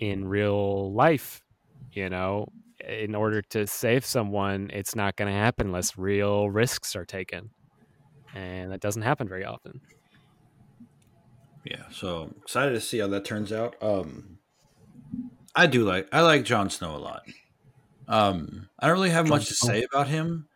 in 0.09 0.25
real 0.27 0.93
life, 0.93 1.41
you 1.91 2.09
know, 2.09 2.47
in 2.85 3.15
order 3.15 3.41
to 3.41 3.65
save 3.65 4.05
someone, 4.05 4.69
it's 4.73 4.95
not 4.95 5.15
going 5.15 5.31
to 5.31 5.37
happen 5.37 5.67
unless 5.67 5.97
real 5.97 6.49
risks 6.49 6.95
are 6.95 7.05
taken. 7.05 7.49
And 8.35 8.71
that 8.71 8.81
doesn't 8.81 9.03
happen 9.03 9.27
very 9.27 9.45
often. 9.45 9.79
Yeah, 11.63 11.83
so 11.91 12.33
excited 12.41 12.73
to 12.73 12.81
see 12.81 12.99
how 12.99 13.07
that 13.07 13.23
turns 13.23 13.53
out. 13.53 13.75
Um, 13.81 14.39
I 15.55 15.67
do 15.67 15.83
like 15.85 16.09
I 16.11 16.21
like 16.21 16.43
Jon 16.43 16.69
Snow 16.69 16.95
a 16.95 16.97
lot. 16.97 17.23
Um, 18.07 18.69
I 18.79 18.87
don't 18.87 18.97
really 18.97 19.11
have 19.11 19.27
Jon 19.27 19.37
much 19.37 19.47
to 19.47 19.53
say 19.53 19.83
about 19.83 20.07
him, 20.07 20.49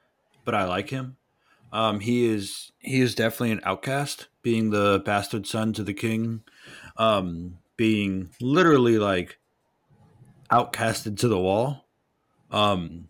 but 0.43 0.53
I 0.53 0.65
like 0.65 0.89
him. 0.89 1.15
Um, 1.71 2.01
he 2.01 2.25
is 2.25 2.71
he 2.79 2.99
is 2.99 3.15
definitely 3.15 3.51
an 3.51 3.61
outcast, 3.63 4.27
being 4.41 4.71
the 4.71 5.01
bastard 5.05 5.47
son 5.47 5.71
to 5.73 5.83
the 5.83 5.93
king, 5.93 6.41
um, 6.97 7.59
being 7.77 8.29
literally 8.41 8.97
like 8.97 9.37
outcasted 10.51 11.17
to 11.19 11.27
the 11.27 11.39
wall. 11.39 11.85
Um, 12.51 13.09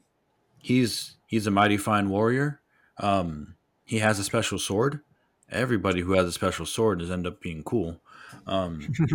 he's 0.60 1.16
he's 1.26 1.48
a 1.48 1.52
mighty 1.52 1.78
fine 1.78 2.10
warrior. 2.10 2.62
Um, 2.98 3.56
he 3.86 4.00
has 4.00 4.20
a 4.20 4.24
special 4.24 4.60
sword 4.60 5.02
everybody 5.50 6.02
who 6.02 6.14
has 6.14 6.26
a 6.26 6.32
special 6.32 6.66
sword 6.66 7.00
does 7.00 7.12
end 7.12 7.28
up 7.28 7.42
being 7.42 7.64
cool. 7.64 8.00
Um, 8.46 8.88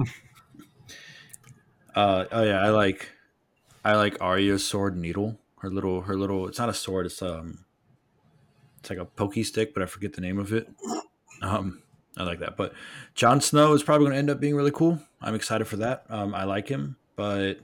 uh, 1.95 2.25
oh 2.31 2.43
yeah, 2.43 2.61
I 2.61 2.71
like 2.71 3.11
I 3.85 3.97
like 3.97 4.21
Arya's 4.21 4.67
sword 4.67 4.97
needle. 4.97 5.39
Her 5.59 5.71
little 5.71 6.03
her 6.03 6.17
little 6.17 6.49
it's 6.49 6.59
not 6.59 6.69
a 6.69 6.75
sword, 6.75 7.07
it's 7.07 7.23
um 7.23 7.65
it's 8.81 8.91
like 8.91 8.99
a 8.99 9.05
pokey 9.05 9.45
stick, 9.45 9.75
but 9.75 9.83
I 9.83 9.87
forget 9.87 10.15
the 10.15 10.21
name 10.21 10.39
of 10.39 10.53
it. 10.53 10.69
Um, 11.41 11.82
I 12.17 12.25
like 12.25 12.41
that. 12.41 12.57
But 12.57 12.73
Jon 13.15 13.41
Snow 13.41 13.73
is 13.73 13.83
probably 13.83 14.05
going 14.05 14.13
to 14.13 14.19
end 14.19 14.31
up 14.31 14.41
being 14.41 14.55
really 14.55 14.71
cool. 14.71 14.99
I'm 15.21 15.35
excited 15.35 15.67
for 15.67 15.77
that. 15.77 16.05
Um, 16.11 16.35
I 16.35 16.45
like 16.45 16.69
him, 16.69 16.97
but 17.17 17.55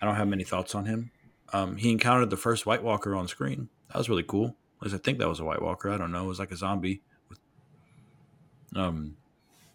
I 0.00 0.06
don't 0.06 0.14
have 0.14 0.28
many 0.28 0.44
thoughts 0.44 0.74
on 0.74 0.84
him. 0.86 1.10
Um, 1.52 1.76
he 1.76 1.90
encountered 1.90 2.30
the 2.30 2.36
first 2.36 2.66
White 2.66 2.82
Walker 2.82 3.14
on 3.16 3.26
screen. 3.26 3.68
That 3.88 3.98
was 3.98 4.08
really 4.08 4.22
cool. 4.22 4.54
At 4.80 4.82
least 4.84 4.94
I 4.94 4.98
think 4.98 5.18
that 5.18 5.28
was 5.28 5.40
a 5.40 5.44
White 5.44 5.62
Walker. 5.62 5.90
I 5.90 5.96
don't 5.96 6.12
know. 6.12 6.24
It 6.24 6.28
was 6.28 6.38
like 6.38 6.52
a 6.52 6.56
zombie. 6.56 7.02
Um, 8.76 9.16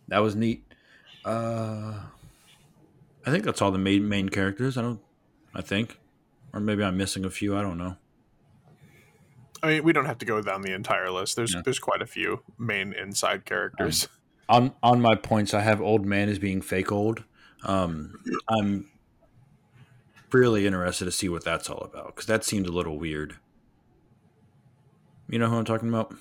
that 0.08 0.20
was 0.20 0.36
neat. 0.36 0.64
Uh, 1.26 1.95
I 3.26 3.32
think 3.32 3.44
that's 3.44 3.62
all 3.62 3.72
the 3.72 3.78
main 3.80 4.08
main 4.08 4.30
characters. 4.30 4.78
I 4.78 4.82
don't. 4.84 5.00
I 5.56 5.62
think. 5.62 5.98
or 6.54 6.60
maybe 6.60 6.84
I'm 6.84 6.95
missing 6.98 7.26
a 7.26 7.30
few. 7.30 7.58
I 7.58 7.62
don't 7.62 7.78
know. 7.78 7.98
I 9.64 9.68
mean, 9.68 9.84
we 9.84 9.94
don't 9.94 10.06
have 10.06 10.18
to 10.19 10.26
go 10.26 10.41
down 10.41 10.61
the 10.61 10.73
entire 10.73 11.10
list. 11.10 11.35
There's 11.38 11.53
Yeah. 11.53 11.61
there's 11.64 11.80
quite 11.80 12.02
a 12.02 12.06
few 12.06 12.41
main 12.60 12.94
inside 12.94 13.45
characters. 13.45 14.07
On 14.49 14.73
on 14.84 15.02
my 15.02 15.15
points, 15.15 15.53
I 15.53 15.61
have 15.61 15.81
old 15.81 16.06
man 16.06 16.27
as 16.30 16.38
being 16.38 16.61
fake 16.61 16.91
old. 16.91 17.23
Um, 17.64 18.19
I'm 18.49 18.90
really 20.31 20.68
interested 20.68 21.06
to 21.06 21.11
see 21.11 21.30
what 21.30 21.45
that's 21.45 21.69
all 21.69 21.80
about 21.80 22.07
because 22.07 22.26
that 22.26 22.44
seemed 22.44 22.68
a 22.68 22.72
little 22.72 22.99
weird. 22.99 23.38
You 25.30 25.40
know 25.40 25.48
who 25.49 25.56
I'm 25.56 25.65
talking 25.65 25.88
about? 25.90 26.14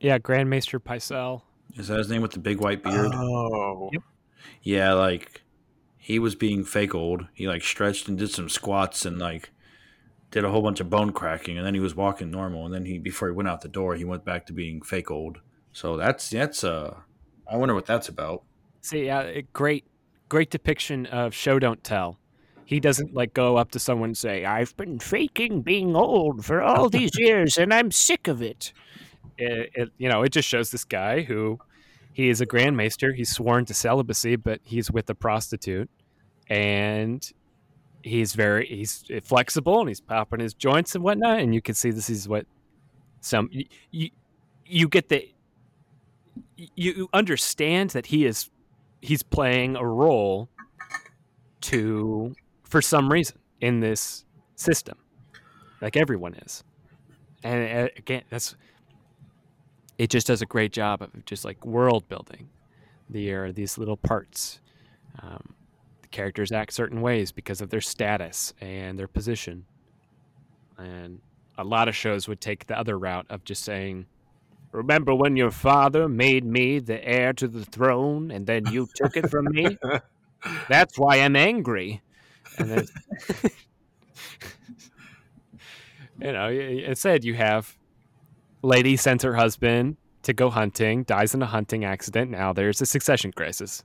Yeah, 0.00 0.18
Grand 0.18 0.50
Maester 0.50 0.80
Pycelle. 0.80 1.42
Is 1.76 1.86
that 1.88 1.98
his 1.98 2.08
name 2.10 2.20
with 2.22 2.32
the 2.32 2.40
big 2.40 2.60
white 2.60 2.82
beard? 2.82 3.12
Oh, 3.14 3.90
Yep. 3.92 4.02
Yeah, 4.62 4.92
like 4.94 5.42
he 5.98 6.18
was 6.18 6.34
being 6.34 6.64
fake 6.64 6.94
old. 6.94 7.26
He 7.32 7.46
like 7.46 7.62
stretched 7.62 8.08
and 8.08 8.18
did 8.18 8.30
some 8.30 8.48
squats 8.48 9.06
and 9.06 9.18
like 9.18 9.50
did 10.30 10.44
a 10.44 10.50
whole 10.50 10.62
bunch 10.62 10.80
of 10.80 10.88
bone 10.88 11.12
cracking, 11.12 11.56
and 11.58 11.66
then 11.66 11.74
he 11.74 11.80
was 11.80 11.94
walking 11.96 12.30
normal. 12.30 12.64
And 12.64 12.74
then 12.74 12.84
he, 12.84 12.98
before 12.98 13.28
he 13.28 13.34
went 13.34 13.48
out 13.48 13.60
the 13.62 13.68
door, 13.68 13.94
he 13.96 14.04
went 14.04 14.24
back 14.24 14.46
to 14.46 14.52
being 14.52 14.80
fake 14.82 15.10
old. 15.10 15.38
So 15.72 15.96
that's 15.96 16.30
that's 16.30 16.64
uh, 16.64 16.96
I 17.50 17.56
wonder 17.56 17.74
what 17.74 17.86
that's 17.86 18.08
about. 18.08 18.42
See, 18.80 19.06
yeah, 19.06 19.20
it- 19.22 19.52
great, 19.52 19.84
great 20.28 20.50
depiction 20.50 21.06
of 21.06 21.34
show 21.34 21.58
don't 21.58 21.82
tell. 21.84 22.18
He 22.64 22.78
doesn't 22.78 23.12
like 23.14 23.34
go 23.34 23.56
up 23.56 23.72
to 23.72 23.78
someone 23.80 24.10
and 24.10 24.18
say, 24.18 24.44
"I've 24.44 24.76
been 24.76 24.98
faking 25.00 25.62
being 25.62 25.96
old 25.96 26.44
for 26.44 26.62
all 26.62 26.88
these 26.88 27.10
years, 27.18 27.58
and 27.58 27.74
I'm 27.74 27.90
sick 27.90 28.28
of 28.28 28.40
it." 28.42 28.72
It, 29.38 29.70
it. 29.74 29.90
You 29.98 30.08
know, 30.08 30.22
it 30.22 30.30
just 30.30 30.48
shows 30.48 30.70
this 30.70 30.84
guy 30.84 31.22
who 31.22 31.58
he 32.12 32.28
is 32.28 32.40
a 32.40 32.46
grand 32.46 32.76
maester. 32.76 33.12
He's 33.12 33.30
sworn 33.32 33.64
to 33.66 33.74
celibacy, 33.74 34.36
but 34.36 34.60
he's 34.62 34.90
with 34.90 35.10
a 35.10 35.14
prostitute, 35.14 35.90
and 36.48 37.28
he's 38.02 38.34
very 38.34 38.66
he's 38.66 39.04
flexible 39.22 39.80
and 39.80 39.88
he's 39.88 40.00
popping 40.00 40.40
his 40.40 40.54
joints 40.54 40.94
and 40.94 41.04
whatnot. 41.04 41.40
And 41.40 41.54
you 41.54 41.62
can 41.62 41.74
see 41.74 41.90
this 41.90 42.10
is 42.10 42.28
what 42.28 42.46
some 43.20 43.50
you 43.90 44.10
you, 44.66 44.88
get 44.88 45.08
the 45.08 45.32
you 46.56 47.08
understand 47.12 47.90
that 47.90 48.06
he 48.06 48.24
is 48.24 48.50
he's 49.02 49.22
playing 49.22 49.76
a 49.76 49.84
role 49.84 50.48
to 51.60 52.34
for 52.64 52.80
some 52.80 53.10
reason 53.10 53.38
in 53.60 53.80
this 53.80 54.24
system 54.56 54.96
like 55.80 55.96
everyone 55.96 56.34
is 56.34 56.64
and 57.42 57.86
uh, 57.86 57.88
again 57.96 58.22
that's 58.30 58.54
it 59.98 60.08
just 60.08 60.26
does 60.26 60.40
a 60.40 60.46
great 60.46 60.72
job 60.72 61.02
of 61.02 61.24
just 61.26 61.44
like 61.44 61.64
world 61.66 62.08
building 62.08 62.48
the 63.08 63.32
are 63.32 63.52
these 63.52 63.76
little 63.76 63.96
parts 63.96 64.60
um, 65.22 65.54
characters 66.10 66.52
act 66.52 66.72
certain 66.72 67.00
ways 67.00 67.32
because 67.32 67.60
of 67.60 67.70
their 67.70 67.80
status 67.80 68.52
and 68.60 68.98
their 68.98 69.08
position 69.08 69.64
and 70.78 71.20
a 71.58 71.64
lot 71.64 71.88
of 71.88 71.94
shows 71.94 72.26
would 72.26 72.40
take 72.40 72.66
the 72.66 72.78
other 72.78 72.98
route 72.98 73.26
of 73.28 73.44
just 73.44 73.62
saying 73.62 74.06
Remember 74.72 75.14
when 75.14 75.36
your 75.36 75.50
father 75.50 76.08
made 76.08 76.44
me 76.44 76.78
the 76.78 77.04
heir 77.04 77.32
to 77.32 77.48
the 77.48 77.64
throne 77.64 78.30
and 78.30 78.46
then 78.46 78.66
you 78.70 78.88
took 78.94 79.16
it 79.16 79.28
from 79.28 79.46
me? 79.50 79.76
That's 80.68 80.96
why 80.98 81.16
I'm 81.16 81.34
angry. 81.34 82.02
And 82.56 82.88
you 86.20 86.32
know, 86.32 86.48
instead 86.50 87.24
you 87.24 87.34
have 87.34 87.76
lady 88.62 88.96
sends 88.96 89.24
her 89.24 89.34
husband 89.34 89.96
to 90.22 90.32
go 90.32 90.50
hunting, 90.50 91.02
dies 91.02 91.34
in 91.34 91.42
a 91.42 91.46
hunting 91.46 91.84
accident. 91.84 92.30
Now 92.30 92.52
there's 92.52 92.80
a 92.80 92.86
succession 92.86 93.32
crisis. 93.32 93.82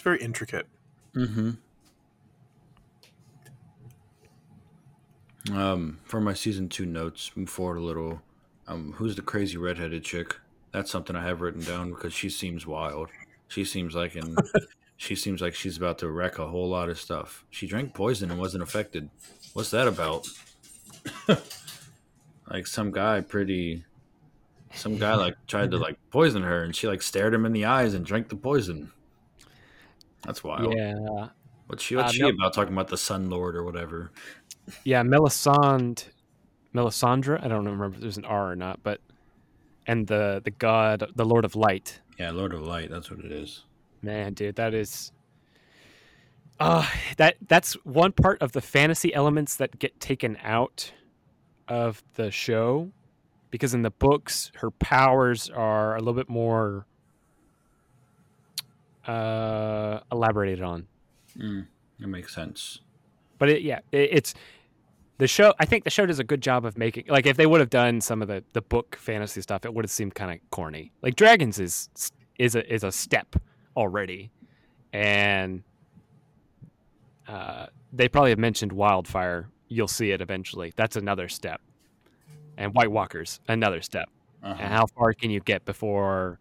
It's 0.00 0.04
very 0.04 0.18
intricate. 0.22 0.66
Mm-hmm. 1.14 1.50
Um, 5.54 5.98
for 6.04 6.22
my 6.22 6.32
season 6.32 6.70
two 6.70 6.86
notes, 6.86 7.32
move 7.36 7.50
forward 7.50 7.76
a 7.76 7.82
little. 7.82 8.22
Um, 8.66 8.92
who's 8.92 9.14
the 9.14 9.20
crazy 9.20 9.58
redheaded 9.58 10.02
chick? 10.02 10.36
That's 10.72 10.90
something 10.90 11.14
I 11.14 11.22
have 11.22 11.42
written 11.42 11.62
down 11.62 11.90
because 11.90 12.14
she 12.14 12.30
seems 12.30 12.66
wild. 12.66 13.10
She 13.48 13.62
seems 13.62 13.94
like 13.94 14.14
an, 14.14 14.38
she 14.96 15.14
seems 15.14 15.42
like 15.42 15.54
she's 15.54 15.76
about 15.76 15.98
to 15.98 16.08
wreck 16.10 16.38
a 16.38 16.48
whole 16.48 16.70
lot 16.70 16.88
of 16.88 16.98
stuff. 16.98 17.44
She 17.50 17.66
drank 17.66 17.92
poison 17.92 18.30
and 18.30 18.40
wasn't 18.40 18.62
affected. 18.62 19.10
What's 19.52 19.70
that 19.72 19.86
about? 19.86 20.26
like 22.50 22.66
some 22.66 22.90
guy 22.90 23.20
pretty, 23.20 23.84
some 24.72 24.96
guy 24.96 25.14
like 25.14 25.36
tried 25.46 25.72
to 25.72 25.76
like 25.86 25.98
poison 26.10 26.42
her 26.42 26.62
and 26.64 26.74
she 26.74 26.88
like 26.88 27.02
stared 27.02 27.34
him 27.34 27.44
in 27.44 27.52
the 27.52 27.66
eyes 27.66 27.92
and 27.92 28.06
drank 28.06 28.30
the 28.30 28.36
poison. 28.36 28.92
That's 30.22 30.44
wild. 30.44 30.74
Yeah. 30.76 31.28
What's 31.66 31.82
she? 31.82 31.96
What's 31.96 32.10
Uh, 32.10 32.12
she 32.12 32.22
Mel- 32.22 32.30
about? 32.30 32.52
Talking 32.54 32.72
about 32.72 32.88
the 32.88 32.98
Sun 32.98 33.30
Lord 33.30 33.56
or 33.56 33.64
whatever. 33.64 34.10
Yeah, 34.84 35.02
Melisande, 35.02 36.02
Melisandre. 36.74 37.42
I 37.42 37.48
don't 37.48 37.64
remember 37.64 37.86
if 37.86 38.00
there's 38.00 38.16
an 38.18 38.24
R 38.24 38.52
or 38.52 38.56
not, 38.56 38.80
but 38.82 39.00
and 39.86 40.06
the 40.06 40.40
the 40.44 40.50
god, 40.50 41.10
the 41.14 41.24
Lord 41.24 41.44
of 41.44 41.56
Light. 41.56 42.00
Yeah, 42.18 42.30
Lord 42.32 42.52
of 42.52 42.62
Light. 42.62 42.90
That's 42.90 43.10
what 43.10 43.20
it 43.20 43.32
is. 43.32 43.64
Man, 44.02 44.34
dude, 44.34 44.56
that 44.56 44.74
is. 44.74 45.12
Uh, 46.58 46.86
that 47.16 47.36
that's 47.48 47.72
one 47.84 48.12
part 48.12 48.42
of 48.42 48.52
the 48.52 48.60
fantasy 48.60 49.14
elements 49.14 49.56
that 49.56 49.78
get 49.78 49.98
taken 49.98 50.36
out 50.42 50.92
of 51.68 52.02
the 52.14 52.30
show, 52.30 52.90
because 53.50 53.72
in 53.72 53.80
the 53.82 53.90
books 53.90 54.52
her 54.56 54.70
powers 54.70 55.48
are 55.48 55.96
a 55.96 55.98
little 56.00 56.12
bit 56.12 56.28
more 56.28 56.84
uh, 59.06 60.00
elaborated 60.12 60.62
on. 60.62 60.86
Mm, 61.38 61.66
that 61.98 62.08
makes 62.08 62.34
sense. 62.34 62.80
but 63.38 63.48
it, 63.48 63.62
yeah, 63.62 63.80
it, 63.92 64.10
it's 64.12 64.34
the 65.18 65.28
show. 65.28 65.54
I 65.58 65.66
think 65.66 65.84
the 65.84 65.90
show 65.90 66.06
does 66.06 66.18
a 66.18 66.24
good 66.24 66.40
job 66.40 66.64
of 66.64 66.76
making 66.78 67.04
like 67.08 67.26
if 67.26 67.36
they 67.36 67.46
would 67.46 67.60
have 67.60 67.70
done 67.70 68.00
some 68.00 68.22
of 68.22 68.28
the 68.28 68.42
the 68.52 68.62
book 68.62 68.96
fantasy 68.96 69.40
stuff, 69.42 69.64
it 69.64 69.72
would 69.74 69.84
have 69.84 69.90
seemed 69.90 70.14
kind 70.14 70.32
of 70.32 70.50
corny. 70.50 70.92
Like 71.02 71.14
dragons 71.14 71.58
is 71.58 71.88
is 72.38 72.54
a 72.54 72.72
is 72.72 72.84
a 72.84 72.90
step 72.90 73.36
already, 73.76 74.30
and 74.92 75.62
uh, 77.28 77.66
they 77.92 78.08
probably 78.08 78.30
have 78.30 78.38
mentioned 78.38 78.72
wildfire. 78.72 79.48
You'll 79.68 79.88
see 79.88 80.10
it 80.10 80.20
eventually. 80.20 80.72
That's 80.74 80.96
another 80.96 81.28
step, 81.28 81.60
and 82.56 82.74
White 82.74 82.90
Walkers 82.90 83.40
another 83.46 83.82
step. 83.82 84.08
Uh-huh. 84.42 84.56
And 84.58 84.72
how 84.72 84.86
far 84.86 85.12
can 85.12 85.30
you 85.30 85.40
get 85.40 85.66
before 85.66 86.38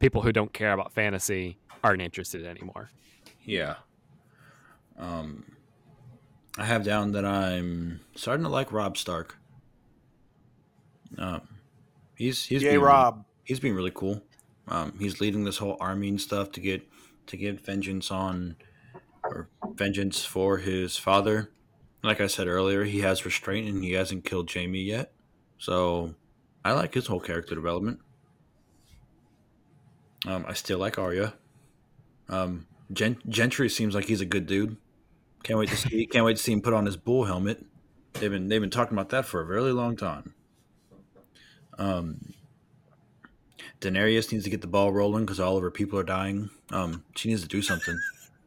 people 0.00 0.20
who 0.22 0.32
don't 0.32 0.52
care 0.52 0.72
about 0.72 0.92
fantasy 0.92 1.56
aren't 1.84 2.02
interested 2.02 2.44
anymore? 2.44 2.90
Yeah. 3.44 3.76
Um, 4.98 5.44
I 6.56 6.64
have 6.64 6.84
down 6.84 7.12
that 7.12 7.24
I'm 7.24 8.00
starting 8.14 8.44
to 8.44 8.50
like 8.50 8.72
Robb 8.72 8.96
Stark. 8.96 9.36
Um, 11.16 11.42
he's 12.16 12.44
he's 12.44 12.62
Yay, 12.62 12.70
being 12.70 12.80
Robb. 12.82 13.24
he's 13.44 13.60
being 13.60 13.74
really 13.74 13.92
cool. 13.94 14.22
Um, 14.66 14.94
he's 14.98 15.20
leading 15.20 15.44
this 15.44 15.58
whole 15.58 15.76
army 15.80 16.08
and 16.08 16.20
stuff 16.20 16.52
to 16.52 16.60
get 16.60 16.86
to 17.26 17.36
get 17.36 17.64
vengeance 17.64 18.10
on 18.10 18.56
or 19.22 19.48
vengeance 19.74 20.24
for 20.24 20.58
his 20.58 20.96
father. 20.96 21.50
Like 22.02 22.20
I 22.20 22.26
said 22.26 22.46
earlier, 22.46 22.84
he 22.84 23.00
has 23.00 23.24
restraint 23.24 23.68
and 23.68 23.82
he 23.82 23.92
hasn't 23.92 24.24
killed 24.24 24.52
Jaime 24.52 24.80
yet. 24.80 25.12
So 25.58 26.14
I 26.64 26.72
like 26.72 26.94
his 26.94 27.06
whole 27.06 27.20
character 27.20 27.54
development. 27.54 28.00
Um, 30.26 30.44
I 30.48 30.52
still 30.52 30.78
like 30.78 30.98
Arya. 30.98 31.34
Um, 32.28 32.66
Gen- 32.92 33.20
Gendry 33.28 33.70
seems 33.70 33.94
like 33.94 34.06
he's 34.06 34.20
a 34.20 34.26
good 34.26 34.46
dude. 34.46 34.76
Can't 35.42 35.58
wait 35.58 35.68
to 35.70 35.76
see. 35.76 36.06
Can't 36.06 36.24
wait 36.24 36.36
to 36.36 36.42
see 36.42 36.52
him 36.52 36.62
put 36.62 36.74
on 36.74 36.86
his 36.86 36.96
bull 36.96 37.24
helmet. 37.24 37.64
They've 38.14 38.30
been 38.30 38.48
they've 38.48 38.60
been 38.60 38.70
talking 38.70 38.96
about 38.96 39.10
that 39.10 39.24
for 39.24 39.40
a 39.40 39.44
really 39.44 39.72
long 39.72 39.96
time. 39.96 40.34
Um, 41.78 42.34
Daenerys 43.80 44.32
needs 44.32 44.44
to 44.44 44.50
get 44.50 44.60
the 44.60 44.66
ball 44.66 44.92
rolling 44.92 45.24
because 45.24 45.38
all 45.38 45.56
of 45.56 45.62
her 45.62 45.70
people 45.70 45.98
are 45.98 46.04
dying. 46.04 46.50
Um, 46.70 47.04
she 47.14 47.28
needs 47.28 47.42
to 47.42 47.48
do 47.48 47.62
something. 47.62 47.98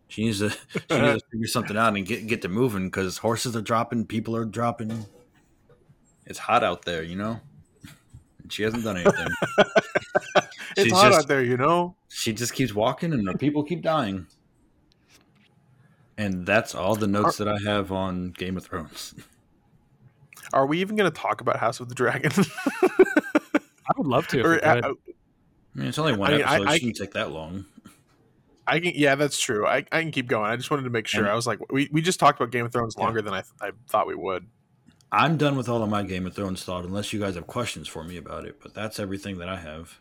She 0.10 0.26
needs 0.26 0.40
to 0.40 0.50
she 0.50 1.00
needs 1.00 1.24
to 1.24 1.30
figure 1.32 1.48
something 1.48 1.78
out 1.78 1.96
and 1.96 2.06
get 2.06 2.28
get 2.28 2.42
to 2.42 2.50
moving 2.50 2.88
because 2.88 3.18
horses 3.20 3.56
are 3.56 3.62
dropping, 3.62 4.06
people 4.06 4.36
are 4.36 4.46
dropping. 4.46 5.06
It's 6.26 6.40
hot 6.40 6.64
out 6.64 6.84
there, 6.84 7.04
you 7.04 7.16
know. 7.16 7.40
She 8.50 8.64
hasn't 8.64 8.84
done 8.84 8.98
anything. 8.98 9.28
It's 10.78 10.84
She's 10.84 10.92
hot 10.94 11.12
just- 11.12 11.20
out 11.20 11.28
there, 11.28 11.44
you 11.44 11.58
know. 11.58 11.96
she 12.10 12.34
just 12.34 12.54
keeps 12.54 12.74
walking 12.74 13.14
and 13.14 13.28
her 13.28 13.38
people 13.38 13.64
keep 13.64 13.82
dying. 13.82 14.28
And 16.18 16.46
that's 16.46 16.76
all 16.76 16.96
the 16.96 17.08
notes 17.08 17.38
that 17.38 17.48
I 17.48 17.58
have 17.66 17.92
on 17.92 18.32
Game 18.32 18.58
of 18.58 18.66
Thrones. 18.66 19.16
Are 20.54 20.66
we 20.66 20.80
even 20.82 20.96
going 20.96 21.10
to 21.12 21.18
talk 21.18 21.42
about 21.42 21.58
House 21.58 21.80
of 21.80 21.88
the 21.90 21.96
Dragon? 21.96 22.32
I 22.84 23.94
would 23.98 24.08
love 24.08 24.28
to. 24.28 24.42
Or, 24.42 24.56
could. 24.60 24.64
uh, 24.66 24.94
I 25.76 25.80
mean, 25.80 25.88
it's 25.88 25.98
only 25.98 26.14
one 26.16 26.30
I 26.30 26.38
mean, 26.38 26.42
episode. 26.46 26.68
I 26.68 26.74
it 26.74 26.78
shouldn't 26.80 26.98
take 26.98 27.12
that 27.14 27.32
long. 27.32 27.66
I 28.68 28.80
can, 28.80 28.92
yeah, 28.96 29.16
that's 29.16 29.40
true. 29.40 29.66
I, 29.66 29.78
I 29.92 30.02
can 30.02 30.12
keep 30.12 30.28
going. 30.28 30.52
I 30.52 30.56
just 30.58 30.70
wanted 30.70 30.84
to 30.84 30.90
make 30.90 31.08
sure. 31.08 31.24
And- 31.24 31.32
I 31.32 31.36
was 31.36 31.48
like, 31.48 31.60
we, 31.72 31.90
we 31.92 32.02
just 32.02 32.20
talked 32.20 32.40
about 32.40 32.52
Game 32.52 32.66
of 32.66 32.74
Thrones 32.74 32.96
Yeah. 32.98 33.04
longer 33.06 33.22
than 33.22 33.34
I, 33.34 33.42
th- 33.42 33.54
I 33.62 33.72
thought 33.88 34.06
we 34.08 34.16
would. 34.16 34.46
I'm 35.14 35.38
done 35.38 35.56
with 35.58 35.68
all 35.68 35.82
of 35.84 35.90
my 35.90 36.04
Game 36.04 36.26
of 36.28 36.34
Thrones 36.36 36.64
thought, 36.64 36.86
unless 36.86 37.12
you 37.12 37.20
guys 37.20 37.36
have 37.36 37.48
questions 37.48 37.88
for 37.88 38.04
me 38.04 38.18
about 38.18 38.46
it. 38.46 38.60
But 38.62 38.74
that's 38.74 39.00
everything 39.00 39.40
that 39.40 39.50
I 39.50 39.58
have. 39.58 40.00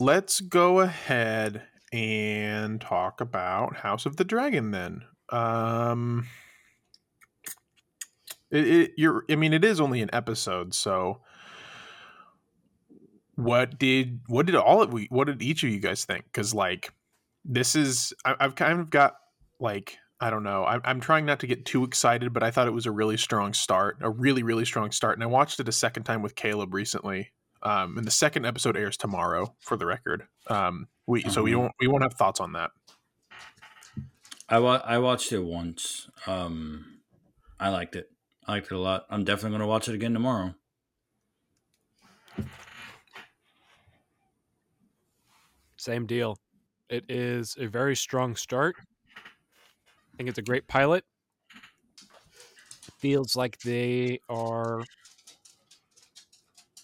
Let's 0.00 0.40
go 0.40 0.80
ahead 0.80 1.62
and 1.92 2.80
talk 2.80 3.20
about 3.20 3.78
House 3.78 4.06
of 4.06 4.16
the 4.16 4.24
Dragon 4.24 4.70
then. 4.70 5.02
Um, 5.30 6.26
it, 8.50 8.66
it 8.66 8.90
you're. 8.96 9.24
I 9.30 9.36
mean, 9.36 9.52
it 9.52 9.64
is 9.64 9.80
only 9.80 10.00
an 10.00 10.10
episode, 10.12 10.74
so 10.74 11.20
what 13.34 13.78
did 13.78 14.20
what 14.26 14.46
did 14.46 14.54
all 14.54 14.82
of 14.82 14.92
we 14.92 15.06
what 15.10 15.26
did 15.26 15.42
each 15.42 15.62
of 15.62 15.70
you 15.70 15.80
guys 15.80 16.04
think? 16.04 16.24
Because 16.24 16.54
like 16.54 16.92
this 17.44 17.74
is 17.74 18.12
I, 18.24 18.34
I've 18.40 18.54
kind 18.54 18.80
of 18.80 18.90
got 18.90 19.16
like 19.60 19.98
I 20.20 20.30
don't 20.30 20.42
know. 20.42 20.64
I'm, 20.64 20.80
I'm 20.84 21.00
trying 21.00 21.26
not 21.26 21.40
to 21.40 21.46
get 21.46 21.64
too 21.64 21.84
excited, 21.84 22.32
but 22.32 22.42
I 22.42 22.50
thought 22.50 22.66
it 22.66 22.72
was 22.72 22.86
a 22.86 22.90
really 22.90 23.16
strong 23.16 23.52
start, 23.54 23.98
a 24.00 24.10
really, 24.10 24.42
really 24.42 24.64
strong 24.64 24.90
start. 24.90 25.16
And 25.16 25.22
I 25.22 25.26
watched 25.26 25.60
it 25.60 25.68
a 25.68 25.72
second 25.72 26.02
time 26.02 26.22
with 26.22 26.34
Caleb 26.34 26.74
recently. 26.74 27.30
Um, 27.68 27.98
and 27.98 28.06
the 28.06 28.10
second 28.10 28.46
episode 28.46 28.76
airs 28.76 28.96
tomorrow, 28.96 29.54
for 29.60 29.76
the 29.76 29.84
record. 29.84 30.26
Um, 30.46 30.88
we 31.06 31.22
so 31.28 31.42
we 31.42 31.52
Mhm. 31.52 31.58
won't 31.58 31.72
we 31.80 31.86
won't 31.86 32.02
have 32.02 32.14
thoughts 32.14 32.40
on 32.40 32.52
that. 32.52 32.70
I 34.48 34.58
wa- 34.58 34.82
I 34.84 34.96
watched 34.98 35.32
it 35.32 35.40
once. 35.40 36.08
Um, 36.26 37.00
I 37.60 37.68
liked 37.68 37.94
it. 37.96 38.10
I 38.46 38.52
liked 38.52 38.68
it 38.68 38.74
a 38.74 38.78
lot. 38.78 39.04
I'm 39.10 39.24
definitely 39.24 39.50
going 39.50 39.60
to 39.60 39.66
watch 39.66 39.88
it 39.88 39.94
again 39.94 40.14
tomorrow. 40.14 40.54
Same 45.76 46.06
deal. 46.06 46.38
It 46.88 47.04
is 47.10 47.56
a 47.58 47.66
very 47.66 47.94
strong 47.94 48.34
start. 48.36 48.76
I 49.16 50.16
think 50.16 50.28
it's 50.28 50.38
a 50.38 50.42
great 50.42 50.66
pilot. 50.66 51.04
It 51.52 52.94
feels 52.98 53.36
like 53.36 53.58
they 53.60 54.20
are 54.28 54.82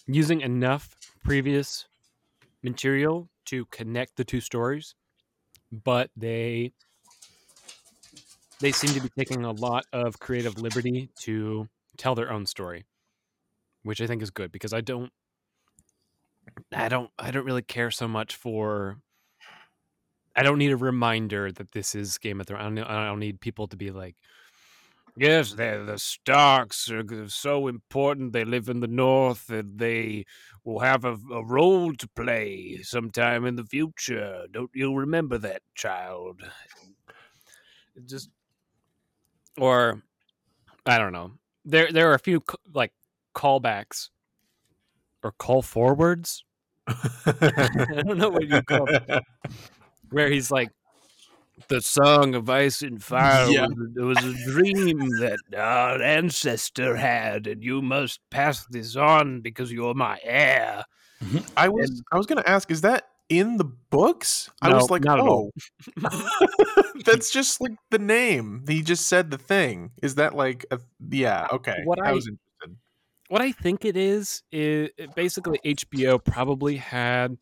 using 0.07 0.41
enough 0.41 0.95
previous 1.23 1.87
material 2.63 3.29
to 3.47 3.67
connect 3.67 4.17
the 4.17 4.25
two 4.25 4.41
stories, 4.41 4.95
but 5.71 6.11
they 6.17 6.73
they 8.61 8.73
seem 8.73 8.91
to 8.95 9.01
be 9.01 9.11
taking 9.19 9.45
a 9.45 9.51
lot 9.53 9.85
of 9.93 10.19
creative 10.19 10.59
liberty 10.59 11.11
to 11.21 11.69
tell 11.97 12.15
their 12.15 12.33
own 12.33 12.47
story, 12.47 12.85
which 13.83 14.01
I 14.01 14.07
think 14.07 14.23
is 14.23 14.31
good 14.31 14.53
because 14.53 14.73
I 14.73 14.81
don't 14.81 15.13
I 16.73 16.89
don't 16.89 17.11
I 17.19 17.31
don't 17.31 17.45
really 17.45 17.63
care 17.63 17.91
so 17.91 18.09
much 18.09 18.37
for 18.37 18.99
I 20.37 20.43
don't 20.43 20.59
need 20.59 20.73
a 20.73 20.77
reminder 20.77 21.53
that 21.53 21.73
this 21.73 21.95
is 21.95 22.19
Game 22.19 22.41
of 22.41 22.47
Thrones. 22.47 22.63
I 22.63 22.83
don't, 22.83 22.91
I 22.91 23.07
don't 23.07 23.21
need 23.21 23.41
people 23.41 23.69
to 23.69 23.77
be 23.77 23.91
like, 23.91 24.17
yes, 25.17 25.53
the 25.53 25.95
Starks 25.97 26.91
are 26.91 27.29
so 27.29 27.69
important. 27.69 28.33
They 28.33 28.45
live 28.45 28.69
in 28.69 28.81
the 28.81 28.87
North 28.87 29.51
and 29.51 29.79
they 29.79 30.25
will 30.65 30.81
have 30.81 31.05
a, 31.05 31.17
a 31.33 31.45
role 31.45 31.95
to 31.95 32.09
play 32.09 32.81
sometime 32.83 33.45
in 33.47 33.57
the 33.57 33.65
future. 33.65 34.47
Don't 34.51 34.71
you 34.75 34.95
remember 34.95 35.39
that, 35.39 35.63
child? 35.75 36.41
It 37.97 38.09
just, 38.09 38.31
or 39.59 40.03
I 40.87 40.99
don't 40.99 41.13
know. 41.13 41.33
There, 41.65 41.91
there 41.91 42.11
are 42.11 42.15
a 42.15 42.19
few 42.19 42.43
like 42.73 42.93
callbacks 43.35 44.09
or 45.23 45.33
call 45.33 45.63
forwards. 45.63 46.45
I 46.87 48.03
don't 48.05 48.19
know 48.19 48.31
what 48.31 48.47
you 48.47 48.61
call 48.63 48.87
it 48.89 49.09
where 50.11 50.31
he's 50.31 50.51
like 50.51 50.71
the 51.69 51.81
song 51.81 52.35
of 52.35 52.51
ice 52.51 52.83
and 52.83 53.03
fire 53.03 53.49
Yeah. 53.49 53.67
was, 53.67 53.89
it 53.97 54.01
was 54.03 54.19
a 54.19 54.51
dream 54.51 54.99
that 55.21 55.39
our 55.57 56.03
ancestor 56.03 56.97
had 56.97 57.47
and 57.47 57.63
you 57.63 57.81
must 57.81 58.21
pass 58.31 58.67
this 58.67 58.97
on 58.97 59.41
because 59.41 59.71
you're 59.73 59.95
my 59.95 60.19
heir 60.23 60.85
mm-hmm. 61.23 61.39
I 61.57 61.69
was 61.69 62.03
I 62.13 62.17
was 62.17 62.27
gonna 62.27 62.43
ask, 62.47 62.71
is 62.71 62.81
that 62.83 63.09
in 63.31 63.57
the 63.57 63.65
books? 63.65 64.51
I 64.61 64.75
was 64.75 64.91
like, 64.91 65.07
oh, 65.07 65.51
that's 67.07 67.31
just 67.31 67.61
like 67.61 67.73
the 67.91 67.99
name. 67.99 68.65
He 68.69 68.83
just 68.83 69.07
said 69.07 69.31
the 69.31 69.39
thing. 69.39 69.93
Is 70.03 70.17
that 70.17 70.35
like 70.35 70.67
a 70.71 70.79
yeah? 71.09 71.47
Uh, 71.51 71.55
okay, 71.57 71.81
What 71.85 72.05
I 72.05 72.11
I- 72.11 72.13
was 72.13 72.27
interested. 72.27 72.77
what 73.29 73.41
i 73.41 73.51
think 73.53 73.85
it 73.87 73.97
is 73.97 74.43
is 74.53 74.91
basically 75.17 75.59
hbo 75.65 76.23
probably 76.23 76.77
had 76.77 77.39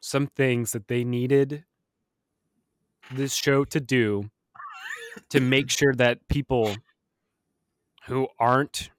some 0.00 0.26
things 0.26 0.72
that 0.72 0.88
they 0.88 1.04
needed 1.04 1.64
this 3.14 3.34
show 3.34 3.64
to 3.64 3.80
do 3.80 4.30
to 5.30 5.40
make 5.40 5.70
sure 5.78 5.94
that 5.94 6.26
people 6.28 6.74
who 8.06 8.28
aren't 8.38 8.90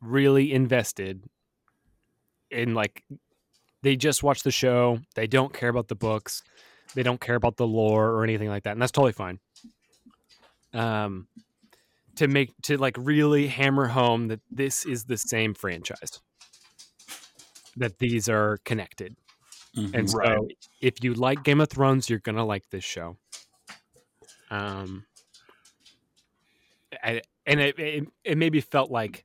really 0.00 0.52
invested 0.52 1.22
in 2.50 2.74
like 2.74 3.02
they 3.82 3.96
just 3.96 4.22
watch 4.22 4.42
the 4.42 4.50
show 4.50 4.98
they 5.14 5.26
don't 5.26 5.52
care 5.54 5.68
about 5.68 5.88
the 5.88 5.94
books 5.94 6.42
they 6.94 7.02
don't 7.02 7.20
care 7.20 7.36
about 7.36 7.56
the 7.56 7.66
lore 7.66 8.10
or 8.10 8.24
anything 8.24 8.48
like 8.48 8.64
that 8.64 8.72
and 8.72 8.82
that's 8.82 8.92
totally 8.92 9.12
fine 9.12 9.38
um 10.74 11.28
to 12.16 12.26
make 12.28 12.50
to 12.62 12.76
like 12.76 12.96
really 12.98 13.46
hammer 13.46 13.86
home 13.86 14.28
that 14.28 14.40
this 14.50 14.84
is 14.84 15.04
the 15.04 15.16
same 15.16 15.54
franchise 15.54 16.20
that 17.76 17.98
these 17.98 18.28
are 18.28 18.58
connected 18.64 19.16
Mhm. 19.76 19.94
and 19.94 20.10
so 20.10 20.18
Right. 20.18 20.68
if 20.82 21.02
you 21.02 21.14
like 21.14 21.42
game 21.44 21.60
of 21.60 21.70
thrones 21.70 22.10
you're 22.10 22.18
gonna 22.18 22.44
like 22.44 22.68
this 22.70 22.84
show 22.84 23.16
um 24.52 25.04
I, 27.02 27.22
and 27.46 27.58
it, 27.60 27.78
it 27.78 28.04
it 28.22 28.38
maybe 28.38 28.60
felt 28.60 28.90
like 28.90 29.24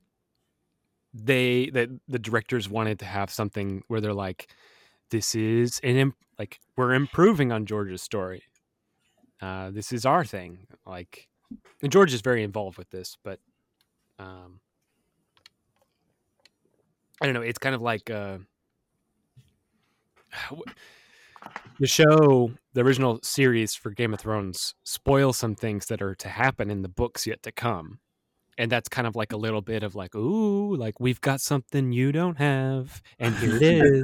they 1.14 1.70
that 1.72 1.90
the 2.08 2.18
directors 2.18 2.70
wanted 2.70 3.00
to 3.00 3.06
have 3.06 3.30
something 3.30 3.84
where 3.88 4.00
they're 4.00 4.14
like 4.14 4.48
this 5.12 5.36
is 5.36 5.80
an 5.84 5.98
im- 5.98 6.16
like 6.40 6.60
we're 6.78 6.94
improving 6.94 7.52
on 7.52 7.66
george's 7.66 8.02
story. 8.02 8.44
Uh 9.42 9.70
this 9.72 9.92
is 9.92 10.06
our 10.06 10.24
thing. 10.24 10.66
Like 10.86 11.28
and 11.82 11.92
george 11.92 12.14
is 12.14 12.22
very 12.22 12.44
involved 12.44 12.78
with 12.78 12.90
this 12.90 13.18
but 13.24 13.40
um 14.20 14.60
i 17.22 17.26
don't 17.26 17.34
know 17.34 17.42
it's 17.42 17.60
kind 17.60 17.74
of 17.76 17.82
like 17.82 18.10
uh 18.10 18.38
the 21.80 21.88
show 21.88 22.52
the 22.78 22.84
original 22.84 23.20
series 23.24 23.74
for 23.74 23.90
game 23.90 24.14
of 24.14 24.20
thrones 24.20 24.76
spoils 24.84 25.36
some 25.36 25.56
things 25.56 25.88
that 25.88 26.00
are 26.00 26.14
to 26.14 26.30
happen 26.30 26.70
in 26.70 26.84
the 26.84 26.88
books 26.88 27.26
yet 27.26 27.42
to 27.42 27.52
come. 27.52 27.98
And 28.56 28.72
that's 28.72 28.88
kind 28.88 29.08
of 29.08 29.16
like 29.16 29.34
a 29.34 29.38
little 29.38 29.64
bit 29.64 29.82
of 29.82 29.96
like 29.96 30.14
ooh 30.14 30.76
like 30.76 31.00
we've 31.00 31.20
got 31.20 31.42
something 31.42 31.92
you 31.92 32.12
don't 32.12 32.38
have 32.38 33.02
and 33.18 33.34
here 33.38 33.56
it 33.56 33.64
is. 33.64 34.04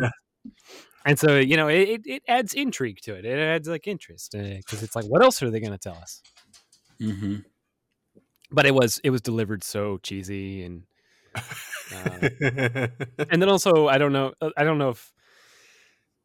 And 1.06 1.20
so 1.20 1.38
you 1.38 1.56
know 1.56 1.68
it, 1.68 2.02
it, 2.04 2.24
adds 2.28 2.56
intrigue 2.56 2.98
to 3.04 3.14
it. 3.14 3.26
It 3.26 3.38
adds 3.38 3.68
like 3.68 3.88
interest 3.88 4.32
because 4.32 4.82
it's 4.82 4.96
like 4.96 5.06
what 5.06 5.22
else 5.22 5.44
are 5.44 5.52
they 5.52 5.60
going 5.60 5.72
to 5.72 5.78
tell 5.78 5.96
us? 5.96 6.24
Mhm. 7.00 7.46
but 8.52 8.66
it 8.66 8.74
was 8.74 9.00
it 9.04 9.12
was 9.12 9.22
delivered 9.22 9.64
so 9.64 10.00
cheesy 10.02 10.64
and 10.64 10.84
uh, 11.36 12.28
and 13.30 13.42
then 13.42 13.50
also 13.50 13.88
i 13.88 13.98
don't 13.98 14.14
know 14.14 14.32
uh, 14.42 14.52
i 14.56 14.64
don't 14.64 14.78
know 14.78 14.90
if 14.90 15.12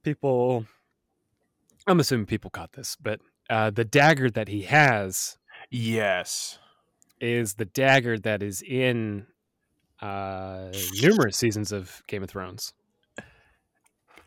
people 0.05 0.67
i'm 1.89 2.01
assuming 2.01 2.27
people 2.27 2.51
caught 2.51 2.73
this 2.73 2.97
but 3.01 3.21
uh 3.51 3.71
the 3.71 3.85
dagger 3.85 4.31
that 4.31 4.49
he 4.49 4.63
has 4.63 5.37
yes. 5.71 6.59
is 7.21 7.55
the 7.55 7.65
dagger 7.65 8.19
that 8.19 8.43
is 8.43 8.63
in 8.63 9.27
uh 10.01 10.71
numerous 11.01 11.37
seasons 11.37 11.73
of 11.73 12.03
game 12.07 12.23
of 12.23 12.31
thrones 12.31 12.73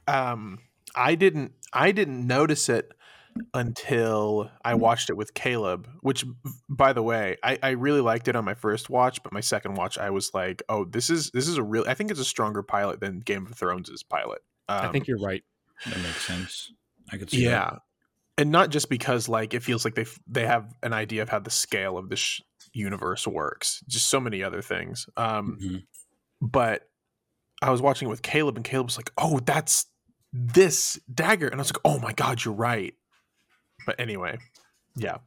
um 0.08 0.60
i 0.96 1.16
didn't 1.16 1.54
i 1.72 1.92
didn't 1.92 2.26
notice 2.26 2.68
it 2.68 2.92
until 3.54 4.52
i 4.66 4.74
watched 4.74 5.10
it 5.10 5.16
with 5.16 5.34
caleb 5.34 5.88
which 6.02 6.26
by 6.68 6.92
the 6.92 7.02
way 7.02 7.38
I, 7.42 7.58
I 7.64 7.70
really 7.70 8.02
liked 8.02 8.28
it 8.28 8.36
on 8.36 8.44
my 8.44 8.56
first 8.56 8.90
watch 8.90 9.24
but 9.24 9.32
my 9.32 9.40
second 9.40 9.76
watch 9.76 9.98
i 9.98 10.10
was 10.10 10.34
like 10.34 10.62
oh 10.68 10.84
this 10.84 11.10
is 11.10 11.32
this 11.32 11.48
is 11.48 11.58
a 11.58 11.64
real 11.64 11.86
i 11.88 11.94
think 11.94 12.12
it's 12.12 12.20
a 12.20 12.26
stronger 12.26 12.62
pilot 12.62 13.00
than 13.00 13.22
game 13.22 13.46
of 13.46 13.54
thrones' 13.54 14.04
pilot 14.04 14.42
um, 14.68 14.86
i 14.86 14.92
think 14.92 15.08
you're 15.08 15.18
right 15.20 15.44
That 15.86 15.98
makes 15.98 16.26
sense. 16.26 16.72
I 17.12 17.18
could 17.18 17.30
see. 17.30 17.44
yeah 17.44 17.78
and 18.38 18.52
not 18.52 18.70
just 18.70 18.90
because 18.90 19.28
like 19.30 19.54
it 19.54 19.62
feels 19.64 19.84
like 19.86 19.96
they 19.96 20.06
they 20.28 20.46
have 20.46 20.74
an 20.84 20.94
idea 20.94 21.22
of 21.22 21.30
how 21.30 21.40
the 21.40 21.50
scale 21.50 21.98
of 21.98 22.10
this 22.10 22.20
sh- 22.20 22.42
universe 22.74 23.28
works 23.28 23.84
just 23.88 24.10
so 24.10 24.20
many 24.20 24.44
other 24.44 24.62
things 24.62 25.08
um 25.18 25.58
That. 25.60 25.68
Mhm. 25.70 25.84
but 26.42 26.88
I 27.62 27.70
was 27.70 27.82
watching 27.82 28.08
it 28.08 28.10
with 28.10 28.24
Caleb, 28.24 28.56
and 28.56 28.66
Caleb 28.66 28.88
was 28.88 28.98
like, 28.98 29.12
"Oh, 29.20 29.38
that's 29.40 29.86
this 30.34 31.00
dagger," 31.14 31.48
and 31.48 31.56
I 31.56 31.62
was 31.62 31.72
like, 31.72 31.82
"Oh 31.86 32.00
my 32.00 32.12
god, 32.14 32.44
you're 32.44 32.56
right." 32.56 32.96
But 33.86 34.00
anyway, 34.00 34.40
yeah, 34.96 35.18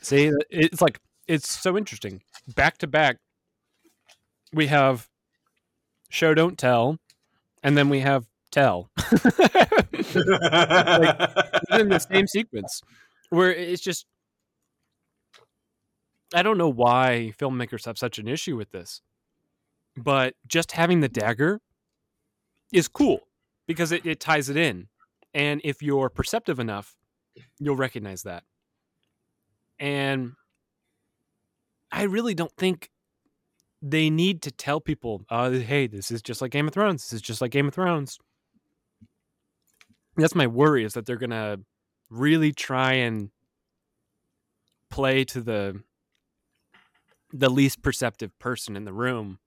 see 0.00 0.32
it's 0.50 0.80
like 0.82 1.00
it's 1.28 1.48
so 1.48 1.76
interesting 1.76 2.22
back 2.56 2.78
to 2.78 2.86
back 2.88 3.18
we 4.52 4.66
have 4.66 5.08
show 6.10 6.34
don't 6.34 6.58
tell 6.58 6.98
and 7.62 7.76
then 7.76 7.88
we 7.88 8.00
have 8.00 8.26
tell 8.50 8.90
in 9.12 9.20
the 11.88 12.06
same 12.10 12.26
sequence 12.26 12.82
where 13.30 13.52
it's 13.52 13.82
just 13.82 14.06
I 16.34 16.42
don't 16.42 16.58
know 16.58 16.68
why 16.68 17.32
filmmakers 17.38 17.86
have 17.86 17.96
such 17.96 18.18
an 18.18 18.28
issue 18.28 18.56
with 18.56 18.70
this, 18.70 19.00
but 19.96 20.34
just 20.46 20.72
having 20.72 21.00
the 21.00 21.08
dagger 21.08 21.60
is 22.72 22.88
cool 22.88 23.20
because 23.66 23.92
it, 23.92 24.04
it 24.04 24.20
ties 24.20 24.48
it 24.48 24.56
in. 24.56 24.88
And 25.32 25.60
if 25.64 25.82
you're 25.82 26.10
perceptive 26.10 26.58
enough, 26.58 26.96
you'll 27.58 27.76
recognize 27.76 28.24
that. 28.24 28.42
And 29.78 30.32
I 31.90 32.02
really 32.02 32.34
don't 32.34 32.52
think 32.58 32.90
they 33.80 34.10
need 34.10 34.42
to 34.42 34.50
tell 34.50 34.80
people, 34.80 35.24
uh, 35.30 35.50
hey, 35.50 35.86
this 35.86 36.10
is 36.10 36.20
just 36.20 36.42
like 36.42 36.50
Game 36.50 36.66
of 36.66 36.74
Thrones. 36.74 37.04
This 37.04 37.14
is 37.14 37.22
just 37.22 37.40
like 37.40 37.52
Game 37.52 37.68
of 37.68 37.74
Thrones. 37.74 38.18
That's 40.18 40.34
my 40.34 40.46
worry 40.46 40.84
is 40.84 40.94
that 40.94 41.06
they're 41.06 41.16
gonna 41.16 41.58
really 42.10 42.52
try 42.52 42.94
and 42.94 43.30
play 44.90 45.24
to 45.24 45.40
the 45.40 45.82
the 47.32 47.50
least 47.50 47.82
perceptive 47.82 48.36
person 48.38 48.76
in 48.76 48.84
the 48.84 48.92
room 48.92 49.38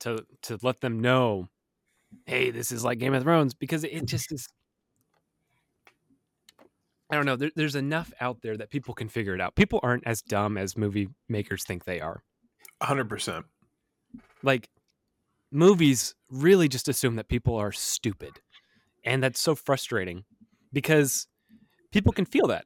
to 0.00 0.24
to 0.42 0.58
let 0.62 0.80
them 0.80 1.00
know, 1.00 1.48
hey, 2.26 2.50
this 2.50 2.70
is 2.70 2.84
like 2.84 2.98
Game 2.98 3.14
of 3.14 3.22
Thrones 3.22 3.54
because 3.54 3.84
it 3.84 4.06
just 4.06 4.32
is. 4.32 4.48
I 7.10 7.16
don't 7.16 7.26
know. 7.26 7.36
There, 7.36 7.50
there's 7.54 7.76
enough 7.76 8.10
out 8.20 8.40
there 8.40 8.56
that 8.56 8.70
people 8.70 8.94
can 8.94 9.08
figure 9.08 9.34
it 9.34 9.40
out. 9.40 9.54
People 9.54 9.80
aren't 9.82 10.06
as 10.06 10.22
dumb 10.22 10.56
as 10.56 10.78
movie 10.78 11.08
makers 11.28 11.62
think 11.62 11.84
they 11.84 12.00
are. 12.00 12.22
Hundred 12.82 13.08
percent. 13.08 13.44
Like 14.42 14.68
movies 15.50 16.14
really 16.30 16.68
just 16.68 16.88
assume 16.88 17.16
that 17.16 17.28
people 17.28 17.56
are 17.56 17.72
stupid, 17.72 18.40
and 19.04 19.22
that's 19.22 19.40
so 19.40 19.54
frustrating 19.54 20.24
because 20.72 21.26
people 21.92 22.12
can 22.12 22.24
feel 22.24 22.48
that. 22.48 22.64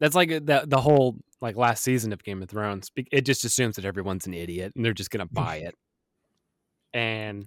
That's 0.00 0.14
like 0.14 0.32
uh, 0.32 0.40
the 0.42 0.64
the 0.66 0.80
whole 0.80 1.16
like 1.40 1.56
last 1.56 1.84
season 1.84 2.12
of 2.12 2.24
Game 2.24 2.42
of 2.42 2.48
Thrones. 2.48 2.90
It 2.96 3.22
just 3.22 3.44
assumes 3.44 3.76
that 3.76 3.84
everyone's 3.84 4.26
an 4.26 4.34
idiot 4.34 4.72
and 4.74 4.84
they're 4.84 4.92
just 4.92 5.10
gonna 5.10 5.26
mm. 5.26 5.34
buy 5.34 5.56
it, 5.56 5.74
and 6.92 7.46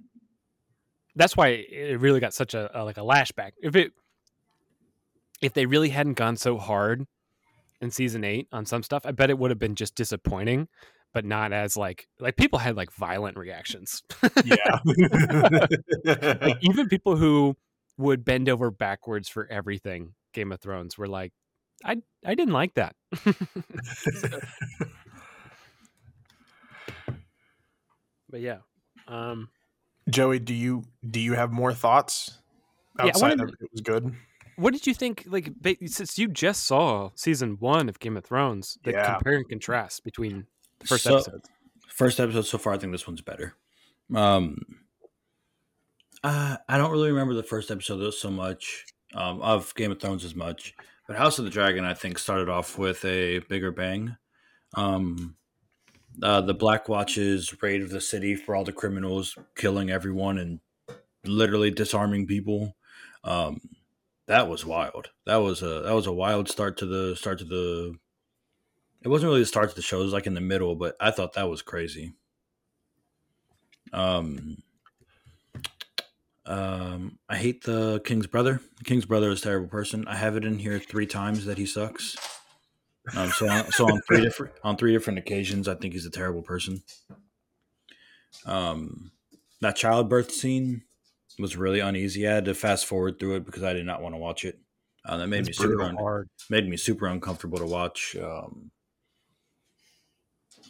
that's 1.15 1.35
why 1.35 1.47
it 1.47 1.99
really 1.99 2.19
got 2.19 2.33
such 2.33 2.53
a, 2.53 2.69
a 2.79 2.83
like 2.83 2.97
a 2.97 3.01
lashback. 3.01 3.51
If 3.61 3.75
it 3.75 3.91
if 5.41 5.53
they 5.53 5.65
really 5.65 5.89
hadn't 5.89 6.13
gone 6.13 6.37
so 6.37 6.57
hard 6.57 7.05
in 7.81 7.91
season 7.91 8.23
eight 8.23 8.47
on 8.51 8.65
some 8.65 8.83
stuff, 8.83 9.05
I 9.05 9.11
bet 9.11 9.29
it 9.29 9.37
would 9.37 9.51
have 9.51 9.59
been 9.59 9.75
just 9.75 9.95
disappointing, 9.95 10.67
but 11.13 11.25
not 11.25 11.51
as 11.51 11.75
like 11.75 12.07
like 12.19 12.37
people 12.37 12.59
had 12.59 12.75
like 12.77 12.91
violent 12.93 13.37
reactions. 13.37 14.01
Yeah. 14.43 14.79
like 16.41 16.57
even 16.61 16.87
people 16.87 17.17
who 17.17 17.55
would 17.97 18.25
bend 18.25 18.49
over 18.49 18.71
backwards 18.71 19.29
for 19.29 19.47
everything 19.51 20.13
Game 20.33 20.51
of 20.51 20.59
Thrones 20.59 20.97
were 20.97 21.07
like, 21.07 21.31
I 21.83 21.97
I 22.25 22.35
didn't 22.35 22.53
like 22.53 22.73
that. 22.75 22.95
but 28.29 28.41
yeah. 28.41 28.57
Um 29.07 29.49
Joey, 30.09 30.39
do 30.39 30.53
you 30.53 30.83
do 31.09 31.19
you 31.19 31.33
have 31.33 31.51
more 31.51 31.73
thoughts 31.73 32.39
outside 32.99 33.39
wanted- 33.39 33.41
of 33.49 33.55
it 33.61 33.69
was 33.71 33.81
good? 33.81 34.13
what 34.57 34.71
did 34.73 34.87
you 34.87 34.93
think 34.93 35.25
like 35.27 35.51
since 35.85 36.17
you 36.17 36.27
just 36.29 36.63
saw 36.65 37.09
season 37.15 37.57
1 37.59 37.89
of 37.89 37.99
Game 37.99 38.15
of 38.15 38.23
Thrones, 38.23 38.77
the 38.85 38.91
Yeah. 38.91 39.15
compare 39.15 39.35
and 39.35 39.49
contrast 39.49 40.03
between 40.05 40.45
the 40.79 40.87
first 40.87 41.03
So- 41.03 41.15
episode? 41.15 41.41
First 41.89 42.19
episode 42.19 42.45
so 42.45 42.57
far, 42.57 42.73
I 42.73 42.77
think 42.77 42.91
this 42.91 43.05
one's 43.07 43.21
better. 43.21 43.53
Um, 44.13 44.57
uh, 46.25 46.57
I 46.67 46.77
don't 46.79 46.91
really 46.91 47.11
remember 47.11 47.35
the 47.35 47.43
first 47.43 47.69
episode 47.69 48.11
so 48.11 48.31
much 48.31 48.85
um, 49.13 49.41
of 49.43 49.75
Game 49.75 49.91
of 49.91 49.99
Thrones 49.99 50.25
as 50.25 50.33
much, 50.33 50.73
but 51.05 51.17
House 51.17 51.37
of 51.37 51.45
the 51.45 51.51
Dragon, 51.51 51.85
I 51.85 51.93
think, 51.93 52.17
started 52.17 52.49
off 52.49 52.79
with 52.79 53.05
a 53.05 53.39
bigger 53.47 53.71
bang. 53.71 54.17
Um, 54.73 55.35
uh, 56.23 56.41
the 56.41 56.55
Black 56.55 56.89
Watch's 56.89 57.61
raid 57.61 57.83
of 57.83 57.91
the 57.91 58.01
city 58.01 58.33
for 58.33 58.55
all 58.55 58.63
the 58.63 58.71
criminals, 58.71 59.37
killing 59.55 59.91
everyone 59.91 60.39
and 60.39 60.61
literally 61.25 61.69
disarming 61.69 62.25
people. 62.25 62.75
Um, 63.23 63.61
that 64.25 64.49
was 64.49 64.65
wild. 64.65 65.11
That 65.27 65.37
was 65.37 65.61
a 65.61 65.81
that 65.81 65.93
was 65.93 66.07
a 66.07 66.11
wild 66.11 66.49
start 66.49 66.77
to 66.77 66.87
the 66.87 67.15
start 67.15 67.37
to 67.37 67.45
the 67.45 67.93
it 69.03 69.09
wasn't 69.09 69.29
really 69.29 69.41
the 69.41 69.45
start 69.45 69.69
to 69.69 69.75
the 69.75 69.83
show. 69.83 69.99
It 69.99 70.05
was 70.05 70.13
like 70.13 70.25
in 70.25 70.33
the 70.33 70.41
middle, 70.41 70.75
but 70.75 70.95
I 70.99 71.11
thought 71.11 71.33
that 71.33 71.49
was 71.51 71.61
crazy. 71.61 72.13
Um, 73.93 74.63
um, 76.45 77.17
I 77.29 77.37
hate 77.37 77.63
the 77.63 78.01
King's 78.05 78.27
brother. 78.27 78.61
The 78.77 78.83
King's 78.83 79.05
brother 79.05 79.29
is 79.29 79.39
a 79.41 79.43
terrible 79.43 79.67
person. 79.67 80.07
I 80.07 80.15
have 80.15 80.35
it 80.35 80.45
in 80.45 80.59
here 80.59 80.79
three 80.79 81.07
times 81.07 81.45
that 81.45 81.57
he 81.57 81.65
sucks. 81.65 82.15
Um, 83.15 83.29
so 83.29 83.47
on, 83.49 83.71
so 83.71 83.85
on 83.85 84.01
three 84.07 84.21
different 84.21 84.53
on 84.63 84.77
three 84.77 84.91
different 84.93 85.19
occasions, 85.19 85.67
I 85.67 85.75
think 85.75 85.93
he's 85.93 86.05
a 86.05 86.11
terrible 86.11 86.41
person. 86.41 86.81
Um, 88.45 89.11
that 89.61 89.75
childbirth 89.75 90.31
scene 90.31 90.83
was 91.39 91.55
really 91.55 91.79
uneasy. 91.79 92.27
I 92.27 92.33
had 92.33 92.45
to 92.45 92.53
fast 92.53 92.85
forward 92.85 93.19
through 93.19 93.35
it 93.35 93.45
because 93.45 93.63
I 93.63 93.73
did 93.73 93.85
not 93.85 94.01
want 94.01 94.15
to 94.15 94.19
watch 94.19 94.45
it. 94.45 94.59
Uh, 95.05 95.17
that 95.17 95.27
made 95.27 95.47
It's 95.47 95.59
me 95.59 95.65
super 95.67 95.83
un- 95.83 95.95
hard. 95.95 96.29
made 96.49 96.67
me 96.67 96.77
super 96.77 97.05
uncomfortable 97.05 97.59
to 97.59 97.65
watch. 97.65 98.15
Um, 98.15 98.71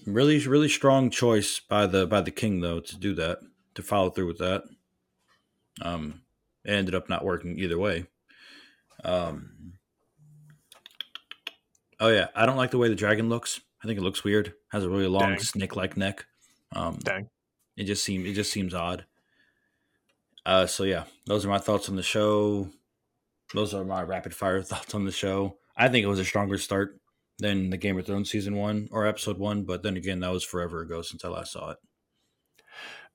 really, 0.06 0.45
really 0.45 0.69
strong 0.69 1.10
choice 1.10 1.60
by 1.60 1.88
the 1.88 2.06
by 2.06 2.22
the 2.22 2.31
king 2.31 2.60
though 2.60 2.80
to 2.81 2.97
do 2.97 3.14
that 3.15 3.39
to 3.76 3.81
follow 3.81 4.10
through 4.10 4.27
with 4.27 4.39
that. 4.39 4.64
Um, 5.81 6.22
it 6.64 6.72
ended 6.72 6.95
up 6.95 7.10
not 7.10 7.26
working 7.26 7.60
either 7.60 7.77
way. 7.77 8.06
Um, 9.03 9.73
oh 11.99 12.10
yeah, 12.10 12.27
I 12.35 12.45
don't 12.45 12.57
like 12.57 12.72
the 12.72 12.77
way 12.77 12.89
the 12.89 12.95
dragon 12.95 13.30
looks. 13.30 13.61
I 13.84 13.88
think 13.88 13.99
it 13.99 14.03
looks 14.03 14.23
weird. 14.23 14.53
Has 14.72 14.84
a 14.84 14.89
really 14.89 15.07
long 15.07 15.30
Dang. 15.31 15.39
snake-like 15.39 15.95
neck. 15.97 16.26
Um, 16.73 16.97
Dang. 17.03 17.30
it 17.77 17.84
just 17.84 18.03
seems 18.03 18.27
it 18.27 18.34
just 18.34 18.52
seems 18.52 18.73
odd. 18.73 19.06
Uh, 20.45 20.65
so 20.65 20.84
yeah, 20.84 21.03
those 21.26 21.45
are 21.45 21.49
my 21.49 21.57
thoughts 21.60 21.89
on 21.89 21.95
the 21.95 22.03
show. 22.03 22.69
Those 23.53 23.73
are 23.73 23.84
my 23.84 24.02
rapid 24.03 24.34
fire 24.34 24.61
thoughts 24.64 24.95
on 24.95 25.06
the 25.06 25.11
show. 25.11 25.57
I 25.77 25.89
think 25.89 26.03
it 26.03 26.10
was 26.10 26.19
a 26.19 26.26
stronger 26.26 26.57
start 26.57 26.99
than 27.39 27.69
the 27.69 27.77
Game 27.77 27.99
of 27.99 28.06
Thrones 28.06 28.31
season 28.31 28.56
one 28.56 28.88
or 28.91 29.06
episode 29.06 29.38
one, 29.38 29.64
but 29.64 29.84
then 29.84 29.97
again, 29.97 30.22
that 30.22 30.31
was 30.31 30.43
forever 30.43 30.81
ago 30.81 31.02
since 31.02 31.26
I 31.26 31.27
last 31.30 31.52
saw 31.52 31.72
it. 31.72 31.77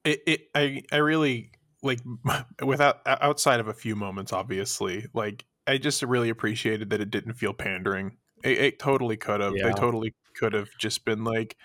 it, 0.04 0.22
it 0.26 0.40
I 0.54 0.82
I 0.92 0.96
really 0.98 1.52
like 1.82 2.00
without 2.64 3.00
outside 3.06 3.60
of 3.60 3.68
a 3.68 3.72
few 3.74 3.96
moments 3.96 4.32
obviously 4.32 5.06
like 5.14 5.44
I 5.66 5.78
just 5.78 6.02
really 6.02 6.28
appreciated 6.30 6.90
that 6.90 7.00
it 7.00 7.10
didn't 7.10 7.34
feel 7.34 7.52
pandering 7.54 8.16
it, 8.44 8.58
it 8.58 8.78
totally 8.78 9.16
could 9.16 9.40
have 9.40 9.54
Yeah. 9.56 9.68
they 9.68 9.72
totally 9.72 10.14
could 10.36 10.52
have 10.52 10.68
just 10.78 11.04
been 11.04 11.24
like 11.24 11.56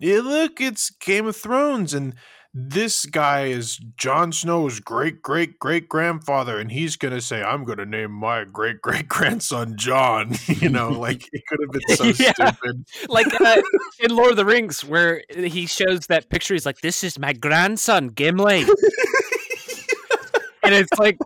yeah 0.00 0.20
look 0.20 0.60
it's 0.60 0.90
Game 0.90 1.26
of 1.26 1.36
Thrones 1.36 1.92
and 1.94 2.14
this 2.54 3.06
guy 3.06 3.44
is 3.46 3.78
Jon 3.96 4.30
Snow's 4.30 4.78
great 4.78 5.22
great 5.22 5.58
great 5.58 5.88
grandfather 5.88 6.58
and 6.58 6.70
he's 6.70 6.96
gonna 6.96 7.22
say 7.22 7.42
I'm 7.42 7.64
gonna 7.64 7.86
name 7.86 8.10
my 8.10 8.44
great 8.44 8.82
great 8.82 9.08
grandson 9.14 9.74
John 9.78 10.34
you 10.46 10.68
know 10.68 10.90
like 10.90 11.26
it 11.32 11.42
could 11.48 11.60
have 11.62 11.70
been 11.70 11.96
so 11.96 12.22
Yeah. 12.22 12.32
stupid 12.34 12.84
like 13.08 13.40
uh, 13.40 13.62
in 14.00 14.14
Lord 14.14 14.32
of 14.32 14.36
the 14.36 14.44
Rings, 14.44 14.84
where 14.84 15.22
he 15.34 15.64
shows 15.66 16.00
that 16.08 16.28
picture. 16.28 16.52
He's 16.54 16.66
like, 16.66 16.80
"This 16.80 17.02
is 17.04 17.18
my 17.18 17.32
grandson, 17.32 18.08
Gimli," 18.08 18.64
and 20.62 20.74
it's 20.74 20.98
like, 20.98 21.18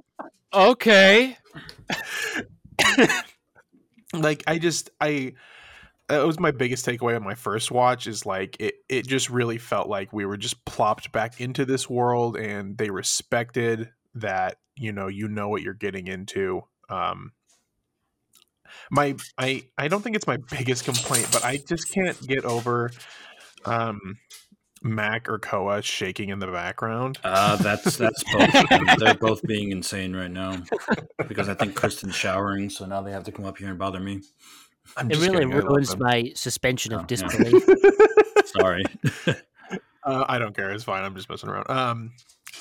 okay, 0.52 1.36
like 4.12 4.42
i 4.46 4.58
just 4.58 4.90
i 5.00 5.32
that 6.08 6.24
was 6.24 6.38
my 6.38 6.52
biggest 6.52 6.86
takeaway 6.86 7.16
on 7.16 7.24
my 7.24 7.34
first 7.34 7.70
watch 7.70 8.06
is 8.06 8.24
like 8.24 8.56
it 8.60 8.76
it 8.88 9.06
just 9.06 9.28
really 9.28 9.58
felt 9.58 9.88
like 9.88 10.12
we 10.12 10.24
were 10.24 10.36
just 10.36 10.64
plopped 10.64 11.10
back 11.12 11.40
into 11.40 11.64
this 11.64 11.90
world 11.90 12.36
and 12.36 12.78
they 12.78 12.90
respected 12.90 13.90
that 14.14 14.58
you 14.76 14.92
know 14.92 15.08
you 15.08 15.28
know 15.28 15.48
what 15.48 15.62
you're 15.62 15.74
getting 15.74 16.06
into. 16.06 16.62
Um 16.88 17.32
my 18.90 19.14
i 19.38 19.62
i 19.78 19.88
don't 19.88 20.02
think 20.02 20.14
it's 20.14 20.26
my 20.26 20.36
biggest 20.50 20.84
complaint 20.84 21.26
but 21.32 21.44
i 21.44 21.56
just 21.56 21.90
can't 21.90 22.20
get 22.26 22.44
over 22.44 22.90
um 23.64 24.18
mac 24.82 25.28
or 25.28 25.38
koa 25.38 25.80
shaking 25.82 26.28
in 26.28 26.38
the 26.38 26.46
background 26.46 27.18
Uh, 27.24 27.56
that's 27.56 27.96
that's 27.98 28.22
both. 28.32 28.98
they're 28.98 29.14
both 29.14 29.42
being 29.46 29.70
insane 29.70 30.14
right 30.14 30.30
now 30.30 30.56
because 31.28 31.48
I 31.48 31.54
think 31.54 31.74
Kristen's 31.74 32.14
showering, 32.14 32.68
so 32.70 32.84
now 32.86 33.00
they 33.02 33.10
have 33.12 33.24
to 33.24 33.32
come 33.32 33.44
up 33.46 33.58
here 33.58 33.68
and 33.70 33.78
bother 33.78 33.98
me. 34.00 34.20
I'm 34.96 35.10
It 35.10 35.16
really 35.18 35.44
kidding, 35.44 35.50
ruins 35.50 35.96
my 35.98 36.30
suspension 36.34 36.92
Oh, 36.92 36.96
of 36.98 37.02
yeah. 37.02 37.06
disbelief. 37.06 37.62
Sorry. 38.46 38.84
Uh, 40.04 40.24
I 40.28 40.38
don't 40.38 40.54
care. 40.54 40.70
It's 40.70 40.84
fine. 40.84 41.02
I'm 41.02 41.16
just 41.16 41.28
messing 41.28 41.48
around. 41.48 41.68
Um, 41.68 42.12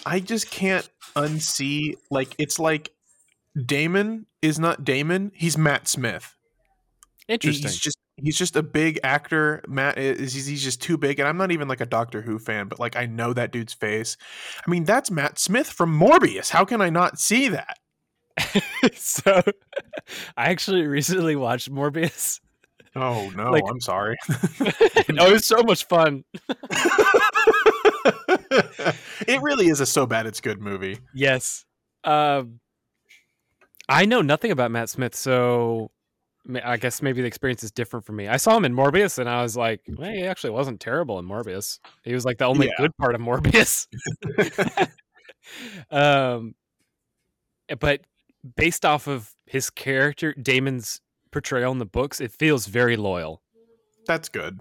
I 0.04 0.20
just 0.20 0.50
can't 0.50 0.90
unsee. 1.16 1.94
Like 2.10 2.34
it's 2.40 2.58
like 2.58 2.90
Daemon 3.56 4.26
is 4.42 4.58
not 4.58 4.84
Daemon. 4.84 5.32
He's 5.36 5.56
Matt 5.56 5.88
Smith. 5.88 6.36
interesting. 7.28 7.70
He's 7.70 7.78
just 7.78 8.00
he's 8.18 8.38
just 8.38 8.56
a 8.56 8.64
big 8.64 9.00
actor. 9.04 9.64
Matt 9.68 9.98
is 9.98 10.34
he's, 10.34 10.64
just 10.64 10.82
too 10.82 10.98
big. 10.98 11.20
And 11.20 11.28
I'm 11.28 11.38
not 11.38 11.52
even 11.52 11.68
like 11.68 11.82
a 11.82 11.86
Doctor 11.86 12.22
Who 12.22 12.40
fan, 12.40 12.68
but 12.68 12.80
like 12.80 12.96
I 12.96 13.06
know 13.06 13.34
that 13.34 13.52
dude's 13.52 13.74
face. 13.74 14.18
I 14.66 14.70
mean, 14.70 14.84
that's 14.84 15.12
Matt 15.12 15.38
Smith 15.40 15.68
from 15.70 15.98
Morbius. 15.98 16.50
How 16.50 16.66
can 16.66 16.82
I 16.82 16.90
not 16.90 17.20
see 17.20 17.50
that? 17.50 17.78
so, 18.94 19.42
I 20.38 20.50
actually 20.50 20.86
recently 20.88 21.36
watched 21.36 21.72
Morbius. 21.72 22.40
Oh 22.96 23.30
no, 23.36 23.52
Like- 23.52 23.64
I'm 23.70 23.82
sorry. 23.82 24.16
oh, 24.30 24.72
it 25.10 25.32
was 25.32 25.46
so 25.48 25.62
much 25.64 25.86
fun. 25.86 26.24
it 29.28 29.42
really 29.42 29.68
is 29.68 29.80
a 29.80 29.86
so 29.86 30.06
bad 30.06 30.26
it's 30.28 30.42
good 30.42 30.62
movie. 30.62 31.00
Yes. 31.14 31.66
Um, 32.04 32.60
I 33.90 34.06
know 34.06 34.22
nothing 34.22 34.52
about 34.52 34.72
Matt 34.72 34.90
Smith, 34.90 35.16
so 35.16 35.92
I 36.64 36.78
guess 36.78 37.02
maybe 37.02 37.22
the 37.22 37.28
experience 37.28 37.64
is 37.64 37.72
different 37.72 38.06
for 38.06 38.14
me. 38.14 38.28
I 38.28 38.38
saw 38.38 38.56
him 38.56 38.66
in 38.66 38.74
Morbius, 38.74 39.18
and 39.18 39.28
I 39.28 39.42
was 39.42 39.58
like, 39.58 39.82
well, 39.88 40.12
he 40.12 40.24
actually 40.24 40.52
wasn't 40.52 40.80
terrible 40.80 41.18
in 41.18 41.26
Morbius. 41.26 41.80
He 42.04 42.14
was 42.14 42.26
like 42.26 42.38
the 42.38 42.46
only 42.46 42.68
Yeah. 42.68 42.74
good 42.78 42.96
part 42.98 43.16
of 43.16 43.22
Morbius. 43.22 43.88
um, 45.92 46.56
but 47.80 48.02
based 48.56 48.86
off 48.86 49.08
of 49.08 49.34
his 49.48 49.70
character, 49.70 50.34
Daemon's 50.34 51.02
portrayal 51.32 51.72
in 51.72 51.80
the 51.80 51.86
books, 51.86 52.22
it 52.22 52.32
feels 52.32 52.68
very 52.68 52.96
loyal. 52.96 53.42
That's 54.06 54.30
good. 54.30 54.60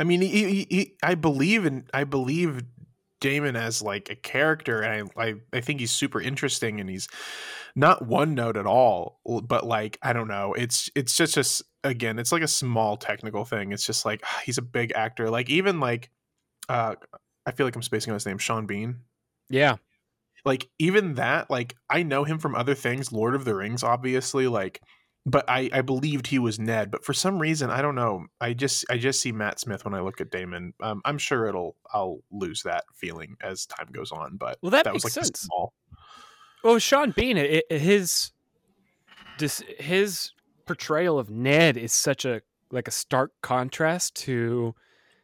I 0.00 0.04
mean, 0.04 0.20
he, 0.20 0.28
he, 0.28 0.66
he, 0.70 0.96
I 1.02 1.14
believe 1.14 1.64
in 1.64 1.86
I 1.92 2.04
believe 2.04 2.62
Daemon 3.20 3.56
as 3.56 3.82
like 3.82 4.10
a 4.10 4.16
character, 4.16 4.82
and 4.82 5.10
I, 5.16 5.22
I 5.28 5.34
I 5.52 5.60
think 5.60 5.80
he's 5.80 5.92
super 5.92 6.20
interesting, 6.20 6.80
and 6.80 6.88
he's 6.88 7.08
not 7.74 8.06
one 8.06 8.34
note 8.34 8.56
at 8.56 8.66
all. 8.66 9.20
But 9.24 9.66
like 9.66 9.98
I 10.02 10.12
don't 10.12 10.28
know, 10.28 10.54
it's 10.54 10.90
it's 10.94 11.16
just 11.16 11.34
just 11.34 11.62
again, 11.84 12.18
it's 12.18 12.32
like 12.32 12.42
a 12.42 12.48
small 12.48 12.96
technical 12.96 13.44
thing. 13.44 13.72
It's 13.72 13.86
just 13.86 14.04
like 14.04 14.22
he's 14.44 14.58
a 14.58 14.62
big 14.62 14.92
actor. 14.94 15.30
Like 15.30 15.48
even 15.50 15.80
like, 15.80 16.10
uh, 16.68 16.96
I 17.46 17.52
feel 17.52 17.66
like 17.66 17.76
I'm 17.76 17.82
spacing 17.82 18.10
on 18.12 18.16
his 18.16 18.26
name, 18.26 18.38
Sean 18.38 18.66
Bean. 18.66 19.00
Yeah, 19.48 19.76
Like 20.44 20.68
even 20.78 21.14
that, 21.14 21.50
like 21.50 21.76
I 21.90 22.02
know 22.02 22.24
him 22.24 22.38
from 22.38 22.54
other 22.54 22.74
things, 22.74 23.12
Lord 23.12 23.34
of 23.34 23.44
the 23.44 23.54
Rings, 23.54 23.82
obviously. 23.82 24.46
Like 24.48 24.80
but 25.28 25.44
I, 25.48 25.68
I 25.72 25.80
believed 25.82 26.28
he 26.28 26.38
was 26.38 26.58
Ned, 26.58 26.90
but 26.90 27.04
for 27.04 27.12
some 27.12 27.38
reason 27.38 27.68
I 27.68 27.82
don't 27.82 27.96
know. 27.96 28.26
I 28.40 28.54
just 28.54 28.86
I 28.88 28.96
just 28.96 29.20
see 29.20 29.32
Matt 29.32 29.58
Smith 29.60 29.84
when 29.84 29.92
I 29.92 30.00
look 30.00 30.20
at 30.20 30.30
Daemon. 30.30 30.72
Um, 30.80 31.02
I'm 31.04 31.18
sure 31.18 31.46
it'll 31.48 31.76
I'll 31.92 32.20
lose 32.30 32.62
that 32.62 32.84
feeling 32.94 33.36
as 33.42 33.66
time 33.66 33.88
goes 33.92 34.12
on. 34.12 34.36
But 34.36 34.58
Well, 34.62 34.70
that 34.70 34.86
was 34.92 35.04
makes 35.04 35.16
like 35.16 35.24
sense. 35.26 35.40
small. 35.40 35.74
Well, 36.64 36.78
Sean 36.78 37.10
Bean, 37.10 37.36
it, 37.36 37.64
it- 37.70 37.80
his 37.80 38.30
dis, 39.38 39.62
his 39.78 40.30
portrayal 40.64 41.18
of 41.18 41.28
Ned 41.30 41.76
is 41.76 41.92
such 41.92 42.24
a 42.24 42.40
like 42.70 42.88
a 42.88 42.92
stark 42.92 43.32
contrast 43.42 44.14
to 44.24 44.74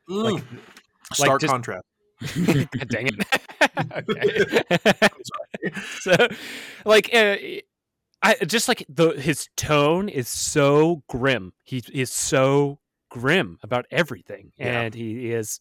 like 0.08 0.42
stark 1.14 1.40
just- 1.40 1.50
contrast. 1.52 1.84
God 2.36 2.88
dang 2.88 3.08
it. 3.08 5.12
so, 6.00 6.14
like, 6.84 7.12
uh, 7.12 7.36
I 8.22 8.34
just 8.46 8.68
like 8.68 8.84
the 8.88 9.10
his 9.10 9.48
tone 9.56 10.08
is 10.08 10.28
so 10.28 11.02
grim. 11.08 11.52
He 11.64 11.82
is 11.92 12.12
so 12.12 12.78
grim 13.10 13.58
about 13.62 13.86
everything, 13.90 14.52
Yeah. 14.58 14.82
and 14.82 14.94
he 14.94 15.32
is. 15.32 15.60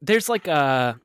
There's 0.00 0.28
like 0.28 0.46
a, 0.48 0.98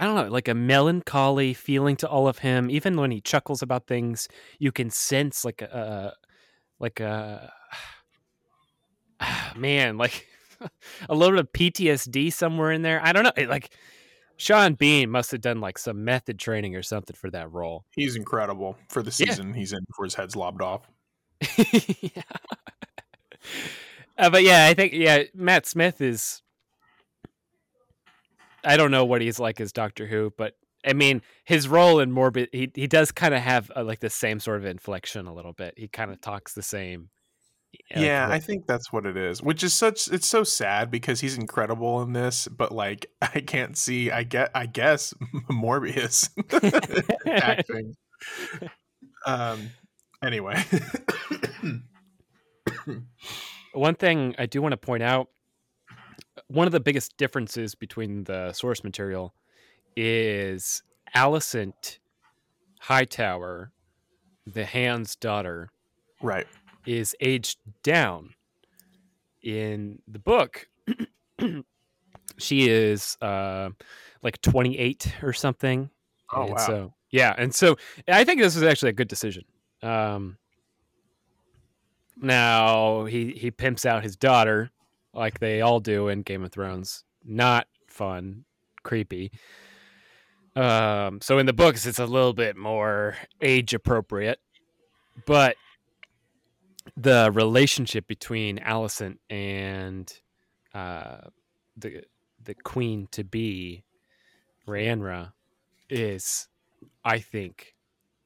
I 0.00 0.04
don't 0.04 0.16
know, 0.16 0.28
like 0.30 0.48
a 0.48 0.54
melancholy 0.54 1.54
feeling 1.54 1.96
to 1.96 2.08
all 2.08 2.26
of 2.28 2.38
him. 2.38 2.70
Even 2.70 2.96
when 2.96 3.10
he 3.10 3.20
chuckles 3.20 3.62
about 3.62 3.86
things, 3.86 4.28
you 4.58 4.72
can 4.72 4.90
sense 4.90 5.44
like 5.44 5.62
a, 5.62 6.14
like 6.78 7.00
a, 7.00 7.52
man, 9.56 9.98
like 9.98 10.26
a 11.08 11.14
little 11.14 11.36
bit 11.36 11.44
of 11.46 11.52
PTSD 11.52 12.32
somewhere 12.32 12.72
in 12.72 12.82
there. 12.82 13.00
I 13.02 13.12
don't 13.12 13.24
know. 13.24 13.32
It, 13.36 13.48
like 13.48 13.70
Sean 14.42 14.74
Bean 14.74 15.08
must 15.08 15.30
have 15.30 15.40
done 15.40 15.60
like 15.60 15.78
some 15.78 16.04
method 16.04 16.36
training 16.36 16.74
or 16.74 16.82
something 16.82 17.14
for 17.14 17.30
that 17.30 17.52
role. 17.52 17.84
He's 17.94 18.16
incredible 18.16 18.76
for 18.88 19.00
the 19.00 19.10
Yeah. 19.16 19.26
season 19.32 19.54
he's 19.54 19.72
in 19.72 19.84
before 19.84 20.04
his 20.04 20.16
head's 20.16 20.34
lobbed 20.34 20.60
off. 20.60 20.82
yeah. 22.00 22.22
Uh, 24.18 24.30
but 24.30 24.42
yeah, 24.42 24.66
I 24.66 24.74
think 24.74 24.94
yeah, 24.94 25.22
Matt 25.32 25.66
Smith 25.66 26.00
is. 26.00 26.42
I 28.64 28.76
don't 28.76 28.90
know 28.90 29.04
what 29.04 29.20
he's 29.20 29.38
like 29.38 29.60
as 29.60 29.72
Doctor 29.72 30.08
Who, 30.08 30.32
but 30.36 30.54
I 30.84 30.92
mean 30.92 31.22
his 31.44 31.68
role 31.68 32.00
in 32.00 32.10
Morbius, 32.12 32.48
he 32.52 32.68
he 32.74 32.88
does 32.88 33.12
kind 33.12 33.34
of 33.34 33.40
have 33.42 33.70
uh, 33.76 33.84
like 33.84 34.00
the 34.00 34.10
same 34.10 34.40
sort 34.40 34.58
of 34.58 34.66
inflection 34.66 35.26
a 35.28 35.34
little 35.34 35.52
bit. 35.52 35.74
He 35.76 35.86
kind 35.86 36.10
of 36.10 36.20
talks 36.20 36.52
the 36.54 36.62
same. 36.62 37.10
Like, 37.94 38.04
yeah, 38.04 38.26
ro- 38.26 38.32
I 38.32 38.38
think 38.38 38.66
that's 38.66 38.92
what 38.92 39.06
it 39.06 39.16
is. 39.16 39.42
Which 39.42 39.62
is 39.62 39.72
such 39.74 40.08
it's 40.08 40.26
so 40.26 40.44
sad 40.44 40.90
because 40.90 41.20
he's 41.20 41.36
incredible 41.36 42.02
in 42.02 42.12
this, 42.12 42.48
but 42.48 42.72
like 42.72 43.06
I 43.22 43.40
can't 43.40 43.76
see 43.76 44.10
I 44.10 44.22
get 44.24 44.50
I 44.54 44.66
guess 44.66 45.14
Morbius 45.50 46.28
acting. 47.26 47.94
Um 49.26 49.70
anyway. 50.22 50.62
One 53.74 53.94
thing 53.94 54.34
I 54.38 54.46
do 54.46 54.60
want 54.60 54.72
to 54.72 54.76
point 54.78 55.02
out 55.02 55.28
one 56.48 56.66
of 56.66 56.72
the 56.72 56.80
biggest 56.80 57.16
differences 57.16 57.74
between 57.74 58.24
the 58.24 58.52
source 58.52 58.84
material 58.84 59.34
is 59.96 60.82
Alicent 61.14 61.98
Hightower, 62.80 63.72
the 64.46 64.64
Hand's 64.64 65.16
daughter, 65.16 65.70
right. 66.20 66.46
Is 66.86 67.14
aged 67.20 67.58
down. 67.82 68.34
In 69.42 70.00
the 70.06 70.20
book, 70.20 70.68
she 72.38 72.68
is 72.68 73.16
uh, 73.20 73.70
like 74.22 74.40
28 74.40 75.14
or 75.22 75.32
something. 75.32 75.90
Oh 76.32 76.42
and 76.42 76.50
wow. 76.52 76.56
So, 76.58 76.94
yeah. 77.10 77.34
And 77.36 77.52
so 77.52 77.76
I 78.06 78.22
think 78.22 78.40
this 78.40 78.54
is 78.54 78.62
actually 78.62 78.90
a 78.90 78.94
good 78.94 79.08
decision. 79.08 79.44
Um, 79.82 80.38
now 82.16 83.04
he 83.04 83.32
he 83.32 83.50
pimps 83.50 83.84
out 83.84 84.04
his 84.04 84.16
daughter 84.16 84.70
like 85.12 85.40
they 85.40 85.60
all 85.60 85.80
do 85.80 86.08
in 86.08 86.22
Game 86.22 86.44
of 86.44 86.52
Thrones. 86.52 87.04
Not 87.24 87.66
fun, 87.88 88.44
creepy. 88.82 89.32
Um, 90.54 91.20
so 91.20 91.38
in 91.38 91.46
the 91.46 91.52
books, 91.52 91.86
it's 91.86 91.98
a 91.98 92.06
little 92.06 92.34
bit 92.34 92.56
more 92.56 93.16
age 93.40 93.74
appropriate, 93.74 94.38
but 95.26 95.56
the 97.02 97.30
relationship 97.34 98.06
between 98.06 98.58
Alicent 98.58 99.18
and 99.28 100.12
uh, 100.74 101.28
the 101.76 102.02
the 102.44 102.54
queen 102.54 103.08
to 103.12 103.24
be 103.24 103.84
Rhaenyra 104.66 105.32
is, 105.88 106.48
I 107.04 107.18
think, 107.18 107.74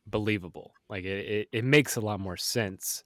believable. 0.07 0.73
Like 0.89 1.05
it, 1.05 1.27
it, 1.27 1.49
it 1.53 1.65
makes 1.65 1.97
a 1.97 2.01
lot 2.01 2.21
more 2.21 2.37
sense. 2.37 3.05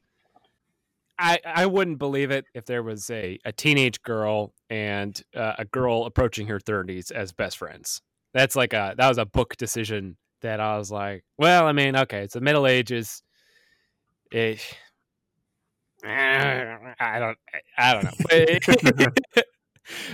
I, 1.18 1.38
I 1.44 1.66
wouldn't 1.66 1.98
believe 1.98 2.30
it 2.30 2.46
if 2.54 2.64
there 2.64 2.82
was 2.82 3.10
a, 3.10 3.38
a 3.44 3.52
teenage 3.52 4.00
girl 4.02 4.54
and 4.70 5.20
uh, 5.36 5.54
a 5.58 5.64
girl 5.66 6.06
approaching 6.06 6.46
her 6.46 6.58
30s 6.58 7.12
as 7.12 7.32
best 7.32 7.58
friends. 7.58 8.00
That's 8.32 8.56
like 8.56 8.72
a 8.72 8.94
that 8.96 9.08
was 9.08 9.18
a 9.18 9.26
book 9.26 9.56
decision 9.56 10.16
that 10.40 10.60
I 10.60 10.78
was 10.78 10.90
like, 10.90 11.24
well, 11.36 11.66
I 11.66 11.72
mean, 11.72 11.96
okay, 11.96 12.22
it's 12.22 12.34
the 12.34 12.40
Middle 12.40 12.66
Ages. 12.66 13.22
It, 14.30 14.60
I 16.04 17.18
don't 17.18 17.38
I 17.78 17.92
don't 17.94 18.04
know. 18.04 19.06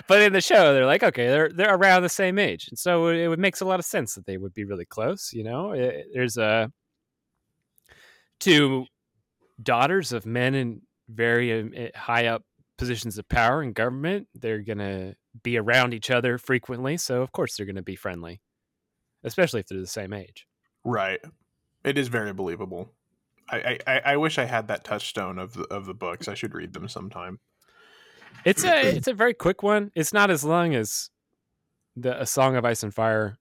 But, 0.08 0.22
in 0.22 0.32
the 0.32 0.40
show, 0.40 0.72
they're 0.72 0.86
like, 0.86 1.02
okay, 1.02 1.26
they're 1.26 1.50
they're 1.50 1.74
around 1.74 2.02
the 2.02 2.08
same 2.08 2.38
age, 2.38 2.66
and 2.68 2.78
so 2.78 3.08
it, 3.08 3.18
it 3.18 3.38
makes 3.38 3.60
a 3.60 3.66
lot 3.66 3.78
of 3.78 3.84
sense 3.84 4.14
that 4.14 4.24
they 4.24 4.38
would 4.38 4.54
be 4.54 4.64
really 4.64 4.86
close. 4.86 5.32
You 5.34 5.44
know, 5.44 5.72
It- 5.72 6.06
there's 6.14 6.38
a 6.38 6.72
two 8.40 8.86
daughters 9.62 10.12
of 10.12 10.24
men 10.26 10.54
in 10.54 10.82
very 11.08 11.60
um, 11.60 11.72
eh, 11.74 11.90
high 11.94 12.26
up 12.26 12.42
positions 12.78 13.18
of 13.18 13.28
power 13.28 13.62
in 13.62 13.72
government. 13.72 14.28
They're 14.34 14.62
gonna 14.62 15.14
be 15.42 15.58
around 15.58 15.92
each 15.94 16.10
other 16.10 16.38
frequently, 16.38 16.96
so 16.96 17.20
of 17.22 17.32
course 17.32 17.56
they're 17.56 17.66
gonna 17.66 17.82
be 17.82 17.96
friendly, 17.96 18.40
especially 19.24 19.60
if 19.60 19.66
they're 19.66 19.80
the 19.80 19.86
same 19.86 20.12
age. 20.14 20.46
Right. 20.84 21.20
It 21.84 21.98
is 21.98 22.08
very 22.08 22.32
believable. 22.32 22.92
I, 23.48 23.56
I, 23.59 23.78
I- 23.86 24.02
I 24.12 24.16
wish 24.16 24.39
I 24.39 24.44
had 24.44 24.68
that 24.68 24.85
touchstone 24.85 25.39
of 25.39 25.55
the 25.55 25.64
of 25.64 25.86
the 25.86 25.94
books. 25.94 26.28
I 26.28 26.35
should 26.35 26.55
read 26.55 26.73
them 26.73 26.89
sometime. 26.89 27.39
It's 28.44 28.64
a 28.64 28.97
it's 28.97 29.09
a 29.09 29.14
very 29.14 29.35
quick 29.35 29.62
one. 29.62 29.90
It's 29.94 30.12
not 30.12 30.31
as 30.31 30.44
long 30.44 30.74
as 30.74 31.10
the 31.97 32.20
A 32.20 32.27
Song 32.27 32.56
of 32.56 32.64
Ice 32.64 32.82
and 32.82 32.94
Fire. 32.94 33.36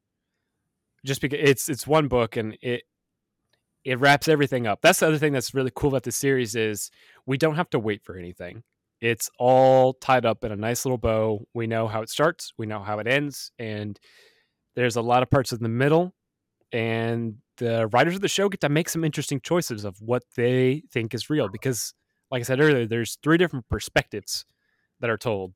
Just 1.06 1.22
because 1.22 1.40
it's 1.42 1.70
it's 1.70 1.86
one 1.88 2.08
book 2.08 2.36
and 2.38 2.58
it 2.62 2.84
it 3.84 4.00
wraps 4.00 4.28
everything 4.28 4.66
up. 4.66 4.80
That's 4.82 5.00
the 5.00 5.08
other 5.08 5.20
thing 5.20 5.34
that's 5.34 5.54
really 5.54 5.72
cool 5.76 5.90
about 5.90 6.04
the 6.04 6.12
series 6.12 6.56
is 6.56 6.90
we 7.28 7.38
don't 7.38 7.56
have 7.56 7.70
to 7.72 7.80
wait 7.80 8.04
for 8.04 8.18
anything. 8.18 8.64
It's 9.02 9.30
all 9.38 9.94
tied 9.94 10.26
up 10.26 10.44
in 10.44 10.52
a 10.52 10.56
nice 10.56 10.86
little 10.86 10.98
bow. 10.98 11.46
We 11.54 11.68
know 11.68 11.88
how 11.88 12.02
it 12.02 12.10
starts, 12.10 12.54
we 12.58 12.66
know 12.66 12.80
how 12.80 12.98
it 12.98 13.06
ends, 13.08 13.52
and 13.60 14.00
there's 14.76 14.96
a 14.96 15.02
lot 15.02 15.22
of 15.22 15.30
parts 15.30 15.52
in 15.52 15.62
the 15.62 15.70
middle. 15.70 16.16
And 16.72 17.36
the 17.58 17.88
writers 17.88 18.16
of 18.16 18.22
the 18.22 18.28
show 18.28 18.50
get 18.50 18.62
to 18.62 18.70
make 18.70 18.90
some 18.90 19.04
interesting 19.04 19.40
choices 19.40 19.86
of 19.86 20.02
what 20.02 20.24
they 20.36 20.84
think 20.92 21.14
is 21.14 21.30
real 21.30 21.48
because, 21.50 21.94
like 22.32 22.42
I 22.42 22.44
said 22.44 22.60
earlier, 22.60 22.86
there's 22.86 23.18
three 23.24 23.38
different 23.38 23.68
perspectives 23.70 24.46
that 25.00 25.10
are 25.10 25.18
told. 25.18 25.54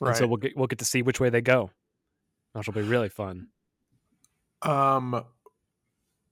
And 0.00 0.16
so 0.16 0.26
we'll 0.26 0.36
get 0.36 0.56
we'll 0.56 0.68
get 0.68 0.78
to 0.78 0.84
see 0.84 1.02
which 1.02 1.18
way 1.18 1.28
they 1.28 1.40
go, 1.40 1.70
which 2.52 2.66
will 2.66 2.74
be 2.74 2.82
really 2.82 3.08
fun. 3.08 3.48
Um, 4.62 5.24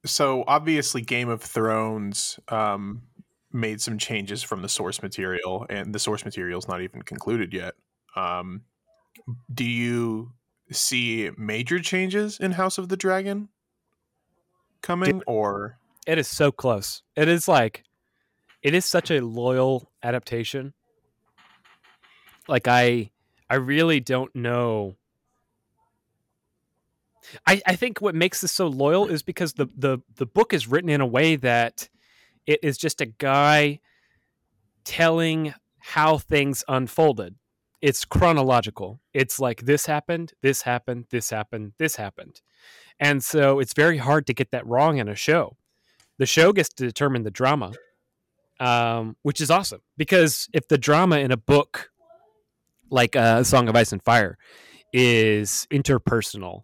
so 0.05 0.45
obviously, 0.47 1.03
Game 1.03 1.29
of 1.29 1.43
Thrones 1.43 2.39
um, 2.49 3.03
made 3.53 3.81
some 3.81 3.99
changes 3.99 4.43
from 4.43 4.63
the 4.63 4.69
source 4.69 5.03
material, 5.03 5.67
and 5.69 5.93
the 5.93 5.99
source 5.99 6.25
material 6.25 6.59
is 6.59 6.69
not 6.69 6.81
even 6.81 7.03
concluded 7.03 7.53
yet. 7.53 7.75
Um, 8.15 8.63
do 9.53 9.65
you 9.65 10.33
see 10.71 11.31
major 11.37 11.81
changes 11.81 12.39
in 12.39 12.53
House 12.53 12.79
of 12.79 12.89
the 12.89 12.97
Dragon 12.97 13.49
coming, 14.87 15.23
or 15.27 15.79
It 16.07 16.19
is 16.19 16.29
so 16.29 16.53
close. 16.53 17.03
It 17.17 17.29
is 17.29 17.49
like 17.49 17.83
it 18.63 18.75
is 18.75 18.85
such 18.85 19.11
a 19.11 19.21
loyal 19.21 19.91
adaptation. 20.03 20.75
Like 22.49 22.69
I 22.69 23.11
I 23.51 23.57
really 23.57 24.01
don't 24.01 24.35
know. 24.35 24.97
I, 27.45 27.61
I 27.67 27.75
think 27.75 28.01
what 28.01 28.15
makes 28.15 28.41
this 28.41 28.53
so 28.53 28.69
loyal 28.69 29.09
is 29.09 29.23
because 29.25 29.55
the, 29.55 29.67
the 29.77 29.99
the 30.15 30.27
book 30.27 30.53
is 30.53 30.69
written 30.69 30.91
in 30.91 31.01
a 31.01 31.07
way 31.07 31.35
that 31.37 31.89
it 32.47 32.61
is 32.63 32.79
just 32.79 33.01
a 33.01 33.07
guy 33.07 33.81
telling 34.85 35.53
how 35.81 36.19
things 36.19 36.63
unfolded. 36.69 37.35
It's 37.83 38.05
chronological. 38.05 39.01
It's 39.13 39.39
like 39.41 39.63
this 39.63 39.87
happened, 39.87 40.33
this 40.41 40.63
happened, 40.63 41.07
this 41.11 41.31
happened, 41.31 41.73
this 41.79 41.97
happened. 41.97 42.41
And 42.99 43.23
so 43.23 43.59
it's 43.59 43.75
very 43.75 43.99
hard 43.99 44.27
to 44.27 44.35
get 44.35 44.51
that 44.53 44.67
wrong 44.67 44.99
in 44.99 45.09
a 45.09 45.15
show. 45.15 45.57
The 46.19 46.27
show 46.27 46.53
gets 46.53 46.71
to 46.71 46.87
determine 46.87 47.25
the 47.25 47.31
drama, 47.31 47.73
um, 48.59 49.17
which 49.23 49.41
is 49.41 49.51
awesome 49.51 49.83
because 49.97 50.49
if 50.55 50.69
the 50.69 50.79
drama 50.79 51.19
in 51.19 51.31
a 51.31 51.37
book 51.37 51.91
like 52.91 53.17
uh, 53.17 53.39
a 53.41 53.45
Song 53.45 53.69
of 53.69 53.77
Ice 53.77 53.93
and 53.93 54.03
Fire 54.03 54.39
is 54.93 55.67
interpersonal, 55.71 56.63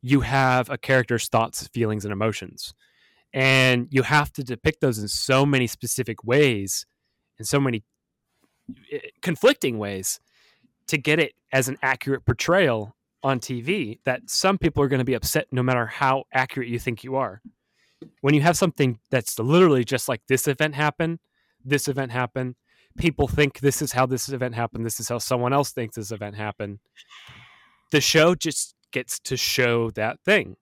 you 0.00 0.20
have 0.20 0.70
a 0.70 0.78
character's 0.78 1.28
thoughts, 1.28 1.66
feelings, 1.68 2.04
and 2.04 2.12
emotions. 2.12 2.74
And 3.32 3.88
you 3.90 4.02
have 4.02 4.32
to 4.34 4.44
depict 4.44 4.80
those 4.80 4.98
in 4.98 5.08
so 5.08 5.44
many 5.44 5.66
specific 5.66 6.22
ways, 6.22 6.86
in 7.38 7.44
so 7.44 7.58
many 7.58 7.82
eh, 8.92 8.98
conflicting 9.22 9.78
ways 9.78 10.20
to 10.86 10.98
get 10.98 11.18
it 11.18 11.32
as 11.52 11.68
an 11.68 11.78
accurate 11.82 12.24
portrayal 12.24 12.94
on 13.24 13.40
TV 13.40 13.98
that 14.04 14.28
some 14.28 14.58
people 14.58 14.82
are 14.82 14.88
going 14.88 14.98
to 14.98 15.04
be 15.04 15.14
upset 15.14 15.48
no 15.50 15.62
matter 15.62 15.86
how 15.86 16.24
accurate 16.32 16.68
you 16.68 16.78
think 16.78 17.02
you 17.02 17.16
are. 17.16 17.40
When 18.20 18.34
you 18.34 18.42
have 18.42 18.56
something 18.56 18.98
that's 19.10 19.38
literally 19.38 19.82
just 19.82 20.08
like 20.08 20.20
this 20.28 20.46
event 20.46 20.74
happened, 20.74 21.20
this 21.64 21.88
event 21.88 22.12
happened, 22.12 22.54
people 22.98 23.26
think 23.26 23.60
this 23.60 23.80
is 23.80 23.92
how 23.92 24.04
this 24.04 24.28
event 24.28 24.54
happened, 24.54 24.84
this 24.84 25.00
is 25.00 25.08
how 25.08 25.18
someone 25.18 25.54
else 25.54 25.72
thinks 25.72 25.96
this 25.96 26.12
event 26.12 26.36
happened. 26.36 26.80
The 27.90 28.02
show 28.02 28.34
just 28.34 28.74
gets 28.92 29.18
to 29.20 29.38
show 29.38 29.90
that 29.92 30.20
thing. 30.20 30.56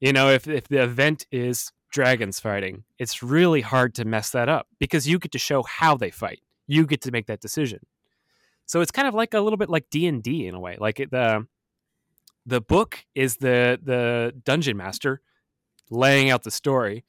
You 0.00 0.12
know, 0.12 0.30
if 0.30 0.48
if 0.48 0.68
the 0.68 0.82
event 0.82 1.26
is 1.30 1.70
dragons 1.90 2.40
fighting, 2.40 2.84
it's 2.98 3.22
really 3.22 3.60
hard 3.60 3.94
to 3.96 4.04
mess 4.04 4.30
that 4.30 4.48
up 4.48 4.66
because 4.78 5.06
you 5.06 5.18
get 5.18 5.32
to 5.32 5.38
show 5.38 5.62
how 5.62 5.96
they 5.96 6.10
fight. 6.10 6.40
You 6.66 6.86
get 6.86 7.02
to 7.02 7.12
make 7.12 7.26
that 7.26 7.40
decision. 7.40 7.80
So 8.64 8.80
it's 8.80 8.90
kind 8.90 9.06
of 9.06 9.14
like 9.14 9.34
a 9.34 9.40
little 9.40 9.56
bit 9.56 9.70
like 9.70 9.90
D 9.90 10.06
and 10.06 10.22
D 10.22 10.46
in 10.46 10.54
a 10.54 10.60
way. 10.60 10.76
Like 10.80 10.96
the 10.96 11.46
the 12.46 12.60
book 12.60 13.04
is 13.14 13.36
the 13.36 13.78
the 13.82 14.32
dungeon 14.44 14.76
master 14.76 15.20
laying 15.90 16.30
out 16.30 16.44
the 16.44 16.50
story, 16.50 17.04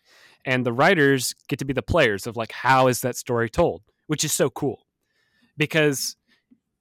and 0.46 0.66
the 0.66 0.74
writers 0.74 1.34
get 1.48 1.60
to 1.60 1.66
be 1.66 1.74
the 1.74 1.82
players 1.82 2.28
of 2.28 2.36
like 2.36 2.52
how 2.52 2.88
is 2.88 3.02
that 3.02 3.16
story 3.16 3.50
told, 3.50 3.84
which 4.08 4.24
is 4.24 4.34
so 4.34 4.50
cool. 4.50 4.86
Because 5.56 6.16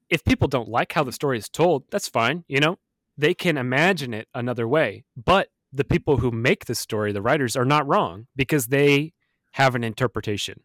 if 0.09 0.23
people 0.23 0.47
don't 0.47 0.69
like 0.69 0.93
how 0.93 1.03
the 1.03 1.11
story 1.11 1.37
is 1.37 1.49
told, 1.49 1.83
that's 1.89 2.07
fine. 2.07 2.43
You 2.47 2.59
know, 2.59 2.77
they 3.17 3.33
can 3.33 3.57
imagine 3.57 4.13
it 4.13 4.27
another 4.33 4.67
way. 4.67 5.03
But 5.15 5.49
the 5.73 5.83
people 5.83 6.17
who 6.17 6.31
make 6.31 6.65
the 6.65 6.75
story, 6.75 7.11
the 7.11 7.21
writers, 7.21 7.55
are 7.55 7.65
not 7.65 7.87
wrong 7.87 8.27
because 8.35 8.67
they 8.67 9.13
have 9.51 9.75
an 9.75 9.83
interpretation 9.83 10.61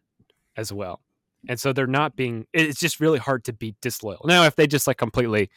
as 0.55 0.71
well. 0.71 1.01
And 1.49 1.59
so 1.59 1.73
they're 1.73 1.87
not 1.87 2.15
being, 2.15 2.45
it's 2.53 2.79
just 2.79 2.99
really 2.99 3.19
hard 3.19 3.43
to 3.45 3.53
be 3.53 3.75
disloyal. 3.81 4.21
Now, 4.25 4.45
if 4.45 4.55
they 4.55 4.65
just 4.65 4.87
like 4.87 4.97
completely 4.97 5.49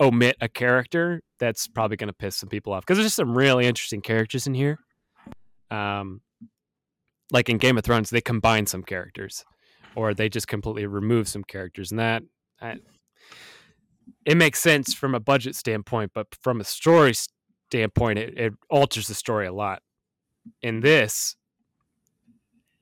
omit 0.00 0.36
a 0.40 0.48
character, 0.48 1.20
that's 1.38 1.66
probably 1.66 1.96
going 1.96 2.08
to 2.08 2.14
piss 2.14 2.36
some 2.36 2.48
people 2.48 2.72
off 2.72 2.82
because 2.82 2.98
there's 2.98 3.06
just 3.06 3.16
some 3.16 3.36
really 3.36 3.66
interesting 3.66 4.00
characters 4.00 4.46
in 4.46 4.54
here. 4.54 4.78
Um, 5.70 6.20
like 7.32 7.48
in 7.48 7.58
Game 7.58 7.78
of 7.78 7.84
Thrones, 7.84 8.10
they 8.10 8.20
combine 8.20 8.66
some 8.66 8.82
characters 8.82 9.44
or 9.96 10.14
they 10.14 10.28
just 10.28 10.48
completely 10.48 10.86
remove 10.86 11.28
some 11.28 11.44
characters. 11.44 11.90
And 11.90 12.00
that, 12.00 12.22
I, 12.60 12.76
it 14.24 14.36
makes 14.36 14.60
sense 14.60 14.94
from 14.94 15.14
a 15.14 15.20
budget 15.20 15.54
standpoint, 15.54 16.12
but 16.14 16.26
from 16.42 16.60
a 16.60 16.64
story 16.64 17.14
standpoint, 17.70 18.18
it, 18.18 18.38
it 18.38 18.52
alters 18.70 19.08
the 19.08 19.14
story 19.14 19.46
a 19.46 19.52
lot. 19.52 19.82
In 20.62 20.80
this, 20.80 21.36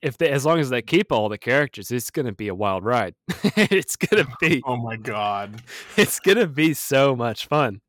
if 0.03 0.19
they, 0.19 0.29
as 0.29 0.45
long 0.45 0.59
as 0.59 0.69
they 0.69 0.83
keep 0.83 1.13
all 1.13 1.29
the 1.29 1.39
characters, 1.39 1.91
it's 1.91 2.11
going 2.11 2.27
to 2.27 2.33
be 2.33 2.49
a 2.49 2.55
wild 2.55 2.85
ride. 2.85 3.15
it's 3.29 3.97
going 3.97 4.25
to 4.27 4.33
be. 4.41 4.63
Oh 4.67 4.77
my 4.77 4.97
god! 4.97 5.63
It's 5.97 6.19
going 6.21 6.39
to 6.39 6.47
be 6.47 6.75
so 6.75 7.15
much 7.15 7.47
fun. 7.47 7.81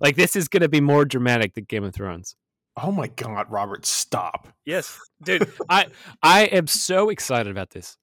Like 0.00 0.16
this 0.16 0.36
is 0.36 0.48
going 0.48 0.62
to 0.62 0.68
be 0.68 0.80
more 0.80 1.04
dramatic 1.04 1.54
than 1.54 1.64
Game 1.64 1.84
of 1.84 1.94
Thrones. 1.94 2.36
Oh 2.82 2.92
my 2.92 3.08
god, 3.08 3.46
Robert, 3.50 3.84
stop! 3.84 4.48
Yes, 4.64 4.98
dude. 5.22 5.50
I 5.68 5.86
I 6.22 6.44
am 6.44 6.66
so 6.66 7.10
excited 7.10 7.50
about 7.50 7.70
this. 7.70 7.96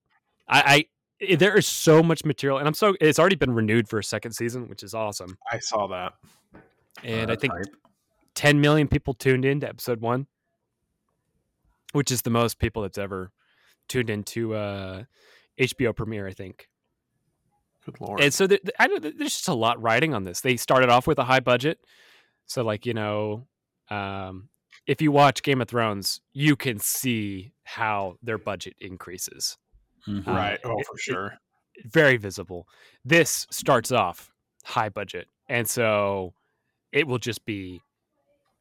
I, 0.48 0.88
I 1.22 1.36
there 1.36 1.58
is 1.58 1.66
so 1.66 2.04
much 2.04 2.26
material, 2.26 2.60
and 2.60 2.68
I'm 2.68 2.74
so 2.74 2.96
it's 3.00 3.18
already 3.18 3.38
been 3.38 3.54
renewed 3.54 3.88
for 3.88 3.98
a 3.98 4.04
second 4.04 4.34
season, 4.34 4.68
which 4.68 4.84
is 4.84 4.94
awesome. 4.94 5.38
I 5.52 5.60
saw 5.60 5.88
that, 5.88 6.14
and 7.04 7.30
uh, 7.30 7.34
I 7.34 7.36
think 7.38 7.54
hype. 7.54 7.68
10 8.36 8.60
million 8.60 8.88
people 8.90 9.14
tuned 9.14 9.46
in 9.46 9.62
to 9.62 9.70
episode 9.70 10.02
one, 10.02 10.28
which 11.94 12.12
is 12.12 12.22
the 12.22 12.30
most 12.30 12.60
people 12.60 12.82
that's 12.82 12.98
ever 12.98 13.32
tuned 13.88 14.10
into 14.10 14.56
uh, 14.56 15.04
HBO 15.60 15.96
premiere, 15.96 16.28
I 16.28 16.34
think. 16.34 16.70
Good 17.86 18.02
lord! 18.02 18.20
And 18.22 18.34
so 18.34 18.48
I 18.80 18.88
know 18.88 19.00
there's 19.00 19.34
just 19.34 19.48
a 19.48 19.54
lot 19.54 19.82
riding 19.82 20.14
on 20.14 20.24
this. 20.24 20.42
They 20.42 20.58
started 20.58 20.90
off 20.90 21.06
with 21.06 21.20
a 21.20 21.24
high 21.24 21.40
budget, 21.40 21.80
so 22.46 22.64
like 22.64 22.86
you 22.86 22.94
know, 22.94 23.48
um, 23.90 24.50
if 24.88 25.02
you 25.02 25.12
watch 25.12 25.44
Game 25.44 25.62
of 25.62 25.68
Thrones, 25.68 26.22
you 26.34 26.56
can 26.56 26.80
see 26.80 27.54
how 27.64 28.18
their 28.24 28.38
budget 28.38 28.76
increases. 28.80 29.58
Mm-hmm. 30.08 30.30
Right. 30.30 30.60
Uh, 30.64 30.70
oh, 30.70 30.84
for 30.84 30.96
it, 30.96 31.02
sure. 31.02 31.26
It, 31.76 31.92
very 31.92 32.18
visible. 32.18 32.68
This 33.04 33.46
starts 33.52 33.92
off 33.92 34.32
high 34.64 34.90
budget, 34.90 35.28
and 35.48 35.70
so 35.70 36.34
it 36.92 37.08
will 37.08 37.20
just 37.20 37.46
be, 37.46 37.82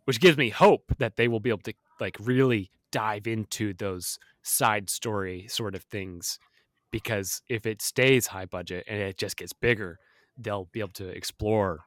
which 0.05 0.21
gives 0.21 0.37
me 0.37 0.51
hope 0.51 0.93
that 0.99 1.17
they 1.17 1.29
will 1.29 1.41
be 1.41 1.51
able 1.51 1.61
to 1.61 1.73
like 2.01 2.17
really 2.21 2.71
dive 2.91 3.27
into 3.27 3.73
those 3.75 4.19
side 4.45 4.89
story 4.91 5.47
sort 5.49 5.75
of 5.75 5.83
things 5.83 6.39
because 6.93 7.43
if 7.49 7.67
it 7.67 7.83
stays 7.83 8.29
high 8.29 8.47
budget 8.47 8.85
and 8.87 9.01
it 9.01 9.19
just 9.19 9.37
gets 9.37 9.53
bigger 9.53 9.99
they'll 10.39 10.69
be 10.73 10.81
able 10.81 10.91
to 10.91 11.09
explore 11.09 11.81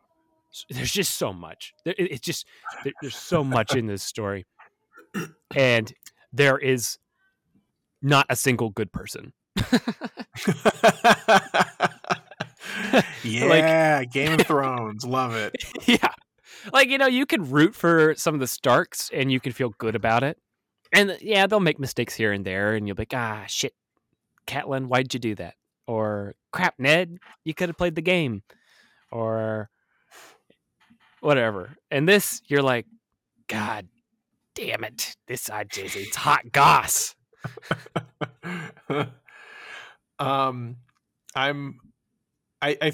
there's 0.70 0.92
just 0.92 1.18
so 1.18 1.34
much. 1.34 1.74
It's 1.86 2.22
just 2.22 2.48
there's 3.02 3.16
so 3.16 3.44
much 3.44 3.76
in 3.76 3.88
this 3.88 4.04
story 4.04 4.46
and 5.56 5.92
there 6.34 6.58
is 6.58 6.98
not 8.02 8.26
a 8.30 8.36
single 8.36 8.70
good 8.70 8.92
person. 8.92 9.34
Yeah 13.24 13.46
like, 14.00 14.12
game 14.12 14.40
of 14.40 14.42
thrones 14.48 15.06
love 15.06 15.36
it. 15.36 15.56
Yeah. 15.86 16.14
Like 16.72 16.90
you 16.90 16.98
know 16.98 17.08
you 17.08 17.26
can 17.26 17.50
root 17.50 17.76
for 17.76 18.14
some 18.16 18.34
of 18.34 18.40
the 18.40 18.48
starks 18.48 19.10
and 19.14 19.32
you 19.32 19.40
can 19.40 19.52
feel 19.52 19.70
good 19.78 19.96
about 19.96 20.24
it 20.24 20.38
and 20.94 21.18
yeah, 21.22 21.48
they'll 21.48 21.60
make 21.60 21.80
mistakes 21.80 22.16
here 22.16 22.32
and 22.32 22.46
there, 22.46 22.76
and 22.76 22.88
you'll 22.88 22.96
be 22.96 23.02
like, 23.02 23.14
ah, 23.14 23.46
shit, 23.48 23.74
Catelyn, 24.48 24.88
why'd 24.88 25.14
you 25.14 25.20
do 25.20 25.36
that? 25.36 25.56
Or 25.88 26.36
crap, 26.52 26.76
Ned, 26.80 27.18
you 27.44 27.54
could 27.54 27.70
have 27.70 27.78
played 27.78 27.96
the 27.96 28.02
game, 28.02 28.44
or 29.12 29.70
whatever. 31.22 31.78
And 31.92 32.08
this, 32.08 32.42
you're 32.48 32.62
like, 32.62 32.86
God 33.48 33.88
damn 34.58 34.84
it, 34.84 35.16
this 35.28 35.50
I 35.50 35.64
just 35.64 35.96
it's 35.96 36.16
hot 36.16 36.52
goss. 36.52 37.16
um, 40.20 40.78
I'm. 41.36 41.80
I, 42.60 42.76
I 42.82 42.92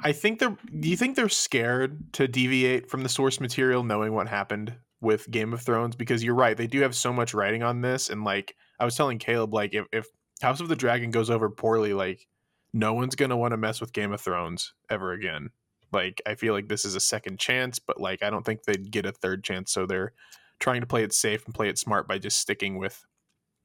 I 0.00 0.12
think 0.12 0.40
they're. 0.40 0.56
Do 0.80 0.88
you 0.88 0.96
think 0.96 1.14
they're 1.14 1.28
scared 1.28 2.12
to 2.14 2.26
deviate 2.26 2.90
from 2.90 3.04
the 3.04 3.08
source 3.08 3.40
material, 3.40 3.84
knowing 3.84 4.12
what 4.12 4.26
happened 4.26 4.74
with 5.00 5.30
Game 5.30 5.52
of 5.52 5.62
Thrones 5.62 5.96
because 5.96 6.22
you're 6.22 6.34
right, 6.34 6.56
they 6.56 6.66
do 6.66 6.80
have 6.80 6.94
so 6.94 7.12
much 7.12 7.34
writing 7.34 7.62
on 7.62 7.80
this, 7.80 8.10
and 8.10 8.24
like 8.24 8.54
I 8.78 8.84
was 8.84 8.96
telling 8.96 9.18
Caleb, 9.18 9.54
like 9.54 9.74
if, 9.74 9.86
if 9.92 10.06
House 10.42 10.60
of 10.60 10.68
the 10.68 10.76
Dragon 10.76 11.10
goes 11.10 11.30
over 11.30 11.50
poorly, 11.50 11.92
like 11.92 12.26
no 12.72 12.94
one's 12.94 13.14
gonna 13.14 13.36
want 13.36 13.52
to 13.52 13.56
mess 13.56 13.80
with 13.80 13.92
Game 13.92 14.12
of 14.12 14.20
Thrones 14.20 14.74
ever 14.90 15.12
again. 15.12 15.50
Like 15.92 16.22
I 16.26 16.34
feel 16.34 16.54
like 16.54 16.68
this 16.68 16.84
is 16.84 16.94
a 16.94 17.00
second 17.00 17.38
chance, 17.38 17.78
but 17.78 18.00
like 18.00 18.22
I 18.22 18.30
don't 18.30 18.44
think 18.44 18.62
they'd 18.62 18.90
get 18.90 19.06
a 19.06 19.12
third 19.12 19.42
chance, 19.44 19.72
so 19.72 19.86
they're 19.86 20.12
trying 20.60 20.82
to 20.82 20.86
play 20.86 21.02
it 21.02 21.12
safe 21.12 21.44
and 21.46 21.54
play 21.54 21.68
it 21.68 21.78
smart 21.78 22.06
by 22.06 22.18
just 22.18 22.38
sticking 22.38 22.78
with, 22.78 23.04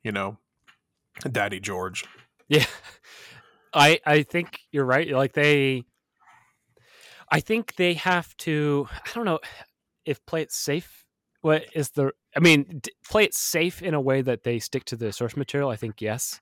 you 0.04 0.12
know, 0.12 0.38
Daddy 1.32 1.60
George. 1.60 2.06
Yeah. 2.48 2.66
I 3.74 4.00
I 4.06 4.24
think 4.24 4.60
you're 4.72 4.86
right. 4.86 5.10
Like 5.12 5.34
they 5.34 5.84
I 7.30 7.42
think 7.42 7.76
they 7.76 7.96
have 7.96 8.36
to 8.38 8.88
I 8.92 9.10
don't 9.14 9.26
know 9.26 9.40
if 10.06 10.26
play 10.26 10.42
it 10.42 10.52
safe 10.52 11.05
what 11.46 11.64
is 11.76 11.92
the 11.92 12.12
i 12.36 12.40
mean 12.40 12.82
play 13.08 13.24
it 13.24 13.34
safe 13.36 13.84
in 13.84 13.94
a 13.94 14.02
way 14.02 14.24
that 14.24 14.44
they 14.44 14.58
stick 14.58 14.84
to 14.84 14.96
the 14.96 15.14
source 15.14 15.38
material 15.38 15.70
i 15.70 15.76
think 15.76 16.02
yes 16.02 16.42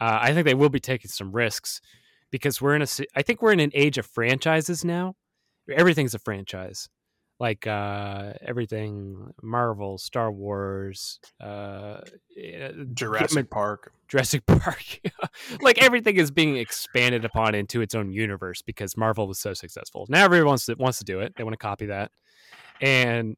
uh, 0.00 0.18
i 0.22 0.32
think 0.32 0.46
they 0.46 0.54
will 0.54 0.70
be 0.70 0.80
taking 0.80 1.10
some 1.10 1.30
risks 1.32 1.82
because 2.30 2.58
we're 2.58 2.74
in 2.74 2.80
a 2.80 2.86
i 3.14 3.20
think 3.20 3.42
we're 3.42 3.52
in 3.52 3.60
an 3.60 3.70
age 3.74 3.98
of 3.98 4.06
franchises 4.06 4.86
now 4.86 5.14
everything's 5.70 6.14
a 6.14 6.18
franchise 6.18 6.88
like 7.40 7.68
uh, 7.68 8.32
everything 8.44 9.32
Marvel, 9.40 9.96
Star 9.96 10.32
Wars, 10.32 11.20
uh, 11.40 12.00
eh, 12.36 12.72
Jurassic 12.94 13.48
Park. 13.48 13.92
Jurassic 14.08 14.44
Park. 14.48 14.98
like 15.60 15.80
everything 15.80 16.16
is 16.16 16.32
being 16.32 16.56
expanded 16.56 17.24
upon 17.24 17.54
into 17.54 17.80
its 17.80 17.94
own 17.94 18.10
universe 18.10 18.60
because 18.60 18.96
Marvel 18.96 19.28
was 19.28 19.38
so 19.38 19.54
successful. 19.54 20.04
Now 20.08 20.24
everyone 20.24 20.48
wants 20.48 20.66
to 20.66 20.74
wants 20.74 20.98
to 20.98 21.04
do 21.04 21.20
it. 21.20 21.34
They 21.36 21.44
want 21.44 21.54
to 21.54 21.58
copy 21.58 21.86
that, 21.86 22.10
and 22.80 23.36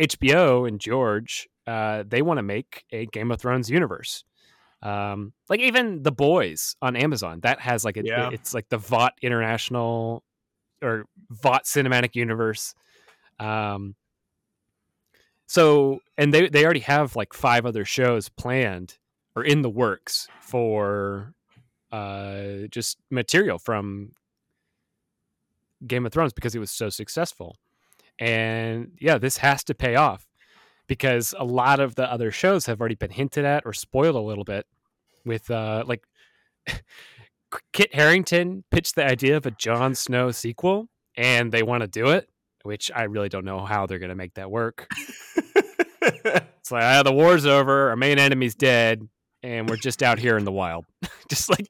HBO 0.00 0.66
and 0.66 0.80
George, 0.80 1.48
uh, 1.66 2.04
they 2.06 2.22
want 2.22 2.38
to 2.38 2.42
make 2.42 2.84
a 2.90 3.06
Game 3.06 3.30
of 3.30 3.40
Thrones 3.40 3.70
universe. 3.70 4.24
Um, 4.82 5.32
like 5.48 5.60
even 5.60 6.02
The 6.02 6.12
Boys 6.12 6.74
on 6.80 6.96
Amazon, 6.96 7.40
that 7.42 7.60
has 7.60 7.84
like 7.84 7.96
a, 7.98 8.04
Yeah. 8.04 8.30
it's 8.32 8.54
like 8.54 8.68
the 8.70 8.78
Vought 8.78 9.12
International 9.22 10.24
or 10.82 11.04
Vought 11.30 11.64
Cinematic 11.64 12.14
Universe. 12.16 12.74
Um, 13.38 13.94
so 15.46 16.00
and 16.16 16.32
they 16.32 16.48
they 16.48 16.64
already 16.64 16.80
have 16.80 17.16
like 17.16 17.34
five 17.34 17.66
other 17.66 17.84
shows 17.84 18.28
planned 18.28 18.96
or 19.34 19.44
in 19.44 19.62
the 19.62 19.70
works 19.70 20.28
for 20.40 21.34
uh 21.92 22.66
just 22.70 22.98
material 23.10 23.58
from 23.58 24.12
Game 25.86 26.06
of 26.06 26.12
Thrones 26.12 26.32
because 26.32 26.54
it 26.54 26.58
was 26.60 26.70
so 26.70 26.88
successful. 26.88 27.56
And 28.20 28.92
yeah, 29.00 29.18
this 29.18 29.38
has 29.38 29.64
to 29.64 29.74
pay 29.74 29.96
off 29.96 30.26
because 30.86 31.34
a 31.38 31.44
lot 31.44 31.80
of 31.80 31.96
the 31.96 32.10
other 32.10 32.30
shows 32.30 32.66
have 32.66 32.80
already 32.80 32.94
been 32.94 33.10
hinted 33.10 33.44
at 33.44 33.64
or 33.66 33.72
spoiled 33.72 34.16
a 34.16 34.20
little 34.20 34.44
bit 34.44 34.66
with 35.24 35.50
uh 35.50 35.84
like 35.86 36.04
Kit 37.72 37.94
Harington 37.94 38.62
pitched 38.70 38.94
the 38.94 39.04
idea 39.04 39.36
of 39.36 39.46
a 39.46 39.50
Jon 39.50 39.94
Snow 39.94 40.30
sequel 40.30 40.88
and 41.16 41.50
they 41.50 41.64
want 41.64 41.80
to 41.80 41.88
do 41.88 42.10
it, 42.10 42.28
which 42.62 42.90
I 42.94 43.04
really 43.04 43.28
don't 43.28 43.44
know 43.44 43.64
how 43.64 43.86
they're 43.86 43.98
going 43.98 44.10
to 44.10 44.14
make 44.14 44.34
that 44.34 44.50
work. 44.50 44.88
It's 46.70 46.70
like, 46.70 46.84
ah, 46.84 47.02
the 47.02 47.12
war's 47.12 47.46
over, 47.46 47.90
our 47.90 47.96
main 47.96 48.18
enemy's 48.18 48.54
dead, 48.54 49.08
and 49.42 49.68
we're 49.68 49.76
just 49.76 50.02
out 50.02 50.18
here 50.18 50.36
in 50.36 50.44
the 50.44 50.52
wild. 50.52 50.84
just 51.28 51.50
like 51.50 51.66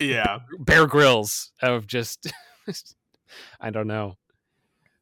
yeah. 0.00 0.40
Bear 0.58 0.86
Grylls 0.86 1.52
of 1.62 1.86
just, 1.86 2.30
I 3.60 3.70
don't 3.70 3.86
know. 3.86 4.16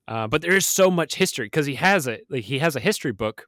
Uh, 0.08 0.26
but 0.26 0.42
there 0.42 0.56
is 0.56 0.66
so 0.66 0.90
much 0.90 1.14
history 1.14 1.46
because 1.46 1.66
he 1.66 1.76
has 1.76 2.08
a 2.08 2.18
like, 2.28 2.44
he 2.44 2.58
has 2.58 2.76
a 2.76 2.80
history 2.80 3.12
book, 3.12 3.46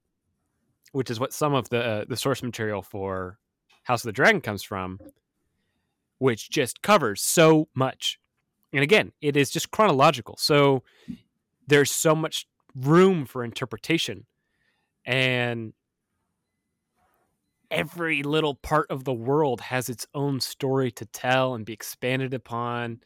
which 0.92 1.10
is 1.10 1.18
what 1.18 1.32
some 1.32 1.54
of 1.54 1.68
the 1.70 1.82
uh, 1.82 2.04
the 2.08 2.16
source 2.16 2.42
material 2.42 2.82
for 2.82 3.38
House 3.84 4.04
of 4.04 4.08
the 4.08 4.12
Dragon 4.12 4.40
comes 4.40 4.62
from, 4.62 5.00
which 6.18 6.50
just 6.50 6.82
covers 6.82 7.20
so 7.20 7.68
much. 7.74 8.18
And 8.72 8.82
again, 8.82 9.12
it 9.20 9.36
is 9.36 9.50
just 9.50 9.70
chronological, 9.70 10.36
so 10.38 10.82
there's 11.66 11.90
so 11.90 12.14
much 12.14 12.46
room 12.74 13.26
for 13.26 13.44
interpretation, 13.44 14.26
and 15.04 15.72
every 17.70 18.22
little 18.22 18.54
part 18.54 18.90
of 18.90 19.04
the 19.04 19.12
world 19.12 19.60
has 19.60 19.88
its 19.88 20.06
own 20.14 20.40
story 20.40 20.90
to 20.92 21.04
tell 21.06 21.54
and 21.54 21.64
be 21.64 21.72
expanded 21.72 22.32
upon 22.32 23.00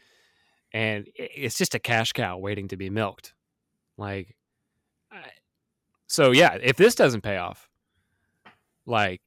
and 0.72 1.08
it's 1.14 1.56
just 1.56 1.74
a 1.74 1.78
cash 1.78 2.12
cow 2.12 2.36
waiting 2.36 2.68
to 2.68 2.76
be 2.76 2.90
milked 2.90 3.32
like 3.98 4.34
I- 5.12 5.30
so 6.06 6.30
yeah 6.30 6.56
if 6.62 6.76
this 6.76 6.94
doesn't 6.94 7.20
pay 7.22 7.36
off 7.36 7.68
like 8.86 9.20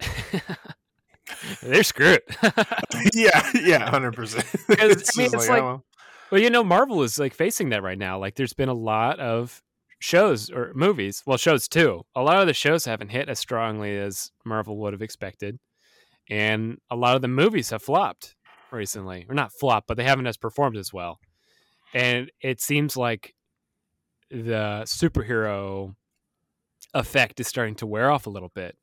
they're 1.62 1.82
screwed 1.82 2.20
yeah. 3.14 3.50
Yeah. 3.54 3.88
Hundred 3.88 4.14
percent. 4.14 4.44
Because, 4.68 5.10
I 5.16 5.20
mean, 5.22 5.30
it's 5.34 5.48
like- 5.48 5.62
oh, 5.62 5.82
well 6.30 6.40
you 6.40 6.50
know 6.50 6.64
marvel 6.64 7.02
is 7.02 7.18
like 7.18 7.34
facing 7.34 7.68
that 7.70 7.82
right 7.82 7.98
now 7.98 8.18
like 8.18 8.34
there's 8.34 8.52
been 8.54 8.68
a 8.68 8.74
lot 8.74 9.20
of 9.20 9.62
shows 10.00 10.50
or 10.50 10.72
movies 10.74 11.22
well 11.26 11.36
shows 11.38 11.68
too 11.68 12.02
a 12.14 12.22
lot 12.22 12.40
of 12.40 12.46
the 12.46 12.52
shows 12.54 12.84
haven't 12.84 13.08
hit 13.10 13.28
as 13.28 13.38
strongly 13.38 13.96
as 13.96 14.30
marvel 14.44 14.76
would 14.78 14.92
have 14.92 15.02
expected 15.02 15.58
and 16.28 16.78
a 16.90 16.96
lot 16.96 17.14
of 17.16 17.22
the 17.22 17.28
movies 17.28 17.70
have 17.70 17.82
flopped 17.82 18.34
recently 18.70 19.24
or 19.28 19.34
not 19.34 19.52
flopped 19.52 19.86
but 19.86 19.96
they 19.96 20.04
haven't 20.04 20.26
as 20.26 20.36
performed 20.36 20.76
as 20.76 20.92
well 20.92 21.18
and 21.94 22.30
it 22.42 22.60
seems 22.60 22.96
like 22.96 23.33
the 24.30 24.82
superhero 24.86 25.94
effect 26.92 27.40
is 27.40 27.48
starting 27.48 27.74
to 27.74 27.86
wear 27.86 28.10
off 28.10 28.26
a 28.26 28.30
little 28.30 28.50
bit 28.54 28.76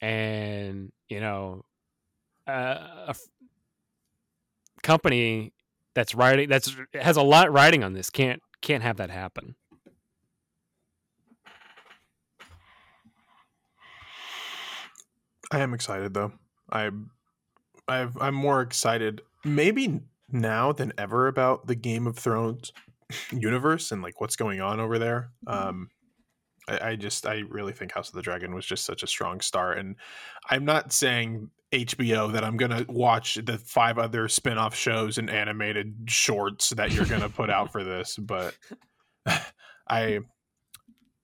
and 0.00 0.92
you 1.08 1.20
know 1.20 1.62
uh, 2.48 3.04
a 3.06 3.10
f- 3.10 3.20
company 4.82 5.52
that's 5.94 6.14
writing 6.14 6.48
that's 6.48 6.76
has 6.94 7.16
a 7.16 7.22
lot 7.22 7.50
riding 7.52 7.82
on 7.82 7.92
this 7.92 8.10
can't 8.10 8.42
can't 8.60 8.82
have 8.82 8.96
that 8.96 9.10
happen 9.10 9.54
I 15.50 15.60
am 15.60 15.74
excited 15.74 16.14
though. 16.14 16.32
I, 16.70 16.90
I've, 17.86 18.16
I'm 18.20 18.34
more 18.34 18.62
excited 18.62 19.22
maybe 19.44 20.00
now 20.30 20.72
than 20.72 20.92
ever 20.98 21.28
about 21.28 21.66
the 21.66 21.76
Game 21.76 22.06
of 22.06 22.18
Thrones 22.18 22.72
universe 23.30 23.92
and 23.92 24.02
like 24.02 24.20
what's 24.20 24.36
going 24.36 24.60
on 24.60 24.80
over 24.80 24.98
there. 24.98 25.30
Um, 25.46 25.88
I, 26.68 26.90
I 26.90 26.96
just 26.96 27.26
I 27.26 27.42
really 27.48 27.72
think 27.72 27.92
House 27.92 28.08
of 28.08 28.14
the 28.14 28.22
Dragon 28.22 28.54
was 28.54 28.66
just 28.66 28.84
such 28.84 29.02
a 29.02 29.06
strong 29.06 29.40
start, 29.40 29.78
and 29.78 29.96
I'm 30.48 30.64
not 30.64 30.92
saying 30.92 31.50
HBO 31.72 32.32
that 32.32 32.44
I'm 32.44 32.56
gonna 32.56 32.84
watch 32.88 33.38
the 33.44 33.58
five 33.58 33.98
other 33.98 34.28
spin-off 34.28 34.74
shows 34.74 35.18
and 35.18 35.30
animated 35.30 35.94
shorts 36.06 36.70
that 36.70 36.92
you're 36.92 37.06
gonna 37.06 37.28
put 37.28 37.50
out 37.50 37.72
for 37.72 37.84
this, 37.84 38.16
but 38.16 38.56
I 39.88 40.20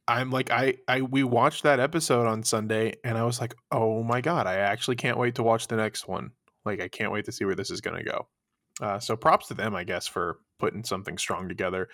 I'm 0.08 0.30
like 0.30 0.50
I 0.50 0.76
I 0.88 1.02
we 1.02 1.24
watched 1.24 1.62
that 1.62 1.80
episode 1.80 2.26
on 2.26 2.42
Sunday 2.42 2.94
and 3.04 3.16
I 3.16 3.24
was 3.24 3.40
like, 3.40 3.54
"Oh 3.70 4.02
my 4.02 4.20
god, 4.20 4.46
I 4.46 4.56
actually 4.56 4.96
can't 4.96 5.18
wait 5.18 5.36
to 5.36 5.42
watch 5.42 5.68
the 5.68 5.76
next 5.76 6.08
one." 6.08 6.32
Like 6.64 6.80
I 6.80 6.88
can't 6.88 7.12
wait 7.12 7.24
to 7.26 7.32
see 7.32 7.44
where 7.44 7.54
this 7.54 7.70
is 7.70 7.80
going 7.80 7.96
to 7.96 8.10
go. 8.10 8.28
Uh, 8.80 8.98
so 8.98 9.16
props 9.16 9.48
to 9.48 9.54
them, 9.54 9.74
I 9.74 9.84
guess, 9.84 10.06
for 10.06 10.38
putting 10.62 10.84
something 10.84 11.18
strong 11.18 11.48
together. 11.48 11.88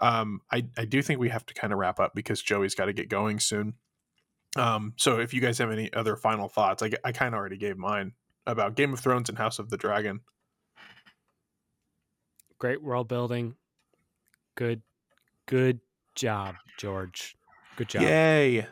Um, 0.00 0.40
I 0.50 0.64
I 0.78 0.86
do 0.86 1.02
think 1.02 1.20
we 1.20 1.28
have 1.28 1.44
to 1.44 1.54
kind 1.54 1.74
of 1.74 1.78
wrap 1.78 2.00
up 2.00 2.14
because 2.14 2.40
Joey's 2.40 2.74
got 2.74 2.86
to 2.86 2.94
get 2.94 3.10
going 3.10 3.38
soon. 3.38 3.74
Um, 4.56 4.94
so 4.96 5.20
if 5.20 5.34
you 5.34 5.42
guys 5.42 5.58
have 5.58 5.70
any 5.70 5.92
other 5.92 6.16
final 6.16 6.48
thoughts, 6.48 6.82
I, 6.82 6.90
I 7.04 7.12
kind 7.12 7.34
of 7.34 7.38
already 7.38 7.58
gave 7.58 7.76
mine 7.76 8.12
about 8.46 8.76
Game 8.76 8.94
of 8.94 9.00
Thrones 9.00 9.28
and 9.28 9.36
House 9.36 9.58
of 9.58 9.68
the 9.68 9.76
Dragon. 9.76 10.20
great 12.58 12.82
world 12.82 13.08
building 13.08 13.56
good 14.54 14.80
good 15.46 15.80
job 16.14 16.54
george 16.78 17.36
good 17.76 17.88
job 17.88 18.02
Yay! 18.02 18.66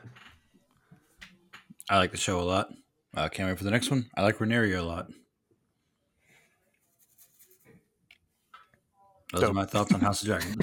I 1.91 1.97
like 1.99 2.13
the 2.13 2.17
show 2.17 2.41
a 2.41 2.43
lot. 2.43 2.69
I 3.15 3.29
can't 3.29 3.49
wait 3.51 3.59
for 3.59 3.65
the 3.65 3.71
next 3.71 3.91
one. 3.91 4.09
I 4.17 4.23
like 4.23 4.39
Rhaenyra 4.39 4.79
a 4.79 4.83
lot. 4.83 5.09
Those 9.33 9.41
Dope. 9.41 9.51
are 9.51 9.55
my 9.55 9.65
thoughts 9.65 9.93
on 9.95 10.01
House 10.01 10.23
of 10.23 10.29
Dragon. 10.29 10.59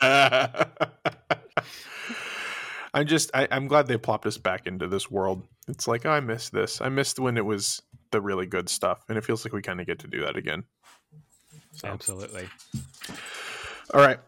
I'm 2.94 3.06
just 3.06 3.30
I, 3.34 3.48
I'm 3.50 3.66
glad 3.66 3.86
they 3.86 3.96
plopped 3.96 4.26
us 4.26 4.38
back 4.38 4.66
into 4.66 4.86
this 4.86 5.10
world. 5.10 5.46
It's 5.68 5.88
like 5.88 6.06
oh, 6.06 6.10
I 6.10 6.20
missed 6.20 6.52
this. 6.52 6.80
I 6.80 6.88
missed 6.88 7.18
when 7.18 7.36
it 7.36 7.44
was 7.44 7.82
the 8.10 8.20
really 8.20 8.46
good 8.46 8.68
stuff, 8.68 9.04
and 9.08 9.18
it 9.18 9.24
feels 9.24 9.44
like 9.44 9.52
we 9.52 9.62
kind 9.62 9.80
of 9.80 9.86
get 9.86 9.98
to 10.00 10.06
do 10.06 10.20
that 10.20 10.36
again. 10.36 10.64
So, 11.72 11.88
absolutely 11.88 12.48
all 13.92 14.00
right, 14.00 14.18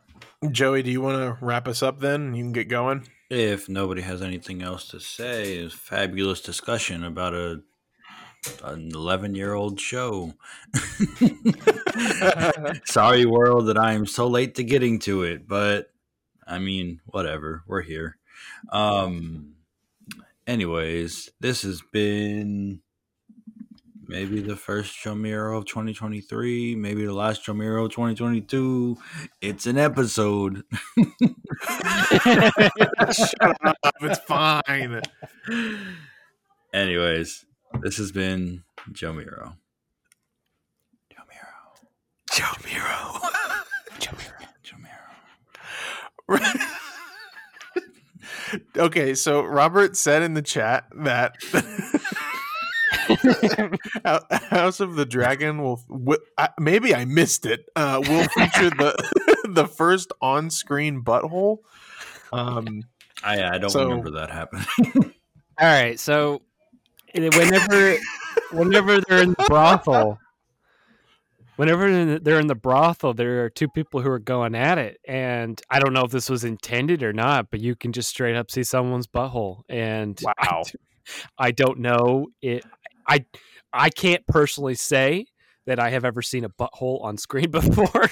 Joey, 0.51 0.83
do 0.83 0.91
you 0.91 1.01
want 1.01 1.17
to 1.17 1.45
wrap 1.45 1.67
us 1.69 1.83
up 1.83 2.01
then? 2.01 2.35
You 2.35 2.45
can 2.45 2.53
get 2.53 2.69
going. 2.69 3.09
if 3.31 3.69
nobody 3.69 4.03
has 4.03 4.23
anything 4.23 4.63
else 4.63 4.89
to 4.89 5.01
say, 5.01 5.55
it's 5.55 5.75
fabulous 5.75 6.41
discussion 6.41 7.05
about 7.05 7.35
a 7.35 7.63
an 8.63 8.91
eleven 8.95 9.35
year 9.35 9.55
old 9.55 9.81
show. 9.81 10.35
Sorry, 12.85 13.25
world, 13.25 13.67
that 13.67 13.79
I 13.79 13.95
am 13.95 14.07
so 14.07 14.27
late 14.27 14.57
to 14.57 14.65
getting 14.65 14.99
to 15.01 15.23
it, 15.23 15.49
but 15.49 15.91
I 16.47 16.59
mean, 16.59 17.01
whatever. 17.07 17.63
We're 17.67 17.83
here. 17.83 18.19
Um. 18.71 19.55
Anyways, 20.47 21.31
this 21.41 21.63
has 21.63 21.83
been 21.93 22.81
maybe 24.09 24.41
the 24.41 24.57
first 24.57 24.95
Jomiro 24.97 25.59
of 25.59 25.65
2023, 25.67 26.77
maybe 26.77 27.05
the 27.05 27.13
last 27.13 27.45
Jomiro 27.45 27.87
of 27.87 27.91
2022. 27.91 28.97
It's 29.41 29.67
an 29.67 29.79
episode. 29.79 30.63
Shut 33.13 33.57
up! 33.65 33.77
It's 34.01 34.19
fine. 34.21 35.03
Anyways, 36.73 37.45
this 37.83 37.97
has 37.99 38.11
been 38.13 38.63
Joe 38.93 39.13
Miro. 39.13 39.57
Joe 41.11 41.23
Miro. 41.29 41.49
Joe 42.33 42.53
Miro. 42.65 43.21
Joe 43.99 44.13
Miro. 44.19 44.39
Joe 44.63 44.77
Miro. 46.29 46.41
okay, 48.87 49.15
so 49.15 49.43
Robert 49.45 49.97
said 49.97 50.23
in 50.23 50.35
the 50.35 50.43
chat 50.43 50.87
that 50.97 51.35
House 54.51 54.81
of 54.81 54.97
the 54.97 55.07
Dragon 55.07 55.63
will 55.63 55.81
wi- 55.89 56.19
I- 56.39 56.49
maybe 56.59 56.95
I 56.95 57.05
missed 57.05 57.47
it. 57.47 57.67
Uh, 57.77 58.01
will 58.07 58.25
feature 58.29 58.71
the 58.71 58.95
the 59.49 59.67
first 59.67 60.13
on-screen 60.21 61.03
butthole. 61.03 61.59
Um, 62.33 62.83
I 63.23 63.43
I 63.45 63.59
don't 63.59 63.71
So- 63.71 63.85
remember 63.89 64.11
that 64.13 64.31
happening. 64.31 64.67
All 65.59 65.67
right, 65.67 65.99
so 65.99 66.43
whenever 67.25 67.97
whenever 68.53 69.01
they're 69.01 69.23
in 69.23 69.31
the 69.31 69.45
brothel, 69.47 70.19
whenever 71.57 72.19
they're 72.19 72.41
in 72.41 72.47
the 72.47 72.55
brothel, 72.55 73.15
there 73.15 73.45
are 73.45 73.51
two 73.51 73.69
people 73.69 74.01
who 74.01 74.11
are 74.11 74.19
going 74.19 74.55
at 74.55 74.79
it, 74.79 74.99
and 75.07 75.61
I 75.71 75.79
don't 75.79 75.93
know 75.93 76.05
if 76.05 76.11
this 76.11 76.31
was 76.31 76.45
intended 76.45 77.03
or 77.03 77.13
not, 77.13 77.51
but 77.51 77.61
you 77.61 77.75
can 77.75 77.93
just 77.93 78.09
straight 78.09 78.37
up 78.37 78.51
see 78.51 78.63
someone's 78.63 79.07
butthole, 79.07 79.63
and 79.69 80.21
I 80.39 80.49
Wow. 80.51 80.63
I, 81.39 81.51
don't 81.53 81.79
know 81.79 82.29
it. 82.43 82.65
I 83.07 83.25
I 83.73 83.91
can't 83.91 84.27
personally 84.27 84.75
say 84.75 85.27
that 85.67 85.79
I 85.79 85.91
have 85.91 86.05
ever 86.05 86.23
seen 86.23 86.45
a 86.45 86.49
butthole 86.49 87.03
on 87.03 87.17
screen 87.17 87.51
before, 87.51 88.11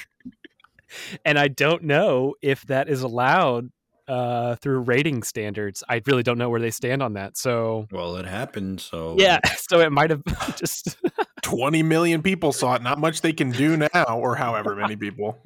and 1.25 1.39
I 1.39 1.49
don't 1.49 1.85
know 1.85 2.35
if 2.43 2.63
that 2.67 2.89
is 2.89 3.03
allowed 3.03 3.71
uh, 4.09 4.57
through 4.57 4.81
rating 4.81 5.23
standards. 5.23 5.83
I 5.89 6.03
really 6.07 6.23
don't 6.23 6.39
know 6.39 6.51
where 6.51 6.61
they 6.61 6.71
stand 6.71 7.03
on 7.03 7.15
that. 7.15 7.37
So 7.37 7.87
well, 7.91 8.17
it 8.17 8.27
happened. 8.27 8.81
So 8.81 9.17
yeah, 9.19 9.41
so 9.57 9.81
it 9.81 9.93
might 9.93 10.11
have 10.11 10.23
just 10.57 10.97
20 11.43 11.83
million 11.83 12.23
people 12.23 12.53
saw 12.53 12.75
it. 12.75 12.83
Not 12.83 12.99
much 12.99 13.21
they 13.21 13.33
can 13.33 13.51
do 13.51 13.77
now, 13.77 14.19
or 14.19 14.37
however 14.37 14.75
many 14.77 14.97
people. 14.97 15.39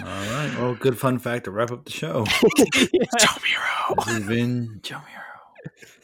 All 0.00 0.04
right. 0.04 0.54
Well, 0.58 0.74
good 0.74 0.98
fun 0.98 1.18
fact 1.18 1.44
to 1.44 1.50
wrap 1.50 1.72
up 1.72 1.84
the 1.84 1.90
show. 1.90 2.24
Tomiro. 2.24 3.96
This 3.96 4.14
has 4.14 4.26
been 4.26 4.80
Joe 4.82 4.98
Miro. 4.98 5.28
Jimmy 5.80 5.97